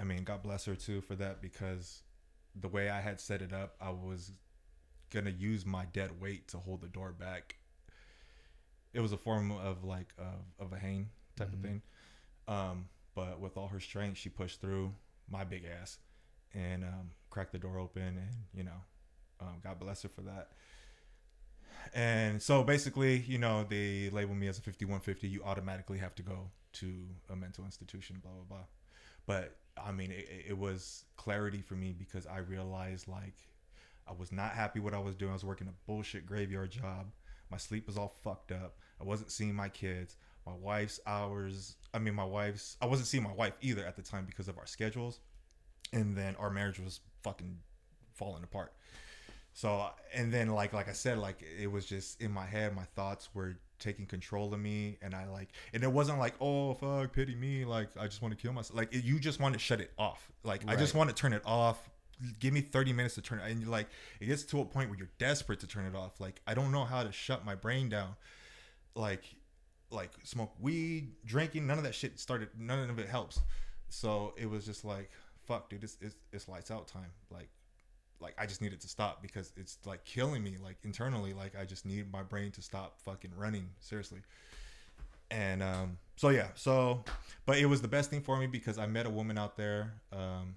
i 0.00 0.02
mean 0.02 0.24
god 0.24 0.42
bless 0.42 0.64
her 0.64 0.74
too 0.74 1.00
for 1.00 1.14
that 1.14 1.40
because 1.40 2.02
the 2.60 2.66
way 2.66 2.90
i 2.90 3.00
had 3.00 3.20
set 3.20 3.40
it 3.40 3.52
up 3.52 3.76
i 3.80 3.88
was 3.88 4.32
gonna 5.10 5.30
use 5.30 5.66
my 5.66 5.84
dead 5.92 6.20
weight 6.20 6.48
to 6.48 6.58
hold 6.58 6.80
the 6.80 6.88
door 6.88 7.12
back. 7.12 7.56
It 8.92 9.00
was 9.00 9.12
a 9.12 9.16
form 9.16 9.50
of 9.50 9.84
like 9.84 10.14
of, 10.18 10.66
of 10.66 10.72
a 10.72 10.78
hang 10.78 11.10
type 11.36 11.52
of 11.52 11.60
thing 11.60 11.82
um 12.50 12.86
but 13.14 13.40
with 13.40 13.56
all 13.56 13.68
her 13.68 13.80
strength 13.80 14.18
she 14.18 14.28
pushed 14.28 14.60
through 14.60 14.92
my 15.30 15.44
big 15.44 15.64
ass 15.80 15.98
and 16.54 16.84
um, 16.84 17.10
cracked 17.30 17.52
the 17.52 17.58
door 17.58 17.78
open 17.78 18.02
and 18.02 18.30
you 18.52 18.64
know 18.64 18.82
um, 19.40 19.54
god 19.62 19.78
bless 19.78 20.02
her 20.02 20.08
for 20.08 20.22
that. 20.22 20.48
And 21.94 22.42
so 22.42 22.62
basically 22.62 23.18
you 23.20 23.38
know 23.38 23.64
they 23.68 24.10
label 24.10 24.34
me 24.34 24.48
as 24.48 24.58
a 24.58 24.62
5150 24.62 25.28
you 25.28 25.42
automatically 25.44 25.98
have 25.98 26.14
to 26.16 26.22
go 26.22 26.50
to 26.74 26.92
a 27.30 27.36
mental 27.36 27.64
institution 27.64 28.20
blah 28.22 28.32
blah 28.32 28.56
blah. 28.56 28.66
But 29.26 29.56
i 29.82 29.92
mean 29.92 30.10
it, 30.10 30.28
it 30.48 30.58
was 30.58 31.04
clarity 31.16 31.62
for 31.62 31.74
me 31.74 31.94
because 31.96 32.26
i 32.26 32.38
realized 32.38 33.06
like 33.08 33.36
i 34.06 34.12
was 34.12 34.32
not 34.32 34.52
happy 34.52 34.80
what 34.80 34.94
i 34.94 34.98
was 34.98 35.14
doing. 35.14 35.30
I 35.30 35.34
was 35.34 35.44
working 35.44 35.68
a 35.68 35.74
bullshit 35.86 36.26
graveyard 36.26 36.70
job. 36.70 37.06
My 37.50 37.56
sleep 37.56 37.86
was 37.86 37.96
all 37.96 38.14
fucked 38.22 38.52
up. 38.52 38.76
I 39.00 39.04
wasn't 39.04 39.32
seeing 39.32 39.54
my 39.54 39.68
kids 39.68 40.16
my 40.46 40.54
wife's 40.54 41.00
hours 41.06 41.76
i 41.92 41.98
mean 41.98 42.14
my 42.14 42.24
wife's 42.24 42.76
i 42.80 42.86
wasn't 42.86 43.06
seeing 43.06 43.22
my 43.22 43.32
wife 43.32 43.54
either 43.60 43.84
at 43.84 43.96
the 43.96 44.02
time 44.02 44.24
because 44.24 44.48
of 44.48 44.58
our 44.58 44.66
schedules. 44.66 45.20
And 45.92 46.16
then 46.16 46.36
our 46.36 46.50
marriage 46.50 46.78
was 46.78 47.00
fucking 47.22 47.58
falling 48.14 48.44
apart. 48.44 48.72
So 49.52 49.88
and 50.14 50.32
then 50.32 50.48
like 50.48 50.72
like 50.72 50.88
i 50.88 50.92
said 50.92 51.18
like 51.18 51.42
it 51.60 51.70
was 51.70 51.84
just 51.84 52.20
in 52.20 52.30
my 52.30 52.46
head 52.46 52.74
my 52.76 52.84
thoughts 52.94 53.28
were 53.34 53.56
taking 53.80 54.06
control 54.06 54.54
of 54.54 54.60
me. 54.60 54.98
And 55.02 55.14
i 55.14 55.26
like 55.26 55.48
and 55.72 55.82
it 55.82 55.90
wasn't 55.90 56.18
like 56.18 56.34
oh 56.40 56.74
fuck 56.74 57.12
pity 57.12 57.34
me. 57.34 57.64
Like 57.64 57.88
i 57.98 58.06
just 58.06 58.22
want 58.22 58.36
to 58.36 58.40
kill 58.40 58.52
myself. 58.52 58.76
Like 58.76 58.94
it, 58.94 59.04
you 59.04 59.18
just 59.18 59.40
want 59.40 59.54
to 59.54 59.58
shut 59.58 59.80
it 59.80 59.90
off. 59.98 60.30
Like 60.44 60.62
i 60.68 60.76
just 60.76 60.94
want 60.94 61.10
to 61.10 61.16
turn 61.16 61.32
it 61.32 61.42
off. 61.44 61.90
Give 62.38 62.52
me 62.52 62.60
30 62.60 62.92
minutes 62.92 63.14
to 63.14 63.22
turn 63.22 63.40
it 63.40 63.50
and 63.50 63.60
you're 63.60 63.70
like 63.70 63.88
it 64.20 64.26
gets 64.26 64.44
to 64.44 64.60
a 64.60 64.64
point 64.64 64.90
where 64.90 64.98
you're 64.98 65.10
desperate 65.18 65.58
to 65.60 65.66
turn 65.66 65.86
it 65.86 65.96
off. 65.96 66.20
Like 66.20 66.40
i 66.46 66.54
don't 66.54 66.70
know 66.70 66.84
how 66.84 67.02
to 67.02 67.10
shut 67.10 67.44
my 67.44 67.56
brain 67.56 67.88
down. 67.88 68.14
Like 68.94 69.24
like 69.90 70.10
smoke 70.24 70.52
weed 70.60 71.12
drinking 71.24 71.66
none 71.66 71.78
of 71.78 71.84
that 71.84 71.94
shit 71.94 72.18
started 72.18 72.48
none 72.58 72.90
of 72.90 72.98
it 72.98 73.08
helps. 73.08 73.40
So 73.88 74.34
it 74.36 74.48
was 74.48 74.64
just 74.64 74.84
like 74.84 75.10
fuck 75.44 75.68
dude 75.68 75.84
it's 75.84 75.98
it's, 76.00 76.16
it's 76.32 76.48
lights 76.48 76.70
out 76.70 76.86
time. 76.86 77.10
Like 77.30 77.48
like 78.20 78.34
I 78.38 78.46
just 78.46 78.60
needed 78.60 78.80
to 78.80 78.88
stop 78.88 79.22
because 79.22 79.52
it's 79.56 79.78
like 79.86 80.04
killing 80.04 80.42
me 80.42 80.56
like 80.62 80.76
internally. 80.84 81.32
Like 81.32 81.54
I 81.58 81.64
just 81.64 81.86
need 81.86 82.12
my 82.12 82.22
brain 82.22 82.50
to 82.52 82.62
stop 82.62 83.00
fucking 83.00 83.32
running 83.36 83.68
seriously. 83.80 84.20
And 85.30 85.62
um 85.62 85.98
so 86.16 86.28
yeah 86.28 86.48
so 86.54 87.04
but 87.46 87.58
it 87.58 87.66
was 87.66 87.82
the 87.82 87.88
best 87.88 88.10
thing 88.10 88.20
for 88.20 88.36
me 88.36 88.46
because 88.46 88.78
I 88.78 88.86
met 88.86 89.06
a 89.06 89.10
woman 89.10 89.38
out 89.38 89.56
there 89.56 89.94
um 90.12 90.56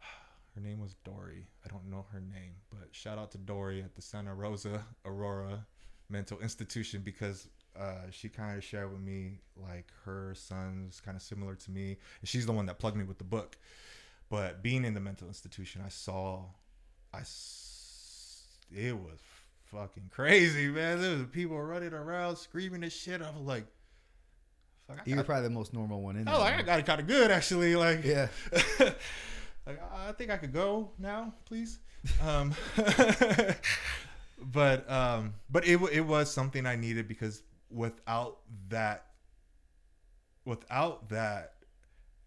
her 0.54 0.60
name 0.60 0.80
was 0.80 0.94
Dory. 1.04 1.46
I 1.64 1.68
don't 1.68 1.88
know 1.90 2.06
her 2.12 2.20
name 2.20 2.54
but 2.70 2.88
shout 2.92 3.18
out 3.18 3.30
to 3.32 3.38
Dory 3.38 3.82
at 3.82 3.94
the 3.94 4.02
Santa 4.02 4.34
Rosa 4.34 4.84
Aurora 5.04 5.66
mental 6.08 6.40
institution 6.40 7.02
because 7.04 7.48
uh, 7.78 8.10
she 8.10 8.28
kind 8.28 8.56
of 8.56 8.64
shared 8.64 8.90
with 8.90 9.00
me 9.00 9.40
like 9.56 9.86
her 10.04 10.34
son's 10.34 11.00
kind 11.00 11.16
of 11.16 11.22
similar 11.22 11.54
to 11.54 11.70
me 11.70 11.96
and 12.20 12.28
she's 12.28 12.46
the 12.46 12.52
one 12.52 12.66
that 12.66 12.78
plugged 12.78 12.96
me 12.96 13.04
with 13.04 13.18
the 13.18 13.24
book 13.24 13.56
but 14.28 14.62
being 14.62 14.84
in 14.84 14.94
the 14.94 15.00
mental 15.00 15.28
institution 15.28 15.82
i 15.84 15.88
saw 15.88 16.44
I 17.12 17.20
it 18.72 18.96
was 18.96 19.18
fucking 19.64 20.10
crazy 20.10 20.68
man 20.68 21.00
there 21.00 21.16
was 21.16 21.26
people 21.32 21.60
running 21.60 21.92
around 21.92 22.36
screaming 22.36 22.82
and 22.82 22.92
shit 22.92 23.22
i 23.22 23.30
was 23.30 23.42
like 23.42 23.64
fuck, 24.96 25.06
You 25.06 25.16
were 25.16 25.24
probably 25.24 25.44
the 25.44 25.54
most 25.54 25.72
normal 25.72 26.02
one 26.02 26.16
in 26.16 26.24
there. 26.24 26.34
Oh, 26.34 26.40
like, 26.40 26.54
I 26.54 26.62
got 26.62 26.78
it 26.78 26.86
kind 26.86 27.00
of 27.00 27.06
good 27.06 27.30
actually 27.30 27.76
like 27.76 28.04
yeah. 28.04 28.28
like, 29.66 29.80
I 29.92 30.12
think 30.12 30.30
I 30.30 30.36
could 30.36 30.52
go 30.52 30.90
now, 30.98 31.34
please. 31.44 31.78
Um, 32.22 32.54
but 34.52 34.90
um, 34.90 35.34
but 35.50 35.66
it 35.66 35.80
it 35.92 36.00
was 36.00 36.32
something 36.32 36.66
I 36.66 36.76
needed 36.76 37.08
because 37.08 37.42
without 37.70 38.38
that, 38.68 39.06
without 40.44 41.08
that, 41.10 41.54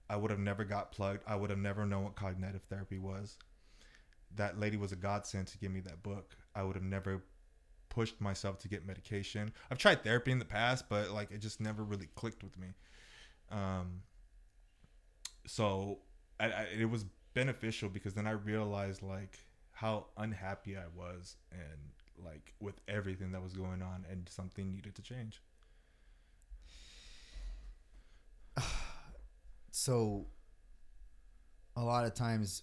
I 0.10 0.16
would 0.16 0.32
have 0.32 0.40
never 0.40 0.64
got 0.64 0.92
plugged. 0.92 1.24
I 1.28 1.36
would 1.36 1.50
have 1.50 1.60
never 1.60 1.86
known 1.86 2.04
what 2.04 2.16
cognitive 2.16 2.64
therapy 2.70 3.00
was. 3.00 3.38
That 4.36 4.60
lady 4.60 4.78
was 4.78 4.92
a 4.92 4.96
godsend 4.96 5.48
to 5.48 5.58
give 5.58 5.72
me 5.72 5.80
that 5.82 6.04
book. 6.04 6.36
I 6.56 6.64
would 6.64 6.76
have 6.76 6.84
never 6.84 7.24
pushed 7.90 8.20
myself 8.20 8.58
to 8.60 8.68
get 8.68 8.86
medication. 8.86 9.54
I've 9.70 9.78
tried 9.78 10.04
therapy 10.04 10.32
in 10.32 10.40
the 10.40 10.46
past, 10.46 10.90
but 10.90 11.12
like 11.12 11.32
it 11.32 11.40
just 11.40 11.62
never 11.62 11.84
really 11.84 12.08
clicked 12.16 12.44
with 12.44 12.58
me. 12.58 12.68
Um, 13.52 14.02
so 15.46 16.00
I, 16.40 16.46
I, 16.46 16.68
it 16.80 16.90
was 16.90 17.06
beneficial 17.34 17.90
because 17.90 18.14
then 18.14 18.28
I 18.28 18.32
realized 18.32 19.02
like 19.02 19.40
how 19.72 20.08
unhappy 20.18 20.78
I 20.78 20.86
was 20.96 21.36
and 21.52 21.92
like 22.18 22.54
with 22.60 22.80
everything 22.88 23.32
that 23.32 23.42
was 23.42 23.54
going 23.54 23.82
on 23.82 24.06
and 24.10 24.28
something 24.30 24.72
needed 24.72 24.96
to 24.96 25.02
change. 25.02 25.42
So 29.76 30.28
a 31.76 31.82
lot 31.82 32.06
of 32.06 32.14
times 32.14 32.62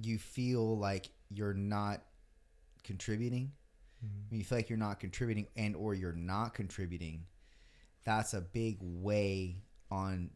you 0.00 0.18
feel 0.18 0.78
like 0.78 1.10
you're 1.28 1.54
not 1.54 2.02
contributing. 2.84 3.52
Mm-hmm. 4.04 4.30
When 4.30 4.38
you 4.40 4.44
feel 4.44 4.58
like 4.58 4.70
you're 4.70 4.78
not 4.78 5.00
contributing 5.00 5.46
and 5.56 5.76
or 5.76 5.94
you're 5.94 6.12
not 6.12 6.54
contributing, 6.54 7.24
that's 8.04 8.34
a 8.34 8.40
big 8.40 8.78
way 8.80 9.62
on 9.90 10.30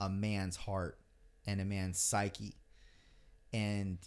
a 0.00 0.08
man's 0.08 0.56
heart 0.56 0.98
and 1.46 1.60
a 1.60 1.64
man's 1.64 1.98
psyche. 1.98 2.54
And 3.52 3.98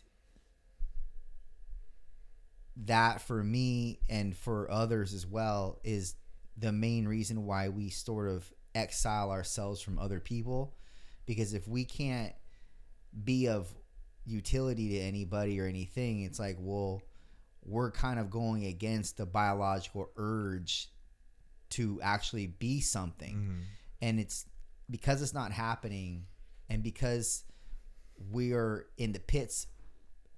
that 2.77 3.21
for 3.21 3.43
me 3.43 3.99
and 4.09 4.35
for 4.35 4.69
others 4.71 5.13
as 5.13 5.25
well 5.27 5.79
is 5.83 6.15
the 6.57 6.71
main 6.71 7.07
reason 7.07 7.45
why 7.45 7.69
we 7.69 7.89
sort 7.89 8.29
of 8.29 8.51
exile 8.73 9.31
ourselves 9.31 9.81
from 9.81 9.99
other 9.99 10.19
people 10.19 10.73
because 11.25 11.53
if 11.53 11.67
we 11.67 11.83
can't 11.83 12.33
be 13.23 13.47
of 13.49 13.67
utility 14.25 14.89
to 14.89 14.99
anybody 14.99 15.59
or 15.59 15.65
anything 15.65 16.21
it's 16.23 16.39
like 16.39 16.55
well 16.59 17.01
we're 17.65 17.91
kind 17.91 18.19
of 18.19 18.29
going 18.29 18.65
against 18.65 19.17
the 19.17 19.25
biological 19.25 20.09
urge 20.15 20.87
to 21.69 21.99
actually 22.01 22.47
be 22.47 22.79
something 22.79 23.35
Mhm. 23.35 23.63
and 24.01 24.19
it's 24.19 24.45
because 24.89 25.21
it's 25.21 25.33
not 25.33 25.51
happening 25.51 26.25
and 26.69 26.81
because 26.83 27.43
we 28.31 28.53
are 28.53 28.85
in 28.97 29.11
the 29.11 29.19
pits 29.19 29.67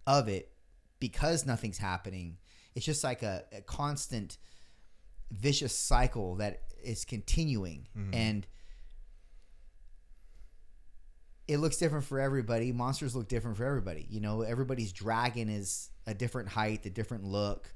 of 0.08 0.28
it 0.28 0.52
because 1.04 1.46
nothing's 1.46 1.78
happening 1.78 2.38
it's 2.76 2.86
just 2.86 3.04
like 3.04 3.24
a, 3.24 3.44
a 3.52 3.62
constant 3.62 4.38
vicious 5.32 5.78
cycle 5.78 6.36
that 6.36 6.62
is 6.84 7.06
continuing. 7.06 7.88
And 8.14 8.48
it 11.48 11.58
looks 11.58 11.78
different 11.78 12.06
for 12.06 12.20
everybody. 12.20 12.72
Monsters 12.72 13.16
look 13.16 13.28
different 13.28 13.58
for 13.58 13.66
everybody. 13.66 14.08
You 14.10 14.22
know 14.22 14.42
everybody's 14.42 14.92
dragon 14.92 15.50
is 15.50 15.90
a 16.08 16.14
different 16.14 16.50
height 16.50 16.86
a 16.86 16.90
different 16.90 17.26
look. 17.26 17.74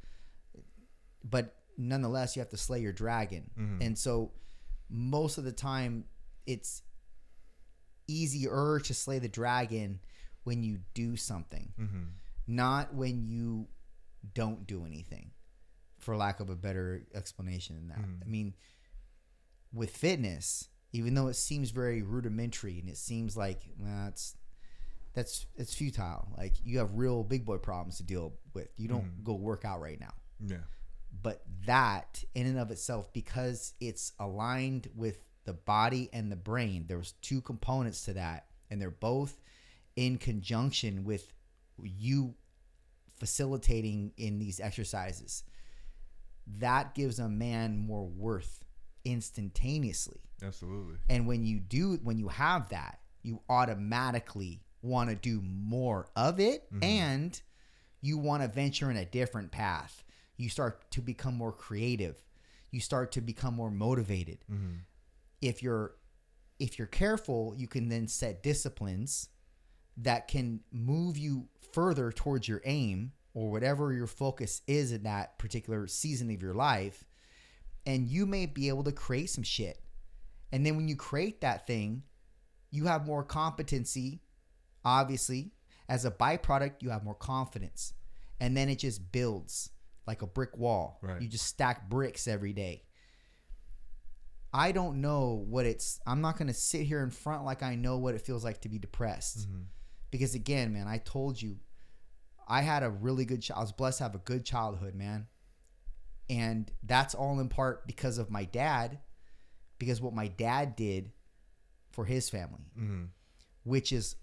But 1.24 1.54
nonetheless 1.78 2.36
you 2.36 2.40
have 2.40 2.50
to 2.50 2.58
slay 2.58 2.80
your 2.80 2.94
dragon. 2.94 3.50
And 3.82 3.98
so 3.98 4.32
most 4.90 5.38
of 5.38 5.44
the 5.44 5.52
time 5.52 6.06
it's 6.46 6.82
easier 8.08 8.80
to 8.84 8.94
slay 8.94 9.20
the 9.20 9.28
dragon 9.28 10.00
when 10.44 10.64
you 10.64 10.80
do 10.94 11.18
something. 11.18 11.74
Mm-hmm. 11.80 12.04
Not 12.48 12.93
when 12.93 13.26
you 13.26 13.68
don't 14.34 14.66
do 14.66 14.86
anything 14.86 15.32
for 16.00 16.16
lack 16.16 16.39
of 16.39 16.50
a 16.50 16.56
better 16.56 17.04
explanation 17.14 17.76
than 17.76 17.88
that. 17.89 17.98
Hmm. 17.98 18.24
I 18.24 18.28
mean 18.28 18.56
with 19.74 19.95
fitness 19.95 20.70
even 20.93 21.14
though 21.14 21.28
it 21.28 21.36
seems 21.36 21.72
very 21.72 22.02
rudimentary 22.02 22.80
and 22.80 22.89
it 22.89 22.98
seems 22.98 23.36
like 23.36 23.62
well, 23.80 24.06
that's 24.06 24.36
that's 25.14 25.45
it's 25.56 25.74
futile. 25.74 26.28
Like 26.38 26.54
you 26.64 26.78
have 26.78 26.93
real 26.93 27.24
big 27.24 27.45
boy 27.45 27.58
problems 27.58 27.98
to 27.98 28.04
deal 28.04 28.34
with. 28.54 28.70
You 28.78 28.88
don't 28.88 29.02
hmm. 29.02 29.24
go 29.24 29.34
work 29.34 29.66
out 29.66 29.82
right 29.82 30.00
now. 30.00 30.14
Yeah. 30.45 30.58
but 31.24 31.41
that 31.66 32.24
in 32.36 32.45
and 32.45 32.60
of 32.60 32.70
itself 32.70 33.12
because 33.12 33.74
it's 33.80 34.14
aligned 34.20 34.88
with 34.95 35.18
the 35.45 35.54
body 35.54 36.10
and 36.14 36.32
the 36.32 36.36
brain 36.36 36.86
there's 36.88 37.14
two 37.24 37.41
components 37.41 38.06
to 38.06 38.14
that 38.14 38.45
and 38.70 38.80
they're 38.80 38.91
both 38.91 39.41
in 39.95 40.18
conjunction 40.18 41.04
with 41.06 41.34
you 41.84 42.36
facilitating 43.20 44.12
in 44.18 44.40
these 44.40 44.60
exercises 44.60 45.44
that 46.60 46.96
gives 46.96 47.20
a 47.20 47.28
man 47.28 47.78
more 47.78 48.06
worth 48.06 48.64
instantaneously. 49.04 50.22
Absolutely. 50.44 50.98
and 51.10 51.26
when 51.26 51.44
you 51.44 51.60
do 51.60 52.00
when 52.04 52.20
you 52.20 52.28
have 52.28 52.70
that 52.70 53.00
you 53.24 53.42
automatically 53.50 54.62
want 54.84 55.10
to 55.10 55.16
do 55.16 55.42
more 55.44 56.08
of 56.16 56.40
it 56.40 56.72
mm-hmm. 56.72 56.84
and 56.84 57.42
you 58.02 58.18
want 58.18 58.44
to 58.44 58.48
venture 58.48 58.92
in 58.92 58.98
a 58.98 59.06
different 59.06 59.52
path. 59.52 60.04
You 60.38 60.50
start 60.50 60.90
to 60.92 61.02
become 61.02 61.34
more 61.34 61.52
creative. 61.52 62.24
You 62.72 62.80
start 62.80 63.12
to 63.14 63.22
become 63.22 63.56
more 63.56 63.72
motivated. 63.72 64.40
Mm-hmm. 64.52 64.76
If 65.42 65.64
you're 65.64 65.96
if 66.60 66.80
you're 66.80 66.88
careful 66.88 67.54
you 67.56 67.68
can 67.68 67.88
then 67.88 68.08
set 68.08 68.42
disciplines 68.42 69.30
that 69.98 70.28
can 70.28 70.62
move 70.72 71.18
you 71.18 71.48
further 71.74 72.12
towards 72.12 72.48
your 72.48 72.62
aim 72.66 73.12
or 73.34 73.50
whatever 73.50 73.91
your 73.93 74.08
focus 74.08 74.62
is 74.68 74.91
in 74.91 75.04
that 75.04 75.38
particular 75.38 75.88
season 75.88 76.30
of 76.32 76.41
your 76.41 76.54
life 76.54 77.04
and 77.86 78.08
you 78.08 78.26
may 78.26 78.45
be 78.45 78.70
able 78.70 78.84
to 78.84 78.91
create 78.91 79.30
some 79.30 79.43
shit. 79.43 79.80
And 80.52 80.66
then 80.66 80.76
when 80.76 80.88
you 80.88 80.95
create 80.95 81.41
that 81.41 81.68
thing 81.68 82.04
you 82.72 82.86
have 82.86 83.06
more 83.06 83.24
competency 83.24 84.22
obviously. 84.86 85.52
As 85.89 86.06
a 86.06 86.12
byproduct 86.12 86.82
you 86.82 86.89
have 86.89 87.04
more 87.04 87.16
confidence. 87.16 87.93
And 88.39 88.56
then 88.56 88.70
it 88.70 88.80
just 88.80 89.12
builds 89.12 89.72
like 90.06 90.22
a 90.22 90.28
brick 90.28 90.58
wall. 90.58 91.00
Right. 91.02 91.22
you 91.22 91.28
just 91.28 91.45
stack 91.45 91.89
bricks 91.89 92.28
every 92.28 92.54
day. 92.54 92.84
I 94.54 94.72
don't 94.72 95.02
know 95.02 95.45
what 95.48 95.66
it's 95.66 96.00
i'm 96.08 96.22
not 96.22 96.38
going 96.38 96.48
to 96.48 96.54
sit 96.54 96.84
here 96.84 97.04
in 97.04 97.12
front 97.12 97.43
like 97.43 97.62
i 97.62 97.76
know 97.76 97.98
what 97.98 98.16
it 98.16 98.22
feels 98.22 98.43
like 98.43 98.62
to 98.62 98.70
be 98.70 98.80
depressed 98.80 99.39
mm-hmm. 99.39 99.64
Because 100.12 100.36
again 100.36 100.74
man 100.74 100.88
i 100.88 100.97
told 100.97 101.41
you 101.41 101.58
i 102.47 102.62
had 102.62 102.84
a 102.84 102.89
really 102.89 103.26
good 103.26 103.41
ch- 103.41 103.51
i 103.51 103.60
was 103.60 103.72
blessed 103.72 103.97
to 103.99 104.03
have 104.03 104.16
a 104.16 104.20
good 104.20 104.45
childhood 104.45 104.95
man 104.95 105.28
and 106.30 106.72
that's 106.84 107.16
all 107.16 107.39
in 107.39 107.47
part 107.49 107.88
because 107.88 108.18
of 108.18 108.30
my 108.30 108.43
dad 108.45 108.99
because 109.80 110.01
what 110.01 110.14
my 110.14 110.28
dad 110.28 110.76
did 110.76 111.12
for 111.91 112.05
his 112.05 112.30
family 112.30 112.66
Mm-hmm. 112.80 113.05
which 113.64 113.91
is 113.91 114.16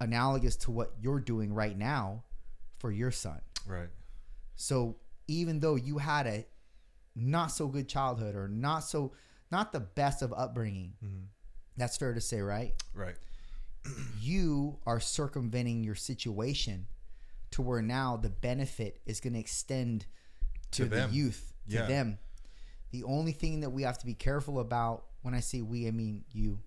analogous 0.00 0.56
to 0.56 0.70
what 0.70 0.92
you're 1.00 1.20
doing 1.20 1.52
right 1.52 1.76
now 1.76 2.24
for 2.78 2.90
your 2.92 3.10
son 3.10 3.40
Right. 3.66 3.88
so 4.56 4.96
even 5.26 5.60
though 5.60 5.74
you 5.74 5.98
had 5.98 6.26
a 6.26 6.46
not 7.14 7.48
so 7.48 7.66
good 7.66 7.88
childhood 7.88 8.34
or 8.36 8.48
not 8.48 8.80
so 8.80 9.12
not 9.50 9.72
the 9.72 9.80
best 9.80 10.22
of 10.22 10.32
upbringing 10.32 10.92
that's 11.76 11.96
fair 11.96 12.14
to 12.14 12.20
say 12.20 12.40
right 12.40 12.74
Right. 12.94 13.16
You 14.20 14.78
are 14.86 15.00
circumventing 15.00 15.84
your 15.84 15.94
situation 15.94 16.86
to 17.52 17.62
where 17.62 17.82
now 17.82 18.16
the 18.16 18.28
benefit 18.30 19.00
is 19.06 19.20
going 19.20 19.32
to 19.34 19.38
extend 19.38 20.06
to, 20.72 20.84
To 20.84 20.88
the 20.88 21.08
youth 21.10 21.52
to 21.68 21.74
Yeah. 21.76 21.86
them 21.86 22.18
the 22.90 23.04
only 23.04 23.32
thing 23.32 23.60
that 23.60 23.70
we 23.70 23.82
have 23.82 23.98
to 23.98 24.06
be 24.06 24.14
careful 24.14 24.58
about 24.60 25.04
when 25.22 25.34
i 25.34 25.40
say 25.40 25.60
we 25.62 25.86
i 25.88 25.90
mean 25.90 26.24
you 26.32 26.58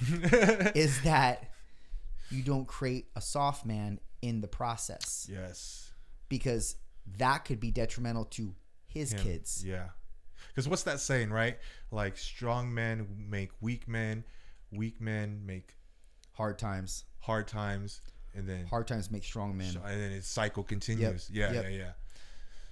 is 0.74 1.00
that 1.02 1.50
you 2.30 2.42
don't 2.42 2.66
create 2.66 3.06
a 3.16 3.20
soft 3.20 3.64
man 3.66 3.98
in 4.22 4.40
the 4.40 4.48
process 4.48 5.26
yes. 5.30 5.90
because 6.28 6.76
that 7.18 7.44
could 7.44 7.58
be 7.60 7.70
detrimental 7.70 8.24
to 8.26 8.54
his 8.86 9.12
Him. 9.12 9.20
kids 9.22 9.64
Yeah. 9.64 9.88
Because 10.48 10.68
what's 10.68 10.82
that 10.84 11.00
saying, 11.00 11.30
right? 11.30 11.58
Like 11.90 12.16
strong 12.16 12.72
men 12.74 13.06
make 13.28 13.50
weak 13.60 13.86
men, 13.86 14.24
weak 14.72 15.00
men 15.00 15.42
make 15.46 15.76
hard 16.40 16.58
times 16.58 17.04
hard 17.20 17.46
times, 17.46 18.00
and 18.34 18.48
then 18.48 18.64
hard 18.66 18.86
times 18.88 19.10
make 19.10 19.22
strong 19.24 19.54
men 19.54 19.74
and 19.84 20.00
then 20.00 20.10
its 20.10 20.26
cycle 20.26 20.62
continues. 20.64 21.28
Yeah, 21.30 21.52
Yep. 21.52 21.64
yeah, 21.64 21.70
yeah. 21.70 21.90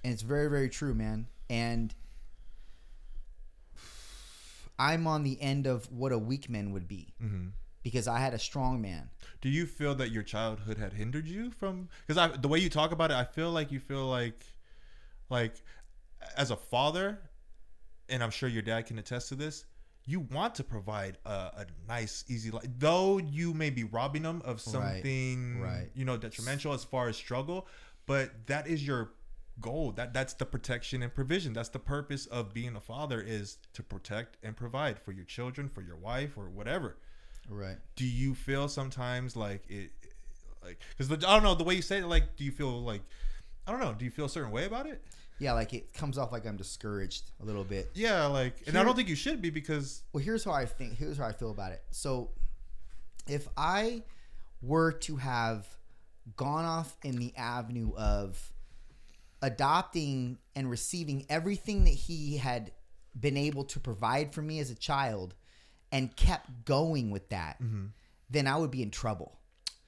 and 0.03 0.11
it's 0.13 0.23
very 0.23 0.49
very 0.49 0.69
true 0.69 0.95
man 0.95 1.27
and 1.51 1.93
i'm 4.79 5.05
on 5.07 5.21
the 5.23 5.39
end 5.41 5.67
of 5.67 5.91
what 5.91 6.11
a 6.11 6.17
weak 6.17 6.49
man 6.49 6.71
would 6.71 6.87
be 6.87 7.13
Mm-hmm. 7.23 7.47
because 7.83 8.07
i 8.07 8.17
had 8.19 8.33
a 8.33 8.39
strong 8.39 8.81
man 8.81 9.09
Do 9.41 9.49
you 9.49 9.65
feel 9.65 9.93
that 9.95 10.09
your 10.09 10.23
childhood 10.23 10.77
had 10.77 10.93
hindered 10.93 11.27
you 11.27 11.51
from? 11.51 11.89
Because 12.07 12.17
I, 12.17 12.35
the 12.35 12.47
way 12.47 12.59
you 12.59 12.69
talk 12.69 12.91
about 12.91 13.11
it, 13.11 13.17
I 13.17 13.23
feel 13.23 13.51
like 13.51 13.71
you 13.71 13.79
feel 13.79 14.05
like, 14.07 14.43
like, 15.29 15.53
as 16.35 16.51
a 16.51 16.57
father, 16.57 17.19
and 18.09 18.21
I'm 18.21 18.31
sure 18.31 18.49
your 18.49 18.61
dad 18.63 18.85
can 18.87 18.99
attest 18.99 19.29
to 19.29 19.35
this. 19.35 19.63
You 20.09 20.21
want 20.21 20.55
to 20.55 20.63
provide 20.63 21.17
a, 21.25 21.29
a 21.29 21.65
nice, 21.87 22.25
easy 22.27 22.51
life, 22.51 22.67
though 22.79 23.17
you 23.19 23.53
may 23.53 23.69
be 23.69 23.83
robbing 23.83 24.23
them 24.23 24.41
of 24.43 24.59
something, 24.59 25.59
right. 25.61 25.89
you 25.93 26.03
know, 26.03 26.17
detrimental 26.17 26.73
as 26.73 26.83
far 26.83 27.09
as 27.09 27.15
struggle. 27.15 27.67
But 28.07 28.47
that 28.47 28.67
is 28.67 28.85
your 28.85 29.11
goal. 29.61 29.91
That 29.91 30.13
that's 30.13 30.33
the 30.33 30.45
protection 30.45 31.03
and 31.03 31.13
provision. 31.13 31.53
That's 31.53 31.69
the 31.69 31.79
purpose 31.79 32.25
of 32.25 32.53
being 32.53 32.75
a 32.75 32.81
father 32.81 33.21
is 33.21 33.57
to 33.73 33.83
protect 33.83 34.37
and 34.41 34.57
provide 34.57 34.97
for 34.99 35.11
your 35.11 35.25
children, 35.25 35.69
for 35.69 35.81
your 35.81 35.97
wife, 35.97 36.37
or 36.37 36.49
whatever 36.49 36.97
right 37.49 37.77
do 37.95 38.05
you 38.05 38.35
feel 38.35 38.67
sometimes 38.67 39.35
like 39.35 39.63
it 39.69 39.91
like 40.63 40.79
because 40.97 41.11
i 41.11 41.15
don't 41.15 41.43
know 41.43 41.55
the 41.55 41.63
way 41.63 41.73
you 41.73 41.81
say 41.81 41.99
it 41.99 42.05
like 42.05 42.35
do 42.35 42.43
you 42.43 42.51
feel 42.51 42.81
like 42.81 43.01
i 43.67 43.71
don't 43.71 43.79
know 43.79 43.93
do 43.93 44.05
you 44.05 44.11
feel 44.11 44.25
a 44.25 44.29
certain 44.29 44.51
way 44.51 44.65
about 44.65 44.85
it 44.85 45.01
yeah 45.39 45.53
like 45.53 45.73
it 45.73 45.93
comes 45.93 46.17
off 46.17 46.31
like 46.31 46.45
i'm 46.45 46.57
discouraged 46.57 47.31
a 47.41 47.45
little 47.45 47.63
bit. 47.63 47.89
Yeah 47.93 48.25
like 48.25 48.55
and 48.67 48.77
i 48.77 48.83
don't 48.83 48.95
think 48.95 49.09
you 49.09 49.15
should 49.15 49.41
be 49.41 49.49
because 49.49 50.03
well 50.13 50.23
here's 50.23 50.43
how 50.43 50.51
i 50.51 50.65
think 50.65 50.97
here's 50.97 51.17
how 51.17 51.25
i 51.25 51.31
feel 51.31 51.51
about 51.51 51.71
it. 51.71 51.81
So 51.91 52.31
if 53.27 53.47
i 53.57 54.03
were 54.61 54.91
to 54.91 55.15
have 55.15 55.67
gone 56.35 56.65
off 56.65 56.97
in 57.03 57.15
the 57.17 57.33
avenue 57.37 57.91
of 57.97 58.51
adopting 59.41 60.37
and 60.55 60.69
receiving 60.69 61.25
everything 61.29 61.85
that 61.85 61.91
he 61.91 62.37
had 62.37 62.71
been 63.17 63.37
able 63.37 63.63
to 63.63 63.79
provide 63.79 64.33
for 64.33 64.41
me 64.41 64.59
as 64.59 64.69
a 64.69 64.75
child 64.75 65.33
and 65.91 66.15
kept 66.15 66.65
going 66.65 67.09
with 67.09 67.29
that 67.29 67.61
mm-hmm. 67.61 67.85
then 68.29 68.45
i 68.47 68.55
would 68.55 68.71
be 68.71 68.83
in 68.83 68.91
trouble. 68.91 69.39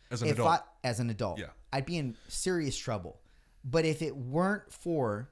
As 0.09 0.21
an 0.21 0.27
if 0.27 0.33
adult. 0.35 0.49
I, 0.49 0.87
as 0.87 0.99
an 0.99 1.09
adult, 1.09 1.39
Yeah. 1.39 1.47
I'd 1.71 1.85
be 1.85 1.97
in 1.97 2.17
serious 2.27 2.77
trouble. 2.77 3.19
But 3.63 3.85
if 3.85 4.01
it 4.01 4.15
weren't 4.15 4.71
for, 4.73 5.29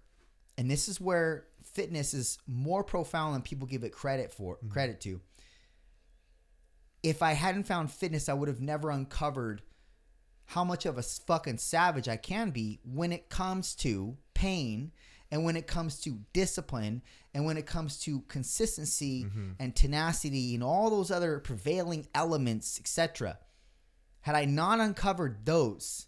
and 0.60 0.70
this 0.70 0.88
is 0.90 1.00
where 1.00 1.46
fitness 1.64 2.14
is 2.14 2.38
more 2.48 2.84
profound 2.84 3.34
than 3.36 3.42
people 3.42 3.68
give 3.68 3.84
it 3.84 3.92
credit 3.94 4.32
for 4.34 4.56
Mm-hmm. 4.58 4.70
credit 4.70 5.00
to. 5.02 5.22
If 7.02 7.24
I 7.24 7.32
hadn't 7.34 7.64
found 7.64 7.92
fitness, 7.92 8.28
I 8.28 8.34
would 8.34 8.50
have 8.50 8.60
never 8.62 8.90
uncovered 8.92 9.62
how 10.48 10.64
much 10.64 10.86
of 10.86 10.98
a 10.98 11.04
fucking 11.04 11.60
savage 11.60 12.10
I 12.10 12.18
can 12.18 12.50
be 12.50 12.80
when 12.84 13.12
it 13.12 13.30
comes 13.30 13.76
to 13.76 14.18
pain 14.34 14.92
and 15.32 15.44
when 15.46 15.56
it 15.56 15.68
comes 15.68 16.02
to 16.02 16.20
discipline 16.34 17.04
and 17.34 17.46
when 17.46 17.56
it 17.58 17.66
comes 17.68 18.00
to 18.02 18.22
consistency 18.22 19.26
Mm-hmm. 19.26 19.52
and 19.60 19.76
tenacity 19.76 20.56
and 20.56 20.64
all 20.64 20.90
those 20.90 21.12
other 21.12 21.40
prevailing 21.40 22.08
elements, 22.16 22.80
etc. 22.80 23.38
Had 24.22 24.36
I 24.36 24.46
not 24.46 24.80
uncovered 24.80 25.46
those, 25.46 26.08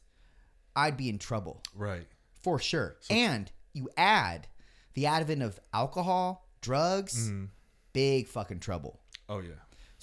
I'd 0.76 0.98
be 0.98 1.08
in 1.08 1.20
trouble 1.20 1.62
Right. 1.74 2.08
for 2.42 2.60
sure. 2.60 2.98
and 3.10 3.50
you 3.74 3.90
add 3.98 4.48
the 4.94 5.06
advent 5.08 5.42
of 5.42 5.60
alcohol, 5.74 6.48
drugs, 6.62 7.30
Mm-hmm. 7.30 7.46
big 7.94 8.28
fucking 8.28 8.60
trouble. 8.60 9.00
Oh 9.30 9.40
yeah. 9.40 9.52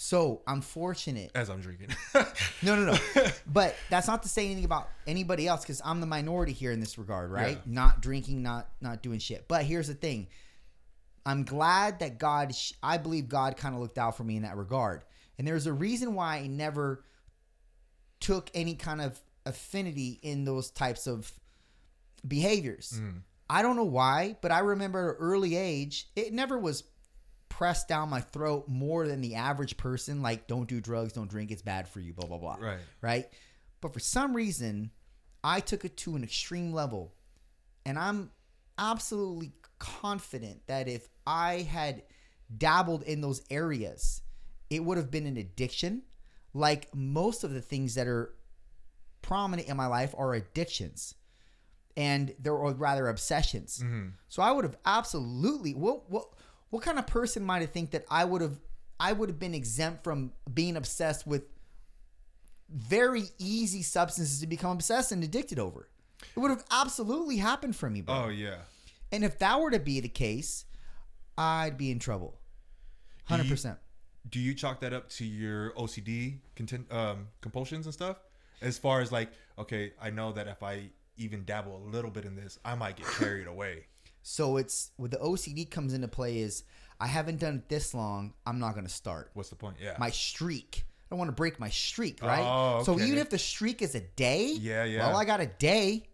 So 0.00 0.42
I'm 0.46 0.60
fortunate. 0.60 1.32
As 1.34 1.50
I'm 1.50 1.60
drinking. 1.60 1.88
No, 2.62 2.74
no, 2.76 2.92
no. 2.92 3.24
but 3.46 3.74
that's 3.90 4.06
not 4.08 4.22
to 4.24 4.28
say 4.28 4.44
anything 4.46 4.64
about 4.64 4.88
anybody 5.06 5.46
else 5.46 5.62
because 5.62 5.80
I'm 5.84 6.00
the 6.00 6.06
minority 6.06 6.52
here 6.52 6.72
in 6.72 6.80
this 6.80 6.98
regard, 6.98 7.30
right? 7.30 7.56
Yeah. 7.56 7.62
Not 7.72 8.00
drinking, 8.00 8.42
not 8.42 8.68
not 8.80 9.02
doing 9.02 9.18
shit. 9.18 9.46
But 9.48 9.64
here's 9.64 9.88
the 9.88 9.94
thing. 9.94 10.28
I'm 11.26 11.44
glad 11.44 11.98
that 12.00 12.18
God, 12.18 12.52
I 12.82 12.96
believe 12.96 13.28
God 13.28 13.56
kind 13.56 13.74
of 13.74 13.80
looked 13.80 13.98
out 13.98 14.16
for 14.16 14.24
me 14.24 14.36
in 14.36 14.42
that 14.44 14.56
regard. 14.56 15.04
And 15.36 15.46
there's 15.46 15.66
a 15.66 15.72
reason 15.72 16.14
why 16.14 16.36
I 16.38 16.46
never 16.46 17.04
took 18.20 18.50
any 18.54 18.74
kind 18.74 19.00
of 19.00 19.20
affinity 19.46 20.18
in 20.22 20.44
those 20.44 20.70
types 20.70 21.06
of 21.06 21.30
behaviors. 22.26 23.00
I 23.50 23.62
don't 23.62 23.76
know 23.76 23.84
why, 23.84 24.36
but 24.40 24.52
I 24.52 24.60
remember 24.60 25.10
at 25.10 25.16
an 25.16 25.22
early 25.22 25.56
age, 25.56 26.08
it 26.14 26.32
never 26.32 26.58
was 26.58 26.84
pressed 27.48 27.88
down 27.88 28.10
my 28.10 28.20
throat 28.20 28.68
more 28.68 29.06
than 29.06 29.20
the 29.20 29.36
average 29.36 29.76
person. 29.76 30.22
Like, 30.22 30.46
don't 30.46 30.68
do 30.68 30.80
drugs, 30.80 31.14
don't 31.14 31.30
drink, 31.30 31.50
it's 31.50 31.62
bad 31.62 31.88
for 31.88 32.00
you, 32.00 32.12
blah, 32.12 32.26
blah, 32.26 32.38
blah. 32.38 32.56
Right. 32.60 32.80
Right. 33.00 33.28
But 33.80 33.94
for 33.94 34.00
some 34.00 34.34
reason, 34.34 34.90
I 35.42 35.60
took 35.60 35.84
it 35.84 35.96
to 35.98 36.16
an 36.16 36.24
extreme 36.24 36.72
level. 36.72 37.14
And 37.86 37.98
I'm 37.98 38.30
absolutely 38.76 39.52
confident 39.78 40.66
that 40.66 40.88
if 40.88 41.08
I 41.26 41.62
had 41.62 42.02
dabbled 42.56 43.02
in 43.04 43.20
those 43.20 43.42
areas, 43.50 44.20
it 44.68 44.84
would 44.84 44.98
have 44.98 45.10
been 45.10 45.26
an 45.26 45.36
addiction. 45.36 46.02
Like 46.52 46.94
most 46.94 47.44
of 47.44 47.52
the 47.52 47.62
things 47.62 47.94
that 47.94 48.06
are 48.06 48.34
prominent 49.22 49.68
in 49.68 49.76
my 49.76 49.86
life 49.86 50.14
are 50.16 50.34
addictions 50.34 51.14
and 51.98 52.32
they're 52.38 52.54
or 52.54 52.72
rather 52.74 53.08
obsessions. 53.08 53.84
So 54.28 54.40
I 54.40 54.52
would 54.52 54.64
have 54.64 54.78
absolutely 54.86 55.74
what 55.74 56.08
what 56.08 56.28
what 56.70 56.82
kind 56.82 56.98
of 56.98 57.06
person 57.08 57.42
might 57.44 57.60
have 57.60 57.72
think 57.72 57.90
that 57.90 58.06
I 58.08 58.24
would 58.24 58.40
have 58.40 58.58
I 59.00 59.12
would 59.12 59.28
have 59.28 59.38
been 59.38 59.54
exempt 59.54 60.04
from 60.04 60.32
being 60.52 60.76
obsessed 60.76 61.26
with 61.26 61.42
very 62.70 63.24
easy 63.38 63.82
substances 63.82 64.40
to 64.40 64.46
become 64.46 64.72
obsessed 64.72 65.10
and 65.10 65.24
addicted 65.24 65.58
over. 65.58 65.88
It 66.36 66.38
would 66.38 66.50
have 66.50 66.64
absolutely 66.70 67.38
happened 67.38 67.74
for 67.74 67.90
me, 67.90 68.00
bro. 68.00 68.26
Oh 68.26 68.28
yeah. 68.28 68.58
And 69.10 69.24
if 69.24 69.38
that 69.40 69.60
were 69.60 69.70
to 69.72 69.80
be 69.80 69.98
the 69.98 70.08
case, 70.08 70.66
I'd 71.36 71.76
be 71.76 71.90
in 71.90 71.98
trouble. 71.98 72.38
Hundred 73.24 73.48
percent. 73.48 73.76
Do 74.30 74.38
you 74.38 74.54
chalk 74.54 74.80
that 74.80 74.92
up 74.92 75.08
to 75.10 75.24
your 75.24 75.72
OCD 75.72 76.38
content, 76.54 76.92
um, 76.92 77.28
compulsions 77.40 77.86
and 77.86 77.92
stuff? 77.94 78.18
As 78.60 78.76
far 78.78 79.00
as 79.00 79.10
like, 79.10 79.30
okay, 79.58 79.92
I 80.00 80.10
know 80.10 80.32
that 80.32 80.46
if 80.46 80.62
I 80.62 80.90
even 81.18 81.44
dabble 81.44 81.76
a 81.76 81.84
little 81.90 82.10
bit 82.10 82.24
in 82.24 82.36
this, 82.36 82.58
I 82.64 82.74
might 82.74 82.96
get 82.96 83.06
carried 83.06 83.46
away. 83.54 83.86
So 84.22 84.56
it's 84.56 84.90
what 84.96 85.10
the 85.10 85.18
OCD 85.18 85.68
comes 85.70 85.94
into 85.94 86.08
play 86.08 86.38
is 86.38 86.64
I 87.00 87.06
haven't 87.06 87.38
done 87.40 87.56
it 87.56 87.68
this 87.68 87.94
long. 87.94 88.34
I'm 88.46 88.58
not 88.58 88.72
going 88.74 88.86
to 88.86 88.92
start 88.92 89.30
What's 89.34 89.50
the 89.50 89.56
point? 89.56 89.76
Yeah. 89.80 89.96
my 89.98 90.10
streak. 90.10 90.84
I 90.84 91.06
don't 91.10 91.18
want 91.18 91.28
to 91.30 91.34
break 91.34 91.58
my 91.58 91.70
streak, 91.70 92.22
right? 92.22 92.42
Oh, 92.44 92.82
So 92.82 93.00
even 93.00 93.18
if 93.18 93.30
the 93.30 93.38
streak 93.38 93.80
is 93.80 93.94
a 93.94 94.00
day, 94.00 94.52
Yeah, 94.60 94.84
yeah. 94.84 95.06
Well, 95.08 95.16
I 95.16 95.24
got 95.24 95.40
a 95.40 95.46
day, 95.46 96.04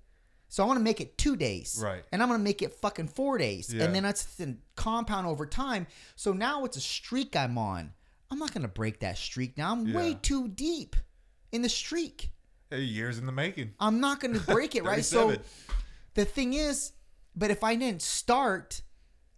so 0.49 0.63
I 0.63 0.67
want 0.67 0.79
to 0.79 0.85
make 0.85 1.01
it 1.01 1.19
two 1.19 1.35
days, 1.35 1.81
Right. 1.83 2.05
And 2.13 2.23
I'm 2.23 2.29
going 2.29 2.39
to 2.39 2.45
make 2.45 2.63
it 2.63 2.75
fucking 2.75 3.09
four 3.09 3.37
days, 3.39 3.75
Yeah. 3.75 3.85
and 3.85 3.95
then 3.95 4.05
that's 4.05 4.25
the 4.37 4.57
compound 4.77 5.27
over 5.27 5.47
time. 5.47 5.89
So 6.15 6.33
now 6.33 6.65
it's 6.65 6.77
a 6.77 6.81
streak 6.81 7.35
I'm 7.35 7.59
on. 7.59 7.93
I'm 8.31 8.39
not 8.39 8.53
going 8.55 8.63
to 8.63 8.69
break 8.69 9.01
that 9.01 9.19
streak 9.19 9.59
now. 9.59 9.73
I'm 9.73 9.93
way 9.93 10.15
too 10.21 10.47
deep 10.49 10.95
in 11.51 11.63
the 11.63 11.69
streak. 11.69 12.31
Years 12.81 13.19
in 13.19 13.27
the 13.27 13.33
making. 13.33 13.73
I'm 13.81 14.01
not 14.01 14.21
going 14.21 14.35
to 14.35 14.41
break 14.41 14.75
it, 14.75 14.85
right? 14.91 15.05
So 15.05 15.37
the 16.15 16.25
thing 16.25 16.55
is, 16.55 16.93
but 17.37 17.51
if 17.51 17.63
I 17.65 17.75
didn't 17.77 18.03
start 18.03 18.83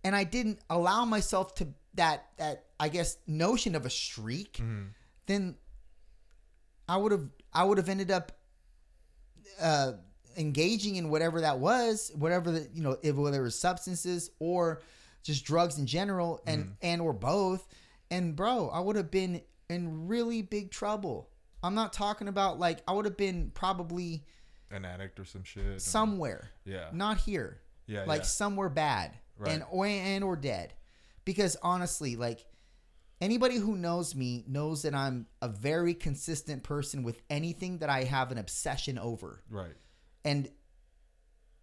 and 0.04 0.14
I 0.14 0.24
didn't 0.24 0.60
allow 0.70 1.04
myself 1.04 1.54
to 1.56 1.68
that 1.94 2.26
that 2.36 2.64
I 2.78 2.88
guess 2.88 3.16
notion 3.26 3.74
of 3.74 3.86
a 3.86 3.90
streak, 3.90 4.54
Mm-hmm. 4.58 4.84
then 5.26 5.54
I 6.88 6.96
would 6.98 7.12
have 7.12 7.28
I 7.52 7.64
would 7.64 7.78
have 7.78 7.88
ended 7.88 8.10
up 8.10 8.32
uh, 9.60 9.92
engaging 10.36 10.96
in 10.96 11.08
whatever 11.08 11.40
that 11.40 11.58
was, 11.58 12.12
whatever 12.14 12.50
the 12.50 12.68
you 12.74 12.82
know, 12.82 12.98
if, 13.02 13.16
whether 13.16 13.40
it 13.40 13.44
was 13.44 13.58
substances 13.58 14.30
or 14.38 14.82
just 15.22 15.44
drugs 15.44 15.78
in 15.78 15.86
general, 15.86 16.40
and 16.46 16.64
Mm-hmm. 16.64 16.72
and 16.82 17.00
or 17.00 17.12
both. 17.12 17.66
And 18.10 18.36
bro, 18.36 18.68
I 18.68 18.78
would 18.80 18.94
have 18.96 19.10
been 19.10 19.40
in 19.68 20.06
really 20.06 20.42
big 20.42 20.70
trouble. 20.70 21.28
I'm 21.66 21.74
not 21.74 21.93
talking 21.93 22.28
about 22.28 22.59
like 22.59 22.82
I 22.88 22.93
would 22.93 23.05
have 23.05 23.16
been 23.16 23.51
probably 23.55 24.24
An 24.70 24.84
addict 24.84 25.18
or 25.20 25.24
some 25.24 25.44
shit. 25.44 25.80
somewhere, 25.82 26.51
Yeah. 26.64 26.88
not 26.93 27.18
here, 27.18 27.60
Yeah, 27.86 28.05
like 28.05 28.20
yeah. 28.20 28.26
somewhere 28.26 28.68
bad 28.68 29.18
Right. 29.38 29.52
and 29.52 29.64
or 29.70 29.86
and 29.86 30.24
or 30.24 30.36
dead. 30.36 30.72
Because 31.24 31.56
honestly, 31.62 32.16
like 32.16 32.47
anybody 33.20 33.56
who 33.56 33.76
knows 33.76 34.14
me 34.14 34.44
knows 34.47 34.82
that 34.82 34.94
I'm 34.94 35.26
a 35.43 35.48
very 35.48 35.93
consistent 35.94 36.62
person 36.62 37.02
with 37.02 37.20
anything 37.28 37.78
that 37.78 37.90
I 37.90 38.05
have 38.05 38.30
an 38.32 38.38
obsession 38.38 38.98
over. 38.98 39.43
Right. 39.51 39.74
And 40.24 40.48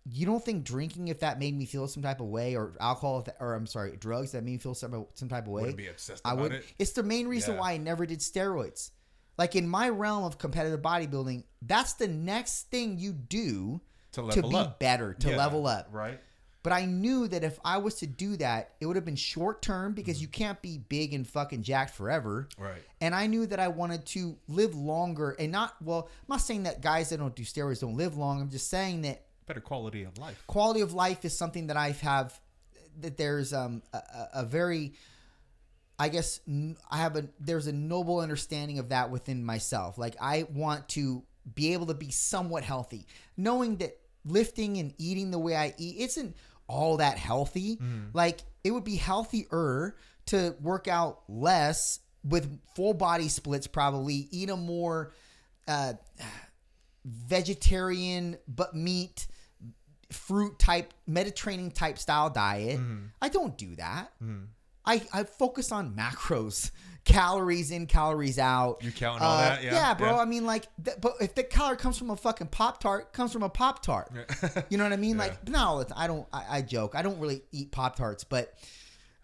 you 0.06 0.26
don't 0.26 0.44
think 0.44 0.66
drinking, 0.66 1.08
if 1.08 1.20
that 1.22 1.40
made 1.40 1.56
me 1.58 1.66
feel 1.66 1.88
some 1.88 2.04
type 2.04 2.20
of 2.20 2.28
way, 2.28 2.56
or 2.58 2.76
alcohol, 2.82 3.22
that, 3.22 3.38
or 3.40 3.54
I'm 3.54 3.66
sorry, 3.68 3.96
drugs 3.96 4.34
that 4.34 4.44
made 4.44 4.52
me 4.52 4.58
feel 4.58 4.76
some 4.76 5.08
some 5.14 5.30
type 5.30 5.46
of 5.46 5.54
way, 5.54 5.62
Wouldn't 5.62 5.78
be 5.78 5.88
obsessed 5.88 6.22
I 6.26 6.34
would. 6.34 6.52
it. 6.52 6.66
It's 6.78 6.92
the 6.92 7.04
main 7.04 7.28
reason 7.28 7.54
Yeah. 7.54 7.62
why 7.62 7.72
I 7.74 7.78
never 7.78 8.06
did 8.06 8.20
steroids. 8.20 8.92
Like 9.38 9.56
in 9.56 9.68
my 9.68 9.90
realm 9.90 10.24
of 10.24 10.38
competitive 10.38 10.82
bodybuilding, 10.82 11.44
that's 11.62 11.94
the 11.94 12.08
next 12.08 12.70
thing 12.70 12.98
you 13.00 13.14
do 13.14 13.82
To 14.14 14.30
to 14.30 14.42
be 14.44 14.56
up. 14.56 14.80
better, 14.80 15.14
to 15.16 15.30
Yeah, 15.32 15.38
level 15.38 15.66
up. 15.68 15.88
Right. 15.92 16.20
But 16.62 16.72
I 16.72 16.86
knew 16.86 17.28
that 17.28 17.44
if 17.44 17.60
I 17.66 17.78
was 17.80 17.96
to 17.96 18.08
do 18.08 18.38
that, 18.38 18.76
it 18.80 18.86
would 18.86 18.96
have 18.96 19.04
been 19.04 19.18
short 19.18 19.62
term 19.62 19.94
because 19.94 20.18
Mm-hmm. 20.18 20.22
you 20.22 20.28
can't 20.30 20.62
be 20.62 20.78
big 20.78 21.14
and 21.14 21.28
fucking 21.28 21.64
jacked 21.64 21.94
forever. 21.94 22.48
Right. 22.58 22.82
And 23.02 23.14
I 23.14 23.28
knew 23.28 23.46
that 23.48 23.60
I 23.60 23.68
wanted 23.68 24.06
to 24.08 24.38
live 24.48 24.74
longer 24.76 25.32
and 25.38 25.52
not, 25.52 25.76
well, 25.82 26.08
I'm 26.22 26.26
not 26.30 26.42
saying 26.42 26.64
that 26.64 26.80
guys 26.82 27.10
that 27.10 27.18
don't 27.18 27.36
do 27.36 27.44
steroids 27.44 27.82
don't 27.82 27.98
live 27.98 28.16
long. 28.16 28.40
I'm 28.40 28.50
just 28.50 28.70
saying 28.70 29.02
that 29.02 29.26
Better 29.46 29.60
quality 29.60 30.04
of 30.04 30.18
life. 30.18 30.42
quality 30.48 30.80
of 30.80 30.94
life 30.94 31.26
is 31.26 31.38
something 31.38 31.68
that 31.68 31.76
I 31.76 31.90
have, 31.92 32.40
that 33.02 33.18
there's 33.18 33.52
um, 33.52 33.82
a, 33.92 33.98
a- 33.98 34.30
a 34.36 34.46
very, 34.46 34.94
I 36.04 36.10
guess, 36.10 36.42
I 36.92 36.98
have 36.98 37.16
a, 37.16 37.30
there's 37.40 37.68
a 37.68 37.72
noble 37.72 38.20
understanding 38.20 38.78
of 38.78 38.90
that 38.90 39.10
within 39.10 39.46
myself. 39.46 39.98
Like 39.98 40.16
I 40.20 40.46
want 40.54 40.90
to 40.90 41.24
be 41.56 41.72
able 41.72 41.86
to 41.86 41.94
be 41.94 42.12
somewhat 42.12 42.66
healthy, 42.66 43.08
knowing 43.38 43.78
that 43.78 43.98
lifting 44.26 44.78
and 44.80 44.94
eating 44.98 45.32
the 45.32 45.40
way 45.40 45.56
I 45.56 45.74
eat 45.78 45.96
isn't 45.98 46.36
all 46.68 46.98
that 46.98 47.18
healthy. 47.18 47.78
Like 48.14 48.42
it 48.66 48.72
would 48.72 48.84
be 48.84 48.98
healthier 48.98 49.96
to 50.26 50.56
work 50.62 50.90
out 50.90 51.22
less 51.30 52.00
with 52.26 52.60
full 52.76 52.94
body 52.94 53.30
splits, 53.30 53.68
probably 53.68 54.28
eat 54.32 54.50
a 54.50 54.58
more 54.58 55.14
uh, 55.70 55.94
vegetarian 57.06 58.38
but 58.48 58.76
meat 58.76 59.28
fruit 60.12 60.60
type 60.60 60.94
Mediterranean 61.08 61.72
type 61.72 61.98
style 61.98 62.30
diet. 62.30 62.80
Mm-hmm. 62.80 63.06
I 63.22 63.30
don't 63.30 63.58
do 63.58 63.76
that. 63.78 64.12
I, 64.86 65.02
I 65.14 65.24
focus 65.24 65.72
on 65.72 65.96
macros, 65.96 66.72
calories 67.06 67.72
in, 67.72 67.86
calories 67.88 68.38
out. 68.40 68.78
Uh, 68.82 68.86
You 68.86 68.92
count 68.92 69.22
all 69.22 69.38
that? 69.38 69.64
Yeah, 69.64 69.74
yeah 69.74 69.94
bro. 69.94 70.16
yeah. 70.16 70.22
I 70.22 70.26
mean, 70.26 70.46
like, 70.46 70.68
th- 70.84 70.98
but 71.02 71.14
if 71.22 71.36
the 71.36 71.44
calorie 71.44 71.78
comes 71.78 71.98
from 71.98 72.10
a 72.10 72.16
fucking 72.18 72.48
pop 72.48 72.80
tart, 72.82 73.14
comes 73.14 73.32
from 73.32 73.44
a 73.44 73.50
pop 73.50 73.82
tart. 73.82 74.12
you 74.70 74.78
know 74.78 74.84
what 74.84 74.94
I 74.94 74.98
mean? 74.98 75.18
Like, 75.18 75.48
not 75.48 75.68
all 75.68 75.80
the 75.80 75.86
time. 75.86 75.98
I 75.98 76.08
don't. 76.08 76.28
I, 76.34 76.44
I 76.58 76.62
joke. 76.62 76.96
I 76.96 77.02
don't 77.02 77.20
really 77.20 77.42
eat 77.52 77.72
pop 77.72 77.96
tarts, 77.96 78.24
but 78.24 78.54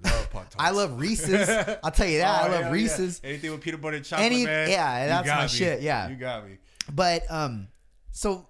Love 0.04 0.30
Pop 0.32 0.48
I 0.60 0.72
love 0.72 0.98
Reese's. 1.00 1.50
I'll 1.84 1.92
tell 1.92 2.08
you 2.08 2.20
that. 2.20 2.42
Oh, 2.42 2.46
I 2.46 2.48
love 2.50 2.60
yeah, 2.62 2.66
yeah. 2.68 2.72
Reese's. 2.72 3.20
Anything 3.24 3.52
with 3.52 3.62
peanut 3.62 3.82
butter 3.82 3.98
and 3.98 4.06
chocolate, 4.06 4.26
Any- 4.32 4.46
man. 4.46 4.70
yeah, 4.70 5.08
that's 5.08 5.28
my 5.28 5.42
me. 5.44 5.48
shit, 5.50 5.82
yeah. 5.82 6.08
You 6.08 6.16
got 6.16 6.48
me. 6.48 6.58
but 6.94 7.30
um 7.30 7.68
so 8.12 8.48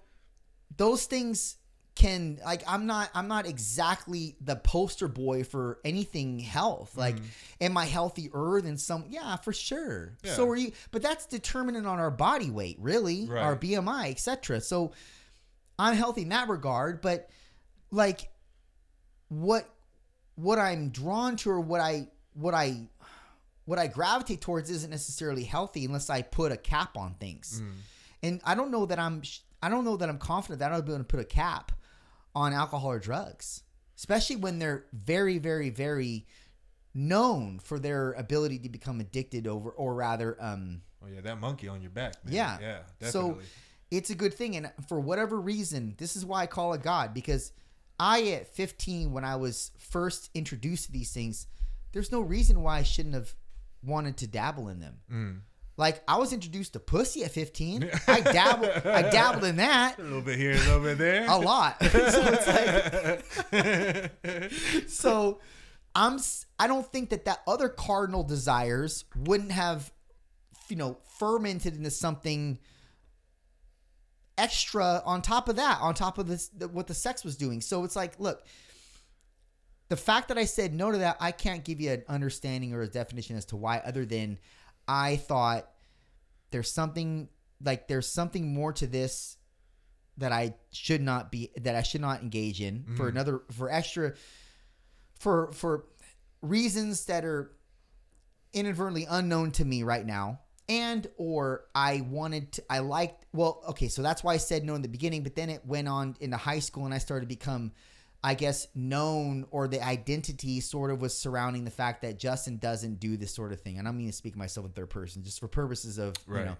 those 0.76 1.06
things 1.06 1.56
can 1.96 2.38
like 2.44 2.62
i'm 2.66 2.86
not 2.86 3.10
i'm 3.14 3.28
not 3.28 3.46
exactly 3.46 4.36
the 4.40 4.56
poster 4.56 5.08
boy 5.08 5.42
for 5.44 5.78
anything 5.84 6.38
health 6.38 6.96
like 6.96 7.16
am 7.60 7.76
i 7.76 7.84
healthier 7.84 8.60
than 8.62 8.78
some 8.78 9.04
yeah 9.08 9.36
for 9.36 9.52
sure 9.52 10.12
Yeah. 10.24 10.34
so 10.34 10.48
are 10.48 10.56
you 10.56 10.72
but 10.92 11.02
that's 11.02 11.26
determinant 11.26 11.86
on 11.86 11.98
our 11.98 12.10
body 12.10 12.50
weight 12.50 12.76
really 12.80 13.28
our 13.30 13.56
bmi 13.56 14.10
etc 14.10 14.60
so 14.60 14.92
i'm 15.78 15.94
healthy 15.96 16.22
in 16.22 16.28
that 16.30 16.48
regard 16.48 17.00
but 17.02 17.28
like 17.90 18.30
what 19.28 19.68
what 20.36 20.58
I'm 20.58 20.88
drawn 20.90 21.36
to 21.36 21.50
or 21.50 21.60
what 21.60 21.80
I 21.80 22.08
what 22.34 22.54
I 22.54 22.88
what 23.66 23.78
I 23.78 23.86
gravitate 23.88 24.40
towards 24.40 24.70
isn't 24.70 24.90
necessarily 24.90 25.44
healthy 25.44 25.84
unless 25.84 26.08
I 26.10 26.22
put 26.22 26.50
a 26.50 26.56
cap 26.56 26.96
on 26.96 27.14
things. 27.14 27.60
Mm. 27.62 27.72
And 28.22 28.40
I 28.44 28.54
don't 28.54 28.70
know 28.70 28.86
that 28.86 28.98
I'm 28.98 29.22
sh- 29.22 29.40
I 29.62 29.68
don't 29.68 29.84
know 29.84 29.96
that 29.98 30.08
I'm 30.08 30.18
confident 30.18 30.60
that 30.60 30.72
I'll 30.72 30.82
be 30.82 30.92
able 30.92 30.98
to 31.00 31.04
put 31.04 31.20
a 31.20 31.24
cap 31.24 31.72
on 32.34 32.52
alcohol 32.52 32.90
or 32.90 32.98
drugs, 32.98 33.62
especially 33.96 34.36
when 34.36 34.58
they're 34.58 34.84
very 34.92 35.38
very 35.38 35.70
very 35.70 36.26
known 36.92 37.60
for 37.60 37.78
their 37.78 38.12
ability 38.12 38.58
to 38.58 38.68
become 38.68 39.00
addicted 39.00 39.46
over 39.46 39.70
or 39.70 39.94
rather 39.94 40.36
um 40.40 40.82
Oh 41.02 41.06
yeah, 41.12 41.20
that 41.22 41.40
monkey 41.40 41.68
on 41.68 41.80
your 41.80 41.90
back. 41.90 42.22
Man. 42.24 42.34
Yeah. 42.34 42.58
yeah, 42.60 43.08
So 43.08 43.38
it's 43.90 44.10
a 44.10 44.14
good 44.14 44.34
thing. 44.34 44.56
And 44.56 44.70
for 44.88 45.00
whatever 45.00 45.40
reason, 45.40 45.94
this 45.98 46.14
is 46.16 46.24
why 46.24 46.42
I 46.42 46.46
call 46.46 46.74
it 46.74 46.82
God 46.82 47.14
because 47.14 47.52
I, 47.98 48.22
at 48.28 48.48
15, 48.54 49.12
when 49.12 49.24
I 49.24 49.36
was 49.36 49.72
first 49.78 50.30
introduced 50.34 50.86
to 50.86 50.92
these 50.92 51.12
things, 51.12 51.46
there's 51.92 52.12
no 52.12 52.20
reason 52.20 52.62
why 52.62 52.78
I 52.78 52.82
shouldn't 52.82 53.14
have 53.14 53.34
wanted 53.82 54.16
to 54.18 54.26
dabble 54.26 54.68
in 54.68 54.80
them. 54.80 54.98
Mm. 55.12 55.40
Like 55.80 56.02
I 56.06 56.18
was 56.18 56.34
introduced 56.34 56.74
to 56.74 56.78
pussy 56.78 57.24
at 57.24 57.30
15. 57.30 57.90
I 58.06 58.20
dabbled, 58.20 58.70
I 58.84 59.02
dabbled 59.10 59.44
in 59.44 59.56
that 59.56 59.98
a 59.98 60.02
little 60.02 60.20
bit 60.20 60.38
here, 60.38 60.52
a 60.52 60.58
little 60.58 60.82
bit 60.82 60.98
there. 60.98 61.26
a 61.26 61.38
lot. 61.38 61.82
so 61.90 61.90
it's 61.92 62.46
like, 63.52 64.88
so 64.88 65.40
I'm 65.94 66.18
I 66.58 66.66
don't 66.66 66.86
think 66.86 67.08
that 67.10 67.24
that 67.24 67.40
other 67.48 67.70
cardinal 67.70 68.22
desires 68.22 69.06
wouldn't 69.16 69.52
have 69.52 69.90
you 70.68 70.76
know 70.76 70.98
fermented 71.18 71.74
into 71.74 71.90
something 71.90 72.58
extra 74.36 75.02
on 75.06 75.22
top 75.22 75.48
of 75.48 75.56
that 75.56 75.80
on 75.80 75.94
top 75.94 76.18
of 76.18 76.26
this 76.26 76.48
the, 76.48 76.68
what 76.68 76.86
the 76.86 76.94
sex 76.94 77.24
was 77.24 77.36
doing 77.36 77.60
so 77.60 77.84
it's 77.84 77.96
like 77.96 78.18
look 78.20 78.46
the 79.88 79.96
fact 79.96 80.28
that 80.28 80.38
I 80.38 80.44
said 80.44 80.72
no 80.72 80.90
to 80.90 80.98
that 80.98 81.16
I 81.20 81.32
can't 81.32 81.64
give 81.64 81.80
you 81.80 81.90
an 81.90 82.04
understanding 82.08 82.72
or 82.72 82.82
a 82.82 82.88
definition 82.88 83.36
as 83.36 83.44
to 83.46 83.56
why 83.56 83.78
other 83.78 84.06
than 84.06 84.38
I 84.90 85.16
thought 85.16 85.70
there's 86.50 86.72
something 86.72 87.28
like 87.64 87.86
there's 87.86 88.08
something 88.08 88.52
more 88.52 88.72
to 88.72 88.88
this 88.88 89.36
that 90.18 90.32
I 90.32 90.54
should 90.72 91.00
not 91.00 91.30
be 91.30 91.52
that 91.58 91.76
I 91.76 91.82
should 91.82 92.00
not 92.00 92.22
engage 92.22 92.60
in 92.60 92.84
for 92.96 93.04
mm-hmm. 93.04 93.16
another 93.16 93.42
for 93.52 93.70
extra 93.70 94.14
for 95.14 95.52
for 95.52 95.84
reasons 96.42 97.04
that 97.04 97.24
are 97.24 97.52
inadvertently 98.52 99.06
unknown 99.08 99.52
to 99.52 99.64
me 99.64 99.84
right 99.84 100.04
now 100.04 100.40
and 100.68 101.06
or 101.18 101.66
I 101.72 102.00
wanted 102.00 102.50
to 102.52 102.64
I 102.68 102.80
liked 102.80 103.26
well 103.32 103.62
okay 103.68 103.86
so 103.86 104.02
that's 104.02 104.24
why 104.24 104.34
I 104.34 104.38
said 104.38 104.64
no 104.64 104.74
in 104.74 104.82
the 104.82 104.88
beginning 104.88 105.22
but 105.22 105.36
then 105.36 105.50
it 105.50 105.64
went 105.64 105.86
on 105.86 106.16
into 106.18 106.36
high 106.36 106.58
school 106.58 106.84
and 106.84 106.92
I 106.92 106.98
started 106.98 107.26
to 107.26 107.28
become 107.28 107.70
I 108.22 108.34
guess 108.34 108.66
known 108.74 109.46
or 109.50 109.66
the 109.66 109.82
identity 109.82 110.60
sort 110.60 110.90
of 110.90 111.00
was 111.00 111.16
surrounding 111.16 111.64
the 111.64 111.70
fact 111.70 112.02
that 112.02 112.18
Justin 112.18 112.58
doesn't 112.58 113.00
do 113.00 113.16
this 113.16 113.34
sort 113.34 113.52
of 113.52 113.60
thing 113.60 113.78
and 113.78 113.86
I 113.86 113.90
don't 113.90 113.98
mean 113.98 114.08
to 114.08 114.12
speak 114.12 114.36
myself 114.36 114.66
in 114.66 114.72
third 114.72 114.90
person 114.90 115.22
just 115.22 115.40
for 115.40 115.48
purposes 115.48 115.98
of 115.98 116.14
you 116.28 116.34
know 116.34 116.56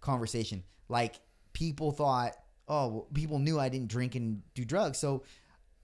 conversation 0.00 0.62
like 0.88 1.16
people 1.52 1.90
thought 1.90 2.34
oh 2.68 2.88
well, 2.88 3.06
people 3.12 3.38
knew 3.38 3.58
I 3.58 3.68
didn't 3.68 3.88
drink 3.88 4.14
and 4.14 4.42
do 4.54 4.64
drugs 4.64 4.98
so 4.98 5.24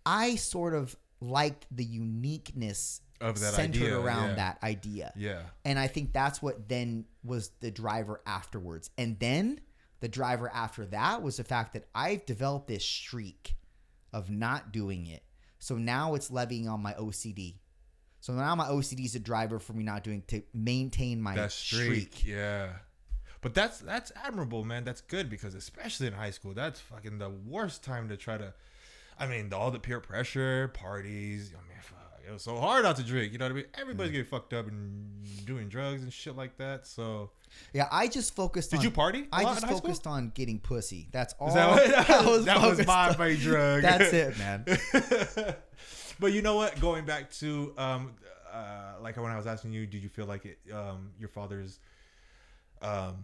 I 0.06 0.36
sort 0.36 0.74
of 0.74 0.96
liked 1.20 1.66
the 1.70 1.84
uniqueness 1.84 3.00
Of 3.20 3.40
that 3.40 3.54
centered 3.54 3.82
idea, 3.82 3.98
around 3.98 4.28
yeah. 4.30 4.34
that 4.36 4.58
idea. 4.62 5.12
yeah, 5.16 5.42
And 5.64 5.78
I 5.78 5.88
think 5.88 6.12
that's 6.12 6.40
what 6.40 6.68
then 6.68 7.06
was 7.24 7.50
the 7.60 7.70
driver 7.70 8.20
afterwards. 8.26 8.90
And 8.96 9.18
then 9.18 9.60
the 10.00 10.08
driver 10.08 10.50
after 10.54 10.86
that 10.86 11.22
was 11.22 11.38
the 11.38 11.44
fact 11.44 11.72
that 11.72 11.88
I've 11.94 12.24
developed 12.26 12.68
this 12.68 12.84
streak 12.84 13.56
of 14.16 14.30
not 14.30 14.72
doing 14.72 15.06
it. 15.06 15.22
So 15.58 15.76
now 15.76 16.14
it's 16.14 16.30
levying 16.30 16.68
on 16.68 16.80
my 16.80 16.94
OCD. 16.94 17.56
So 18.20 18.32
now 18.32 18.54
my 18.54 18.66
OCD 18.66 19.04
is 19.04 19.14
a 19.14 19.20
driver 19.20 19.58
for 19.58 19.74
me 19.74 19.84
not 19.84 20.02
doing 20.02 20.22
to 20.28 20.42
maintain 20.54 21.20
my 21.20 21.36
that 21.36 21.52
streak. 21.52 22.14
streak. 22.14 22.26
Yeah. 22.26 22.68
But 23.42 23.54
that's 23.54 23.78
that's 23.78 24.10
admirable, 24.24 24.64
man. 24.64 24.84
That's 24.84 25.02
good 25.02 25.28
because 25.28 25.54
especially 25.54 26.06
in 26.06 26.14
high 26.14 26.30
school, 26.30 26.54
that's 26.54 26.80
fucking 26.80 27.18
the 27.18 27.28
worst 27.28 27.84
time 27.84 28.08
to 28.08 28.16
try 28.16 28.38
to. 28.38 28.54
I 29.18 29.26
mean, 29.26 29.52
all 29.52 29.70
the 29.70 29.78
peer 29.78 30.00
pressure, 30.00 30.68
parties. 30.68 31.52
I 31.52 31.60
mean, 31.68 31.78
fuck, 31.82 32.05
it 32.26 32.32
was 32.32 32.42
so 32.42 32.58
hard 32.58 32.84
not 32.84 32.96
to 32.96 33.02
drink. 33.02 33.32
You 33.32 33.38
know 33.38 33.44
what 33.46 33.52
I 33.52 33.54
mean? 33.54 33.64
Everybody's 33.74 34.12
getting 34.12 34.26
fucked 34.26 34.52
up 34.52 34.66
and 34.66 35.06
doing 35.46 35.68
drugs 35.68 36.02
and 36.02 36.12
shit 36.12 36.36
like 36.36 36.56
that. 36.58 36.86
So, 36.86 37.30
Yeah, 37.72 37.88
I 37.90 38.08
just 38.08 38.34
focused 38.34 38.70
did 38.70 38.78
on 38.78 38.84
you 38.84 38.90
party? 38.90 39.28
I 39.32 39.44
just 39.44 39.66
focused 39.66 40.06
on 40.06 40.32
getting 40.34 40.58
pussy. 40.58 41.08
That's 41.12 41.34
all. 41.38 41.48
Is 41.48 41.54
that, 41.54 41.70
what, 41.70 42.10
I 42.10 42.26
was 42.30 42.44
that 42.46 42.60
was 42.60 42.86
my 42.86 43.10
on. 43.10 43.18
main 43.18 43.36
drug. 43.38 43.82
That's 43.88 44.12
it, 44.12 44.38
man. 44.38 44.64
but 46.18 46.32
you 46.32 46.42
know 46.42 46.56
what? 46.56 46.78
Going 46.80 47.04
back 47.04 47.30
to 47.32 47.72
um, 47.78 48.12
uh, 48.52 48.94
like 49.00 49.16
when 49.16 49.30
I 49.30 49.36
was 49.36 49.46
asking 49.46 49.72
you, 49.72 49.86
did 49.86 50.02
you 50.02 50.08
feel 50.08 50.26
like 50.26 50.44
it, 50.46 50.58
um, 50.72 51.10
your 51.18 51.28
father's 51.28 51.78
um, 52.82 53.16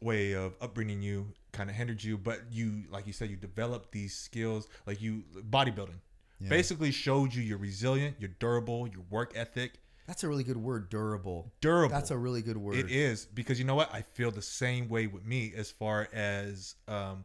way 0.00 0.32
of 0.32 0.54
upbringing 0.60 1.00
you 1.02 1.26
kind 1.52 1.70
of 1.70 1.76
hindered 1.76 2.02
you? 2.02 2.18
But 2.18 2.42
you, 2.50 2.82
like 2.90 3.06
you 3.06 3.12
said, 3.12 3.30
you 3.30 3.36
developed 3.36 3.92
these 3.92 4.14
skills, 4.14 4.68
like 4.86 5.00
you 5.00 5.22
bodybuilding, 5.50 6.00
basically 6.48 6.90
showed 6.90 7.34
you 7.34 7.42
you're 7.42 7.58
resilient, 7.58 8.16
you're 8.18 8.30
durable, 8.38 8.86
your 8.88 9.04
work 9.10 9.32
ethic. 9.34 9.74
That's 10.06 10.24
a 10.24 10.28
really 10.28 10.44
good 10.44 10.56
word, 10.56 10.90
durable. 10.90 11.52
Durable. 11.60 11.94
That's 11.94 12.10
a 12.10 12.18
really 12.18 12.42
good 12.42 12.56
word. 12.56 12.76
It 12.76 12.90
is 12.90 13.24
because 13.26 13.58
you 13.58 13.64
know 13.64 13.74
what? 13.74 13.92
I 13.94 14.02
feel 14.02 14.30
the 14.30 14.42
same 14.42 14.88
way 14.88 15.06
with 15.06 15.24
me 15.24 15.52
as 15.56 15.70
far 15.70 16.08
as 16.12 16.74
um 16.88 17.24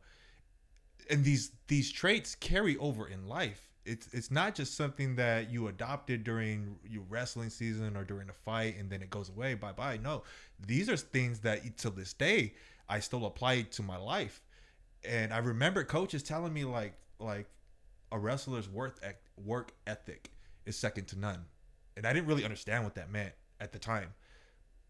and 1.10 1.24
these 1.24 1.52
these 1.68 1.92
traits 1.92 2.36
carry 2.36 2.78
over 2.78 3.08
in 3.08 3.28
life. 3.28 3.70
It's 3.86 4.14
it's 4.14 4.30
not 4.30 4.54
just 4.54 4.76
something 4.76 5.16
that 5.16 5.50
you 5.50 5.68
adopted 5.68 6.24
during 6.24 6.78
your 6.88 7.04
wrestling 7.10 7.50
season 7.50 7.98
or 7.98 8.04
during 8.04 8.30
a 8.30 8.34
fight 8.34 8.76
and 8.78 8.90
then 8.90 9.02
it 9.02 9.10
goes 9.10 9.30
away. 9.30 9.56
Bye 9.56 9.72
bye. 9.72 9.98
No. 9.98 10.24
These 10.66 10.90
are 10.90 10.98
things 10.98 11.40
that 11.40 11.78
to 11.80 11.90
this 11.90 12.14
day 12.14 12.54
I 12.90 13.00
still 13.00 13.26
apply 13.26 13.64
to 13.64 13.84
my 13.84 13.98
life. 13.98 14.42
And 15.04 15.34
I 15.34 15.40
remember 15.40 15.84
coaches 15.84 16.22
telling 16.22 16.54
me 16.54 16.64
like 16.64 16.94
like 17.20 17.48
a 18.12 18.20
wrestler's 18.20 18.70
worth 18.70 19.00
work 19.44 19.74
ethic 19.86 20.32
is 20.66 20.78
second 20.78 21.08
to 21.10 21.20
none. 21.20 21.46
And 21.96 22.06
I 22.06 22.14
didn't 22.14 22.28
really 22.28 22.44
understand 22.44 22.84
what 22.84 22.96
that 22.96 23.12
meant 23.12 23.34
at 23.60 23.72
the 23.72 23.80
time. 23.80 24.14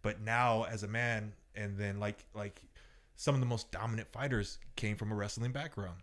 But 0.01 0.21
now 0.21 0.63
as 0.63 0.83
a 0.83 0.87
man 0.87 1.33
and 1.55 1.77
then 1.77 1.99
like 1.99 2.25
like 2.33 2.61
some 3.15 3.33
of 3.33 3.41
the 3.41 3.47
most 3.47 3.71
dominant 3.71 4.11
fighters 4.11 4.59
came 4.75 4.95
from 4.95 5.11
a 5.11 5.15
wrestling 5.15 5.51
background. 5.51 5.97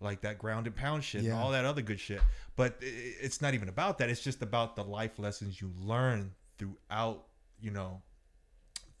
Like 0.00 0.20
that 0.22 0.38
ground 0.38 0.66
and 0.66 0.76
pound 0.76 1.02
shit 1.04 1.24
and 1.24 1.32
all 1.32 1.52
that 1.52 1.64
other 1.64 1.80
good 1.80 2.00
shit. 2.00 2.20
But 2.56 2.76
it's 2.80 3.40
not 3.40 3.54
even 3.54 3.68
about 3.68 3.98
that. 3.98 4.10
It's 4.10 4.20
just 4.20 4.42
about 4.42 4.76
the 4.76 4.84
life 4.84 5.18
lessons 5.18 5.60
you 5.60 5.72
learn 5.80 6.32
throughout 6.58 7.26
you 7.60 7.70
know 7.70 8.02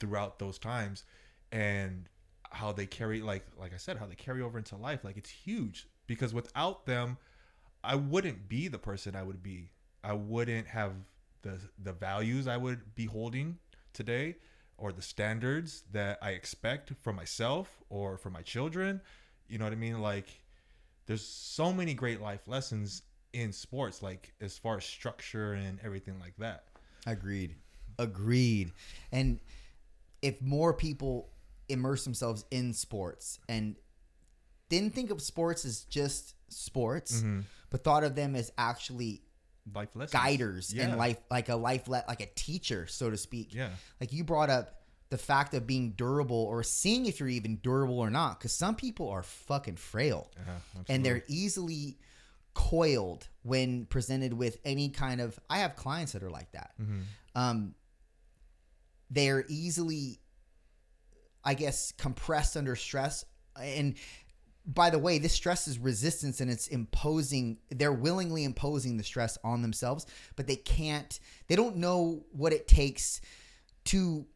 throughout 0.00 0.38
those 0.38 0.58
times 0.58 1.04
and 1.52 2.08
how 2.50 2.72
they 2.72 2.86
carry 2.86 3.20
like 3.20 3.44
like 3.58 3.72
i 3.72 3.76
said 3.76 3.96
how 3.96 4.06
they 4.06 4.14
carry 4.14 4.40
over 4.40 4.56
into 4.56 4.76
life. 4.76 5.04
Like 5.04 5.16
it's 5.16 5.30
huge 5.30 5.88
because 6.06 6.32
without 6.32 6.86
them 6.86 7.18
i 7.84 7.94
wouldn't 7.94 8.48
be 8.48 8.68
the 8.68 8.78
person 8.78 9.14
i 9.14 9.22
would 9.22 9.42
be 9.42 9.70
i 10.02 10.12
wouldn't 10.12 10.66
have 10.66 10.92
the 11.42 11.58
the 11.82 11.92
values 11.92 12.46
i 12.46 12.56
would 12.56 12.94
be 12.94 13.04
holding 13.06 13.58
today 13.92 14.36
or 14.76 14.92
the 14.92 15.02
standards 15.02 15.84
that 15.92 16.18
i 16.22 16.30
expect 16.30 16.92
from 17.00 17.16
myself 17.16 17.82
or 17.90 18.16
for 18.16 18.30
my 18.30 18.42
children 18.42 19.00
you 19.48 19.58
know 19.58 19.64
what 19.64 19.72
i 19.72 19.76
mean 19.76 20.00
like 20.00 20.40
there's 21.06 21.24
so 21.24 21.72
many 21.72 21.94
great 21.94 22.20
life 22.20 22.48
lessons 22.48 23.02
in 23.32 23.52
sports 23.52 24.02
like 24.02 24.32
as 24.40 24.56
far 24.56 24.76
as 24.78 24.84
structure 24.84 25.52
and 25.52 25.78
everything 25.84 26.18
like 26.18 26.34
that 26.38 26.64
Agreed. 27.06 27.54
Agreed. 27.98 28.72
And 29.12 29.40
if 30.22 30.40
more 30.40 30.72
people 30.72 31.28
immerse 31.68 32.04
themselves 32.04 32.44
in 32.50 32.72
sports 32.72 33.38
and 33.48 33.76
didn't 34.68 34.94
think 34.94 35.10
of 35.10 35.20
sports 35.22 35.64
as 35.64 35.84
just 35.84 36.34
sports, 36.48 37.18
Mm-hmm. 37.18 37.40
but 37.70 37.84
thought 37.84 38.04
of 38.04 38.14
them 38.14 38.34
as 38.36 38.50
actually 38.58 39.22
life 39.74 39.88
lessons 39.94 40.12
guiders 40.12 40.72
Yeah. 40.74 40.84
and 40.84 40.98
life 40.98 41.18
like 41.30 41.48
a 41.48 41.56
life 41.56 41.88
le- 41.88 42.04
like 42.08 42.20
a 42.20 42.28
teacher, 42.34 42.86
so 42.86 43.10
to 43.10 43.16
speak. 43.16 43.54
Yeah. 43.54 43.70
Like 44.00 44.12
you 44.12 44.24
brought 44.24 44.50
up 44.50 44.80
the 45.10 45.18
fact 45.18 45.54
of 45.54 45.66
being 45.66 45.92
durable 45.92 46.36
or 46.44 46.62
seeing 46.62 47.06
if 47.06 47.20
you're 47.20 47.28
even 47.28 47.56
durable 47.56 47.98
or 48.00 48.10
not, 48.10 48.38
because 48.38 48.52
some 48.52 48.74
people 48.74 49.08
are 49.10 49.22
fucking 49.22 49.76
frail 49.76 50.30
Uh-huh, 50.38 50.82
and 50.88 51.04
they're 51.04 51.22
easily 51.28 51.98
coiled 52.54 53.26
when 53.42 53.84
presented 53.86 54.32
with 54.32 54.58
any 54.64 54.88
kind 54.88 55.20
of 55.20 55.36
i 55.50 55.58
have 55.58 55.74
clients 55.74 56.12
that 56.12 56.22
are 56.22 56.30
like 56.30 56.52
that 56.52 56.70
um 57.34 57.74
they're 59.10 59.44
easily 59.48 60.20
i 61.44 61.54
guess 61.54 61.92
compressed 61.98 62.56
under 62.56 62.76
stress 62.76 63.24
and 63.60 63.96
by 64.66 64.88
the 64.88 64.98
way 64.98 65.18
this 65.18 65.32
stress 65.32 65.68
is 65.68 65.78
resistance 65.78 66.40
and 66.40 66.50
it's 66.50 66.68
imposing 66.68 67.58
they're 67.70 67.92
willingly 67.92 68.44
imposing 68.44 68.96
the 68.96 69.04
stress 69.04 69.36
on 69.44 69.60
themselves 69.60 70.06
but 70.36 70.46
they 70.46 70.56
can't 70.56 71.20
they 71.48 71.56
don't 71.56 71.76
know 71.76 72.24
what 72.32 72.52
it 72.52 72.66
takes 72.66 73.20
to 73.84 74.26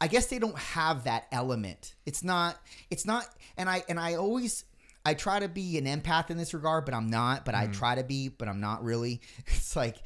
I 0.00 0.08
guess 0.08 0.26
they 0.26 0.38
don't 0.38 0.58
have 0.58 1.04
that 1.04 1.26
element. 1.30 1.94
It's 2.06 2.24
not 2.24 2.58
it's 2.90 3.04
not 3.04 3.28
and 3.56 3.68
I 3.68 3.84
and 3.88 4.00
I 4.00 4.14
always 4.14 4.64
I 5.04 5.14
try 5.14 5.40
to 5.40 5.48
be 5.48 5.78
an 5.78 5.84
empath 5.84 6.30
in 6.30 6.36
this 6.36 6.54
regard, 6.54 6.84
but 6.84 6.94
I'm 6.94 7.08
not, 7.08 7.44
but 7.44 7.54
I 7.54 7.66
mm. 7.66 7.72
try 7.72 7.94
to 7.94 8.04
be, 8.04 8.28
but 8.28 8.48
I'm 8.48 8.60
not 8.60 8.82
really. 8.82 9.20
It's 9.46 9.76
like 9.76 9.96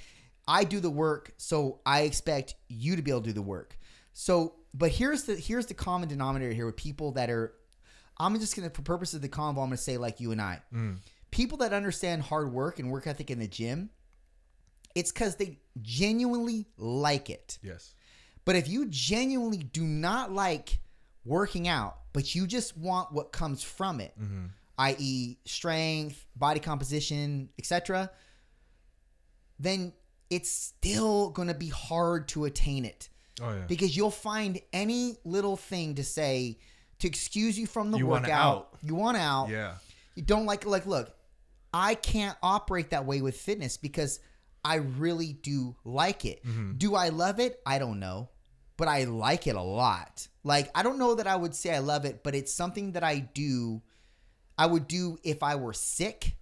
I 0.47 0.65
do 0.65 0.81
the 0.81 0.91
work, 0.91 1.33
so 1.37 1.81
I 1.87 2.03
expect 2.03 2.55
you 2.69 2.97
to 2.97 3.03
be 3.03 3.11
able 3.11 3.23
to 3.23 3.29
do 3.29 3.33
the 3.33 3.43
work. 3.43 3.79
So, 4.13 4.55
but 4.73 4.91
here's 4.91 5.25
the 5.25 5.37
here's 5.37 5.67
the 5.67 5.75
common 5.75 6.09
denominator 6.09 6.53
here 6.53 6.67
with 6.67 6.77
people 6.77 7.13
that 7.13 7.31
are. 7.31 7.55
I'm 8.19 8.39
just 8.39 8.57
gonna, 8.57 8.71
for 8.71 8.83
purposes 8.83 9.17
of 9.17 9.23
the 9.23 9.29
convo, 9.29 9.49
I'm 9.49 9.67
gonna 9.67 9.77
say 9.77 9.97
like 9.97 10.21
you 10.21 10.33
and 10.33 10.41
I, 10.41 10.61
mm. 10.73 10.97
people 11.31 11.59
that 11.59 11.73
understand 11.73 12.23
hard 12.23 12.53
work 12.53 12.79
and 12.79 12.91
work 12.91 13.07
ethic 13.07 13.31
in 13.31 13.39
the 13.39 13.49
gym. 13.49 13.91
It's 14.95 15.11
because 15.11 15.37
they 15.37 15.59
genuinely 15.83 16.67
like 16.79 17.29
it. 17.29 17.59
Yes. 17.63 17.95
But 18.45 18.55
if 18.57 18.69
you 18.69 18.87
genuinely 18.87 19.59
do 19.59 19.83
not 19.83 20.33
like 20.33 20.79
working 21.25 21.67
out, 21.67 21.97
but 22.13 22.35
you 22.35 22.47
just 22.47 22.77
want 22.77 23.13
what 23.13 23.33
comes 23.33 23.63
from 23.63 24.01
it, 24.01 24.13
mm-hmm. 24.21 24.47
i.e., 24.79 25.39
strength, 25.47 26.25
body 26.37 26.61
composition, 26.61 27.49
etc., 27.59 28.11
then 29.59 29.93
it's 30.31 30.51
still 30.51 31.31
going 31.31 31.49
to 31.49 31.55
be 31.55 31.69
hard 31.69 32.29
to 32.29 32.45
attain 32.45 32.85
it 32.85 33.09
Oh 33.41 33.51
yeah. 33.51 33.65
because 33.67 33.97
you'll 33.97 34.11
find 34.11 34.61
any 34.73 35.17
little 35.25 35.57
thing 35.57 35.97
to 35.97 36.05
say 36.05 36.59
to 37.05 37.09
excuse 37.09 37.59
you 37.59 37.67
from 37.67 37.91
the 37.91 37.99
You 37.99 38.07
want 38.07 38.25
workout. 38.25 38.57
out. 38.57 38.69
You 38.83 38.95
want 38.95 39.17
out. 39.19 39.49
yeah. 39.51 39.75
You 40.15 40.23
don't 40.23 40.47
like 40.47 40.63
it. 40.65 40.69
like 40.69 40.87
look, 40.87 41.15
I 41.73 41.95
can't 41.95 42.37
operate 42.43 42.91
that 42.91 43.05
way 43.05 43.21
with 43.21 43.37
fitness 43.37 43.77
because 43.77 44.21
I 44.65 44.77
really 44.77 45.35
do 45.35 45.77
like 45.85 46.25
it. 46.25 46.45
Mm-hmm. 46.47 46.79
Do 46.79 46.95
I 46.95 47.11
love 47.11 47.41
it? 47.41 47.61
I 47.67 47.79
don't 47.79 48.01
know. 48.01 48.31
But 48.77 48.89
I 48.89 49.05
like 49.05 49.47
it 49.47 49.55
a 49.55 49.63
lot. 49.63 50.27
Like 50.45 50.71
I 50.75 50.83
don't 50.83 50.99
know 50.99 51.15
that 51.17 51.27
I 51.27 51.37
would 51.37 51.55
say 51.55 51.75
I 51.75 51.81
love 51.81 52.05
it, 52.05 52.23
but 52.25 52.35
it's 52.35 52.53
something 52.53 52.93
that 52.93 53.05
I 53.05 53.19
do 53.19 53.83
I 54.57 54.67
would 54.67 54.87
do 54.89 55.19
if 55.25 55.43
I 55.43 55.57
were 55.57 55.73
sick. 55.75 56.37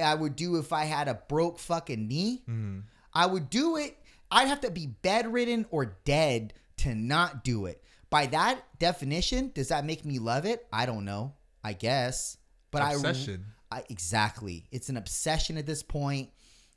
I 0.00 0.14
would 0.14 0.36
do 0.36 0.56
if 0.56 0.72
I 0.72 0.84
had 0.84 1.08
a 1.08 1.14
broke 1.28 1.58
fucking 1.58 2.06
knee. 2.06 2.42
Mm-hmm. 2.48 2.80
I 3.12 3.26
would 3.26 3.50
do 3.50 3.76
it. 3.76 3.96
I'd 4.30 4.46
have 4.48 4.60
to 4.60 4.70
be 4.70 4.86
bedridden 4.86 5.66
or 5.70 5.96
dead 6.04 6.52
to 6.78 6.94
not 6.94 7.42
do 7.42 7.66
it. 7.66 7.82
By 8.10 8.26
that 8.26 8.62
definition, 8.78 9.52
does 9.54 9.68
that 9.68 9.84
make 9.84 10.04
me 10.04 10.18
love 10.18 10.44
it? 10.44 10.66
I 10.72 10.84
don't 10.86 11.04
know. 11.04 11.34
I 11.62 11.72
guess. 11.72 12.36
But 12.70 12.82
Obsession. 12.82 13.46
I, 13.70 13.78
I 13.78 13.84
exactly. 13.88 14.66
It's 14.72 14.88
an 14.88 14.96
obsession 14.96 15.56
at 15.56 15.66
this 15.66 15.82
point. 15.82 16.30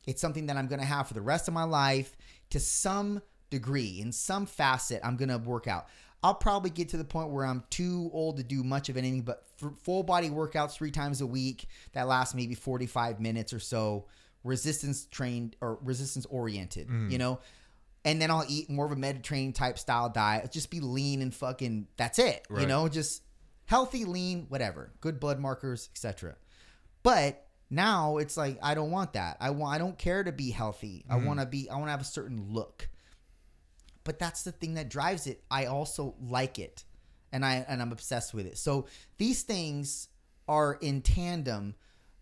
It's 0.06 0.22
something 0.22 0.48
that 0.48 0.58
I'm 0.58 0.68
to 0.80 0.86
have 0.86 1.08
for 1.08 1.14
the 1.14 1.22
rest 1.22 1.48
of 1.48 1.54
my 1.54 1.64
life 1.64 2.16
to 2.50 2.60
some 2.60 3.22
degree, 3.50 4.00
in 4.02 4.12
some 4.12 4.46
facet. 4.46 5.00
I'm 5.04 5.16
to 5.30 5.38
work 5.38 5.68
out. 5.68 5.88
I'll 6.24 6.34
probably 6.34 6.70
get 6.70 6.90
to 6.90 6.98
the 6.98 7.04
point 7.04 7.30
where 7.30 7.46
I'm 7.46 7.64
too 7.70 8.10
old 8.14 8.38
to 8.38 8.44
do 8.44 8.64
much 8.64 8.88
of 8.90 8.96
anything 8.96 9.24
but 9.24 9.44
full 9.82 10.04
body 10.04 10.30
workouts 10.30 10.72
three 10.72 10.92
times 10.92 11.20
a 11.20 11.28
week 11.28 11.68
that 11.92 12.08
last 12.08 12.34
maybe 12.34 12.56
45 12.56 13.20
minutes 13.20 13.52
or 13.52 13.60
so, 13.60 14.06
resistance 14.44 15.06
trained 15.06 15.58
or 15.60 15.80
resistance 15.82 16.26
oriented, 16.28 16.88
mm. 16.88 17.12
you 17.12 17.18
know? 17.18 17.40
And 18.06 18.22
then 18.22 18.30
I'll 18.32 18.46
eat 18.50 18.70
more 18.70 18.86
of 18.86 18.92
a 18.92 18.98
Mediterranean 18.98 19.54
type 19.54 19.80
style 19.80 20.10
diet. 20.10 20.52
Just 20.52 20.70
be 20.70 20.82
lean 20.82 21.22
and 21.22 21.34
fucking, 21.34 21.88
that's 21.96 22.20
it, 22.20 22.46
you 22.60 22.68
know? 22.68 22.90
Just 22.90 23.24
healthy, 23.66 24.04
lean, 24.04 24.46
whatever, 24.50 24.92
good 25.00 25.20
blood 25.20 25.40
markers, 25.40 25.90
etc. 25.94 26.36
But 27.02 27.46
now 27.70 28.18
it's 28.18 28.38
like 28.38 28.60
I 28.62 28.76
don't 28.76 28.92
want 28.92 29.14
that. 29.14 29.38
I 29.40 29.50
want 29.50 29.74
I 29.74 29.78
don't 29.78 29.98
care 29.98 30.24
to 30.24 30.32
be 30.32 30.52
healthy. 30.52 31.06
I 31.10 31.16
mm-hmm. 31.16 31.26
want 31.26 31.40
to 31.40 31.46
be 31.46 31.70
I 31.70 31.76
want 31.76 31.88
to 31.88 31.92
have 31.92 32.02
a 32.02 32.06
certain 32.06 32.46
look. 32.52 32.88
But 34.04 34.20
that's 34.20 34.44
the 34.44 34.52
thing 34.52 34.76
that 34.76 34.90
drives 34.90 35.28
it. 35.28 35.44
I 35.50 35.66
also 35.66 36.16
like 36.22 36.60
it. 36.60 36.84
And 37.32 37.44
I 37.44 37.66
and 37.68 37.82
I'm 37.82 37.92
obsessed 37.92 38.34
with 38.34 38.46
it. 38.46 38.58
So 38.58 38.88
these 39.18 39.42
things 39.42 40.08
are 40.48 40.76
in 40.76 41.02
tandem 41.02 41.76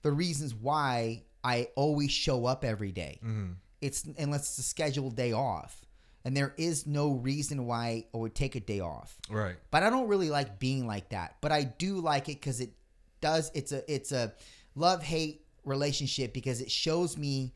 the 0.03 0.11
reasons 0.11 0.55
why 0.55 1.23
I 1.43 1.67
always 1.75 2.11
show 2.11 2.45
up 2.45 2.63
every 2.63 2.91
day. 2.91 3.19
Mm-hmm. 3.23 3.51
It's 3.81 4.03
unless 4.17 4.41
it's 4.41 4.57
a 4.59 4.63
scheduled 4.63 5.15
day 5.15 5.33
off. 5.33 5.85
And 6.23 6.37
there 6.37 6.53
is 6.55 6.85
no 6.85 7.13
reason 7.13 7.65
why 7.65 8.05
I 8.13 8.17
would 8.17 8.35
take 8.35 8.55
a 8.55 8.59
day 8.59 8.79
off 8.79 9.17
Right. 9.27 9.55
but 9.71 9.81
I 9.81 9.89
don't 9.89 10.07
really 10.07 10.29
like 10.29 10.59
being 10.59 10.85
like 10.85 11.09
that. 11.09 11.37
But 11.41 11.51
I 11.51 11.63
do 11.63 11.99
like 11.99 12.29
it 12.29 12.39
because 12.39 12.61
it 12.61 12.73
does. 13.21 13.49
It's 13.55 13.71
a 13.71 13.91
it's 13.91 14.11
a 14.11 14.33
love 14.75 15.01
hate 15.01 15.45
relationship 15.65 16.31
because 16.33 16.61
it 16.61 16.69
shows 16.69 17.17
me 17.17 17.53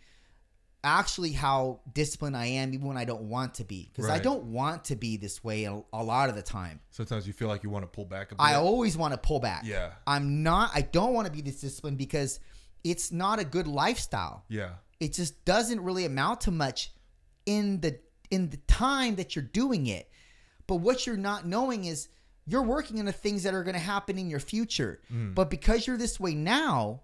actually 0.83 1.31
how 1.31 1.79
disciplined 1.93 2.37
I 2.37 2.45
am 2.45 2.73
even 2.73 2.87
when 2.87 2.97
I 2.97 3.05
don't 3.05 3.23
want 3.23 3.55
to 3.55 3.63
be 3.63 3.89
because 3.91 4.09
I 4.09 4.19
don't 4.19 4.45
want 4.45 4.85
to 4.85 4.95
be 4.95 5.17
this 5.17 5.43
way 5.43 5.63
a, 5.65 5.81
a 5.91 6.03
lot 6.03 6.29
of 6.29 6.35
the 6.35 6.43
time. 6.43 6.79
Sometimes 6.91 7.25
you 7.25 7.33
feel 7.33 7.47
like 7.47 7.63
you 7.63 7.71
want 7.71 7.83
to 7.83 7.87
pull 7.87 8.05
back 8.05 8.31
a 8.31 8.35
bit. 8.35 8.41
I 8.41 8.53
always 8.55 8.95
want 8.95 9.13
to 9.13 9.17
pull 9.17 9.39
back. 9.39 9.63
Yeah. 9.65 9.91
I'm 10.05 10.43
not. 10.43 10.69
I 10.75 10.81
don't 10.81 11.13
want 11.13 11.25
to 11.25 11.31
be 11.33 11.41
this 11.41 11.59
disciplined 11.59 11.97
because 11.97 12.39
it's 12.83 13.11
not 13.11 13.39
a 13.39 13.43
good 13.43 13.65
lifestyle 13.67 14.43
yeah. 14.47 14.73
It 14.99 15.13
just 15.13 15.43
doesn't 15.45 15.81
really 15.81 16.05
amount 16.05 16.41
to 16.41 16.51
much 16.51 16.91
in 17.45 17.81
the 17.81 17.99
in 18.31 18.49
the 18.49 18.57
time 18.67 19.15
that 19.15 19.35
you're 19.35 19.43
doing 19.43 19.87
it. 19.87 20.09
But 20.67 20.77
what 20.77 21.05
you're 21.05 21.17
not 21.17 21.45
knowing 21.45 21.85
is 21.85 22.09
you're 22.47 22.63
working 22.63 22.99
on 22.99 23.05
the 23.05 23.11
things 23.11 23.43
that 23.43 23.53
are 23.53 23.63
going 23.63 23.75
to 23.75 23.79
happen 23.79 24.17
in 24.17 24.29
your 24.29 24.39
future. 24.39 25.01
Mm. 25.13 25.35
But 25.35 25.49
because 25.49 25.85
you're 25.85 25.97
this 25.97 26.19
way 26.19 26.33
now 26.33 27.01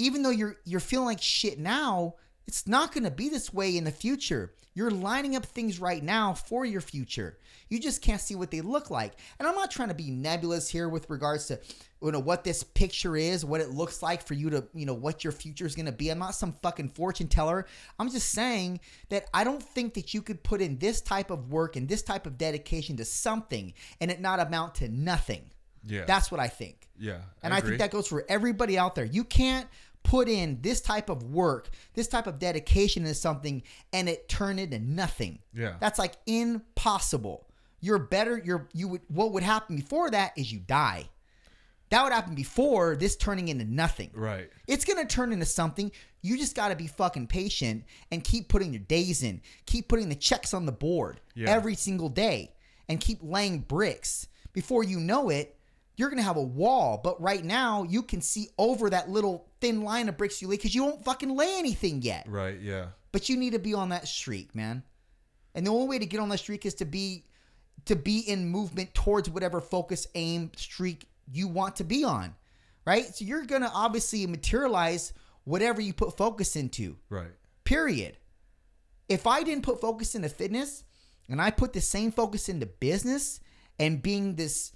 even 0.00 0.22
though 0.22 0.30
you're 0.30 0.56
you're 0.64 0.80
feeling 0.80 1.06
like 1.06 1.22
shit 1.22 1.58
now 1.58 2.14
it's 2.50 2.66
not 2.66 2.92
going 2.92 3.04
to 3.04 3.12
be 3.12 3.28
this 3.28 3.54
way 3.54 3.76
in 3.76 3.84
the 3.84 3.92
future. 3.92 4.52
You're 4.74 4.90
lining 4.90 5.36
up 5.36 5.46
things 5.46 5.78
right 5.78 6.02
now 6.02 6.34
for 6.34 6.64
your 6.64 6.80
future. 6.80 7.38
You 7.68 7.78
just 7.78 8.02
can't 8.02 8.20
see 8.20 8.34
what 8.34 8.50
they 8.50 8.60
look 8.60 8.90
like. 8.90 9.12
And 9.38 9.46
i'm 9.46 9.54
not 9.54 9.70
trying 9.70 9.90
to 9.90 9.94
be 9.94 10.10
nebulous 10.10 10.68
here 10.68 10.88
with 10.88 11.08
regards 11.08 11.46
to 11.46 11.60
you 12.02 12.10
know 12.10 12.18
what 12.18 12.42
this 12.42 12.64
picture 12.64 13.16
is 13.16 13.44
what 13.44 13.60
it 13.60 13.70
looks 13.70 14.02
like 14.02 14.26
for 14.26 14.34
you 14.34 14.50
to 14.50 14.64
you 14.74 14.84
know 14.84 14.94
what 14.94 15.22
your 15.22 15.32
future 15.32 15.64
is 15.64 15.76
going 15.76 15.86
to 15.86 15.92
be. 15.92 16.08
I'm 16.08 16.18
not 16.18 16.34
some 16.34 16.56
fucking 16.60 16.88
fortune 16.88 17.28
teller. 17.28 17.66
I'm 18.00 18.10
just 18.10 18.30
saying 18.30 18.80
that 19.10 19.26
i 19.32 19.44
don't 19.44 19.62
think 19.62 19.94
that 19.94 20.12
you 20.12 20.20
could 20.20 20.42
put 20.42 20.60
in 20.60 20.76
this 20.78 21.00
type 21.00 21.30
of 21.30 21.52
work 21.52 21.76
and 21.76 21.88
this 21.88 22.02
type 22.02 22.26
of 22.26 22.36
dedication 22.36 22.96
to 22.96 23.04
something 23.04 23.74
and 24.00 24.10
it 24.10 24.20
not 24.20 24.40
amount 24.40 24.74
to 24.76 24.88
nothing. 24.88 25.52
Yeah. 25.86 26.04
that's 26.04 26.32
what 26.32 26.40
i 26.40 26.48
think. 26.48 26.88
Yeah. 26.98 27.20
and 27.42 27.54
I, 27.54 27.60
think 27.60 27.78
that 27.78 27.92
goes 27.92 28.08
for 28.08 28.26
everybody 28.28 28.76
out 28.76 28.94
there. 28.94 29.06
You 29.06 29.24
can't 29.24 29.66
put 30.02 30.28
in 30.28 30.58
this 30.62 30.80
type 30.80 31.08
of 31.08 31.22
work, 31.24 31.68
this 31.94 32.08
type 32.08 32.26
of 32.26 32.38
dedication 32.38 33.02
into 33.02 33.14
something 33.14 33.62
and 33.92 34.08
it 34.08 34.28
turn 34.28 34.58
into 34.58 34.78
nothing. 34.78 35.38
Yeah. 35.54 35.74
That's 35.80 35.98
like 35.98 36.14
impossible. 36.26 37.46
You're 37.80 37.98
better, 37.98 38.40
you're 38.44 38.68
you 38.72 38.88
would 38.88 39.02
what 39.08 39.32
would 39.32 39.42
happen 39.42 39.76
before 39.76 40.10
that 40.10 40.32
is 40.36 40.52
you 40.52 40.58
die. 40.60 41.08
That 41.90 42.04
would 42.04 42.12
happen 42.12 42.34
before 42.34 42.94
this 42.94 43.16
turning 43.16 43.48
into 43.48 43.64
nothing. 43.64 44.10
Right. 44.14 44.50
It's 44.68 44.84
gonna 44.84 45.06
turn 45.06 45.32
into 45.32 45.46
something. 45.46 45.90
You 46.22 46.36
just 46.38 46.54
gotta 46.54 46.76
be 46.76 46.86
fucking 46.86 47.26
patient 47.26 47.84
and 48.12 48.22
keep 48.22 48.48
putting 48.48 48.72
your 48.72 48.82
days 48.82 49.22
in. 49.22 49.40
Keep 49.66 49.88
putting 49.88 50.08
the 50.08 50.14
checks 50.14 50.54
on 50.54 50.66
the 50.66 50.72
board 50.72 51.20
Yeah. 51.34 51.50
every 51.50 51.74
single 51.74 52.08
day 52.08 52.54
and 52.88 53.00
keep 53.00 53.18
laying 53.22 53.60
bricks. 53.60 54.28
Before 54.52 54.84
you 54.84 55.00
know 55.00 55.30
it, 55.30 55.56
you're 56.00 56.10
gonna 56.10 56.22
have 56.22 56.38
a 56.38 56.42
wall. 56.42 56.98
But 57.02 57.20
right 57.20 57.44
now, 57.44 57.84
you 57.84 58.02
can 58.02 58.22
see 58.22 58.48
over 58.58 58.88
that 58.90 59.10
little 59.10 59.46
thin 59.60 59.82
line 59.82 60.08
of 60.08 60.16
bricks 60.16 60.40
you 60.40 60.48
lay 60.48 60.56
because 60.56 60.74
you 60.74 60.82
won't 60.82 61.04
fucking 61.04 61.36
lay 61.36 61.58
anything 61.58 62.00
yet. 62.00 62.26
Right. 62.26 62.58
Yeah. 62.58 62.86
But 63.12 63.28
you 63.28 63.36
need 63.36 63.52
to 63.52 63.58
be 63.58 63.74
on 63.74 63.90
that 63.90 64.08
streak, 64.08 64.54
man. 64.54 64.82
And 65.54 65.66
the 65.66 65.70
only 65.70 65.88
way 65.88 65.98
to 65.98 66.06
get 66.06 66.20
on 66.20 66.30
that 66.30 66.38
streak 66.38 66.64
is 66.64 66.74
to 66.76 66.84
be 66.86 67.26
to 67.84 67.96
be 67.96 68.20
in 68.20 68.48
movement 68.48 68.94
towards 68.94 69.28
whatever 69.28 69.60
focus, 69.60 70.06
aim, 70.14 70.50
streak 70.56 71.06
you 71.30 71.48
want 71.48 71.76
to 71.76 71.84
be 71.84 72.02
on. 72.02 72.34
Right? 72.86 73.14
So 73.14 73.24
you're 73.24 73.44
gonna 73.44 73.70
obviously 73.72 74.26
materialize 74.26 75.12
whatever 75.44 75.80
you 75.80 75.92
put 75.92 76.16
focus 76.16 76.56
into. 76.56 76.96
Right. 77.10 77.32
Period. 77.64 78.16
If 79.08 79.26
I 79.26 79.42
didn't 79.42 79.64
put 79.64 79.80
focus 79.80 80.14
into 80.14 80.28
fitness 80.30 80.82
and 81.28 81.42
I 81.42 81.50
put 81.50 81.72
the 81.72 81.80
same 81.80 82.10
focus 82.10 82.48
into 82.48 82.66
business 82.66 83.40
and 83.78 84.02
being 84.02 84.36
this 84.36 84.72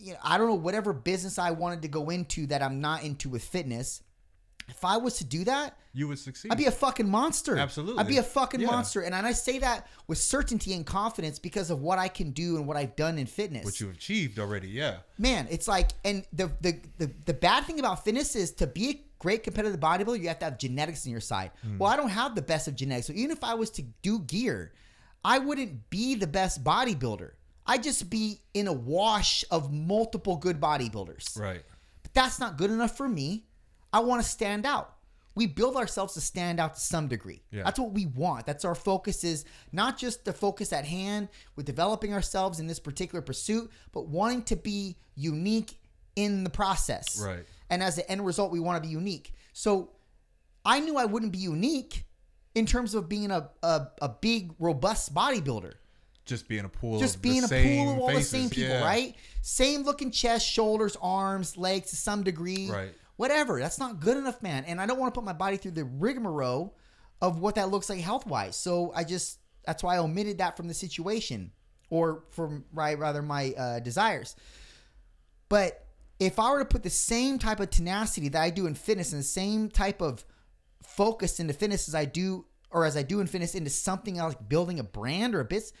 you 0.00 0.12
know, 0.14 0.18
I 0.22 0.38
don't 0.38 0.48
know 0.48 0.54
whatever 0.54 0.92
business 0.92 1.38
I 1.38 1.50
wanted 1.50 1.82
to 1.82 1.88
go 1.88 2.10
into 2.10 2.46
that 2.46 2.62
I'm 2.62 2.80
not 2.80 3.04
into 3.04 3.28
with 3.28 3.44
fitness, 3.44 4.02
if 4.68 4.84
I 4.84 4.98
was 4.98 5.18
to 5.18 5.24
do 5.24 5.44
that, 5.44 5.76
You 5.92 6.06
would 6.08 6.18
succeed. 6.20 6.52
I'd 6.52 6.58
be 6.58 6.66
a 6.66 6.70
fucking 6.70 7.08
monster. 7.08 7.58
Absolutely. 7.58 7.98
I'd 7.98 8.06
be 8.06 8.18
a 8.18 8.22
fucking 8.22 8.60
Yeah. 8.60 8.68
monster. 8.68 9.00
And 9.00 9.12
and 9.14 9.26
I 9.26 9.32
say 9.32 9.58
that 9.58 9.88
with 10.06 10.18
certainty 10.18 10.72
and 10.74 10.86
confidence 10.86 11.40
because 11.40 11.70
of 11.70 11.80
what 11.80 11.98
I 11.98 12.06
can 12.06 12.30
do 12.30 12.56
and 12.56 12.66
what 12.68 12.76
I've 12.76 12.94
done 12.94 13.18
in 13.18 13.26
fitness. 13.26 13.64
what 13.64 13.80
you've 13.80 13.90
achieved 13.94 14.38
already. 14.38 14.68
Yeah. 14.68 14.98
Man, 15.18 15.48
it's 15.50 15.66
like 15.66 15.90
and 16.04 16.24
the, 16.32 16.52
the 16.60 16.78
the 16.98 17.10
the 17.26 17.34
bad 17.34 17.64
thing 17.64 17.80
about 17.80 18.04
fitness 18.04 18.36
is 18.36 18.52
to 18.52 18.66
be 18.68 18.90
a 18.90 19.04
great 19.18 19.42
competitive 19.42 19.80
bodybuilder, 19.80 20.20
you 20.20 20.28
have 20.28 20.38
to 20.38 20.44
have 20.46 20.56
genetics 20.58 21.04
on 21.04 21.10
your 21.10 21.20
side. 21.20 21.50
Hmm. 21.62 21.78
Well, 21.78 21.90
I 21.92 21.96
don't 21.96 22.08
have 22.10 22.34
the 22.36 22.42
best 22.42 22.68
of 22.68 22.76
genetics. 22.76 23.08
So 23.08 23.12
even 23.14 23.32
if 23.32 23.42
I 23.42 23.54
was 23.54 23.70
to 23.72 23.82
do 24.02 24.20
gear, 24.20 24.72
I 25.24 25.40
wouldn't 25.40 25.90
be 25.90 26.14
the 26.14 26.26
best 26.28 26.62
bodybuilder. 26.64 27.32
I'd 27.70 27.84
just 27.84 28.10
be 28.10 28.40
in 28.52 28.66
a 28.66 28.72
wash 28.72 29.44
of 29.48 29.72
multiple 29.72 30.36
good 30.36 30.60
bodybuilders. 30.60 31.38
Right. 31.38 31.62
But 32.02 32.12
that's 32.12 32.40
not 32.40 32.58
good 32.58 32.72
enough 32.72 32.96
for 32.96 33.08
me. 33.08 33.44
I 33.92 34.00
want 34.00 34.20
to 34.20 34.28
stand 34.28 34.66
out. 34.66 34.96
We 35.36 35.46
build 35.46 35.76
ourselves 35.76 36.14
to 36.14 36.20
stand 36.20 36.58
out 36.58 36.74
to 36.74 36.80
some 36.80 37.06
degree. 37.06 37.44
Yeah. 37.52 37.62
That's 37.62 37.78
what 37.78 37.92
we 37.92 38.06
want. 38.06 38.44
That's 38.44 38.64
our 38.64 38.74
focus 38.74 39.22
is 39.22 39.44
not 39.70 39.96
just 39.96 40.24
the 40.24 40.32
focus 40.32 40.72
at 40.72 40.84
hand 40.84 41.28
with 41.54 41.64
developing 41.64 42.12
ourselves 42.12 42.58
in 42.58 42.66
this 42.66 42.80
particular 42.80 43.22
pursuit, 43.22 43.70
but 43.92 44.08
wanting 44.08 44.42
to 44.44 44.56
be 44.56 44.96
unique 45.14 45.78
in 46.16 46.42
the 46.42 46.50
process. 46.50 47.22
Right. 47.24 47.44
And 47.70 47.84
as 47.84 47.94
the 47.94 48.10
end 48.10 48.26
result, 48.26 48.50
we 48.50 48.58
want 48.58 48.82
to 48.82 48.88
be 48.88 48.92
unique. 48.92 49.32
So 49.52 49.92
I 50.64 50.80
knew 50.80 50.96
I 50.96 51.04
wouldn't 51.04 51.30
be 51.30 51.38
unique 51.38 52.04
in 52.56 52.66
terms 52.66 52.96
of 52.96 53.08
being 53.08 53.30
a 53.30 53.48
a, 53.62 53.86
a 54.02 54.08
big 54.08 54.54
robust 54.58 55.14
bodybuilder 55.14 55.74
Just 56.30 56.48
being 56.48 56.64
a 56.64 56.68
pool. 56.68 57.00
just 57.00 57.16
of 57.16 57.22
being 57.22 57.40
the 57.40 57.46
a 57.46 57.48
same 57.48 57.84
pool 57.84 57.94
of 57.94 57.98
all 58.00 58.08
faces. 58.08 58.30
the 58.30 58.38
same 58.38 58.50
people, 58.50 58.70
yeah. 58.70 58.84
right? 58.84 59.16
Same 59.42 59.82
looking 59.82 60.12
chest, 60.12 60.48
shoulders, 60.48 60.96
arms, 61.02 61.56
legs 61.56 61.90
to 61.90 61.96
some 61.96 62.22
degree. 62.22 62.70
Right. 62.70 62.94
Whatever. 63.16 63.58
That's 63.58 63.80
not 63.80 63.98
good 63.98 64.16
enough, 64.16 64.40
man. 64.40 64.64
And 64.64 64.80
I 64.80 64.86
don't 64.86 64.98
want 64.98 65.12
to 65.12 65.20
put 65.20 65.24
my 65.26 65.32
body 65.32 65.56
through 65.56 65.72
the 65.72 65.84
rigmarole 65.84 66.76
of 67.20 67.40
what 67.40 67.56
that 67.56 67.70
looks 67.70 67.90
like 67.90 67.98
health 67.98 68.26
wise. 68.26 68.56
So 68.56 68.92
I 68.94 69.02
just 69.02 69.40
that's 69.66 69.82
why 69.82 69.96
I 69.96 69.98
omitted 69.98 70.38
that 70.38 70.56
from 70.56 70.68
the 70.68 70.74
situation 70.74 71.50
or 71.90 72.24
from 72.30 72.64
right 72.72 72.98
rather 72.98 73.22
my 73.22 73.52
uh, 73.58 73.80
desires. 73.80 74.36
But 75.48 75.84
if 76.20 76.38
I 76.38 76.50
were 76.50 76.60
to 76.60 76.64
put 76.64 76.82
the 76.82 76.90
same 76.90 77.38
type 77.38 77.60
of 77.60 77.70
tenacity 77.70 78.28
that 78.28 78.40
I 78.40 78.50
do 78.50 78.66
in 78.66 78.74
fitness 78.74 79.12
and 79.12 79.20
the 79.20 79.26
same 79.26 79.68
type 79.68 80.00
of 80.00 80.24
focus 80.82 81.40
into 81.40 81.54
fitness 81.54 81.88
as 81.88 81.94
I 81.94 82.04
do 82.04 82.46
or 82.70 82.84
as 82.84 82.96
I 82.96 83.02
do 83.02 83.20
in 83.20 83.26
fitness 83.26 83.54
into 83.54 83.70
something 83.70 84.18
else 84.18 84.34
like 84.34 84.48
building 84.48 84.78
a 84.78 84.84
brand 84.84 85.34
or 85.34 85.40
a 85.40 85.44
business, 85.44 85.72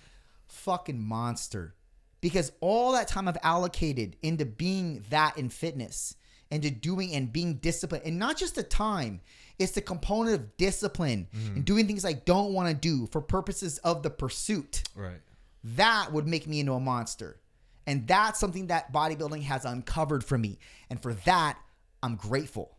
fucking 0.50 1.00
monster. 1.00 1.74
Because 2.20 2.52
all 2.60 2.92
that 2.92 3.08
time 3.08 3.28
I've 3.28 3.38
allocated 3.42 4.16
into 4.22 4.44
being 4.44 5.04
that 5.10 5.38
in 5.38 5.48
fitness 5.48 6.14
and 6.50 6.62
to 6.62 6.70
doing 6.70 7.14
and 7.14 7.32
being 7.32 7.54
disciplined 7.54 8.04
and 8.04 8.18
not 8.18 8.36
just 8.36 8.56
the 8.56 8.62
time, 8.62 9.20
it's 9.58 9.72
the 9.72 9.80
component 9.80 10.34
of 10.36 10.56
discipline 10.58 11.28
and 11.32 11.64
doing 11.64 11.86
things 11.86 12.04
I 12.04 12.12
don't 12.14 12.52
want 12.52 12.68
to 12.68 12.74
do 12.74 13.06
for 13.06 13.20
purposes 13.20 13.78
of 13.78 14.02
the 14.02 14.10
pursuit 14.10 14.82
Right. 14.94 15.20
that 15.64 16.12
would 16.12 16.26
make 16.26 16.46
me 16.46 16.60
into 16.60 16.72
a 16.72 16.80
monster. 16.80 17.40
And 17.86 18.06
that's 18.06 18.38
something 18.38 18.66
that 18.68 18.92
bodybuilding 18.92 19.42
has 19.42 19.64
uncovered 19.64 20.22
for 20.22 20.36
me. 20.38 20.58
And 20.90 21.00
for 21.02 21.14
that, 21.24 21.58
I'm 22.02 22.16
grateful. 22.16 22.76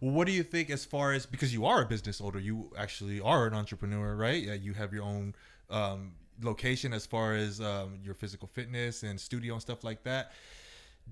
What 0.00 0.26
do 0.26 0.32
you 0.32 0.42
think 0.42 0.70
as 0.70 0.84
far 0.84 1.12
as 1.12 1.24
because 1.26 1.52
you 1.52 1.66
are 1.66 1.82
a 1.82 1.86
business 1.86 2.20
owner, 2.20 2.38
you 2.38 2.72
actually 2.76 3.20
are 3.20 3.46
an 3.46 3.54
entrepreneur, 3.54 4.14
right? 4.16 4.42
Yeah, 4.42 4.54
you 4.54 4.72
have 4.74 4.92
your 4.92 5.04
own 5.04 5.34
um, 5.70 6.12
location 6.42 6.92
as 6.92 7.06
far 7.06 7.34
as 7.34 7.60
um, 7.60 7.98
your 8.02 8.14
physical 8.14 8.48
fitness 8.48 9.02
and 9.02 9.20
studio 9.20 9.54
and 9.54 9.62
stuff 9.62 9.84
like 9.84 10.02
that. 10.04 10.32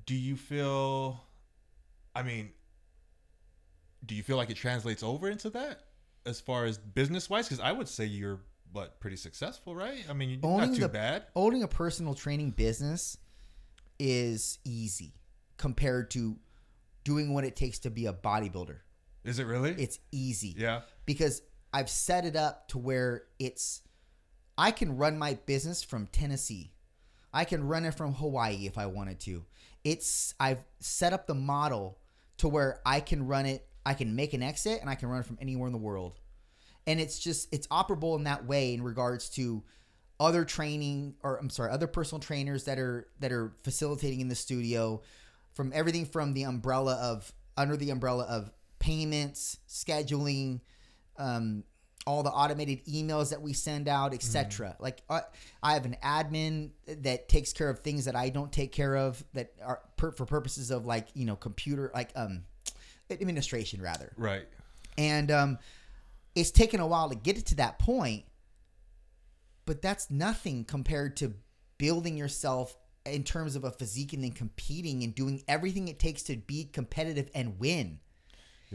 Do 0.06 0.14
you 0.14 0.36
feel? 0.36 1.22
I 2.14 2.22
mean, 2.22 2.50
do 4.04 4.14
you 4.14 4.22
feel 4.22 4.36
like 4.36 4.50
it 4.50 4.56
translates 4.56 5.02
over 5.02 5.28
into 5.28 5.50
that 5.50 5.80
as 6.26 6.40
far 6.40 6.64
as 6.64 6.78
business 6.78 7.30
wise? 7.30 7.46
Because 7.48 7.60
I 7.60 7.72
would 7.72 7.88
say 7.88 8.04
you're 8.06 8.40
but 8.72 9.00
pretty 9.00 9.16
successful, 9.16 9.74
right? 9.74 10.04
I 10.08 10.14
mean, 10.14 10.30
you're 10.30 10.38
not 10.40 10.74
too 10.74 10.80
the- 10.80 10.88
bad. 10.88 11.24
Owning 11.36 11.62
a 11.62 11.68
personal 11.68 12.14
training 12.14 12.50
business 12.52 13.18
is 13.98 14.58
easy 14.64 15.14
compared 15.58 16.10
to 16.12 16.36
doing 17.04 17.34
what 17.34 17.44
it 17.44 17.54
takes 17.54 17.78
to 17.80 17.90
be 17.90 18.06
a 18.06 18.12
bodybuilder. 18.12 18.78
Is 19.24 19.38
it 19.38 19.46
really? 19.46 19.70
It's 19.72 19.98
easy. 20.10 20.54
yeah. 20.56 20.80
because 21.06 21.42
I've 21.72 21.88
set 21.88 22.24
it 22.24 22.34
up 22.36 22.68
to 22.68 22.78
where 22.78 23.24
it's 23.38 23.82
I 24.56 24.70
can 24.70 24.96
run 24.96 25.18
my 25.18 25.34
business 25.46 25.82
from 25.82 26.06
Tennessee. 26.06 26.72
I 27.32 27.44
can 27.44 27.66
run 27.66 27.84
it 27.84 27.94
from 27.94 28.14
Hawaii 28.14 28.66
if 28.66 28.76
I 28.76 28.86
wanted 28.86 29.20
to. 29.20 29.44
It's 29.84 30.34
I've 30.38 30.64
set 30.80 31.12
up 31.12 31.26
the 31.26 31.34
model 31.34 31.98
to 32.38 32.48
where 32.48 32.80
I 32.84 33.00
can 33.00 33.26
run 33.26 33.46
it, 33.46 33.66
I 33.84 33.94
can 33.94 34.14
make 34.14 34.34
an 34.34 34.42
exit 34.42 34.80
and 34.80 34.90
I 34.90 34.94
can 34.94 35.08
run 35.08 35.20
it 35.20 35.26
from 35.26 35.38
anywhere 35.40 35.66
in 35.66 35.72
the 35.72 35.78
world. 35.78 36.20
And 36.86 37.00
it's 37.00 37.18
just 37.18 37.52
it's 37.52 37.66
operable 37.68 38.16
in 38.16 38.24
that 38.24 38.46
way 38.46 38.74
in 38.74 38.82
regards 38.82 39.28
to 39.30 39.62
other 40.20 40.44
training 40.44 41.14
or 41.22 41.38
I'm 41.38 41.50
sorry, 41.50 41.70
other 41.70 41.86
personal 41.86 42.20
trainers 42.20 42.64
that 42.64 42.78
are 42.78 43.08
that 43.20 43.32
are 43.32 43.54
facilitating 43.62 44.20
in 44.20 44.28
the 44.28 44.34
studio 44.34 45.02
from 45.54 45.72
everything 45.74 46.06
from 46.06 46.34
the 46.34 46.44
umbrella 46.44 46.94
of 46.94 47.32
under 47.56 47.76
the 47.76 47.90
umbrella 47.90 48.24
of 48.24 48.50
payments, 48.78 49.58
scheduling, 49.68 50.60
um, 51.18 51.64
all 52.06 52.22
the 52.22 52.30
automated 52.30 52.84
emails 52.86 53.30
that 53.30 53.40
we 53.40 53.52
send 53.52 53.88
out, 53.88 54.12
etc. 54.12 54.76
Like 54.80 55.02
uh, 55.08 55.20
I 55.62 55.74
have 55.74 55.84
an 55.84 55.96
admin 56.02 56.70
that 56.86 57.28
takes 57.28 57.52
care 57.52 57.70
of 57.70 57.80
things 57.80 58.06
that 58.06 58.16
I 58.16 58.28
don't 58.28 58.52
take 58.52 58.72
care 58.72 58.96
of 58.96 59.22
that 59.34 59.52
are 59.64 59.80
per, 59.96 60.10
for 60.12 60.26
purposes 60.26 60.70
of 60.70 60.84
like 60.84 61.08
you 61.14 61.24
know 61.24 61.36
computer 61.36 61.90
like 61.94 62.10
um 62.16 62.44
administration 63.10 63.80
rather. 63.80 64.12
Right. 64.16 64.46
and 64.98 65.30
um, 65.30 65.58
it's 66.34 66.50
taken 66.50 66.80
a 66.80 66.86
while 66.86 67.10
to 67.10 67.14
get 67.14 67.36
it 67.36 67.46
to 67.46 67.56
that 67.56 67.78
point 67.78 68.24
but 69.64 69.82
that's 69.82 70.10
nothing 70.10 70.64
compared 70.64 71.16
to 71.18 71.34
building 71.78 72.16
yourself 72.16 72.76
in 73.04 73.24
terms 73.24 73.56
of 73.56 73.64
a 73.64 73.70
physique 73.70 74.12
and 74.12 74.22
then 74.22 74.32
competing 74.32 75.02
and 75.02 75.14
doing 75.14 75.42
everything 75.48 75.88
it 75.88 75.98
takes 75.98 76.22
to 76.22 76.36
be 76.36 76.64
competitive 76.64 77.28
and 77.34 77.58
win. 77.58 77.98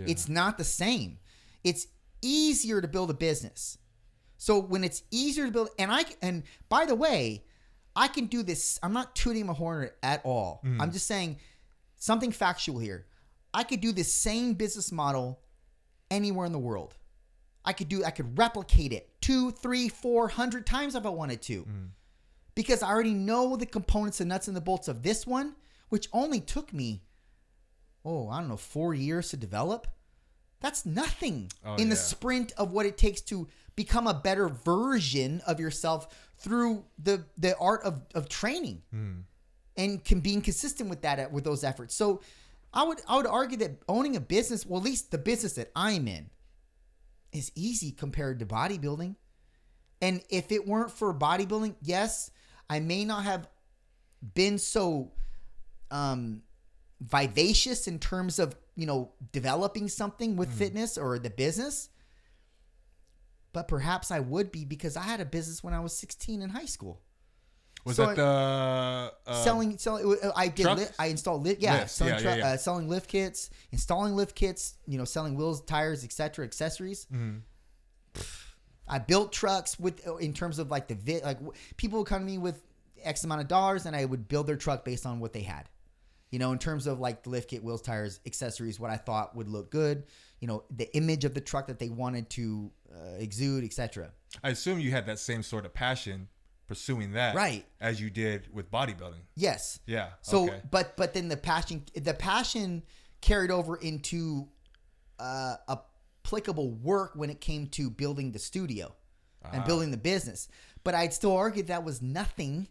It's 0.05 0.29
not 0.29 0.57
the 0.57 0.63
same. 0.63 1.17
It's 1.63 1.87
easier 2.27 2.81
to 2.81 2.87
build 2.87 3.09
a 3.09 3.13
business 3.13 3.77
so 4.37 4.59
when 4.59 4.83
it's 4.83 5.03
easier 5.11 5.45
to 5.45 5.51
build 5.51 5.69
and 5.79 5.91
i 5.91 6.03
and 6.21 6.43
by 6.69 6.85
the 6.85 6.95
way 6.95 7.43
i 7.95 8.07
can 8.07 8.25
do 8.25 8.43
this 8.43 8.79
i'm 8.83 8.93
not 8.93 9.15
tooting 9.15 9.45
my 9.45 9.53
horn 9.53 9.89
at 10.03 10.21
all 10.23 10.61
mm-hmm. 10.65 10.81
i'm 10.81 10.91
just 10.91 11.07
saying 11.07 11.37
something 11.95 12.31
factual 12.31 12.79
here 12.79 13.05
i 13.53 13.63
could 13.63 13.81
do 13.81 13.91
this 13.91 14.13
same 14.13 14.53
business 14.53 14.91
model 14.91 15.39
anywhere 16.11 16.45
in 16.45 16.51
the 16.51 16.59
world. 16.59 16.95
I 17.65 17.73
could 17.73 17.89
do 17.89 18.03
I 18.03 18.11
could 18.11 18.37
replicate 18.37 18.93
it 18.93 19.09
two, 19.21 19.51
three, 19.51 19.89
four 19.89 20.27
hundred 20.29 20.65
times 20.65 20.95
if 20.95 21.05
I 21.05 21.09
wanted 21.09 21.41
to. 21.43 21.61
Mm-hmm. 21.61 21.85
Because 22.55 22.81
I 22.81 22.89
already 22.89 23.13
know 23.13 23.55
the 23.55 23.65
components 23.65 24.19
and 24.19 24.29
nuts 24.29 24.47
and 24.47 24.57
the 24.57 24.61
bolts 24.61 24.87
of 24.87 25.03
this 25.03 25.27
one, 25.27 25.55
which 25.89 26.07
only 26.11 26.39
took 26.39 26.73
me, 26.73 27.03
oh, 28.03 28.29
I 28.29 28.39
don't 28.39 28.49
know, 28.49 28.57
four 28.57 28.93
years 28.95 29.29
to 29.29 29.37
develop. 29.37 29.87
That's 30.59 30.85
nothing 30.85 31.51
Oh, 31.63 31.75
in 31.75 31.89
the 31.89 31.95
yeah. 31.95 32.01
sprint 32.01 32.51
of 32.57 32.71
what 32.71 32.85
it 32.85 32.97
takes 32.97 33.21
to 33.21 33.47
become 33.75 34.07
a 34.07 34.13
better 34.13 34.47
version 34.49 35.41
of 35.45 35.59
yourself 35.59 36.07
through 36.37 36.83
the 36.97 37.25
the 37.37 37.55
art 37.57 37.83
of, 37.83 38.01
of 38.15 38.27
training 38.29 38.81
and 39.75 40.03
can 40.03 40.19
being 40.19 40.41
consistent 40.41 40.89
with 40.89 41.01
that 41.03 41.31
with 41.31 41.43
those 41.43 41.63
efforts. 41.63 41.93
So 41.95 42.21
I 42.73 42.83
would 42.83 43.01
I 43.07 43.17
would 43.17 43.27
argue 43.27 43.57
that 43.59 43.81
owning 43.87 44.15
a 44.15 44.19
business, 44.19 44.65
well 44.65 44.79
at 44.79 44.85
least 44.85 45.11
the 45.11 45.17
business 45.19 45.53
that 45.53 45.71
I'm 45.75 46.07
in, 46.07 46.29
is 47.31 47.51
easy 47.55 47.91
compared 47.91 48.39
to 48.39 48.45
bodybuilding. 48.45 49.15
And 50.01 50.21
if 50.29 50.51
it 50.51 50.67
weren't 50.67 50.91
for 50.91 51.13
bodybuilding, 51.13 51.75
yes, 51.81 52.31
I 52.69 52.79
may 52.79 53.05
not 53.05 53.23
have 53.25 53.47
been 54.33 54.57
so 54.57 55.11
um 55.91 56.41
vivacious 56.99 57.87
in 57.87 57.99
terms 57.99 58.39
of, 58.39 58.55
you 58.77 58.85
know, 58.85 59.11
developing 59.33 59.89
something 59.89 60.37
with 60.37 60.53
fitness 60.53 60.97
or 60.97 61.19
the 61.19 61.29
business. 61.29 61.89
But 63.51 63.67
perhaps 63.67 64.11
I 64.11 64.19
would 64.19 64.51
be 64.51 64.63
because 64.65 64.95
I 64.95 65.01
had 65.01 65.19
a 65.19 65.25
business 65.25 65.63
when 65.63 65.73
I 65.73 65.79
was 65.81 65.97
16 65.97 66.41
in 66.41 66.49
high 66.51 66.65
school 66.65 67.01
Was 67.85 67.95
So 67.95 68.05
that 68.05 68.15
the 68.15 69.13
uh, 69.31 69.43
selling 69.43 69.77
selling 69.79 70.15
I 70.35 70.47
did 70.49 70.65
li- 70.67 70.85
I 70.99 71.07
installed 71.07 71.43
lift 71.43 71.61
yeah, 71.61 71.79
Lifts, 71.79 71.93
selling, 71.93 72.13
yeah, 72.13 72.19
tru- 72.19 72.29
yeah, 72.29 72.35
yeah. 72.37 72.47
Uh, 72.49 72.57
selling 72.57 72.87
lift 72.87 73.09
kits 73.09 73.49
installing 73.71 74.15
lift 74.15 74.35
kits 74.35 74.75
you 74.85 74.97
know 74.99 75.05
selling 75.05 75.35
wheels 75.35 75.61
tires 75.61 76.03
etc 76.03 76.45
accessories 76.45 77.07
Mm-hmm. 77.11 77.37
I 78.89 78.99
built 78.99 79.33
trucks 79.33 79.79
with 79.79 80.05
in 80.19 80.33
terms 80.33 80.59
of 80.59 80.69
like 80.71 80.87
the 80.87 80.95
vi- 80.95 81.21
like 81.23 81.37
w- 81.39 81.53
people 81.77 81.99
would 81.99 82.07
come 82.07 82.21
to 82.21 82.25
me 82.25 82.37
with 82.37 82.61
X 83.03 83.23
amount 83.23 83.41
of 83.41 83.47
dollars 83.47 83.85
and 83.85 83.95
I 83.95 84.05
would 84.05 84.27
build 84.27 84.47
their 84.47 84.55
truck 84.55 84.85
based 84.85 85.05
on 85.05 85.19
what 85.19 85.33
they 85.33 85.41
had 85.41 85.67
you 86.31 86.39
know 86.39 86.51
in 86.51 86.59
terms 86.59 86.87
of 86.87 86.99
like 86.99 87.23
the 87.23 87.29
lift 87.29 87.49
kit 87.49 87.63
wheels 87.63 87.81
tires 87.81 88.19
accessories 88.25 88.79
what 88.79 88.91
I 88.91 88.97
thought 88.97 89.35
would 89.35 89.47
look 89.49 89.71
good 89.71 90.03
you 90.39 90.47
know 90.47 90.63
the 90.75 90.93
image 90.95 91.25
of 91.25 91.33
the 91.33 91.41
truck 91.41 91.67
that 91.67 91.79
they 91.79 91.89
wanted 91.89 92.29
to 92.31 92.71
uh, 92.91 93.17
exude 93.17 93.63
etc 93.63 94.11
I 94.43 94.49
assume 94.49 94.79
you 94.79 94.91
had 94.91 95.05
that 95.07 95.19
same 95.19 95.43
sort 95.43 95.65
of 95.65 95.73
passion 95.73 96.27
pursuing 96.67 97.13
that, 97.13 97.35
Right. 97.35 97.65
As 97.79 97.99
you 97.99 98.09
did 98.09 98.53
with 98.53 98.69
bodybuilding. 98.69 99.21
yes 99.35 99.79
Yeah. 99.85 100.09
So, 100.21 100.45
okay. 100.45 100.61
but 100.69 100.95
but 100.97 101.13
then 101.13 101.29
the 101.29 101.37
passion 101.37 101.83
the 101.95 102.13
passion 102.13 102.83
carried 103.21 103.51
over 103.51 103.77
into 103.77 104.47
uh, 105.19 105.55
applicable 105.69 106.71
work 106.71 107.13
when 107.15 107.29
it 107.29 107.41
came 107.41 107.67
to 107.67 107.89
building 107.89 108.31
the 108.31 108.39
studio 108.39 108.93
and 109.51 109.63
building 109.63 109.91
the 109.91 109.97
business. 109.97 110.49
But 110.83 110.93
I'd 110.93 111.13
still 111.13 111.35
argue 111.35 111.63
that 111.63 111.85
was 111.85 112.01
nothing 112.01 112.67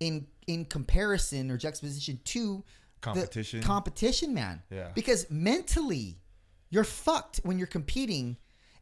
in 0.00 0.26
in 0.46 0.64
comparison 0.64 1.50
or 1.50 1.56
juxtaposition 1.56 2.20
to 2.24 2.64
Competition. 3.00 3.62
competition, 3.62 4.34
man. 4.34 4.62
Yeah. 4.70 4.90
Because 4.94 5.30
mentally, 5.30 6.18
you're 6.70 6.84
fucked 6.84 7.40
when 7.44 7.58
you're 7.58 7.66
competing. 7.66 8.36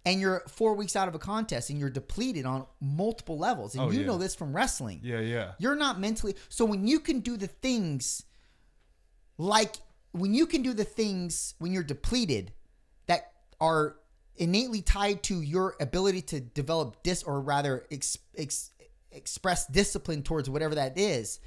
And 0.07 0.21
you're 0.21 0.43
four 0.49 0.75
weeks 0.75 0.97
out 0.97 1.09
of 1.09 1.15
a 1.15 1.19
contest, 1.19 1.71
and 1.71 1.79
you're 1.79 1.89
depleted 1.89 2.45
on 2.45 2.67
multiple 2.79 3.39
levels. 3.39 3.75
And 3.75 3.85
Oh, 3.85 3.91
you 3.91 4.01
yeah. 4.01 4.07
know 4.07 4.19
this 4.19 4.35
from 4.35 4.55
wrestling. 4.55 5.01
yeah, 5.03 5.21
yeah. 5.21 5.53
You're 5.59 5.77
not 5.77 5.99
mentally 5.99 6.37
so 6.51 6.67
when 6.67 6.87
you 6.87 7.01
can 7.01 7.21
do 7.21 7.39
the 7.39 7.47
things 7.47 8.23
like 9.39 9.77
when 10.13 10.35
you 10.35 10.47
can 10.47 10.61
do 10.63 10.73
the 10.75 10.85
things 10.85 11.55
when 11.59 11.73
you're 11.73 11.83
depleted 11.83 12.53
that 13.07 13.33
are 13.61 13.97
innately 14.37 14.83
tied 14.83 15.23
to 15.25 15.41
your 15.41 15.75
ability 15.81 16.21
to 16.23 16.41
develop 16.41 17.03
dis 17.03 17.23
or 17.23 17.41
rather 17.41 17.85
ex, 17.91 18.19
ex, 18.37 18.71
express 19.11 19.67
discipline 19.69 20.23
towards 20.23 20.51
whatever 20.51 20.75
that 20.75 20.99
is 20.99 21.41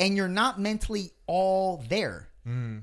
and 0.00 0.16
you're 0.16 0.28
not 0.28 0.58
mentally 0.58 1.12
all 1.26 1.84
there 1.88 2.28
mm. 2.46 2.82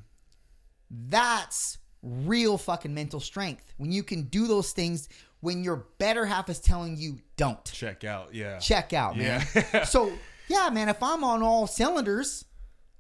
that's 1.10 1.80
real 2.02 2.58
fucking 2.58 2.94
mental 2.94 3.20
strength 3.20 3.74
when 3.78 3.92
you 3.92 4.04
can 4.04 4.24
do 4.24 4.48
those 4.48 4.72
things 4.72 5.10
when 5.42 5.64
your 5.64 5.88
better 5.98 6.26
half 6.26 6.50
is 6.50 6.60
telling 6.60 6.96
you 6.98 7.18
don't 7.36 7.64
Check 7.66 8.04
out. 8.04 8.34
Yeah. 8.34 8.58
check 8.60 8.94
out, 8.94 9.18
man. 9.18 9.46
Yeah. 9.54 9.84
so 9.84 10.12
yeah, 10.48 10.70
man, 10.72 10.90
if 10.90 11.02
I'm 11.04 11.24
on 11.24 11.44
all 11.44 11.68
cylinders, 11.68 12.46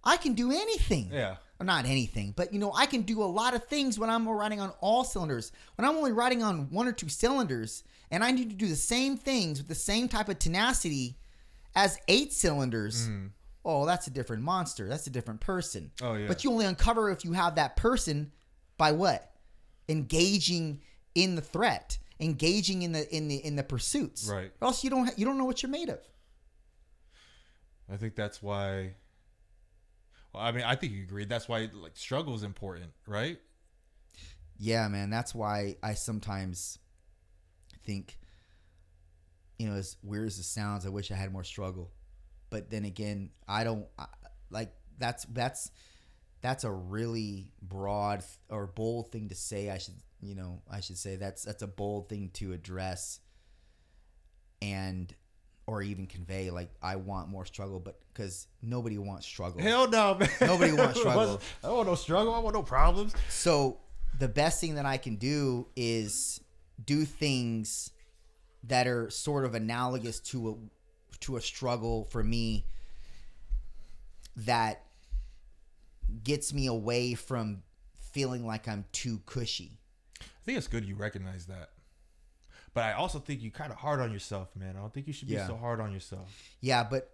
I 0.03 0.17
can 0.17 0.33
do 0.33 0.51
anything. 0.51 1.09
Yeah. 1.11 1.37
Or 1.59 1.65
not 1.65 1.85
anything, 1.85 2.33
but 2.35 2.53
you 2.53 2.59
know, 2.59 2.71
I 2.71 2.85
can 2.85 3.01
do 3.01 3.23
a 3.23 3.25
lot 3.25 3.55
of 3.55 3.65
things 3.65 3.97
when 3.97 4.11
I'm 4.11 4.29
riding 4.29 4.59
on 4.59 4.71
all 4.79 5.03
cylinders. 5.03 5.51
When 5.75 5.87
I'm 5.87 5.95
only 5.95 6.11
riding 6.11 6.43
on 6.43 6.69
one 6.69 6.87
or 6.87 6.91
two 6.91 7.09
cylinders, 7.09 7.83
and 8.11 8.23
I 8.23 8.29
need 8.29 8.51
to 8.51 8.55
do 8.55 8.67
the 8.67 8.75
same 8.75 9.17
things 9.17 9.57
with 9.57 9.67
the 9.67 9.73
same 9.73 10.07
type 10.07 10.29
of 10.29 10.37
tenacity 10.37 11.17
as 11.75 11.97
eight 12.07 12.31
cylinders. 12.31 13.09
Mm. 13.09 13.31
Oh, 13.69 13.85
that's 13.85 14.07
a 14.07 14.09
different 14.09 14.43
monster. 14.43 14.87
That's 14.87 15.07
a 15.07 15.09
different 15.09 15.41
person. 15.41 15.91
Oh, 16.01 16.13
yeah. 16.13 16.27
But 16.29 16.45
you 16.45 16.51
only 16.51 16.65
uncover 16.65 17.11
if 17.11 17.25
you 17.25 17.33
have 17.33 17.55
that 17.55 17.75
person 17.75 18.31
by 18.77 18.93
what? 18.93 19.29
Engaging 19.89 20.79
in 21.13 21.35
the 21.35 21.41
threat, 21.41 21.97
engaging 22.21 22.83
in 22.83 22.93
the 22.93 23.13
in 23.13 23.27
the 23.27 23.35
in 23.35 23.57
the 23.57 23.63
pursuits. 23.63 24.29
Right. 24.31 24.51
Or 24.61 24.67
else 24.67 24.85
you 24.85 24.89
don't 24.89 25.07
ha- 25.07 25.13
you 25.17 25.25
don't 25.25 25.37
know 25.37 25.43
what 25.43 25.61
you're 25.61 25.69
made 25.69 25.89
of. 25.89 25.99
I 27.91 27.97
think 27.97 28.15
that's 28.15 28.41
why. 28.41 28.93
Well, 30.33 30.43
I 30.43 30.53
mean, 30.53 30.63
I 30.63 30.75
think 30.75 30.93
you 30.93 31.03
agree. 31.03 31.25
That's 31.25 31.49
why 31.49 31.69
like 31.73 31.97
struggle 31.97 32.35
is 32.35 32.43
important, 32.43 32.91
right? 33.05 33.37
Yeah, 34.57 34.87
man. 34.87 35.09
That's 35.09 35.35
why 35.35 35.75
I 35.83 35.93
sometimes 35.93 36.79
think, 37.83 38.17
you 39.59 39.67
know, 39.67 39.75
as 39.75 39.97
weird 40.01 40.27
as 40.27 40.39
it 40.39 40.43
sounds, 40.43 40.85
I 40.85 40.89
wish 40.89 41.11
I 41.11 41.15
had 41.15 41.33
more 41.33 41.43
struggle. 41.43 41.91
But 42.49 42.69
then 42.69 42.85
again, 42.85 43.31
I 43.47 43.63
don't 43.63 43.85
I, 43.97 44.05
like 44.49 44.71
that's 44.97 45.25
that's 45.25 45.71
that's 46.41 46.63
a 46.63 46.71
really 46.71 47.49
broad 47.61 48.23
or 48.49 48.67
bold 48.67 49.11
thing 49.11 49.29
to 49.29 49.35
say. 49.35 49.69
I 49.69 49.77
should, 49.77 49.95
you 50.21 50.35
know, 50.35 50.61
I 50.69 50.79
should 50.79 50.97
say 50.97 51.15
that's 51.15 51.43
that's 51.43 51.61
a 51.61 51.67
bold 51.67 52.09
thing 52.09 52.29
to 52.35 52.53
address, 52.53 53.19
and 54.61 55.13
or 55.65 55.81
even 55.81 56.07
convey. 56.07 56.49
Like 56.49 56.69
I 56.81 56.95
want 56.95 57.29
more 57.29 57.45
struggle, 57.45 57.79
but 57.79 57.99
because 58.13 58.47
nobody 58.61 58.97
wants 58.97 59.25
struggle. 59.25 59.61
Hell 59.61 59.89
no, 59.89 60.15
man. 60.15 60.29
Nobody 60.41 60.73
wants 60.73 60.99
struggle. 60.99 61.41
I 61.63 61.67
don't 61.67 61.75
want 61.77 61.89
no 61.89 61.95
struggle. 61.95 62.33
I 62.33 62.39
want 62.39 62.55
no 62.55 62.63
problems. 62.63 63.13
So 63.29 63.79
the 64.17 64.27
best 64.27 64.61
thing 64.61 64.75
that 64.75 64.85
I 64.85 64.97
can 64.97 65.15
do 65.15 65.67
is 65.75 66.39
do 66.83 67.05
things 67.05 67.91
that 68.63 68.87
are 68.87 69.09
sort 69.09 69.45
of 69.45 69.55
analogous 69.55 70.19
to 70.19 70.49
a 70.49 70.55
to 71.21 71.37
a 71.37 71.41
struggle 71.41 72.05
for 72.05 72.23
me 72.23 72.65
that 74.35 74.83
gets 76.23 76.53
me 76.53 76.67
away 76.67 77.13
from 77.15 77.63
feeling 78.11 78.45
like 78.45 78.67
I'm 78.67 78.85
too 78.91 79.21
cushy. 79.25 79.77
I 80.21 80.25
think 80.45 80.57
it's 80.57 80.67
good 80.67 80.85
you 80.85 80.95
recognize 80.95 81.47
that. 81.47 81.71
But 82.73 82.83
I 82.83 82.93
also 82.93 83.19
think 83.19 83.41
you 83.41 83.51
kind 83.51 83.71
of 83.71 83.77
hard 83.79 83.99
on 83.99 84.11
yourself, 84.11 84.55
man. 84.55 84.75
I 84.77 84.79
don't 84.79 84.93
think 84.93 85.07
you 85.07 85.13
should 85.13 85.27
be 85.27 85.33
Yeah. 85.33 85.47
so 85.47 85.57
hard 85.57 85.81
on 85.81 85.91
yourself. 85.91 86.29
Yeah, 86.61 86.83
but 86.83 87.09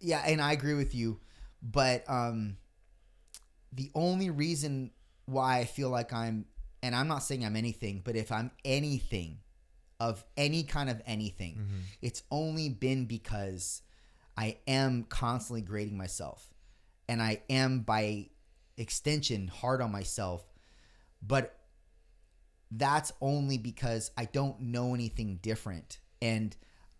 yeah, 0.00 0.22
and 0.26 0.40
I 0.40 0.52
agree 0.52 0.74
with 0.74 0.94
you. 0.94 1.20
But 1.62 2.04
um 2.08 2.56
the 3.72 3.90
only 3.94 4.30
reason 4.30 4.90
why 5.26 5.58
I 5.58 5.64
feel 5.64 5.90
like 5.90 6.12
I'm 6.12 6.46
and 6.82 6.96
I'm 6.96 7.08
not 7.08 7.22
saying 7.22 7.44
I'm 7.44 7.56
anything, 7.56 8.00
but 8.04 8.16
if 8.16 8.32
I'm 8.32 8.50
anything 8.64 9.38
of 10.02 10.24
any 10.36 10.64
kind 10.64 10.90
of 10.90 11.00
anything, 11.06 11.54
mm-hmm. 11.54 11.80
it's 12.02 12.24
only 12.32 12.68
been 12.68 13.04
because 13.04 13.82
I 14.36 14.58
am 14.66 15.04
constantly 15.04 15.60
grading 15.60 15.96
myself. 15.96 16.52
And 17.08 17.22
I 17.22 17.42
am 17.48 17.80
by 17.80 18.30
extension 18.76 19.46
hard 19.46 19.80
on 19.80 19.92
myself. 19.92 20.44
But 21.24 21.56
that's 22.72 23.12
only 23.20 23.58
because 23.58 24.10
I 24.18 24.24
don't 24.24 24.60
know 24.60 24.92
anything 24.92 25.38
different. 25.40 26.00
And 26.20 26.56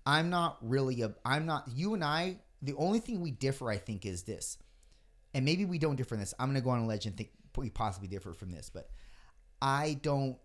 I'm 0.06 0.30
not 0.30 0.58
really 0.60 1.02
a 1.02 1.12
I'm 1.24 1.44
not 1.44 1.68
you 1.74 1.94
and 1.94 2.04
I 2.04 2.36
the 2.60 2.74
only 2.74 3.00
thing 3.00 3.20
we 3.20 3.32
differ 3.32 3.68
I 3.68 3.78
think 3.78 4.06
is 4.06 4.22
this. 4.22 4.58
And 5.34 5.44
maybe 5.44 5.64
we 5.64 5.78
don't 5.78 5.96
differ 5.96 6.14
in 6.14 6.20
this. 6.20 6.34
I'm 6.38 6.48
gonna 6.48 6.60
go 6.60 6.70
on 6.70 6.80
a 6.80 6.86
ledge 6.86 7.06
and 7.06 7.16
think 7.16 7.30
we 7.56 7.68
possibly 7.68 8.06
differ 8.06 8.32
from 8.32 8.52
this, 8.52 8.70
but 8.72 8.90
I 9.60 9.98
don't 10.02 10.36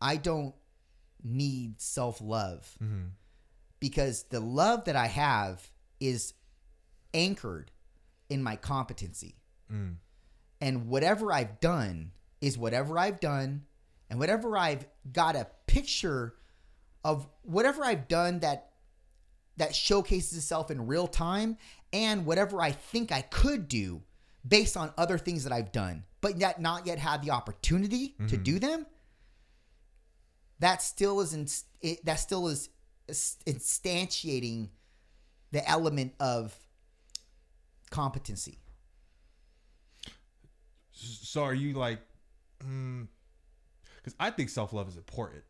I 0.00 0.16
don't 0.16 0.54
need 1.24 1.80
self-love 1.80 2.76
mm-hmm. 2.82 3.06
because 3.80 4.24
the 4.24 4.40
love 4.40 4.84
that 4.84 4.96
I 4.96 5.06
have 5.06 5.70
is 6.00 6.34
anchored 7.14 7.70
in 8.28 8.42
my 8.42 8.56
competency. 8.56 9.36
Mm. 9.72 9.96
And 10.60 10.88
whatever 10.88 11.32
I've 11.32 11.60
done 11.60 12.12
is 12.40 12.56
whatever 12.56 12.98
I've 12.98 13.20
done, 13.20 13.64
and 14.10 14.18
whatever 14.18 14.56
I've 14.56 14.86
got 15.12 15.36
a 15.36 15.46
picture 15.66 16.34
of 17.04 17.26
whatever 17.42 17.84
I've 17.84 18.08
done 18.08 18.40
that 18.40 18.70
that 19.56 19.74
showcases 19.74 20.36
itself 20.38 20.70
in 20.70 20.86
real 20.86 21.06
time, 21.06 21.58
and 21.92 22.24
whatever 22.24 22.60
I 22.60 22.72
think 22.72 23.12
I 23.12 23.22
could 23.22 23.68
do 23.68 24.02
based 24.46 24.76
on 24.76 24.92
other 24.96 25.18
things 25.18 25.44
that 25.44 25.52
I've 25.52 25.72
done, 25.72 26.04
but 26.20 26.38
yet 26.38 26.60
not 26.60 26.86
yet 26.86 26.98
had 26.98 27.22
the 27.22 27.30
opportunity 27.30 28.14
to 28.18 28.24
mm-hmm. 28.24 28.42
do 28.42 28.58
them. 28.58 28.86
That 30.62 30.80
still 30.80 31.20
is 31.20 31.34
in, 31.34 31.48
it, 31.80 32.04
that 32.06 32.20
still 32.20 32.46
is 32.46 32.68
instantiating 33.10 34.68
the 35.50 35.68
element 35.68 36.14
of 36.20 36.56
competency. 37.90 38.58
So 40.92 41.42
are 41.42 41.52
you 41.52 41.72
like, 41.74 41.98
hmm, 42.62 43.02
because 43.96 44.14
I 44.20 44.30
think 44.30 44.50
self 44.50 44.72
love 44.72 44.88
is 44.88 44.96
important. 44.96 45.42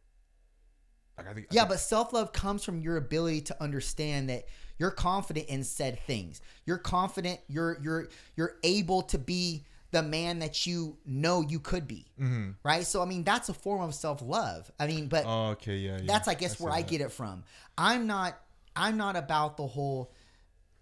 Like 1.18 1.28
I 1.28 1.34
think, 1.34 1.48
I 1.50 1.54
Yeah, 1.54 1.60
think- 1.62 1.70
but 1.72 1.80
self 1.80 2.14
love 2.14 2.32
comes 2.32 2.64
from 2.64 2.80
your 2.80 2.96
ability 2.96 3.42
to 3.42 3.62
understand 3.62 4.30
that 4.30 4.46
you're 4.78 4.90
confident 4.90 5.46
in 5.48 5.62
said 5.62 5.98
things. 6.06 6.40
You're 6.64 6.78
confident. 6.78 7.38
You're 7.48 7.78
you're 7.82 8.08
you're 8.34 8.56
able 8.62 9.02
to 9.02 9.18
be 9.18 9.66
the 9.92 10.02
man 10.02 10.40
that 10.40 10.66
you 10.66 10.96
know 11.06 11.42
you 11.42 11.60
could 11.60 11.86
be. 11.86 12.06
Mm-hmm. 12.20 12.50
Right. 12.64 12.84
So 12.84 13.00
I 13.00 13.04
mean, 13.04 13.22
that's 13.24 13.48
a 13.48 13.54
form 13.54 13.82
of 13.82 13.94
self 13.94 14.20
love. 14.22 14.70
I 14.80 14.86
mean, 14.88 15.06
but 15.06 15.24
Oh, 15.26 15.50
okay, 15.50 15.76
yeah, 15.76 15.98
yeah. 15.98 16.02
that's 16.06 16.26
I 16.28 16.34
guess 16.34 16.58
see 16.58 16.64
where 16.64 16.72
I 16.72 16.82
that. 16.82 16.90
get 16.90 17.00
it 17.00 17.12
from. 17.12 17.44
I'm 17.78 18.06
not. 18.06 18.38
I'm 18.74 18.96
not 18.96 19.16
about 19.16 19.56
the 19.58 19.66
whole 19.66 20.12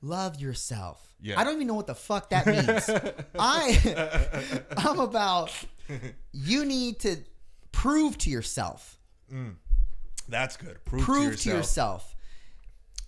love 0.00 0.40
yourself. 0.40 1.06
Yeah. 1.20 1.38
I 1.38 1.44
don't 1.44 1.56
even 1.56 1.66
know 1.66 1.74
what 1.74 1.86
the 1.88 1.94
fuck 1.94 2.30
that 2.30 2.46
means. 2.46 2.88
I 3.38 4.62
I'm 4.76 5.00
about 5.00 5.50
you 6.32 6.64
need 6.64 7.00
to 7.00 7.16
prove 7.72 8.16
to 8.18 8.30
yourself 8.30 8.98
That's 10.28 10.56
good. 10.56 10.82
Prove, 10.84 11.02
prove 11.02 11.40
to 11.40 11.48
yourself. 11.48 12.14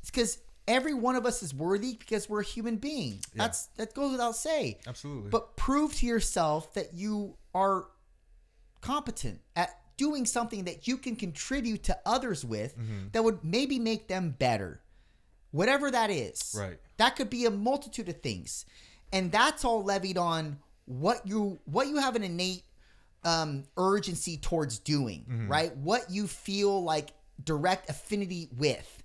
It's 0.01 0.11
because 0.11 0.39
every 0.68 0.94
one 0.94 1.16
of 1.16 1.26
us 1.26 1.43
is 1.43 1.52
worthy 1.55 1.94
because 1.98 2.28
we're 2.28 2.40
a 2.40 2.44
human 2.44 2.76
being. 2.76 3.18
That's 3.34 3.66
that 3.76 3.94
goes 3.94 4.12
without 4.12 4.36
say. 4.36 4.78
Absolutely. 4.86 5.30
But 5.30 5.56
prove 5.56 5.94
to 5.97 6.06
yourself 6.06 6.72
that 6.74 6.94
you 6.94 7.36
are 7.55 7.86
competent 8.80 9.40
at 9.56 9.70
doing 9.97 10.26
something 10.26 10.64
that 10.64 10.89
you 10.89 10.97
can 10.97 11.16
contribute 11.16 11.82
to 11.84 11.98
others 12.06 12.44
with 12.44 12.76
Mm-hmm. 12.76 13.09
that 13.12 13.22
would 13.22 13.44
maybe 13.44 13.78
make 13.78 14.09
them 14.09 14.34
better. 14.39 14.80
Whatever 15.51 15.90
that 15.90 16.10
is. 16.10 16.55
Right. 16.59 16.78
That 16.97 17.14
could 17.16 17.28
be 17.28 17.44
a 17.44 17.51
multitude 17.51 18.09
of 18.09 18.20
things. 18.22 18.64
And 19.12 19.30
that's 19.30 19.64
all 19.64 19.84
levied 19.84 20.16
on 20.16 20.59
what 20.86 21.26
you 21.26 21.59
what 21.66 21.89
you 21.89 21.98
have 21.98 22.16
an 22.16 22.22
innate 22.22 22.62
um, 23.24 23.64
urgency 23.76 24.36
towards 24.39 24.78
doing, 24.78 25.26
Mm-hmm. 25.28 25.48
right? 25.48 25.76
What 25.76 26.10
you 26.10 26.26
feel 26.26 26.82
like 26.82 27.10
direct 27.44 27.90
affinity 27.90 28.48
with. 28.56 29.02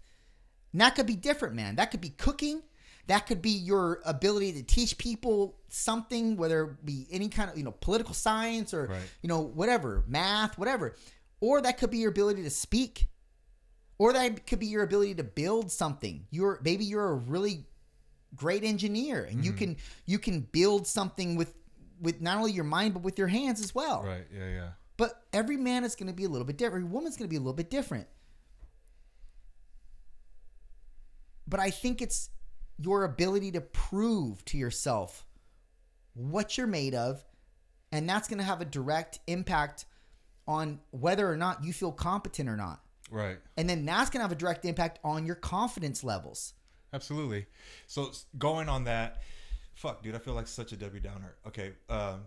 And 0.71 0.81
that 0.81 0.95
could 0.95 1.05
be 1.05 1.15
different, 1.15 1.55
man. 1.55 1.75
That 1.75 1.91
could 1.91 2.01
be 2.01 2.09
cooking. 2.09 2.61
That 3.07 3.25
could 3.25 3.41
be 3.41 3.51
your 3.51 4.01
ability 4.05 4.53
to 4.53 4.63
teach 4.63 4.97
people 4.97 5.57
something, 5.69 6.35
whether 6.35 6.63
it 6.65 6.85
be 6.85 7.07
any 7.09 7.29
kind 7.29 7.49
of, 7.49 7.57
you 7.57 7.63
know, 7.63 7.71
political 7.71 8.13
science 8.13 8.73
or, 8.73 8.87
Right. 8.87 9.01
you 9.21 9.29
know, 9.29 9.39
whatever, 9.41 10.03
math, 10.07 10.57
whatever. 10.57 10.95
Or 11.39 11.61
that 11.61 11.77
could 11.77 11.89
be 11.89 11.99
your 11.99 12.11
ability 12.11 12.43
to 12.43 12.49
speak. 12.49 13.07
Or 13.97 14.13
that 14.13 14.45
could 14.45 14.59
be 14.59 14.67
your 14.67 14.83
ability 14.83 15.15
to 15.15 15.23
build 15.23 15.71
something. 15.71 16.27
You're 16.29 16.59
maybe 16.63 16.85
you're 16.85 17.09
a 17.09 17.15
really 17.15 17.65
great 18.35 18.63
engineer 18.63 19.23
and 19.23 19.43
you 19.43 19.51
mm-hmm. 19.51 19.57
can 19.57 19.77
you 20.05 20.19
can 20.19 20.41
build 20.41 20.85
something 20.85 21.35
with 21.35 21.53
with 21.99 22.21
not 22.21 22.37
only 22.37 22.51
your 22.51 22.65
mind 22.65 22.93
but 22.93 23.03
with 23.03 23.17
your 23.17 23.27
hands 23.27 23.61
as 23.61 23.73
well. 23.73 24.03
right. 24.03 24.27
Yeah. 24.31 24.49
Yeah. 24.49 24.69
But 24.97 25.23
every 25.31 25.57
man 25.57 25.83
is 25.83 25.95
going 25.95 26.07
to 26.07 26.13
be 26.13 26.25
a 26.25 26.29
little 26.29 26.45
bit 26.45 26.57
different. 26.57 26.83
Every 26.83 26.93
woman's 26.93 27.17
going 27.17 27.27
to 27.27 27.29
be 27.29 27.37
a 27.37 27.39
little 27.39 27.53
bit 27.53 27.69
different. 27.69 28.07
But 31.47 31.59
I 31.59 31.69
think 31.69 32.01
it's 32.01 32.29
your 32.77 33.03
ability 33.03 33.51
to 33.51 33.61
prove 33.61 34.43
to 34.45 34.57
yourself 34.57 35.25
what 36.13 36.57
you're 36.57 36.67
made 36.67 36.95
of, 36.95 37.23
and 37.91 38.09
that's 38.09 38.27
going 38.27 38.39
to 38.39 38.43
have 38.43 38.61
a 38.61 38.65
direct 38.65 39.19
impact 39.27 39.85
on 40.47 40.79
whether 40.91 41.29
or 41.29 41.37
not 41.37 41.63
you 41.63 41.73
feel 41.73 41.91
competent 41.91 42.49
or 42.49 42.55
not. 42.55 42.81
Right. 43.09 43.37
And 43.55 43.69
then 43.69 43.85
that's 43.85 44.09
going 44.09 44.19
to 44.19 44.23
have 44.23 44.31
a 44.31 44.35
direct 44.35 44.65
impact 44.65 44.99
on 45.03 45.25
your 45.25 45.35
confidence 45.35 46.03
levels. 46.03 46.53
Absolutely. 46.93 47.45
So 47.85 48.11
going 48.37 48.69
on 48.69 48.85
that, 48.85 49.21
fuck, 49.75 50.01
dude, 50.03 50.15
I 50.15 50.19
feel 50.19 50.33
like 50.33 50.47
such 50.47 50.71
a 50.71 50.77
Debbie 50.77 50.99
downer. 50.99 51.35
Okay. 51.47 51.73
Um, 51.89 52.21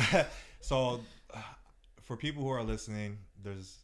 so 0.60 1.00
uh, 1.32 1.38
for 2.02 2.16
people 2.16 2.42
who 2.42 2.50
are 2.50 2.62
listening, 2.62 3.18
there's 3.42 3.78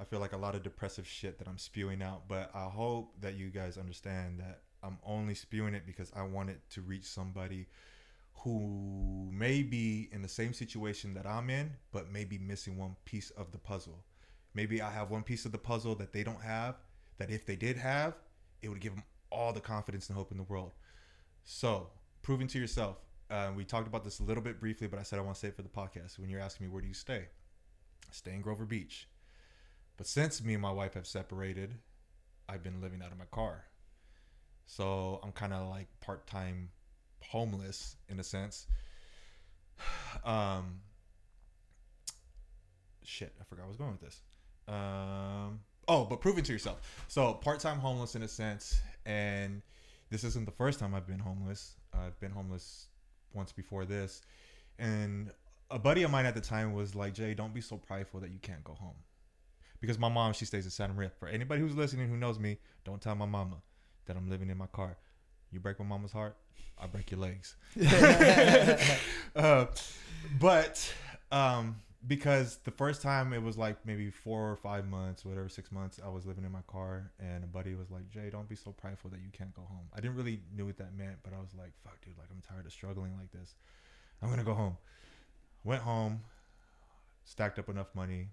I 0.00 0.04
feel 0.04 0.20
like 0.20 0.32
a 0.32 0.38
lot 0.38 0.54
of 0.54 0.62
depressive 0.62 1.06
shit 1.06 1.38
that 1.38 1.48
I'm 1.48 1.58
spewing 1.58 2.02
out, 2.02 2.28
but 2.28 2.50
I 2.54 2.64
hope 2.64 3.20
that 3.20 3.34
you 3.34 3.50
guys 3.50 3.76
understand 3.76 4.38
that 4.38 4.60
I'm 4.82 4.98
only 5.04 5.34
spewing 5.34 5.74
it 5.74 5.86
because 5.86 6.12
I 6.14 6.22
want 6.22 6.50
it 6.50 6.60
to 6.70 6.82
reach 6.82 7.04
somebody 7.04 7.66
who 8.44 9.28
may 9.32 9.64
be 9.64 10.08
in 10.12 10.22
the 10.22 10.28
same 10.28 10.52
situation 10.52 11.14
that 11.14 11.26
I'm 11.26 11.50
in, 11.50 11.72
but 11.90 12.12
maybe 12.12 12.38
missing 12.38 12.78
one 12.78 12.94
piece 13.04 13.30
of 13.30 13.50
the 13.50 13.58
puzzle. 13.58 14.04
Maybe 14.54 14.80
I 14.80 14.90
have 14.90 15.10
one 15.10 15.24
piece 15.24 15.44
of 15.44 15.50
the 15.52 15.58
puzzle 15.58 15.96
that 15.96 16.12
they 16.12 16.22
don't 16.22 16.42
have, 16.42 16.76
that 17.18 17.30
if 17.30 17.44
they 17.44 17.56
did 17.56 17.76
have, 17.76 18.14
it 18.62 18.68
would 18.68 18.80
give 18.80 18.94
them 18.94 19.02
all 19.30 19.52
the 19.52 19.60
confidence 19.60 20.08
and 20.08 20.16
hope 20.16 20.30
in 20.30 20.36
the 20.38 20.44
world. 20.44 20.72
So, 21.44 21.90
proving 22.22 22.46
to 22.48 22.58
yourself. 22.58 22.98
Uh, 23.30 23.50
we 23.54 23.64
talked 23.64 23.88
about 23.88 24.04
this 24.04 24.20
a 24.20 24.22
little 24.22 24.42
bit 24.42 24.60
briefly, 24.60 24.86
but 24.86 24.98
I 24.98 25.02
said 25.02 25.18
I 25.18 25.22
want 25.22 25.34
to 25.34 25.40
say 25.40 25.48
it 25.48 25.56
for 25.56 25.62
the 25.62 25.68
podcast. 25.68 26.18
When 26.18 26.30
you're 26.30 26.40
asking 26.40 26.66
me, 26.66 26.72
where 26.72 26.80
do 26.80 26.88
you 26.88 26.94
stay? 26.94 27.26
Stay 28.10 28.32
in 28.32 28.40
Grover 28.40 28.64
Beach. 28.64 29.08
But 29.98 30.06
since 30.06 30.42
me 30.42 30.54
and 30.54 30.62
my 30.62 30.70
wife 30.70 30.94
have 30.94 31.06
separated, 31.06 31.74
I've 32.48 32.62
been 32.62 32.80
living 32.80 33.02
out 33.02 33.12
of 33.12 33.18
my 33.18 33.26
car. 33.26 33.64
So 34.64 35.20
I'm 35.22 35.32
kind 35.32 35.52
of 35.52 35.68
like 35.68 35.88
part 36.00 36.26
time 36.26 36.70
homeless 37.20 37.96
in 38.08 38.18
a 38.18 38.24
sense. 38.24 38.66
Um, 40.24 40.80
shit, 43.04 43.32
I 43.40 43.44
forgot 43.44 43.64
I 43.64 43.68
was 43.68 43.76
going 43.76 43.92
with 43.92 44.00
this. 44.00 44.22
Um, 44.66 45.60
oh, 45.86 46.04
but 46.04 46.20
proving 46.20 46.42
to 46.44 46.52
yourself. 46.52 47.04
So 47.08 47.34
part 47.34 47.60
time 47.60 47.78
homeless 47.78 48.14
in 48.16 48.22
a 48.22 48.28
sense, 48.28 48.80
and 49.06 49.62
this 50.10 50.24
isn't 50.24 50.44
the 50.44 50.52
first 50.52 50.80
time 50.80 50.94
I've 50.94 51.06
been 51.06 51.18
homeless. 51.18 51.76
I've 51.94 52.18
been 52.20 52.32
homeless 52.32 52.88
once 53.32 53.52
before 53.52 53.84
this, 53.84 54.22
and 54.78 55.30
a 55.70 55.78
buddy 55.78 56.02
of 56.02 56.10
mine 56.10 56.26
at 56.26 56.34
the 56.34 56.40
time 56.40 56.72
was 56.72 56.94
like, 56.94 57.14
"Jay, 57.14 57.34
don't 57.34 57.54
be 57.54 57.60
so 57.60 57.76
prideful 57.76 58.20
that 58.20 58.30
you 58.30 58.38
can't 58.40 58.64
go 58.64 58.74
home." 58.74 58.96
Because 59.80 59.98
my 59.98 60.08
mom, 60.08 60.32
she 60.32 60.44
stays 60.44 60.64
in 60.64 60.70
Santa 60.70 60.94
Maria. 60.94 61.10
For 61.18 61.28
anybody 61.28 61.60
who's 61.60 61.76
listening 61.76 62.08
who 62.08 62.16
knows 62.16 62.38
me, 62.38 62.58
don't 62.84 63.00
tell 63.00 63.14
my 63.14 63.26
mama 63.26 63.56
that 64.06 64.16
I'm 64.16 64.28
living 64.28 64.50
in 64.50 64.58
my 64.58 64.66
car. 64.66 64.96
You 65.50 65.60
break 65.60 65.78
my 65.78 65.84
mama's 65.84 66.12
heart, 66.12 66.36
I 66.78 66.86
break 66.86 67.10
your 67.10 67.20
legs. 67.20 67.56
uh, 69.36 69.66
but 70.38 70.92
um, 71.32 71.76
because 72.06 72.58
the 72.64 72.70
first 72.70 73.02
time 73.02 73.32
it 73.32 73.42
was 73.42 73.56
like 73.56 73.84
maybe 73.84 74.10
four 74.10 74.50
or 74.50 74.56
five 74.56 74.86
months, 74.88 75.24
whatever, 75.24 75.48
six 75.48 75.72
months, 75.72 75.98
I 76.04 76.08
was 76.08 76.26
living 76.26 76.44
in 76.44 76.52
my 76.52 76.62
car, 76.66 77.10
and 77.18 77.44
a 77.44 77.46
buddy 77.46 77.74
was 77.74 77.90
like, 77.90 78.08
"Jay, 78.10 78.30
don't 78.30 78.48
be 78.48 78.56
so 78.56 78.72
prideful 78.72 79.10
that 79.10 79.20
you 79.20 79.30
can't 79.32 79.54
go 79.54 79.62
home." 79.62 79.88
I 79.94 80.00
didn't 80.00 80.16
really 80.16 80.40
knew 80.54 80.66
what 80.66 80.78
that 80.78 80.96
meant, 80.96 81.18
but 81.22 81.32
I 81.32 81.40
was 81.40 81.54
like, 81.56 81.72
"Fuck, 81.82 82.00
dude, 82.04 82.16
like 82.18 82.28
I'm 82.30 82.42
tired 82.42 82.66
of 82.66 82.72
struggling 82.72 83.16
like 83.16 83.32
this. 83.32 83.54
I'm 84.22 84.30
gonna 84.30 84.44
go 84.44 84.54
home." 84.54 84.76
Went 85.64 85.82
home, 85.82 86.20
stacked 87.24 87.58
up 87.58 87.68
enough 87.68 87.94
money, 87.94 88.28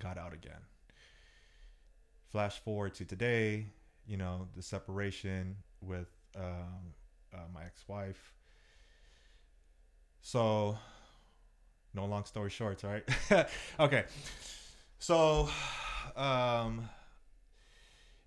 got 0.00 0.18
out 0.18 0.32
again. 0.32 0.60
Flash 2.30 2.58
forward 2.60 2.94
to 2.94 3.04
today, 3.04 3.66
you 4.06 4.16
know, 4.16 4.48
the 4.56 4.62
separation 4.62 5.56
with 5.80 6.08
um, 6.36 6.92
uh, 7.32 7.38
my 7.52 7.64
ex-wife. 7.64 8.32
So, 10.20 10.78
no 11.92 12.06
long 12.06 12.24
story 12.24 12.50
short, 12.50 12.82
right? 12.82 13.08
okay. 13.80 14.04
So, 14.98 15.48
um, 16.16 16.88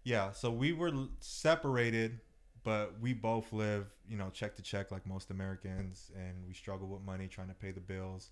yeah, 0.03 0.31
so 0.31 0.51
we 0.51 0.71
were 0.71 0.91
separated, 1.19 2.21
but 2.63 2.93
we 3.01 3.13
both 3.13 3.51
live, 3.51 3.87
you 4.07 4.15
know, 4.15 4.29
check 4.29 4.55
to 4.55 4.61
check 4.61 4.91
like 4.91 5.05
most 5.05 5.31
Americans, 5.31 6.11
and 6.15 6.35
we 6.47 6.53
struggle 6.53 6.87
with 6.87 7.01
money 7.01 7.27
trying 7.27 7.49
to 7.49 7.53
pay 7.53 7.71
the 7.71 7.81
bills. 7.81 8.31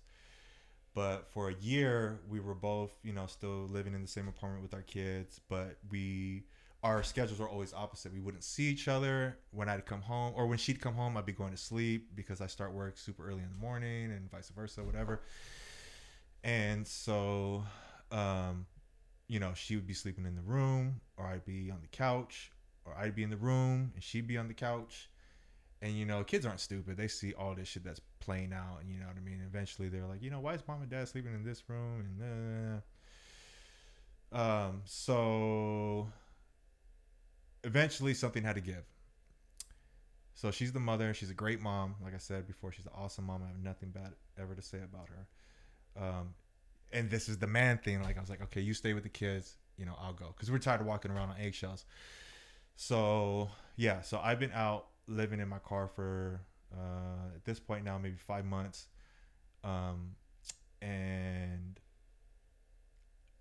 But 0.96 1.30
for 1.30 1.50
a 1.50 1.54
year, 1.60 2.20
we 2.26 2.40
were 2.40 2.54
both, 2.54 2.98
you 3.04 3.12
know, 3.12 3.26
still 3.26 3.68
living 3.68 3.92
in 3.92 4.00
the 4.00 4.08
same 4.08 4.28
apartment 4.28 4.62
with 4.62 4.72
our 4.72 4.80
kids, 4.80 5.38
but 5.46 5.76
we 5.90 6.44
our 6.82 7.02
schedules 7.02 7.38
were 7.38 7.48
always 7.48 7.74
opposite. 7.74 8.14
We 8.14 8.20
wouldn't 8.20 8.44
see 8.44 8.64
each 8.64 8.88
other 8.88 9.36
when 9.50 9.68
I'd 9.68 9.84
come 9.84 10.00
home, 10.00 10.32
or 10.34 10.46
when 10.46 10.56
she'd 10.56 10.80
come 10.80 10.94
home, 10.94 11.18
I'd 11.18 11.26
be 11.26 11.32
going 11.32 11.50
to 11.50 11.58
sleep 11.58 12.12
because 12.14 12.40
I 12.40 12.46
start 12.46 12.72
work 12.72 12.96
super 12.96 13.28
early 13.28 13.42
in 13.42 13.50
the 13.50 13.58
morning, 13.58 14.10
and 14.10 14.30
vice 14.30 14.48
versa, 14.48 14.82
whatever. 14.82 15.20
And 16.42 16.86
so, 16.86 17.64
um, 18.10 18.64
you 19.28 19.38
know, 19.38 19.52
she 19.54 19.76
would 19.76 19.86
be 19.86 19.94
sleeping 19.94 20.24
in 20.24 20.34
the 20.34 20.42
room, 20.42 21.02
or 21.18 21.26
I'd 21.26 21.44
be 21.44 21.70
on 21.70 21.82
the 21.82 21.88
couch, 21.88 22.52
or 22.86 22.94
I'd 22.96 23.14
be 23.14 23.22
in 23.22 23.28
the 23.28 23.36
room, 23.36 23.92
and 23.94 24.02
she'd 24.02 24.26
be 24.26 24.38
on 24.38 24.48
the 24.48 24.54
couch. 24.54 25.10
And 25.82 25.92
you 25.92 26.06
know, 26.06 26.24
kids 26.24 26.46
aren't 26.46 26.60
stupid. 26.60 26.96
They 26.96 27.08
see 27.08 27.34
all 27.34 27.54
this 27.54 27.68
shit 27.68 27.84
that's 27.84 28.00
playing 28.20 28.52
out, 28.52 28.78
and 28.80 28.90
you 28.90 28.98
know 28.98 29.06
what 29.06 29.16
I 29.16 29.20
mean. 29.20 29.42
Eventually, 29.46 29.88
they're 29.88 30.06
like, 30.06 30.22
you 30.22 30.30
know, 30.30 30.40
why 30.40 30.54
is 30.54 30.62
mom 30.66 30.80
and 30.80 30.90
dad 30.90 31.06
sleeping 31.08 31.34
in 31.34 31.44
this 31.44 31.62
room? 31.68 32.04
And 32.20 32.82
uh, 34.32 34.38
um, 34.38 34.82
so 34.84 36.08
eventually 37.64 38.14
something 38.14 38.42
had 38.42 38.54
to 38.54 38.60
give. 38.60 38.84
So 40.34 40.50
she's 40.50 40.72
the 40.72 40.80
mother. 40.80 41.14
She's 41.14 41.30
a 41.30 41.34
great 41.34 41.60
mom. 41.60 41.94
Like 42.02 42.14
I 42.14 42.18
said 42.18 42.46
before, 42.46 42.72
she's 42.72 42.86
an 42.86 42.92
awesome 42.94 43.26
mom. 43.26 43.42
I 43.42 43.48
have 43.48 43.58
nothing 43.58 43.90
bad 43.90 44.12
ever 44.38 44.54
to 44.54 44.62
say 44.62 44.78
about 44.78 45.08
her. 45.08 46.04
Um, 46.04 46.34
and 46.92 47.10
this 47.10 47.28
is 47.28 47.38
the 47.38 47.46
man 47.46 47.78
thing. 47.78 48.02
Like 48.02 48.18
I 48.18 48.20
was 48.20 48.30
like, 48.30 48.42
okay, 48.42 48.60
you 48.60 48.74
stay 48.74 48.92
with 48.92 49.02
the 49.02 49.08
kids. 49.08 49.56
You 49.78 49.86
know, 49.86 49.96
I'll 50.00 50.12
go 50.12 50.32
because 50.34 50.50
we're 50.50 50.58
tired 50.58 50.80
of 50.80 50.86
walking 50.86 51.10
around 51.10 51.30
on 51.30 51.36
eggshells. 51.40 51.84
So 52.76 53.50
yeah, 53.76 54.02
so 54.02 54.20
I've 54.22 54.38
been 54.38 54.52
out 54.52 54.86
living 55.08 55.40
in 55.40 55.48
my 55.48 55.58
car 55.58 55.88
for 55.88 56.40
uh, 56.72 57.34
at 57.34 57.44
this 57.44 57.60
point 57.60 57.84
now 57.84 57.98
maybe 57.98 58.16
five 58.16 58.44
months, 58.44 58.88
um, 59.64 60.16
and 60.82 61.80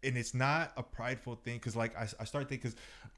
and 0.04 0.18
it's 0.18 0.34
not 0.34 0.72
a 0.78 0.84
prideful 0.84 1.36
thing 1.36 1.56
because 1.56 1.76
like 1.76 1.98
I, 1.98 2.08
I 2.20 2.26
start 2.26 2.48
thinking 2.48 2.70
because 2.70 2.76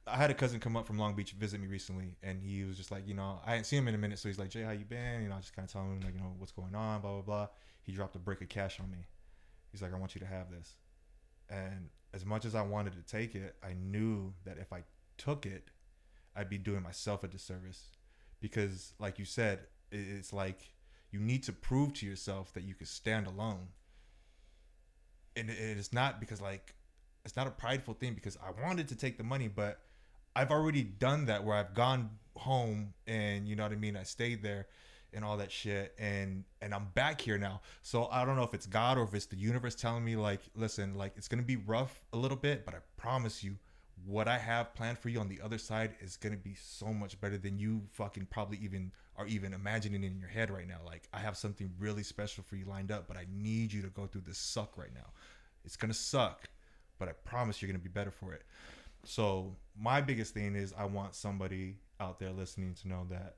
I 0.08 0.16
had 0.16 0.32
a 0.32 0.34
cousin 0.34 0.60
come 0.60 0.78
up 0.78 0.88
from 0.88 0.98
Long 0.98 1.16
Beach 1.16 1.34
visit 1.34 1.60
me 1.60 1.68
recently 1.68 2.16
and 2.24 2.42
he 2.42 2.64
was 2.64 2.78
just 2.78 2.92
like 2.92 3.08
you 3.08 3.14
know 3.14 3.40
I 3.46 3.52
hadn't 3.52 3.66
seen 3.66 3.80
him 3.80 3.90
in 3.90 3.96
a 3.96 3.98
minute 3.98 4.20
so 4.20 4.30
he's 4.30 4.40
like 4.40 4.50
Jay 4.50 4.62
how 4.62 4.72
you 4.72 4.86
been? 4.86 5.24
You 5.24 5.30
know 5.30 5.36
I 5.36 5.40
just 5.40 5.54
kind 5.54 5.68
of 5.68 5.72
telling 5.72 5.92
him 5.92 6.02
like 6.02 6.14
you 6.14 6.22
know 6.22 6.34
what's 6.38 6.54
going 6.54 6.76
on? 6.76 7.02
Blah 7.02 7.12
blah 7.12 7.22
blah. 7.22 7.48
He 7.84 7.92
dropped 7.92 8.16
a 8.16 8.20
brick 8.20 8.42
of 8.42 8.50
cash 8.50 8.80
on 8.80 8.90
me. 8.90 9.06
He's 9.72 9.82
like 9.82 9.94
I 9.94 9.98
want 9.98 10.16
you 10.16 10.20
to 10.22 10.28
have 10.28 10.50
this. 10.50 10.76
And 11.50 11.90
as 12.14 12.26
much 12.26 12.46
as 12.46 12.56
I 12.56 12.62
wanted 12.62 12.94
to 12.94 13.02
take 13.02 13.36
it 13.36 13.56
I 13.64 13.74
knew 13.74 14.34
that 14.46 14.58
if 14.58 14.72
I 14.72 14.84
took 15.18 15.46
it 15.46 15.70
I'd 16.36 16.50
be 16.50 16.58
doing 16.58 16.84
myself 16.84 17.24
a 17.24 17.28
disservice 17.28 17.97
because 18.40 18.94
like 19.00 19.20
you 19.20 19.26
said 19.26 19.60
it's 19.92 20.34
like 20.34 20.74
you 21.12 21.20
need 21.20 21.44
to 21.44 21.54
prove 21.54 21.94
to 21.94 22.06
yourself 22.06 22.54
that 22.54 22.64
you 22.64 22.74
can 22.74 22.86
stand 22.86 23.28
alone 23.28 23.68
and 25.38 25.50
it's 25.50 25.94
not 25.94 26.20
because 26.20 26.42
like 26.42 26.74
it's 27.26 27.36
not 27.36 27.48
a 27.48 27.52
prideful 27.52 27.94
thing 27.94 28.14
because 28.14 28.38
I 28.38 28.66
wanted 28.66 28.88
to 28.88 28.96
take 28.96 29.18
the 29.18 29.24
money, 29.24 29.48
but 29.48 29.80
I've 30.36 30.52
already 30.52 30.84
done 30.84 31.26
that 31.26 31.44
where 31.44 31.56
I've 31.56 31.74
gone 31.74 32.10
home 32.38 32.94
and 33.06 33.48
you 33.48 33.56
know 33.56 33.64
what 33.64 33.72
I 33.72 33.76
mean. 33.76 33.98
I 33.98 34.04
stayed 34.04 34.42
there 34.42 34.68
and 35.14 35.24
all 35.24 35.38
that 35.38 35.52
shit, 35.52 35.94
and 36.00 36.44
and 36.62 36.74
I'm 36.74 36.88
back 36.94 37.22
here 37.22 37.38
now. 37.38 37.62
So 37.82 38.08
I 38.12 38.26
don't 38.26 38.36
know 38.36 38.44
if 38.44 38.54
it's 38.54 38.66
God 38.66 38.98
or 38.98 39.04
if 39.04 39.14
it's 39.14 39.26
the 39.26 39.36
universe 39.36 39.76
telling 39.76 40.04
me 40.04 40.16
like, 40.16 40.42
listen, 40.56 40.96
like 40.96 41.14
it's 41.18 41.28
gonna 41.28 41.44
be 41.44 41.58
rough 41.58 42.02
a 42.14 42.18
little 42.18 42.38
bit, 42.38 42.66
but 42.66 42.74
I 42.74 42.78
promise 42.96 43.44
you, 43.44 43.58
what 44.06 44.28
I 44.28 44.38
have 44.38 44.74
planned 44.74 45.00
for 45.00 45.10
you 45.10 45.20
on 45.20 45.28
the 45.28 45.42
other 45.42 45.58
side 45.58 45.96
is 46.00 46.18
gonna 46.18 46.38
be 46.38 46.56
so 46.56 46.94
much 46.94 47.20
better 47.20 47.38
than 47.38 47.58
you 47.58 47.82
fucking 47.92 48.28
probably 48.30 48.58
even 48.60 48.92
are 49.18 49.28
even 49.28 49.54
imagining 49.54 50.04
in 50.04 50.18
your 50.20 50.30
head 50.30 50.52
right 50.52 50.68
now. 50.68 50.80
Like 50.86 51.08
I 51.14 51.20
have 51.20 51.38
something 51.38 51.72
really 51.80 52.04
special 52.04 52.44
for 52.44 52.56
you 52.56 52.66
lined 52.66 52.92
up, 52.92 53.08
but 53.08 53.18
I 53.18 53.26
need 53.32 53.74
you 53.74 53.82
to 53.82 53.90
go 53.90 54.06
through 54.06 54.22
this 54.22 54.38
suck 54.38 54.78
right 54.78 54.94
now. 54.94 55.12
It's 55.66 55.76
gonna 55.76 55.94
suck, 55.94 56.48
but 57.00 57.10
I 57.10 57.14
promise 57.14 57.62
you're 57.62 57.68
gonna 57.72 57.80
be 57.80 57.90
better 57.90 58.12
for 58.12 58.34
it. 58.34 58.44
So 59.04 59.56
my 59.80 60.02
biggest 60.02 60.34
thing 60.34 60.56
is 60.56 60.74
I 60.78 60.86
want 60.86 61.16
somebody 61.16 61.78
out 62.00 62.20
there 62.20 62.32
listening 62.32 62.76
to 62.82 62.88
know 62.88 63.08
that 63.10 63.38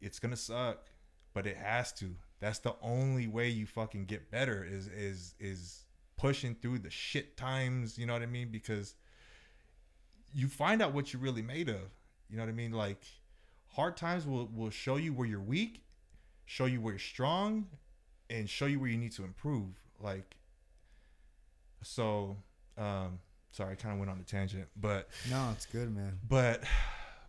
it's 0.00 0.18
gonna 0.18 0.36
suck, 0.36 0.86
but 1.34 1.46
it 1.46 1.56
has 1.56 1.92
to. 1.94 2.14
That's 2.40 2.60
the 2.60 2.76
only 2.80 3.26
way 3.26 3.48
you 3.48 3.66
fucking 3.66 4.06
get 4.06 4.30
better 4.30 4.64
is 4.64 4.88
is 4.88 5.34
is 5.38 5.84
pushing 6.16 6.54
through 6.54 6.80
the 6.80 6.90
shit 6.90 7.36
times, 7.36 7.98
you 7.98 8.06
know 8.06 8.12
what 8.12 8.22
I 8.22 8.26
mean? 8.26 8.48
Because 8.50 8.94
you 10.34 10.48
find 10.48 10.82
out 10.82 10.92
what 10.92 11.12
you're 11.12 11.22
really 11.22 11.42
made 11.42 11.68
of. 11.68 11.80
You 12.28 12.36
know 12.36 12.42
what 12.42 12.48
I 12.50 12.52
mean? 12.52 12.72
Like 12.72 13.02
hard 13.68 13.96
times 13.96 14.26
will 14.26 14.46
will 14.54 14.70
show 14.70 14.96
you 14.96 15.12
where 15.12 15.26
you're 15.26 15.40
weak, 15.40 15.82
show 16.46 16.66
you 16.66 16.80
where 16.80 16.92
you're 16.94 16.98
strong, 16.98 17.66
and 18.30 18.48
show 18.48 18.66
you 18.66 18.78
where 18.80 18.90
you 18.90 18.98
need 18.98 19.12
to 19.12 19.24
improve. 19.24 19.68
Like 20.00 20.36
so 21.82 22.36
um 22.76 23.18
sorry, 23.52 23.72
I 23.72 23.74
kind 23.76 23.92
of 23.92 23.98
went 23.98 24.10
on 24.10 24.18
a 24.20 24.24
tangent, 24.24 24.68
but 24.76 25.08
No, 25.30 25.50
it's 25.52 25.66
good, 25.66 25.94
man. 25.94 26.18
but 26.28 26.62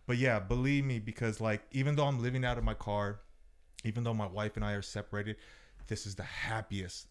but 0.06 0.18
yeah, 0.18 0.38
believe 0.40 0.84
me 0.84 0.98
because 0.98 1.40
like 1.40 1.62
even 1.72 1.96
though 1.96 2.06
I'm 2.06 2.20
living 2.22 2.44
out 2.44 2.58
of 2.58 2.64
my 2.64 2.74
car, 2.74 3.20
even 3.84 4.04
though 4.04 4.14
my 4.14 4.26
wife 4.26 4.56
and 4.56 4.64
I 4.64 4.72
are 4.72 4.82
separated, 4.82 5.36
this 5.86 6.06
is 6.06 6.14
the 6.14 6.22
happiest 6.24 7.06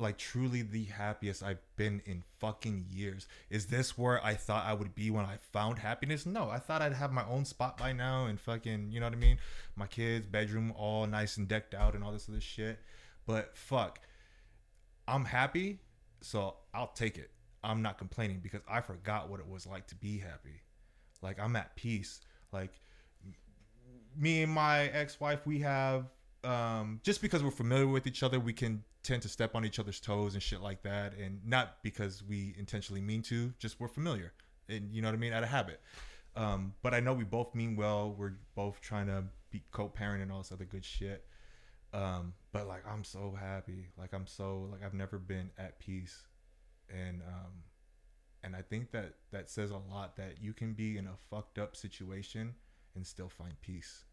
like 0.00 0.18
truly 0.18 0.62
the 0.62 0.84
happiest 0.84 1.42
I've 1.42 1.60
been 1.76 2.02
in 2.06 2.22
fucking 2.38 2.86
years. 2.90 3.26
Is 3.50 3.66
this 3.66 3.98
where 3.98 4.24
I 4.24 4.34
thought 4.34 4.64
I 4.64 4.74
would 4.74 4.94
be 4.94 5.10
when 5.10 5.24
I 5.24 5.36
found 5.52 5.78
happiness? 5.78 6.26
No, 6.26 6.48
I 6.48 6.58
thought 6.58 6.82
I'd 6.82 6.94
have 6.94 7.12
my 7.12 7.24
own 7.26 7.44
spot 7.44 7.76
by 7.76 7.92
now 7.92 8.26
and 8.26 8.40
fucking, 8.40 8.90
you 8.90 9.00
know 9.00 9.06
what 9.06 9.12
I 9.12 9.16
mean? 9.16 9.38
My 9.76 9.86
kids' 9.86 10.26
bedroom 10.26 10.72
all 10.76 11.06
nice 11.06 11.36
and 11.36 11.46
decked 11.46 11.74
out 11.74 11.94
and 11.94 12.02
all 12.02 12.12
this 12.12 12.28
other 12.28 12.40
shit. 12.40 12.78
But 13.26 13.56
fuck, 13.56 14.00
I'm 15.06 15.24
happy, 15.24 15.80
so 16.20 16.56
I'll 16.74 16.92
take 16.94 17.18
it. 17.18 17.30
I'm 17.62 17.82
not 17.82 17.98
complaining 17.98 18.40
because 18.42 18.62
I 18.68 18.80
forgot 18.80 19.28
what 19.28 19.40
it 19.40 19.46
was 19.46 19.66
like 19.66 19.86
to 19.88 19.94
be 19.94 20.18
happy. 20.18 20.62
Like 21.22 21.38
I'm 21.38 21.54
at 21.56 21.76
peace. 21.76 22.20
Like 22.52 22.72
me 24.16 24.42
and 24.42 24.52
my 24.52 24.84
ex-wife, 24.86 25.46
we 25.46 25.60
have 25.60 26.06
um, 26.42 27.00
just 27.02 27.20
because 27.20 27.42
we're 27.42 27.50
familiar 27.50 27.86
with 27.86 28.06
each 28.06 28.22
other, 28.22 28.40
we 28.40 28.52
can 28.52 28.82
tend 29.02 29.22
to 29.22 29.28
step 29.28 29.54
on 29.54 29.64
each 29.64 29.78
other's 29.78 30.00
toes 30.00 30.34
and 30.34 30.42
shit 30.42 30.60
like 30.60 30.82
that, 30.82 31.14
and 31.16 31.40
not 31.44 31.82
because 31.82 32.22
we 32.22 32.54
intentionally 32.58 33.00
mean 33.00 33.22
to. 33.22 33.52
Just 33.58 33.80
we're 33.80 33.88
familiar, 33.88 34.32
and 34.68 34.92
you 34.92 35.02
know 35.02 35.08
what 35.08 35.14
I 35.14 35.18
mean, 35.18 35.32
out 35.32 35.42
of 35.42 35.48
habit. 35.48 35.80
Um, 36.36 36.74
but 36.82 36.94
I 36.94 37.00
know 37.00 37.12
we 37.12 37.24
both 37.24 37.54
mean 37.54 37.76
well. 37.76 38.14
We're 38.16 38.34
both 38.54 38.80
trying 38.80 39.06
to 39.06 39.24
be 39.50 39.62
co-parent 39.72 40.22
and 40.22 40.30
all 40.30 40.38
this 40.38 40.52
other 40.52 40.64
good 40.64 40.84
shit. 40.84 41.26
Um, 41.92 42.34
but 42.52 42.68
like 42.68 42.84
I'm 42.86 43.04
so 43.04 43.36
happy. 43.38 43.88
Like 43.98 44.12
I'm 44.12 44.26
so 44.26 44.68
like 44.70 44.84
I've 44.84 44.94
never 44.94 45.18
been 45.18 45.50
at 45.58 45.78
peace, 45.80 46.26
and 46.88 47.20
um, 47.22 47.52
and 48.44 48.54
I 48.54 48.62
think 48.62 48.92
that 48.92 49.14
that 49.32 49.50
says 49.50 49.70
a 49.70 49.78
lot 49.92 50.16
that 50.16 50.36
you 50.40 50.52
can 50.52 50.72
be 50.72 50.96
in 50.98 51.06
a 51.06 51.16
fucked 51.30 51.58
up 51.58 51.74
situation 51.74 52.54
and 52.94 53.06
still 53.06 53.28
find 53.28 53.54
peace. 53.60 54.04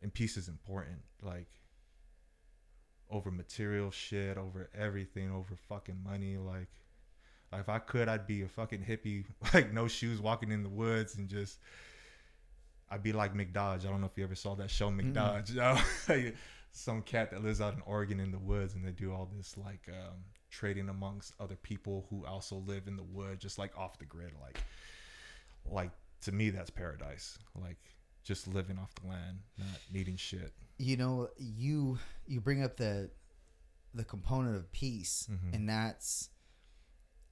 And 0.00 0.12
peace 0.12 0.36
is 0.36 0.48
important. 0.48 0.98
Like 1.22 1.50
over 3.12 3.30
material 3.30 3.90
shit, 3.90 4.38
over 4.38 4.70
everything, 4.76 5.30
over 5.30 5.54
fucking 5.68 6.02
money. 6.02 6.38
Like, 6.38 6.68
like 7.52 7.60
if 7.60 7.68
I 7.68 7.78
could, 7.78 8.08
I'd 8.08 8.26
be 8.26 8.42
a 8.42 8.48
fucking 8.48 8.82
hippie, 8.82 9.24
like 9.54 9.72
no 9.72 9.86
shoes, 9.86 10.20
walking 10.20 10.50
in 10.50 10.62
the 10.62 10.68
woods 10.68 11.16
and 11.16 11.28
just. 11.28 11.58
I'd 12.90 13.02
be 13.02 13.14
like 13.14 13.34
McDodge. 13.34 13.86
I 13.86 13.90
don't 13.90 14.02
know 14.02 14.06
if 14.06 14.18
you 14.18 14.24
ever 14.24 14.34
saw 14.34 14.54
that 14.56 14.70
show 14.70 14.90
McDodge. 14.90 15.50
you 16.08 16.24
know? 16.24 16.32
Some 16.72 17.00
cat 17.00 17.30
that 17.30 17.42
lives 17.42 17.60
out 17.60 17.74
in 17.74 17.80
Oregon 17.86 18.20
in 18.20 18.30
the 18.30 18.38
woods, 18.38 18.74
and 18.74 18.84
they 18.84 18.90
do 18.90 19.12
all 19.12 19.30
this 19.34 19.56
like 19.56 19.88
um, 19.88 20.18
trading 20.50 20.90
amongst 20.90 21.34
other 21.40 21.56
people 21.56 22.06
who 22.10 22.26
also 22.26 22.56
live 22.66 22.86
in 22.86 22.96
the 22.96 23.02
wood, 23.02 23.40
just 23.40 23.58
like 23.58 23.76
off 23.78 23.98
the 23.98 24.04
grid. 24.04 24.32
Like, 24.42 24.62
like 25.64 25.90
to 26.22 26.32
me, 26.32 26.50
that's 26.50 26.70
paradise. 26.70 27.38
Like 27.58 27.78
just 28.24 28.46
living 28.46 28.78
off 28.78 28.94
the 28.96 29.08
land, 29.08 29.38
not 29.58 29.80
needing 29.92 30.16
shit. 30.16 30.52
You 30.82 30.96
know 30.96 31.28
you 31.38 31.96
you 32.26 32.40
bring 32.40 32.62
up 32.62 32.76
the 32.76 33.08
the 33.94 34.02
component 34.04 34.56
of 34.56 34.72
peace 34.72 35.28
Mhm. 35.30 35.54
and 35.54 35.68
that's 35.68 36.28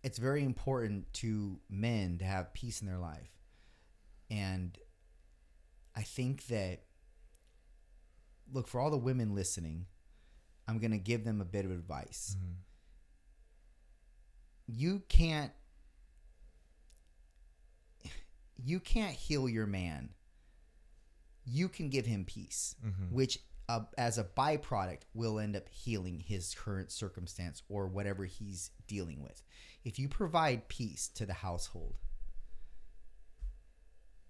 it's 0.05 0.19
very 0.19 0.45
important 0.45 1.13
to 1.15 1.59
men 1.69 2.19
to 2.19 2.25
have 2.25 2.53
peace 2.55 2.81
in 2.81 2.87
their 2.87 2.99
life 2.99 3.33
and 4.31 4.79
i 5.97 6.03
think 6.03 6.47
that 6.47 6.85
look 8.53 8.69
for 8.69 8.81
all 8.81 8.91
the 8.91 8.97
women 8.99 9.35
listening 9.35 9.87
i'm 10.69 10.79
going 10.79 10.93
to 10.93 10.99
give 10.99 11.25
them 11.25 11.41
a 11.41 11.45
bit 11.45 11.65
of 11.65 11.73
advice 11.73 12.37
Mhm. 12.39 12.55
you 14.69 15.03
can't 15.09 15.53
you 18.63 18.79
can't 18.79 19.15
heal 19.15 19.49
your 19.49 19.67
man 19.67 20.11
you 21.51 21.69
can 21.69 21.89
give 21.89 22.07
him 22.07 22.25
peace 22.25 22.75
Mhm. 22.85 23.11
which 23.11 23.39
uh, 23.69 23.85
as 23.97 24.19
a 24.19 24.25
byproduct 24.25 25.03
will 25.15 25.39
end 25.39 25.55
up 25.57 25.69
healing 25.69 26.19
his 26.21 26.55
current 26.55 26.91
circumstance 26.91 27.63
or 27.69 27.87
whatever 27.87 28.25
he's 28.25 28.71
dealing 28.89 29.23
with 29.23 29.43
if 29.85 29.99
you 29.99 30.09
provide 30.09 30.69
peace 30.69 31.09
to 31.09 31.25
the 31.27 31.33
household 31.33 31.97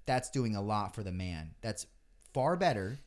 that's 0.07 0.31
doing 0.31 0.57
a 0.57 0.63
lot 0.63 0.95
for 0.95 1.03
the 1.03 1.13
man 1.13 1.53
that's 1.61 1.87
far 2.33 2.57
better 2.57 2.99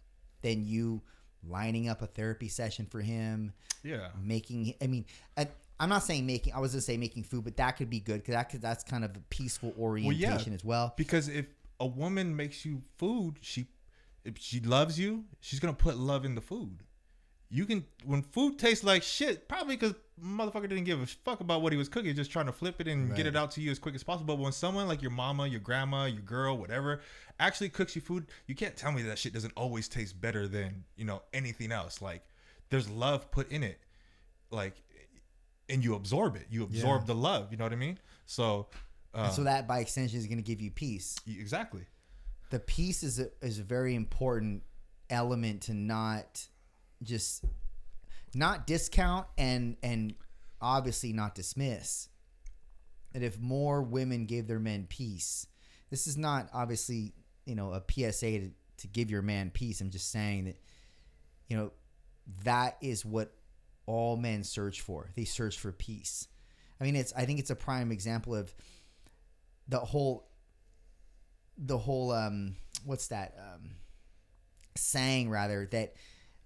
than 0.41 0.65
you 0.65 1.02
lining 1.48 1.88
up 1.90 2.02
a 2.02 2.07
therapy 2.07 2.48
session 2.48 2.85
for 2.85 3.02
him 3.02 3.53
Yeah. 3.84 4.10
making 4.22 4.73
i 4.81 4.88
mean 4.88 5.06
I, 5.38 5.48
i'm 5.80 5.90
not 5.90 6.03
saying 6.03 6.26
making 6.26 6.53
i 6.53 6.60
was 6.60 6.72
gonna 6.72 6.81
say 6.81 6.98
making 6.98 7.23
food 7.23 7.44
but 7.44 7.57
that 7.57 7.72
could 7.77 7.90
be 7.90 7.99
good 7.99 8.22
because 8.22 8.34
that 8.35 8.49
could, 8.49 8.61
that's 8.61 8.84
kind 8.84 9.03
of 9.03 9.15
a 9.15 9.19
peaceful 9.30 9.73
orientation 9.77 10.53
as 10.53 10.64
well 10.64 10.94
Because 10.98 11.27
if 11.27 11.45
a 11.80 11.85
woman 11.88 12.34
makes 12.35 12.64
you 12.65 12.81
food, 12.98 13.35
she 13.41 13.68
if 14.25 14.37
she 14.37 14.59
loves 14.59 14.99
you, 14.99 15.25
she's 15.39 15.59
gonna 15.59 15.73
put 15.73 15.97
love 15.97 16.25
in 16.25 16.35
the 16.35 16.41
food. 16.41 16.83
You 17.49 17.65
can 17.65 17.85
when 18.03 18.23
food 18.23 18.57
tastes 18.57 18.83
like 18.83 19.03
shit, 19.03 19.47
probably 19.47 19.75
because 19.75 19.93
motherfucker 20.21 20.67
didn't 20.67 20.85
give 20.85 21.01
a 21.01 21.05
fuck 21.05 21.39
about 21.39 21.61
what 21.61 21.71
he 21.71 21.77
was 21.77 21.87
cooking, 21.89 22.15
just 22.15 22.31
trying 22.31 22.47
to 22.47 22.51
flip 22.51 22.81
it 22.81 22.87
and 22.87 23.15
get 23.15 23.27
it 23.27 23.35
out 23.35 23.51
to 23.51 23.61
you 23.61 23.69
as 23.69 23.77
quick 23.77 23.93
as 23.93 24.03
possible. 24.03 24.35
But 24.35 24.41
when 24.41 24.51
someone 24.51 24.87
like 24.87 25.01
your 25.01 25.11
mama, 25.11 25.45
your 25.47 25.59
grandma, 25.59 26.05
your 26.05 26.21
girl, 26.21 26.57
whatever, 26.57 27.01
actually 27.39 27.69
cooks 27.69 27.95
you 27.95 28.01
food, 28.01 28.27
you 28.47 28.55
can't 28.55 28.75
tell 28.75 28.91
me 28.91 29.03
that 29.03 29.19
shit 29.19 29.33
doesn't 29.33 29.53
always 29.55 29.87
taste 29.87 30.19
better 30.19 30.47
than 30.47 30.83
you 30.95 31.05
know 31.05 31.21
anything 31.33 31.71
else. 31.71 32.01
Like 32.01 32.23
there's 32.69 32.89
love 32.89 33.29
put 33.29 33.51
in 33.51 33.61
it, 33.61 33.79
like, 34.49 34.81
and 35.69 35.83
you 35.83 35.93
absorb 35.93 36.35
it. 36.35 36.47
You 36.49 36.63
absorb 36.63 37.01
Yeah. 37.01 37.07
the 37.07 37.15
love. 37.15 37.51
You 37.51 37.57
know 37.57 37.65
what 37.65 37.73
I 37.73 37.77
mean? 37.77 37.99
So, 38.25 38.67
uh, 39.13 39.29
so 39.29 39.43
that 39.43 39.67
by 39.67 39.79
extension 39.79 40.17
is 40.17 40.25
to 40.27 40.35
give 40.41 40.59
you 40.59 40.71
peace 40.71 41.17
exactly. 41.27 41.85
The 42.53 42.59
peace 42.59 43.01
is 43.01 43.19
a, 43.19 43.30
is 43.41 43.57
a 43.57 43.63
very 43.63 43.95
important 43.95 44.61
element 45.09 45.61
to 45.63 45.73
not 45.73 46.45
just 47.01 47.43
not 48.35 48.67
discount 48.67 49.25
and 49.39 49.75
and 49.81 50.13
obviously 50.61 51.13
not 51.13 51.34
dismiss. 51.34 52.09
That 53.13 53.23
if 53.23 53.39
more 53.39 53.81
women 53.81 54.27
gave 54.27 54.45
their 54.47 54.59
men 54.59 54.85
peace 54.88 55.47
this 55.89 56.05
is 56.05 56.15
not 56.15 56.47
obviously 56.53 57.13
you 57.47 57.55
know 57.55 57.73
a 57.73 57.81
psa 57.89 58.11
to, 58.21 58.51
to 58.77 58.88
give 58.88 59.09
your 59.09 59.23
man 59.23 59.49
peace. 59.49 59.81
I'm 59.81 59.89
just 59.89 60.11
saying 60.11 60.45
that 60.45 60.59
you 61.47 61.57
know 61.57 61.71
that 62.43 62.77
is 62.81 63.03
what 63.03 63.34
all 63.88 64.15
men 64.15 64.43
search 64.43 64.81
for. 64.81 65.09
They 65.15 65.25
search 65.25 65.57
for 65.57 65.71
peace. 65.71 66.27
I 66.80 66.84
mean 66.84 66.95
it's 66.95 67.13
i 67.17 67.25
think 67.25 67.39
it's 67.39 67.49
a 67.49 67.55
prime 67.55 67.91
example 67.91 68.35
of 68.35 68.53
the 69.67 69.80
whole 69.80 70.30
the 71.57 71.77
whole 71.77 72.11
um 72.11 72.55
what's 72.85 73.07
that 73.07 73.35
um 73.39 73.71
saying 74.75 75.30
rather 75.30 75.67
that 75.71 75.93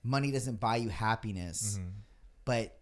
money 0.04 0.32
doesn't 0.32 0.60
buy 0.60 0.76
you 0.78 0.90
happiness 0.90 1.78
Mm-hmm. 1.80 1.90
but 2.46 2.78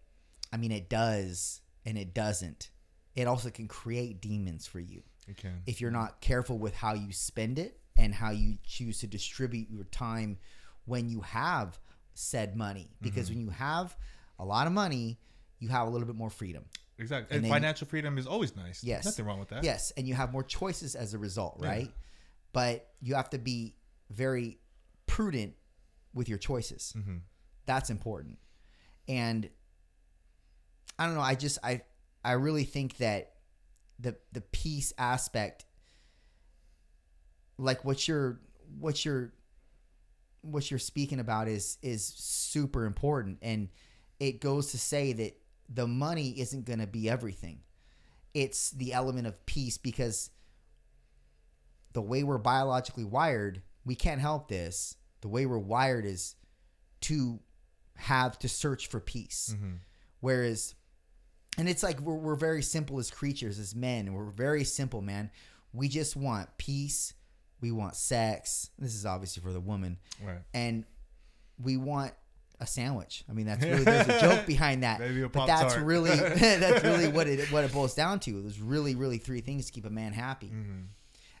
i 0.52 0.56
mean 0.56 0.72
it 0.72 0.88
does 0.88 1.60
and 1.84 1.96
it 1.96 2.14
doesn't 2.14 2.70
it 3.14 3.26
also 3.26 3.50
can 3.50 3.68
create 3.68 4.20
demons 4.20 4.66
for 4.66 4.80
you 4.80 5.02
You 5.26 5.34
can. 5.34 5.62
if 5.66 5.80
you're 5.80 5.90
not 5.90 6.20
careful 6.20 6.58
with 6.58 6.74
how 6.74 6.94
you 6.94 7.12
spend 7.12 7.58
it 7.58 7.78
and 7.96 8.12
how 8.14 8.30
you 8.30 8.58
choose 8.64 8.98
to 9.00 9.06
distribute 9.06 9.70
your 9.70 9.84
time 9.84 10.38
when 10.84 11.08
you 11.08 11.20
have 11.22 11.78
said 12.14 12.56
money 12.56 12.90
because 13.00 13.28
when 13.30 13.40
you 13.40 13.50
have 13.50 13.96
a 14.38 14.44
lot 14.44 14.66
of 14.66 14.72
money 14.72 15.18
you 15.58 15.68
have 15.68 15.86
a 15.86 15.90
little 15.90 16.06
bit 16.06 16.16
more 16.16 16.30
freedom 16.30 16.64
Exactly. 16.98 17.36
And 17.36 17.44
And, 17.44 17.52
then- 17.52 17.60
financial 17.60 17.86
freedom 17.86 18.16
is 18.16 18.26
always 18.26 18.56
nice. 18.56 18.82
Yes. 18.82 19.04
Nothing 19.04 19.26
wrong 19.26 19.38
with 19.38 19.50
that. 19.50 19.62
Yes, 19.62 19.92
and 19.98 20.08
you 20.08 20.14
have 20.14 20.32
more 20.32 20.42
choices 20.42 20.94
as 20.94 21.12
a 21.12 21.18
result, 21.18 21.58
Yeah. 21.60 21.68
But 22.56 22.88
you 23.02 23.14
have 23.16 23.28
to 23.30 23.38
be 23.38 23.74
very 24.08 24.56
prudent 25.06 25.52
with 26.14 26.26
your 26.26 26.38
choices. 26.38 26.94
hmm 26.96 27.18
That's 27.66 27.90
important. 27.90 28.38
And 29.08 29.50
I 30.98 31.04
don't 31.04 31.14
know, 31.14 31.20
I 31.20 31.34
just 31.34 31.58
I 31.62 31.82
I 32.24 32.32
really 32.32 32.64
think 32.64 32.96
that 32.96 33.34
the 33.98 34.16
the 34.32 34.40
peace 34.40 34.94
aspect 34.96 35.66
like 37.58 37.84
what 37.84 38.06
you're 38.08 38.40
what 38.78 39.04
you're 39.04 39.32
what 40.42 40.70
you're 40.70 40.78
speaking 40.78 41.20
about 41.20 41.48
is 41.48 41.78
is 41.82 42.04
super 42.04 42.84
important 42.84 43.38
and 43.42 43.68
it 44.20 44.40
goes 44.40 44.70
to 44.70 44.78
say 44.78 45.12
that 45.12 45.36
the 45.68 45.86
money 45.86 46.30
isn't 46.38 46.64
going 46.64 46.78
to 46.78 46.86
be 46.86 47.08
everything 47.08 47.60
it's 48.34 48.70
the 48.72 48.92
element 48.92 49.26
of 49.26 49.44
peace 49.46 49.78
because 49.78 50.30
the 51.96 52.02
way 52.02 52.22
we're 52.22 52.38
biologically 52.38 53.04
wired 53.04 53.62
we 53.84 53.94
can't 53.94 54.20
help 54.20 54.48
this 54.48 54.96
the 55.22 55.28
way 55.28 55.46
we're 55.46 55.58
wired 55.58 56.04
is 56.04 56.36
to 57.00 57.40
have 57.96 58.38
to 58.38 58.48
search 58.48 58.86
for 58.88 59.00
peace 59.00 59.54
hmm 59.58 59.76
Whereas, 60.20 60.74
and 61.58 61.68
it's 61.68 61.82
like 61.82 62.00
we're, 62.00 62.14
we're 62.16 62.34
very 62.36 62.62
simple 62.62 62.98
as 62.98 63.10
creatures, 63.10 63.58
as 63.58 63.74
men. 63.74 64.12
We're 64.12 64.30
very 64.30 64.64
simple, 64.64 65.02
man. 65.02 65.30
We 65.72 65.88
just 65.88 66.16
want 66.16 66.48
peace. 66.58 67.14
We 67.60 67.70
want 67.70 67.96
sex. 67.96 68.70
This 68.78 68.94
is 68.94 69.06
obviously 69.06 69.42
for 69.42 69.52
the 69.52 69.60
woman. 69.60 69.98
Right. 70.24 70.40
And 70.52 70.84
we 71.62 71.76
want 71.76 72.12
a 72.60 72.66
sandwich. 72.66 73.24
I 73.28 73.34
mean, 73.34 73.46
that's 73.46 73.64
really, 73.64 73.84
there's 73.84 74.08
a 74.08 74.20
joke 74.36 74.46
behind 74.46 74.82
that. 74.82 75.00
Maybe 75.00 75.22
a 75.22 75.28
but 75.28 75.46
that's 75.46 75.76
really, 75.76 76.10
that's 76.16 76.82
really 76.82 77.08
what 77.08 77.28
it, 77.28 77.52
what 77.52 77.62
it 77.64 77.72
boils 77.78 77.94
down 77.94 78.18
to. 78.20 78.42
There's 78.42 78.60
really, 78.60 78.94
really 78.94 79.18
three 79.18 79.42
things 79.42 79.66
to 79.66 79.72
keep 79.72 79.84
a 79.84 79.90
man 79.90 80.12
happy. 80.12 80.48
hmm 80.48 80.80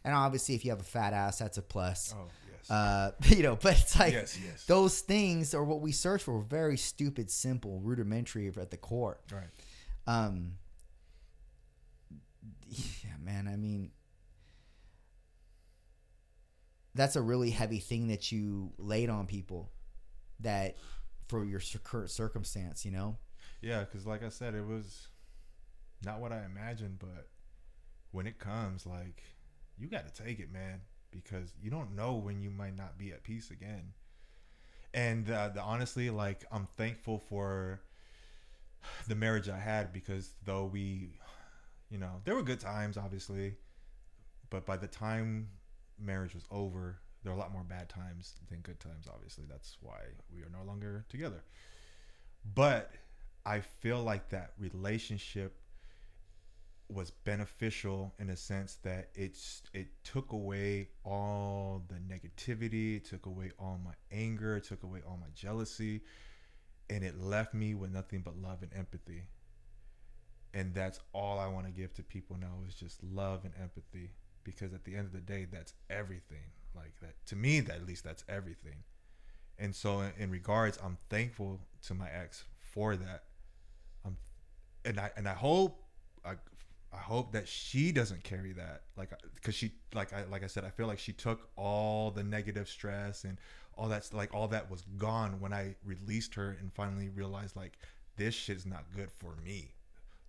And 0.06 0.14
obviously, 0.14 0.54
if 0.54 0.64
you 0.64 0.70
have 0.70 0.80
a 0.80 0.84
fat 0.84 1.12
ass, 1.12 1.40
that's 1.40 1.58
a 1.58 1.62
plus. 1.62 2.14
Oh 2.16 2.28
yes. 2.48 2.70
Uh, 2.70 3.10
you 3.24 3.42
know, 3.42 3.56
but 3.60 3.76
it's 3.76 3.98
like 3.98 4.12
yes. 4.12 4.38
Yes. 4.42 4.64
those 4.66 5.00
things 5.00 5.52
are 5.52 5.64
what 5.64 5.80
we 5.80 5.90
search 5.90 6.22
for. 6.22 6.40
Very 6.42 6.76
stupid, 6.76 7.28
simple, 7.28 7.80
rudimentary 7.80 8.46
at 8.56 8.70
the 8.70 8.76
core. 8.76 9.18
right. 9.32 9.48
Um, 10.06 10.52
yeah, 12.68 13.16
man. 13.20 13.48
I 13.48 13.56
mean, 13.56 13.90
that's 16.94 17.16
a 17.16 17.20
really 17.20 17.50
heavy 17.50 17.80
thing 17.80 18.06
that 18.06 18.30
you 18.30 18.72
laid 18.78 19.10
on 19.10 19.26
people. 19.26 19.72
That 20.38 20.76
for 21.26 21.44
your 21.44 21.60
current 21.82 22.10
circumstance, 22.10 22.84
you 22.84 22.92
know. 22.92 23.16
Yeah, 23.60 23.80
because 23.80 24.06
like 24.06 24.22
I 24.22 24.28
said, 24.28 24.54
it 24.54 24.64
was 24.64 25.08
not 26.04 26.20
what 26.20 26.30
I 26.30 26.44
imagined, 26.44 27.00
but 27.00 27.26
when 28.12 28.28
it 28.28 28.38
comes, 28.38 28.86
like 28.86 29.24
you 29.78 29.88
got 29.88 30.12
to 30.12 30.22
take 30.22 30.40
it, 30.40 30.52
man, 30.52 30.80
because 31.10 31.52
you 31.62 31.70
don't 31.70 31.94
know 31.94 32.14
when 32.14 32.40
you 32.40 32.50
might 32.50 32.76
not 32.76 32.98
be 32.98 33.12
at 33.12 33.22
peace 33.22 33.50
again. 33.50 33.92
And 34.94 35.30
uh, 35.30 35.48
the 35.48 35.60
honestly, 35.60 36.10
like 36.10 36.44
I'm 36.50 36.66
thankful 36.76 37.18
for 37.18 37.80
the 39.08 39.14
marriage 39.14 39.48
I 39.48 39.58
had 39.58 39.92
because 39.92 40.30
though 40.44 40.64
we, 40.64 41.18
you 41.90 41.98
know, 41.98 42.20
there 42.24 42.34
were 42.34 42.42
good 42.42 42.60
times, 42.60 42.96
obviously, 42.96 43.54
but 44.50 44.64
by 44.64 44.76
the 44.76 44.86
time 44.86 45.48
marriage 45.98 46.34
was 46.34 46.44
over, 46.50 46.98
there 47.22 47.32
were 47.32 47.38
a 47.38 47.40
lot 47.40 47.52
more 47.52 47.64
bad 47.64 47.88
times 47.88 48.34
than 48.48 48.60
good 48.60 48.78
times. 48.80 49.06
Obviously, 49.12 49.44
that's 49.48 49.76
why 49.80 49.98
we 50.32 50.42
are 50.42 50.50
no 50.50 50.64
longer 50.64 51.04
together. 51.08 51.42
But 52.54 52.92
I 53.44 53.60
feel 53.60 54.02
like 54.02 54.28
that 54.30 54.52
relationship 54.58 55.56
was 56.88 57.10
beneficial 57.10 58.14
in 58.18 58.30
a 58.30 58.36
sense 58.36 58.78
that 58.82 59.08
it's 59.14 59.62
it 59.72 59.88
took 60.04 60.32
away 60.32 60.88
all 61.04 61.82
the 61.88 61.96
negativity, 61.96 62.96
it 62.96 63.04
took 63.04 63.26
away 63.26 63.50
all 63.58 63.80
my 63.84 63.94
anger, 64.12 64.56
it 64.56 64.64
took 64.64 64.82
away 64.82 65.00
all 65.06 65.18
my 65.20 65.26
jealousy, 65.34 66.02
and 66.88 67.02
it 67.04 67.20
left 67.20 67.54
me 67.54 67.74
with 67.74 67.90
nothing 67.90 68.20
but 68.20 68.36
love 68.36 68.62
and 68.62 68.70
empathy. 68.76 69.24
And 70.54 70.74
that's 70.74 71.00
all 71.12 71.38
I 71.38 71.48
want 71.48 71.66
to 71.66 71.72
give 71.72 71.92
to 71.94 72.02
people 72.02 72.36
now 72.40 72.54
is 72.66 72.74
just 72.74 73.02
love 73.02 73.44
and 73.44 73.52
empathy 73.60 74.10
because 74.44 74.72
at 74.72 74.84
the 74.84 74.94
end 74.94 75.06
of 75.06 75.12
the 75.12 75.20
day 75.20 75.46
that's 75.50 75.74
everything. 75.90 76.52
Like 76.74 76.92
that 77.00 77.14
to 77.26 77.36
me 77.36 77.60
that 77.60 77.76
at 77.76 77.86
least 77.86 78.04
that's 78.04 78.24
everything. 78.28 78.84
And 79.58 79.74
so 79.74 80.00
in, 80.00 80.12
in 80.18 80.30
regards 80.30 80.78
I'm 80.82 80.98
thankful 81.10 81.60
to 81.86 81.94
my 81.94 82.08
ex 82.10 82.44
for 82.60 82.96
that. 82.96 83.24
I'm 84.04 84.16
and 84.84 85.00
I 85.00 85.10
and 85.16 85.28
I 85.28 85.34
hope 85.34 85.82
I 86.24 86.34
I 86.92 86.98
hope 86.98 87.32
that 87.32 87.46
she 87.48 87.92
doesn't 87.92 88.24
carry 88.24 88.52
that, 88.52 88.82
like, 88.96 89.12
uh, 89.12 89.16
because 89.34 89.54
she, 89.54 89.72
like, 89.94 90.12
I, 90.12 90.24
like 90.24 90.42
I 90.42 90.46
said, 90.46 90.64
I 90.64 90.70
feel 90.70 90.86
like 90.86 90.98
she 90.98 91.12
took 91.12 91.48
all 91.56 92.10
the 92.10 92.22
negative 92.22 92.68
stress 92.68 93.24
and 93.24 93.38
all 93.76 93.88
that's 93.88 94.12
like 94.12 94.34
all 94.34 94.48
that 94.48 94.70
was 94.70 94.82
gone 94.96 95.38
when 95.40 95.52
I 95.52 95.74
released 95.84 96.34
her 96.34 96.56
and 96.58 96.72
finally 96.72 97.08
realized 97.08 97.56
like 97.56 97.78
this 98.16 98.34
shit's 98.34 98.66
not 98.66 98.84
good 98.94 99.10
for 99.10 99.34
me. 99.44 99.72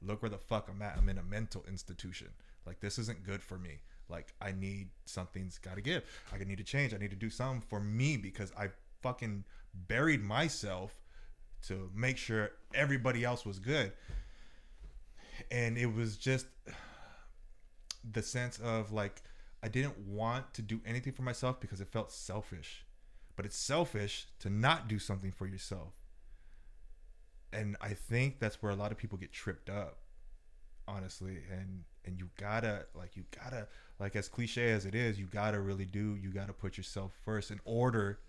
Look 0.02 0.22
where 0.22 0.30
the 0.30 0.38
fuck 0.38 0.70
I'm 0.70 0.82
at. 0.82 0.98
I'm 0.98 1.10
in 1.10 1.18
a 1.18 1.24
mental 1.24 1.64
institution. 1.68 2.28
Like 2.66 2.80
this 2.82 3.00
isn't 3.00 3.24
good 3.24 3.42
for 3.42 3.58
me. 3.58 3.80
Like 4.10 4.34
I 4.42 4.52
need 4.52 4.90
something's 5.06 5.58
got 5.58 5.76
to 5.76 5.82
give. 5.82 6.04
I 6.34 6.44
need 6.44 6.58
to 6.58 6.64
change. 6.64 6.94
I 6.94 6.98
need 6.98 7.10
to 7.12 7.16
do 7.16 7.30
something 7.30 7.62
for 7.62 7.80
me 7.80 8.18
because 8.18 8.52
I 8.58 8.70
fucking 9.02 9.46
buried 9.88 10.24
myself 10.24 11.02
to 11.68 11.90
make 11.96 12.18
sure 12.18 12.52
everybody 12.74 13.24
else 13.24 13.46
was 13.46 13.60
good 13.60 13.94
and 15.52 15.78
it 15.78 15.94
was 15.94 16.18
just 16.18 16.48
the 18.10 18.22
sense 18.22 18.58
of 18.60 18.92
like 18.92 19.22
I 19.64 19.68
didn't 19.68 19.98
want 20.08 20.54
to 20.54 20.62
do 20.62 20.80
anything 20.86 21.14
for 21.14 21.24
myself 21.24 21.60
because 21.60 21.82
it 21.82 21.88
felt 21.88 22.12
selfish. 22.12 22.86
But 23.36 23.46
it's 23.46 23.58
selfish 23.58 24.28
to 24.40 24.50
not 24.50 24.88
do 24.88 25.00
something 25.00 25.32
for 25.32 25.46
yourself. 25.46 25.94
And 27.54 27.76
I 27.82 27.90
think 27.94 28.40
that's 28.40 28.62
where 28.62 28.72
a 28.72 28.76
lot 28.76 28.92
of 28.92 28.98
people 28.98 29.18
get 29.18 29.32
tripped 29.32 29.70
up, 29.70 30.00
honestly. 30.88 31.40
And 31.52 31.84
and 32.06 32.18
you 32.18 32.30
gotta 32.38 32.86
like 32.96 33.16
you 33.16 33.24
gotta 33.44 33.68
like 34.00 34.16
as 34.16 34.28
cliche 34.28 34.72
as 34.72 34.86
it 34.86 34.96
is, 34.96 35.20
you 35.20 35.26
gotta 35.26 35.60
really 35.60 35.86
do 35.86 36.16
you 36.16 36.32
gotta 36.32 36.54
put 36.54 36.78
yourself 36.78 37.12
first 37.26 37.52
in 37.52 37.60
order 37.66 38.20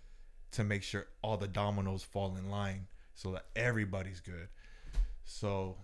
to 0.51 0.63
make 0.63 0.83
sure 0.83 1.07
all 1.21 1.37
the 1.37 1.47
dominoes 1.47 2.03
fall 2.03 2.35
in 2.35 2.49
line 2.49 2.87
so 3.13 3.31
that 3.31 3.45
everybody's 3.55 4.19
good. 4.19 4.47
So 5.23 5.77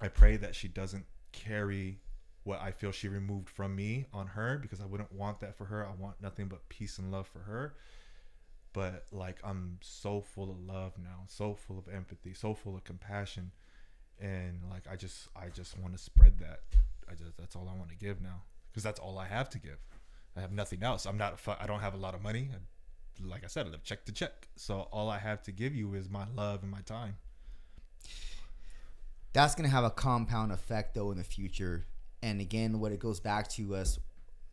I 0.00 0.08
pray 0.08 0.36
that 0.38 0.54
she 0.54 0.68
doesn't 0.68 1.04
carry 1.32 2.00
what 2.44 2.60
I 2.60 2.70
feel 2.70 2.90
she 2.90 3.08
removed 3.08 3.50
from 3.50 3.76
me 3.76 4.06
on 4.12 4.28
her 4.28 4.58
because 4.58 4.80
I 4.80 4.86
wouldn't 4.86 5.12
want 5.12 5.40
that 5.40 5.56
for 5.56 5.66
her. 5.66 5.86
I 5.86 5.92
want 6.00 6.22
nothing 6.22 6.48
but 6.48 6.68
peace 6.68 6.98
and 6.98 7.12
love 7.12 7.26
for 7.26 7.40
her. 7.40 7.74
But 8.72 9.06
like 9.12 9.38
I'm 9.44 9.78
so 9.82 10.20
full 10.20 10.50
of 10.50 10.58
love 10.60 10.92
now, 10.96 11.24
so 11.26 11.54
full 11.54 11.78
of 11.78 11.88
empathy, 11.92 12.32
so 12.34 12.54
full 12.54 12.76
of 12.76 12.84
compassion, 12.84 13.50
and 14.20 14.60
like 14.70 14.84
I 14.90 14.96
just 14.96 15.28
I 15.34 15.48
just 15.48 15.76
want 15.78 15.92
to 15.92 15.98
spread 15.98 16.38
that. 16.38 16.60
I 17.10 17.14
just 17.14 17.36
that's 17.36 17.56
all 17.56 17.68
I 17.68 17.76
want 17.76 17.90
to 17.90 17.96
give 17.96 18.22
now 18.22 18.42
because 18.70 18.84
that's 18.84 19.00
all 19.00 19.18
I 19.18 19.26
have 19.26 19.50
to 19.50 19.58
give. 19.58 19.78
I 20.36 20.40
have 20.40 20.52
nothing 20.52 20.84
else. 20.84 21.04
I'm 21.04 21.18
not. 21.18 21.40
I 21.60 21.66
don't 21.66 21.80
have 21.80 21.94
a 21.94 21.98
lot 21.98 22.14
of 22.14 22.22
money. 22.22 22.50
I, 22.52 23.28
like 23.28 23.42
I 23.42 23.48
said, 23.48 23.66
I 23.66 23.70
live 23.70 23.82
check 23.82 24.04
to 24.04 24.12
check. 24.12 24.48
So 24.54 24.88
all 24.92 25.10
I 25.10 25.18
have 25.18 25.42
to 25.42 25.52
give 25.52 25.74
you 25.74 25.94
is 25.94 26.08
my 26.08 26.26
love 26.36 26.62
and 26.62 26.70
my 26.70 26.80
time 26.82 27.16
that's 29.32 29.54
going 29.54 29.68
to 29.68 29.74
have 29.74 29.84
a 29.84 29.90
compound 29.90 30.52
effect 30.52 30.94
though 30.94 31.10
in 31.10 31.18
the 31.18 31.24
future 31.24 31.86
and 32.22 32.40
again 32.40 32.80
what 32.80 32.92
it 32.92 33.00
goes 33.00 33.20
back 33.20 33.48
to 33.48 33.74
us 33.74 33.98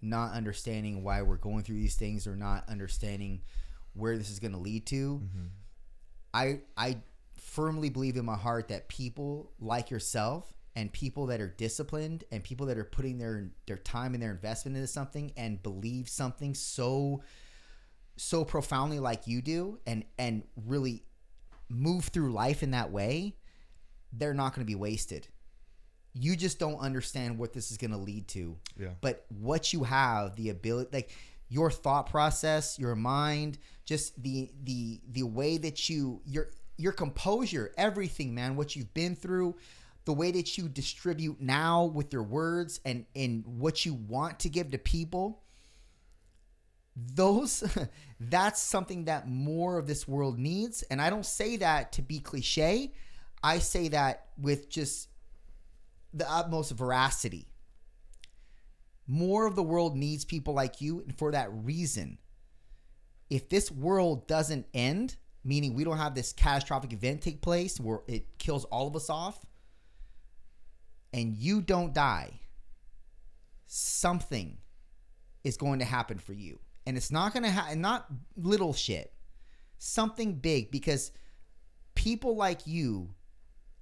not 0.02 0.34
understanding 0.34 1.04
why 1.04 1.22
we're 1.22 1.38
going 1.38 1.64
through 1.64 1.76
these 1.76 1.96
things 1.96 2.28
or 2.28 2.36
not 2.36 2.64
understanding 2.70 3.42
where 3.94 4.18
this 4.18 4.30
is 4.30 4.40
going 4.40 4.52
to 4.52 4.58
lead 4.58 4.86
to 4.86 5.22
mm-hmm. 5.24 5.48
i 6.34 6.60
i 6.78 6.98
firmly 7.36 7.90
believe 7.90 8.18
in 8.18 8.26
my 8.26 8.36
heart 8.36 8.68
that 8.68 8.88
people 8.88 9.52
like 9.60 9.90
yourself 9.90 10.54
and 10.76 10.94
people 10.94 11.26
that 11.26 11.42
are 11.42 11.48
disciplined 11.48 12.24
and 12.32 12.44
people 12.44 12.68
that 12.68 12.78
are 12.78 12.84
putting 12.84 13.18
their 13.18 13.50
their 13.66 13.78
time 13.78 14.14
and 14.14 14.22
their 14.22 14.32
investment 14.32 14.76
into 14.76 14.88
something 14.88 15.32
and 15.36 15.64
believe 15.64 16.08
something 16.08 16.54
so 16.54 17.22
so 18.16 18.46
profoundly 18.46 19.00
like 19.00 19.26
you 19.26 19.42
do 19.42 19.80
and 19.88 20.04
and 20.20 20.44
really 20.68 21.04
move 21.70 22.06
through 22.06 22.32
life 22.32 22.62
in 22.62 22.72
that 22.72 22.92
way 22.92 23.36
they're 24.14 24.34
not 24.34 24.54
going 24.54 24.66
to 24.66 24.70
be 24.70 24.76
wasted. 24.76 25.28
You 26.14 26.36
just 26.36 26.60
don't 26.60 26.80
understand 26.80 27.38
what 27.38 27.54
this 27.54 27.72
is 27.72 27.78
going 27.78 27.92
to 27.92 27.98
lead 27.98 28.28
to. 28.30 28.58
Yeah. 28.80 28.90
But 29.02 29.26
what 29.30 29.74
you 29.74 29.84
have, 29.84 30.36
the 30.36 30.50
ability, 30.50 30.90
like 30.92 31.12
your 31.50 31.70
thought 31.70 32.10
process, 32.10 32.80
your 32.80 32.96
mind, 32.96 33.58
just 33.86 34.22
the 34.22 34.50
the 34.64 35.00
the 35.12 35.24
way 35.24 35.58
that 35.58 35.90
you 35.90 36.22
your 36.26 36.50
your 36.78 36.92
composure, 36.92 37.72
everything, 37.78 38.34
man, 38.34 38.56
what 38.56 38.76
you've 38.76 38.94
been 38.94 39.16
through, 39.16 39.56
the 40.06 40.14
way 40.14 40.32
that 40.32 40.58
you 40.58 40.70
distribute 40.70 41.42
now 41.42 41.84
with 41.86 42.14
your 42.14 42.24
words 42.24 42.80
and 42.86 43.06
and 43.16 43.46
what 43.46 43.86
you 43.86 43.94
want 43.94 44.40
to 44.40 44.50
give 44.50 44.72
to 44.72 44.78
people 44.78 45.44
those 46.96 47.62
that's 48.20 48.62
something 48.62 49.06
that 49.06 49.28
more 49.28 49.78
of 49.78 49.86
this 49.86 50.08
world 50.08 50.40
needs 50.40 50.82
and 50.84 51.02
i 51.02 51.10
don't 51.10 51.26
say 51.26 51.58
that 51.58 51.92
to 51.92 52.02
be 52.02 52.20
cliche 52.20 52.94
I 53.44 53.60
say 53.60 53.90
that 53.90 54.28
with 54.38 54.70
just 54.70 55.10
the 56.14 56.30
utmost 56.30 56.72
veracity. 56.72 57.48
More 59.08 59.46
of 59.46 59.56
the 59.56 59.64
world 59.64 59.96
needs 59.96 60.26
people 60.26 60.54
like 60.54 60.82
you, 60.82 61.00
and 61.00 61.18
for 61.18 61.32
that 61.32 61.50
reason, 61.52 62.18
if 63.30 63.48
this 63.50 63.72
world 63.72 64.28
doesn't 64.28 64.66
end, 64.74 65.16
meaning 65.44 65.74
we 65.74 65.84
don't 65.84 65.98
have 65.98 66.16
this 66.16 66.34
catastrophic 66.34 66.92
event 66.92 67.22
take 67.22 67.42
place 67.42 67.80
where 67.80 68.02
it 68.08 68.38
kills 68.38 68.66
all 68.66 68.88
of 68.88 68.96
us 68.96 69.10
off, 69.10 69.46
and 71.14 71.36
you 71.36 71.62
don't 71.62 71.94
die, 71.94 72.42
something 73.66 74.58
is 75.44 75.56
going 75.56 75.80
to 75.80 75.86
happen 75.86 76.18
for 76.18 76.34
you. 76.34 76.60
And 76.86 76.98
it's 76.98 77.12
not 77.12 77.34
going 77.34 77.44
to 77.44 77.50
happen, 77.50 77.80
not 77.80 78.08
little 78.36 78.74
shit, 78.74 79.14
something 79.78 80.36
big, 80.36 80.72
because 80.72 81.12
people 81.96 82.36
like 82.36 82.68
you 82.68 83.10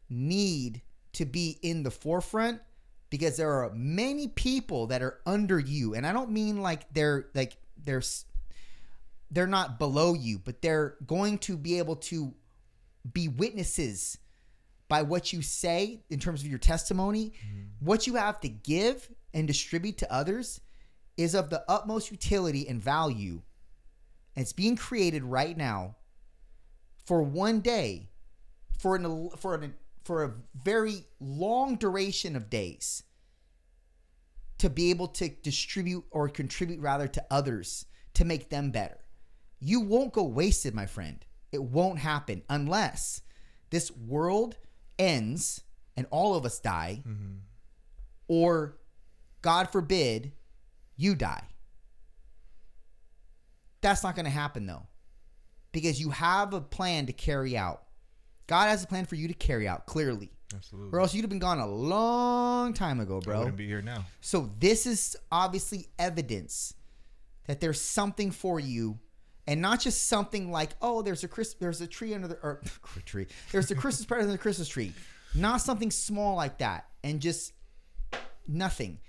need 0.09 0.81
to 1.13 1.25
be 1.25 1.57
in 1.61 1.83
the 1.83 1.91
forefront 1.91 2.61
because 3.09 3.37
there 3.37 3.51
are 3.51 3.71
many 3.73 4.27
people 4.27 4.87
that 4.87 5.01
are 5.01 5.19
under 5.25 5.59
you. 5.59 5.95
And 5.95 6.05
i 6.05 6.13
don't 6.13 6.31
mean 6.31 6.61
like 6.61 6.93
they're 6.93 7.27
like 7.33 7.57
they're 7.83 8.03
they're 9.31 9.47
not 9.47 9.79
below 9.79 10.13
you 10.13 10.39
but 10.39 10.61
they're 10.61 10.95
going 11.05 11.37
to 11.39 11.57
be 11.57 11.77
able 11.77 11.95
to 11.95 12.33
be 13.11 13.27
witnesses 13.27 14.17
by 14.87 15.01
what 15.01 15.33
you 15.33 15.41
say 15.41 16.03
in 16.09 16.19
terms 16.19 16.41
of 16.41 16.47
your 16.47 16.59
testimony. 16.59 17.29
Mm-hmm. 17.29 17.85
what 17.85 18.07
you 18.07 18.15
have 18.15 18.39
to 18.41 18.49
give 18.49 19.09
and 19.33 19.47
distribute 19.47 19.97
to 19.99 20.13
others 20.13 20.61
is 21.17 21.33
of 21.33 21.49
the 21.49 21.63
utmost 21.69 22.11
utility 22.11 22.67
and 22.67 22.81
value. 22.81 23.41
And 24.35 24.43
it's 24.43 24.53
being 24.53 24.75
created 24.75 25.23
right 25.23 25.55
now 25.57 25.95
for 27.05 27.23
one 27.23 27.61
day 27.61 28.09
for 28.79 28.95
an 28.95 29.29
for 29.37 29.55
an 29.55 29.73
for 30.05 30.23
a 30.23 30.33
very 30.63 31.03
long 31.19 31.75
duration 31.75 32.35
of 32.35 32.49
days 32.49 33.03
to 34.59 34.69
be 34.69 34.91
able 34.91 35.07
to 35.07 35.27
distribute 35.27 36.05
or 36.11 36.29
contribute 36.29 36.79
rather 36.79 37.07
to 37.07 37.25
others 37.29 37.85
to 38.13 38.23
make 38.23 38.49
them 38.49 38.71
better. 38.71 38.99
You 39.59 39.81
won't 39.81 40.13
go 40.13 40.23
wasted, 40.23 40.73
my 40.73 40.85
friend. 40.85 41.25
It 41.51 41.61
won't 41.61 41.99
happen 41.99 42.43
unless 42.49 43.21
this 43.71 43.91
world 43.91 44.57
ends 44.97 45.61
and 45.97 46.05
all 46.11 46.35
of 46.35 46.45
us 46.45 46.59
die, 46.59 47.01
mm-hmm. 47.05 47.37
or 48.27 48.77
God 49.41 49.71
forbid, 49.71 50.33
you 50.95 51.15
die. 51.15 51.43
That's 53.81 54.03
not 54.03 54.15
going 54.15 54.25
to 54.25 54.31
happen 54.31 54.65
though, 54.65 54.87
because 55.71 55.99
you 55.99 56.11
have 56.11 56.53
a 56.53 56.61
plan 56.61 57.05
to 57.07 57.13
carry 57.13 57.57
out 57.57 57.84
God 58.47 58.67
has 58.67 58.83
a 58.83 58.87
plan 58.87 59.05
for 59.05 59.15
you 59.15 59.27
to 59.27 59.33
carry 59.33 59.67
out 59.67 59.85
clearly, 59.85 60.31
Absolutely. 60.53 60.91
or 60.91 61.01
else 61.01 61.13
you'd 61.13 61.21
have 61.23 61.29
been 61.29 61.39
gone 61.39 61.59
a 61.59 61.67
long 61.67 62.73
time 62.73 62.99
ago, 62.99 63.17
I 63.17 63.25
bro. 63.25 63.39
wouldn't 63.39 63.57
be 63.57 63.67
here 63.67 63.81
now. 63.81 64.05
So 64.21 64.51
this 64.59 64.85
is 64.85 65.15
obviously 65.31 65.87
evidence 65.97 66.73
that 67.47 67.59
there's 67.59 67.81
something 67.81 68.31
for 68.31 68.59
you, 68.59 68.99
and 69.47 69.61
not 69.61 69.79
just 69.79 70.07
something 70.07 70.51
like, 70.51 70.71
oh, 70.81 71.01
there's 71.01 71.23
a 71.23 71.27
Chris, 71.27 71.53
there's 71.55 71.81
a 71.81 71.87
tree 71.87 72.13
under 72.13 72.27
the 72.27 72.35
or 72.41 72.61
tree, 73.05 73.27
there's 73.51 73.69
a 73.71 73.75
Christmas 73.75 74.05
present 74.05 74.23
under 74.23 74.33
the 74.33 74.41
Christmas 74.41 74.67
tree. 74.67 74.93
Not 75.33 75.61
something 75.61 75.91
small 75.91 76.35
like 76.35 76.59
that, 76.59 76.87
and 77.03 77.19
just 77.19 77.53
nothing. 78.47 78.99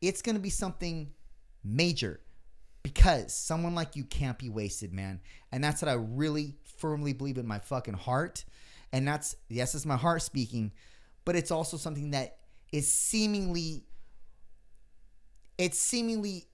It's 0.00 0.22
gonna 0.22 0.38
be 0.38 0.50
something 0.50 1.12
major 1.64 2.20
because 2.82 3.34
someone 3.34 3.74
like 3.74 3.96
you 3.96 4.04
can't 4.04 4.38
be 4.38 4.48
wasted, 4.48 4.92
man. 4.92 5.20
And 5.52 5.62
that's 5.62 5.82
what 5.82 5.88
I 5.88 5.94
really 5.94 6.54
firmly 6.78 7.12
believe 7.12 7.38
in 7.38 7.46
my 7.46 7.58
fucking 7.58 7.94
heart. 7.94 8.44
And 8.92 9.06
that's 9.06 9.36
yes, 9.48 9.74
it's 9.74 9.86
my 9.86 9.96
heart 9.96 10.22
speaking, 10.22 10.72
but 11.24 11.36
it's 11.36 11.50
also 11.50 11.76
something 11.76 12.10
that 12.12 12.38
is 12.72 12.92
seemingly 12.92 13.84
it's 15.58 15.78
seemingly 15.78 16.46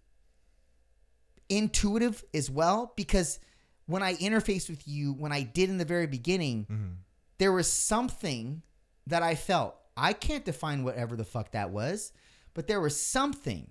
intuitive 1.49 2.25
as 2.33 2.51
well 2.51 2.93
because 2.97 3.39
when 3.87 4.03
I 4.03 4.15
interfaced 4.15 4.71
with 4.71 4.87
you, 4.87 5.13
when 5.13 5.33
I 5.33 5.43
did 5.43 5.69
in 5.69 5.79
the 5.79 5.85
very 5.85 6.07
beginning, 6.07 6.67
mm-hmm. 6.71 6.93
there 7.39 7.53
was 7.53 7.71
something 7.71 8.63
that 9.07 9.23
I 9.23 9.35
felt. 9.35 9.75
I 9.97 10.13
can't 10.13 10.45
define 10.45 10.85
whatever 10.85 11.17
the 11.17 11.25
fuck 11.25 11.53
that 11.53 11.71
was, 11.71 12.13
but 12.55 12.67
there 12.67 12.81
was 12.81 12.99
something 12.99 13.71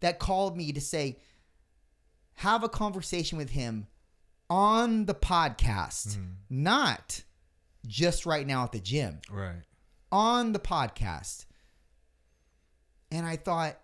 that 0.00 0.18
called 0.18 0.56
me 0.56 0.72
to 0.72 0.80
say, 0.80 1.18
have 2.34 2.62
a 2.62 2.68
conversation 2.68 3.38
with 3.38 3.50
him 3.50 3.86
on 4.48 5.06
the 5.06 5.14
podcast, 5.14 6.08
mm-hmm. 6.08 6.22
not 6.50 7.22
just 7.86 8.26
right 8.26 8.46
now 8.46 8.64
at 8.64 8.72
the 8.72 8.80
gym 8.80 9.20
Right. 9.30 9.62
on 10.10 10.52
the 10.52 10.58
podcast. 10.58 11.46
And 13.10 13.26
I 13.26 13.36
thought, 13.36 13.78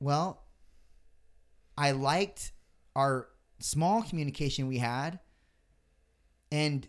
well, 0.00 0.42
I 1.76 1.92
liked 1.92 2.52
our 2.96 3.28
small 3.60 4.02
communication 4.02 4.66
we 4.66 4.78
had. 4.78 5.20
And 6.50 6.86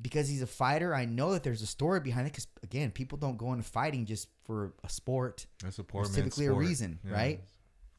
because 0.00 0.28
he's 0.28 0.42
a 0.42 0.46
fighter, 0.46 0.94
I 0.94 1.04
know 1.06 1.32
that 1.32 1.42
there's 1.42 1.62
a 1.62 1.66
story 1.66 2.00
behind 2.00 2.26
it. 2.26 2.32
Because, 2.32 2.48
again, 2.62 2.90
people 2.90 3.16
don't 3.16 3.38
go 3.38 3.52
into 3.52 3.64
fighting 3.64 4.04
just 4.04 4.28
for 4.44 4.74
a 4.84 4.88
sport. 4.90 5.46
That's 5.62 5.78
a 5.78 5.84
poor 5.84 6.02
man's 6.02 6.14
typically 6.14 6.46
a 6.46 6.50
sport. 6.50 6.66
reason, 6.66 6.98
right? 7.04 7.40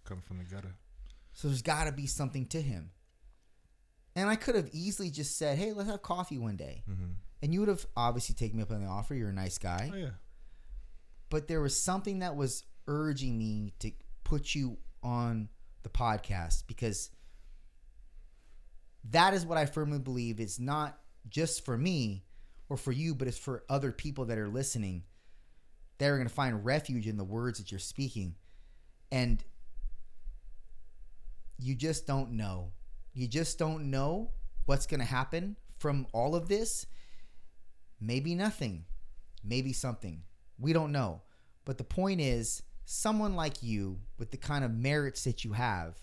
Come 0.04 0.22
from 0.22 0.38
the 0.38 0.44
gutter. 0.44 0.76
So 1.34 1.48
there's 1.48 1.62
got 1.62 1.86
to 1.86 1.92
be 1.92 2.06
something 2.08 2.46
to 2.48 2.62
him. 2.62 2.92
And 4.18 4.30
I 4.30 4.36
could 4.36 4.56
have 4.56 4.70
easily 4.74 5.10
just 5.12 5.38
said, 5.38 5.58
hey, 5.58 5.72
let's 5.72 5.90
have 5.90 6.02
coffee 6.02 6.38
one 6.40 6.58
day. 6.58 6.84
Mm-hmm. 6.90 7.06
And 7.44 7.54
you 7.54 7.60
would 7.62 7.70
have 7.70 7.86
obviously 7.96 8.36
taken 8.36 8.58
me 8.58 8.64
up 8.64 8.72
on 8.72 8.82
the 8.84 8.90
offer. 8.90 9.14
You're 9.16 9.30
a 9.30 9.34
nice 9.34 9.58
guy. 9.60 9.92
Oh 9.94 9.96
yeah. 9.96 10.10
but 11.30 11.48
there 11.48 11.62
was 11.62 11.80
something 11.80 12.20
that 12.20 12.36
was 12.36 12.64
urging 12.88 13.38
me 13.38 13.74
to 13.80 13.92
put 14.24 14.56
you 14.56 14.78
on 15.04 15.50
the 15.84 15.90
podcast 15.90 16.64
because 16.68 17.12
that 19.12 19.34
is 19.34 19.46
what 19.46 19.58
I 19.58 19.66
firmly 19.66 20.00
believe 20.00 20.40
is 20.40 20.60
not 20.60 20.98
just 21.30 21.64
for 21.64 21.78
me 21.78 22.24
or 22.70 22.76
for 22.76 22.92
you, 22.92 23.14
but 23.16 23.28
it's 23.28 23.38
for 23.38 23.64
other 23.70 23.92
people 23.92 24.26
that 24.26 24.38
are 24.38 24.50
listening. 24.50 25.04
They're 26.00 26.16
going 26.18 26.28
to 26.28 26.34
find 26.34 26.66
refuge 26.66 27.08
in 27.08 27.18
the 27.18 27.24
words 27.24 27.60
that 27.60 27.72
you're 27.72 27.80
speaking. 27.80 28.36
And 29.12 29.44
you 31.60 31.76
just 31.76 32.06
don't 32.08 32.32
know. 32.32 32.72
You 33.18 33.28
just 33.28 33.58
don't 33.58 33.90
know 33.90 34.30
what's 34.68 34.86
going 34.86 35.00
to 35.00 35.06
happen 35.06 35.58
from 35.80 36.06
all 36.14 36.36
of 36.36 36.48
this. 36.48 36.86
Maybe 38.00 38.36
nothing, 38.36 38.86
maybe 39.44 39.74
something. 39.74 40.22
We 40.60 40.72
don't 40.72 40.92
know. 40.92 41.24
But 41.66 41.80
the 41.80 41.84
point 41.84 42.22
is, 42.22 42.62
someone 42.86 43.36
like 43.36 43.64
you, 43.64 43.98
with 44.20 44.30
the 44.30 44.38
kind 44.38 44.64
of 44.64 44.72
merits 44.72 45.24
that 45.24 45.44
you 45.44 45.54
have, 45.54 45.96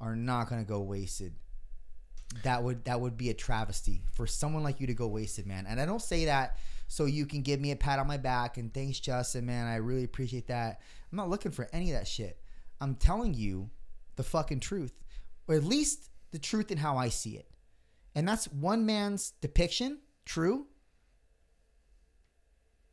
are 0.00 0.16
not 0.16 0.48
going 0.48 0.60
to 0.60 0.68
go 0.68 0.80
wasted. 0.80 1.32
That 2.42 2.64
would 2.64 2.86
that 2.86 3.00
would 3.00 3.16
be 3.16 3.30
a 3.30 3.34
travesty 3.34 4.02
for 4.12 4.26
someone 4.26 4.64
like 4.64 4.80
you 4.80 4.88
to 4.88 4.94
go 4.94 5.06
wasted, 5.06 5.46
man. 5.46 5.66
And 5.68 5.78
I 5.80 5.86
don't 5.86 6.02
say 6.02 6.24
that 6.24 6.56
so 6.88 7.04
you 7.04 7.24
can 7.24 7.42
give 7.42 7.60
me 7.60 7.70
a 7.70 7.76
pat 7.76 8.00
on 8.00 8.08
my 8.08 8.16
back 8.16 8.56
and 8.56 8.74
thanks, 8.74 8.98
Justin, 8.98 9.46
man. 9.46 9.68
I 9.68 9.76
really 9.76 10.02
appreciate 10.02 10.48
that. 10.48 10.80
I'm 11.12 11.16
not 11.16 11.30
looking 11.30 11.52
for 11.52 11.68
any 11.72 11.92
of 11.92 11.98
that 11.98 12.08
shit. 12.08 12.40
I'm 12.80 12.96
telling 12.96 13.34
you 13.34 13.70
the 14.16 14.24
fucking 14.24 14.58
truth, 14.58 14.92
or 15.46 15.54
at 15.54 15.62
least 15.62 16.08
the 16.32 16.38
truth 16.38 16.70
in 16.70 16.78
how 16.78 16.96
I 16.96 17.08
see 17.08 17.36
it. 17.36 17.48
And 18.14 18.26
that's 18.26 18.46
one 18.46 18.84
man's 18.84 19.32
depiction, 19.40 19.98
true. 20.24 20.66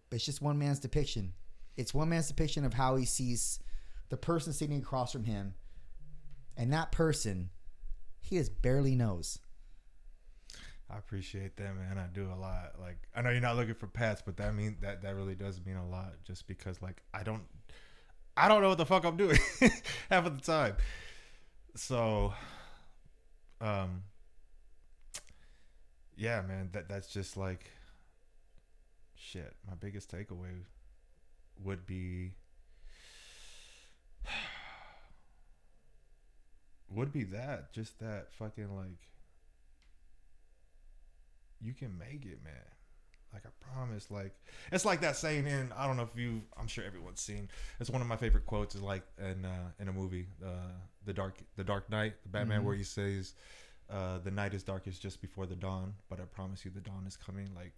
But 0.09 0.17
it's 0.17 0.25
just 0.25 0.41
one 0.41 0.57
man's 0.57 0.79
depiction. 0.79 1.33
It's 1.77 1.93
one 1.93 2.09
man's 2.09 2.27
depiction 2.27 2.65
of 2.65 2.73
how 2.73 2.95
he 2.95 3.05
sees 3.05 3.59
the 4.09 4.17
person 4.17 4.53
sitting 4.53 4.77
across 4.77 5.11
from 5.11 5.23
him. 5.23 5.53
And 6.57 6.73
that 6.73 6.91
person, 6.91 7.49
he 8.21 8.37
just 8.37 8.61
barely 8.61 8.95
knows. 8.95 9.39
I 10.91 10.97
appreciate 10.97 11.55
that, 11.57 11.75
man. 11.75 11.97
I 11.97 12.07
do 12.07 12.25
a 12.25 12.35
lot. 12.35 12.73
Like 12.79 12.97
I 13.15 13.21
know 13.21 13.29
you're 13.29 13.41
not 13.41 13.55
looking 13.55 13.75
for 13.75 13.87
pets, 13.87 14.23
but 14.25 14.37
that 14.37 14.55
mean 14.55 14.77
that 14.81 15.03
that 15.03 15.15
really 15.15 15.35
does 15.35 15.63
mean 15.63 15.75
a 15.75 15.87
lot. 15.87 16.13
Just 16.25 16.47
because 16.47 16.81
like 16.81 17.03
I 17.13 17.21
don't, 17.21 17.43
I 18.35 18.47
don't 18.47 18.61
know 18.61 18.69
what 18.69 18.79
the 18.79 18.85
fuck 18.85 19.05
I'm 19.05 19.15
doing 19.15 19.37
half 20.09 20.25
of 20.25 20.35
the 20.35 20.43
time. 20.43 20.77
So, 21.75 22.33
um, 23.61 24.03
yeah, 26.15 26.41
man. 26.41 26.69
That 26.73 26.89
that's 26.89 27.11
just 27.11 27.37
like 27.37 27.71
shit. 29.15 29.55
My 29.67 29.75
biggest 29.75 30.11
takeaway 30.11 30.63
would 31.63 31.85
be 31.85 32.31
would 36.89 37.11
be 37.11 37.23
that 37.25 37.73
just 37.73 37.99
that 37.99 38.33
fucking 38.33 38.75
like 38.75 39.09
you 41.61 41.73
can 41.73 41.97
make 41.97 42.25
it, 42.25 42.39
man. 42.43 42.78
Like 43.33 43.43
I 43.45 43.49
promise. 43.73 44.09
Like 44.09 44.33
it's 44.71 44.85
like 44.85 45.01
that 45.01 45.15
saying 45.15 45.45
in 45.47 45.71
I 45.77 45.85
don't 45.87 45.97
know 45.97 46.03
if 46.11 46.19
you 46.19 46.41
I'm 46.57 46.67
sure 46.67 46.83
everyone's 46.83 47.21
seen. 47.21 47.49
It's 47.79 47.89
one 47.89 48.01
of 48.01 48.07
my 48.07 48.17
favorite 48.17 48.45
quotes 48.45 48.75
is 48.75 48.81
like 48.81 49.03
in 49.19 49.45
uh, 49.45 49.69
in 49.79 49.87
a 49.87 49.93
movie, 49.93 50.27
uh, 50.43 50.71
the 51.05 51.13
dark 51.13 51.37
the 51.55 51.63
Dark 51.63 51.89
Knight, 51.89 52.13
the 52.23 52.29
Batman, 52.29 52.61
Mhm. 52.61 52.65
where 52.65 52.75
he 52.75 52.83
says, 52.83 53.35
uh, 53.89 54.17
"The 54.19 54.31
night 54.31 54.53
is 54.53 54.63
darkest 54.63 55.01
just 55.01 55.21
before 55.21 55.45
the 55.45 55.55
dawn, 55.55 55.93
but 56.09 56.19
I 56.19 56.25
promise 56.25 56.65
you, 56.65 56.71
the 56.71 56.81
dawn 56.81 57.05
is 57.07 57.15
coming." 57.17 57.53
Like 57.53 57.73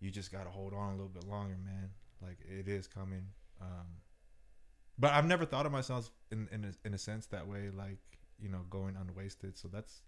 you 0.00 0.10
just 0.10 0.30
gotta 0.30 0.50
hold 0.50 0.74
on 0.74 0.88
a 0.90 0.96
little 0.96 1.08
bit 1.08 1.24
longer, 1.24 1.56
man. 1.64 1.90
Like 2.20 2.38
it 2.40 2.68
is 2.68 2.86
coming. 2.86 3.28
Um, 3.60 3.86
but 4.98 5.12
I've 5.12 5.26
never 5.26 5.46
thought 5.46 5.64
of 5.64 5.72
myself 5.72 6.10
in 6.30 6.48
in 6.52 6.64
a, 6.66 6.86
in 6.86 6.92
a 6.94 6.98
sense 6.98 7.26
that 7.28 7.46
way, 7.48 7.70
like 7.70 7.98
you 8.38 8.48
know, 8.50 8.62
going 8.68 8.96
unwasted. 8.96 9.56
So 9.56 9.68
that's 9.68 10.02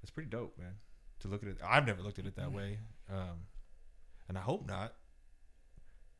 that's 0.00 0.10
pretty 0.10 0.30
dope, 0.30 0.56
man. 0.56 0.74
To 1.20 1.28
look 1.28 1.42
at 1.42 1.48
it, 1.48 1.58
I've 1.64 1.86
never 1.86 2.00
looked 2.02 2.18
at 2.18 2.26
it 2.26 2.36
that 2.36 2.52
way, 2.52 2.78
um, 3.10 3.46
and 4.30 4.38
I 4.38 4.42
hope 4.42 4.68
not, 4.68 4.94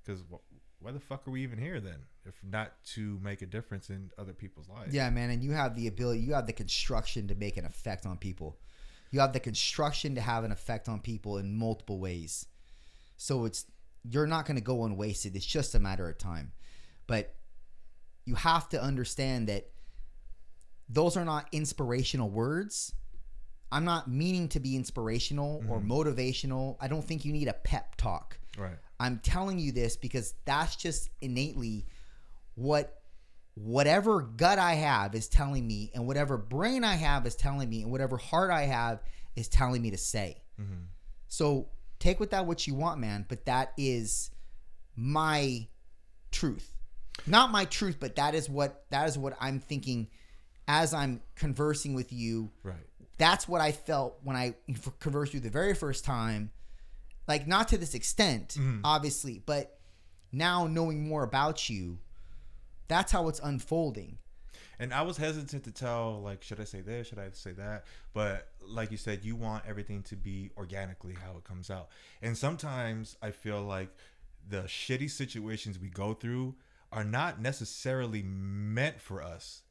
because 0.02 0.22
wh- 0.22 0.82
why 0.82 0.90
the 0.90 0.98
fuck 0.98 1.28
are 1.28 1.30
we 1.30 1.44
even 1.44 1.60
here 1.60 1.80
then, 1.80 2.00
if 2.26 2.34
not 2.42 2.72
to 2.94 3.20
make 3.22 3.40
a 3.40 3.46
difference 3.46 3.88
in 3.88 4.10
other 4.18 4.32
people's 4.32 4.68
lives? 4.68 4.92
Yeah, 4.92 5.08
man. 5.10 5.30
And 5.30 5.44
you 5.44 5.52
have 5.52 5.76
the 5.76 5.86
ability, 5.86 6.18
you 6.18 6.34
have 6.34 6.48
the 6.48 6.52
construction 6.52 7.28
to 7.28 7.36
make 7.36 7.56
an 7.56 7.64
effect 7.64 8.06
on 8.06 8.18
people. 8.18 8.58
You 9.12 9.20
have 9.20 9.32
the 9.32 9.38
construction 9.38 10.16
to 10.16 10.20
have 10.20 10.42
an 10.42 10.50
effect 10.50 10.88
on 10.88 10.98
people 10.98 11.38
in 11.38 11.56
multiple 11.56 12.00
ways. 12.00 12.46
So 13.16 13.44
it's, 13.44 13.64
you're 14.02 14.26
not 14.26 14.44
going 14.44 14.56
to 14.56 14.62
go 14.62 14.84
unwasted. 14.84 15.36
It's 15.36 15.46
just 15.46 15.76
a 15.76 15.78
matter 15.78 16.08
of 16.08 16.18
time. 16.18 16.50
But 17.06 17.36
you 18.24 18.34
have 18.34 18.68
to 18.70 18.82
understand 18.82 19.48
that 19.48 19.70
those 20.88 21.16
are 21.16 21.24
not 21.24 21.46
inspirational 21.52 22.28
words. 22.28 22.92
I'm 23.72 23.84
not 23.84 24.10
meaning 24.10 24.48
to 24.48 24.60
be 24.60 24.76
inspirational 24.76 25.62
or 25.68 25.80
motivational. 25.80 26.76
I 26.80 26.88
don't 26.88 27.04
think 27.04 27.24
you 27.24 27.32
need 27.32 27.48
a 27.48 27.52
pep 27.52 27.96
talk. 27.96 28.38
right. 28.58 28.76
I'm 28.98 29.18
telling 29.22 29.58
you 29.58 29.72
this 29.72 29.96
because 29.96 30.34
that's 30.44 30.76
just 30.76 31.08
innately 31.22 31.86
what 32.54 33.00
whatever 33.54 34.20
gut 34.20 34.58
I 34.58 34.74
have 34.74 35.14
is 35.14 35.28
telling 35.28 35.66
me, 35.66 35.90
and 35.94 36.06
whatever 36.06 36.36
brain 36.36 36.84
I 36.84 36.94
have 36.94 37.26
is 37.26 37.34
telling 37.34 37.68
me, 37.68 37.82
and 37.82 37.90
whatever 37.90 38.16
heart 38.16 38.50
I 38.50 38.62
have 38.62 39.02
is 39.36 39.48
telling 39.48 39.82
me 39.82 39.90
to 39.90 39.98
say. 39.98 40.42
Mm-hmm. 40.60 40.84
So 41.28 41.68
take 41.98 42.20
with 42.20 42.30
that 42.30 42.46
what 42.46 42.66
you 42.66 42.74
want, 42.74 43.00
man. 43.00 43.24
But 43.28 43.46
that 43.46 43.72
is 43.76 44.30
my 44.96 45.66
truth, 46.30 46.70
not 47.26 47.50
my 47.50 47.64
truth, 47.64 47.96
but 48.00 48.16
that 48.16 48.34
is 48.34 48.48
what 48.48 48.84
that 48.90 49.08
is 49.08 49.16
what 49.16 49.34
I'm 49.40 49.60
thinking 49.60 50.08
as 50.68 50.92
I'm 50.94 51.20
conversing 51.36 51.94
with 51.94 52.12
you 52.12 52.50
Right. 52.62 52.76
That's 53.20 53.46
what 53.46 53.60
I 53.60 53.70
felt 53.72 54.18
when 54.24 54.34
I 54.34 54.54
conversed 54.98 55.34
with 55.34 55.44
you 55.44 55.50
the 55.50 55.52
very 55.52 55.74
first 55.74 56.04
time. 56.04 56.50
Like 57.28 57.46
not 57.46 57.68
to 57.68 57.78
this 57.78 57.94
extent, 57.94 58.56
Mhm. 58.58 58.80
obviously, 58.82 59.38
but 59.44 59.78
now 60.32 60.66
knowing 60.66 61.06
more 61.06 61.22
about 61.22 61.68
you, 61.68 61.98
that's 62.88 63.12
how 63.12 63.28
it's 63.28 63.38
unfolding. 63.40 64.18
And 64.78 64.94
I 64.94 65.02
was 65.02 65.18
hesitant 65.18 65.64
to 65.64 65.70
tell, 65.70 66.22
like, 66.22 66.42
should 66.42 66.58
I 66.58 66.64
say 66.64 66.80
this? 66.80 67.08
Should 67.08 67.18
I 67.18 67.30
say 67.32 67.52
that? 67.52 67.84
But 68.14 68.50
like 68.62 68.90
you 68.90 68.96
said, 68.96 69.22
you 69.22 69.36
want 69.36 69.66
everything 69.66 70.02
to 70.04 70.16
be 70.16 70.50
organically 70.56 71.12
how 71.12 71.36
it 71.36 71.44
comes 71.44 71.70
out. 71.70 71.90
And 72.22 72.36
sometimes 72.38 73.16
I 73.20 73.30
feel 73.32 73.62
like 73.62 73.94
the 74.48 74.62
shitty 74.62 75.10
situations 75.10 75.78
we 75.78 75.90
go 75.90 76.14
through 76.14 76.56
are 76.90 77.04
not 77.04 77.38
necessarily 77.40 78.22
meant 78.22 79.00
for 79.02 79.22
us. 79.22 79.62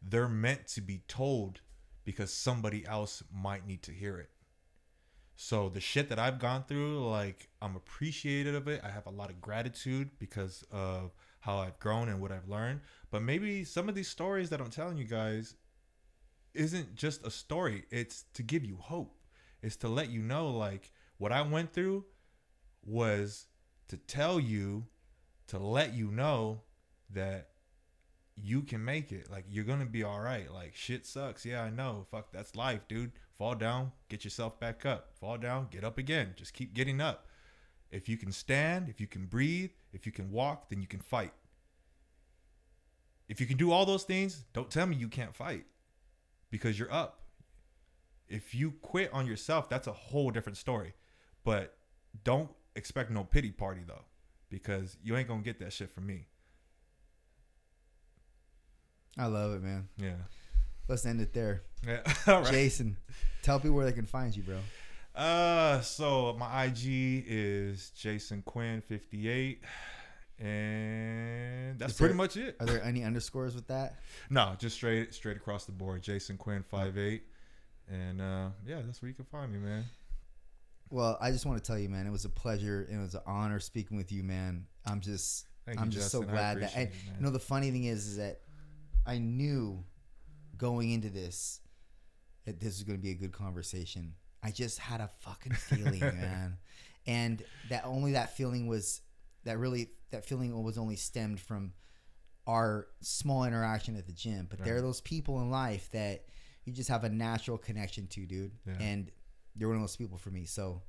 They're 0.00 0.28
meant 0.28 0.68
to 0.68 0.80
be 0.80 0.98
told 1.08 1.60
because 2.04 2.32
somebody 2.32 2.86
else 2.86 3.22
might 3.32 3.66
need 3.66 3.82
to 3.82 3.92
hear 3.92 4.18
it. 4.18 4.30
So 5.36 5.68
the 5.68 5.80
shit 5.80 6.08
that 6.10 6.18
I've 6.18 6.38
gone 6.38 6.64
through, 6.68 7.08
like 7.08 7.48
I'm 7.60 7.76
appreciative 7.76 8.54
of 8.54 8.68
it. 8.68 8.80
I 8.84 8.90
have 8.90 9.06
a 9.06 9.10
lot 9.10 9.30
of 9.30 9.40
gratitude 9.40 10.10
because 10.18 10.64
of 10.70 11.12
how 11.40 11.58
I've 11.58 11.78
grown 11.78 12.08
and 12.08 12.20
what 12.20 12.30
I've 12.30 12.48
learned. 12.48 12.80
But 13.10 13.22
maybe 13.22 13.64
some 13.64 13.88
of 13.88 13.94
these 13.94 14.08
stories 14.08 14.50
that 14.50 14.60
I'm 14.60 14.70
telling 14.70 14.96
you 14.96 15.04
guys 15.04 15.56
isn't 16.54 16.94
just 16.94 17.26
a 17.26 17.30
story. 17.30 17.84
It's 17.90 18.24
to 18.34 18.42
give 18.42 18.64
you 18.64 18.76
hope. 18.76 19.18
It's 19.62 19.76
to 19.76 19.88
let 19.88 20.10
you 20.10 20.22
know 20.22 20.50
like 20.50 20.92
what 21.18 21.32
I 21.32 21.42
went 21.42 21.72
through 21.72 22.04
was 22.84 23.46
to 23.88 23.96
tell 23.96 24.38
you 24.38 24.86
to 25.48 25.58
let 25.58 25.94
you 25.94 26.10
know 26.10 26.62
that 27.10 27.50
you 28.36 28.62
can 28.62 28.84
make 28.84 29.12
it. 29.12 29.30
Like 29.30 29.44
you're 29.48 29.64
gonna 29.64 29.86
be 29.86 30.02
all 30.02 30.20
right. 30.20 30.52
Like 30.52 30.74
shit 30.74 31.06
sucks. 31.06 31.44
Yeah, 31.44 31.62
I 31.62 31.70
know. 31.70 32.06
Fuck, 32.10 32.32
that's 32.32 32.56
life, 32.56 32.86
dude. 32.88 33.12
Fall 33.38 33.54
down, 33.54 33.92
get 34.08 34.24
yourself 34.24 34.60
back 34.60 34.86
up. 34.86 35.10
Fall 35.18 35.38
down, 35.38 35.68
get 35.70 35.84
up 35.84 35.98
again. 35.98 36.34
Just 36.36 36.54
keep 36.54 36.74
getting 36.74 37.00
up. 37.00 37.26
If 37.90 38.08
you 38.08 38.16
can 38.16 38.32
stand, 38.32 38.88
if 38.88 39.00
you 39.00 39.06
can 39.06 39.26
breathe, 39.26 39.70
if 39.92 40.06
you 40.06 40.12
can 40.12 40.30
walk, 40.30 40.68
then 40.68 40.80
you 40.80 40.86
can 40.86 41.00
fight. 41.00 41.32
If 43.28 43.40
you 43.40 43.46
can 43.46 43.56
do 43.56 43.72
all 43.72 43.86
those 43.86 44.04
things, 44.04 44.44
don't 44.52 44.70
tell 44.70 44.86
me 44.86 44.96
you 44.96 45.08
can't 45.08 45.34
fight 45.34 45.64
because 46.50 46.78
you're 46.78 46.92
up. 46.92 47.22
If 48.28 48.54
you 48.54 48.72
quit 48.82 49.12
on 49.12 49.26
yourself, 49.26 49.68
that's 49.68 49.86
a 49.86 49.92
whole 49.92 50.30
different 50.30 50.58
story. 50.58 50.94
But 51.44 51.76
don't 52.22 52.50
expect 52.76 53.10
no 53.10 53.24
pity 53.24 53.50
party 53.50 53.82
though 53.86 54.04
because 54.50 54.96
you 55.02 55.16
ain't 55.16 55.28
to 55.28 55.38
get 55.38 55.58
that 55.60 55.72
shit 55.72 55.92
from 55.92 56.06
me. 56.06 56.26
I 59.18 59.26
love 59.26 59.52
it, 59.54 59.62
man. 59.62 59.88
Yeah. 59.96 60.14
Let's 60.88 61.06
end 61.06 61.20
it 61.20 61.32
there. 61.32 61.62
Yeah. 61.86 62.00
All 62.26 62.42
right. 62.42 62.50
Jason, 62.50 62.96
tell 63.42 63.58
people 63.58 63.76
where 63.76 63.86
they 63.86 63.92
can 63.92 64.06
find 64.06 64.34
you, 64.36 64.42
bro. 64.42 64.58
Uh, 65.14 65.80
so 65.80 66.34
my 66.38 66.64
IG 66.64 67.24
is 67.26 67.90
Jason 67.90 68.42
Quinn 68.42 68.80
fifty 68.80 69.28
eight, 69.28 69.62
and 70.40 71.78
that's 71.78 71.94
pretty 71.94 72.14
much 72.14 72.36
it. 72.36 72.56
Are 72.60 72.66
there 72.66 72.82
any 72.84 73.04
underscores 73.04 73.54
with 73.54 73.68
that? 73.68 73.96
No, 74.30 74.54
just 74.58 74.74
straight 74.74 75.14
straight 75.14 75.36
across 75.36 75.64
the 75.66 75.72
board. 75.72 76.02
Jason 76.02 76.36
Quinn 76.36 76.64
five 76.68 76.98
eight, 76.98 77.22
and 77.88 78.20
uh, 78.20 78.48
yeah, 78.66 78.80
that's 78.84 79.00
where 79.00 79.08
you 79.08 79.14
can 79.14 79.24
find 79.26 79.52
me, 79.52 79.58
man. 79.58 79.84
Well, 80.90 81.16
I 81.20 81.30
just 81.30 81.46
want 81.46 81.62
to 81.62 81.66
tell 81.66 81.78
you, 81.78 81.88
man, 81.88 82.06
it 82.06 82.12
was 82.12 82.24
a 82.24 82.28
pleasure 82.28 82.86
and 82.88 83.00
it 83.00 83.02
was 83.02 83.14
an 83.14 83.22
honor 83.26 83.58
speaking 83.58 83.96
with 83.96 84.12
you, 84.12 84.22
man. 84.22 84.66
I'm 84.86 85.00
just, 85.00 85.46
Thank 85.64 85.80
I'm 85.80 85.86
you, 85.86 85.92
just 85.92 86.10
so 86.10 86.20
Justin. 86.20 86.36
I 86.36 86.38
glad 86.38 86.60
that. 86.60 86.72
it, 86.72 86.76
man. 86.76 86.90
you 87.18 87.24
know, 87.24 87.30
the 87.30 87.38
funny 87.40 87.70
thing 87.70 87.84
is, 87.84 88.06
is 88.06 88.16
that 88.18 88.40
I 89.06 89.18
knew 89.18 89.84
going 90.56 90.90
into 90.92 91.10
this 91.10 91.60
that 92.44 92.60
this 92.60 92.74
was 92.74 92.82
going 92.82 92.98
to 92.98 93.02
be 93.02 93.10
a 93.10 93.14
good 93.14 93.32
conversation. 93.32 94.14
I 94.42 94.50
just 94.50 94.78
had 94.78 95.00
a 95.00 95.08
fucking 95.20 95.52
feeling, 95.52 96.00
man, 96.00 96.58
and 97.06 97.42
that 97.70 97.84
only 97.84 98.12
that 98.12 98.36
feeling 98.36 98.66
was 98.66 99.00
that 99.44 99.58
really 99.58 99.90
that 100.10 100.24
feeling 100.26 100.62
was 100.62 100.78
only 100.78 100.96
stemmed 100.96 101.40
from 101.40 101.72
our 102.46 102.86
small 103.00 103.44
interaction 103.44 103.96
at 103.96 104.06
the 104.06 104.12
gym. 104.12 104.46
But 104.50 104.62
there 104.64 104.76
are 104.76 104.82
those 104.82 105.00
people 105.00 105.40
in 105.40 105.50
life 105.50 105.90
that 105.92 106.26
you 106.64 106.72
just 106.72 106.88
have 106.90 107.04
a 107.04 107.08
natural 107.08 107.56
connection 107.58 108.06
to, 108.08 108.26
dude, 108.26 108.52
Yeah. 108.66 108.74
and 108.80 109.10
you're 109.56 109.68
one 109.70 109.76
of 109.76 109.82
those 109.82 109.96
people 109.96 110.18
for 110.18 110.30
me. 110.30 110.44
So, 110.44 110.82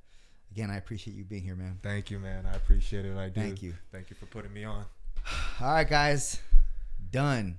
again, 0.50 0.70
I 0.70 0.76
appreciate 0.76 1.16
you 1.16 1.24
being 1.24 1.42
here, 1.42 1.56
man. 1.56 1.78
Thank 1.82 2.10
you, 2.10 2.18
man. 2.18 2.44
I 2.46 2.54
appreciate 2.56 3.04
it. 3.06 3.16
I 3.16 3.28
do. 3.30 3.40
Thank 3.40 3.62
you. 3.62 3.74
Thank 3.90 4.10
you 4.10 4.16
for 4.16 4.26
putting 4.26 4.52
me 4.52 4.64
on. 4.64 4.84
All 5.60 5.72
right, 5.72 5.88
guys, 5.88 6.40
done. 7.10 7.58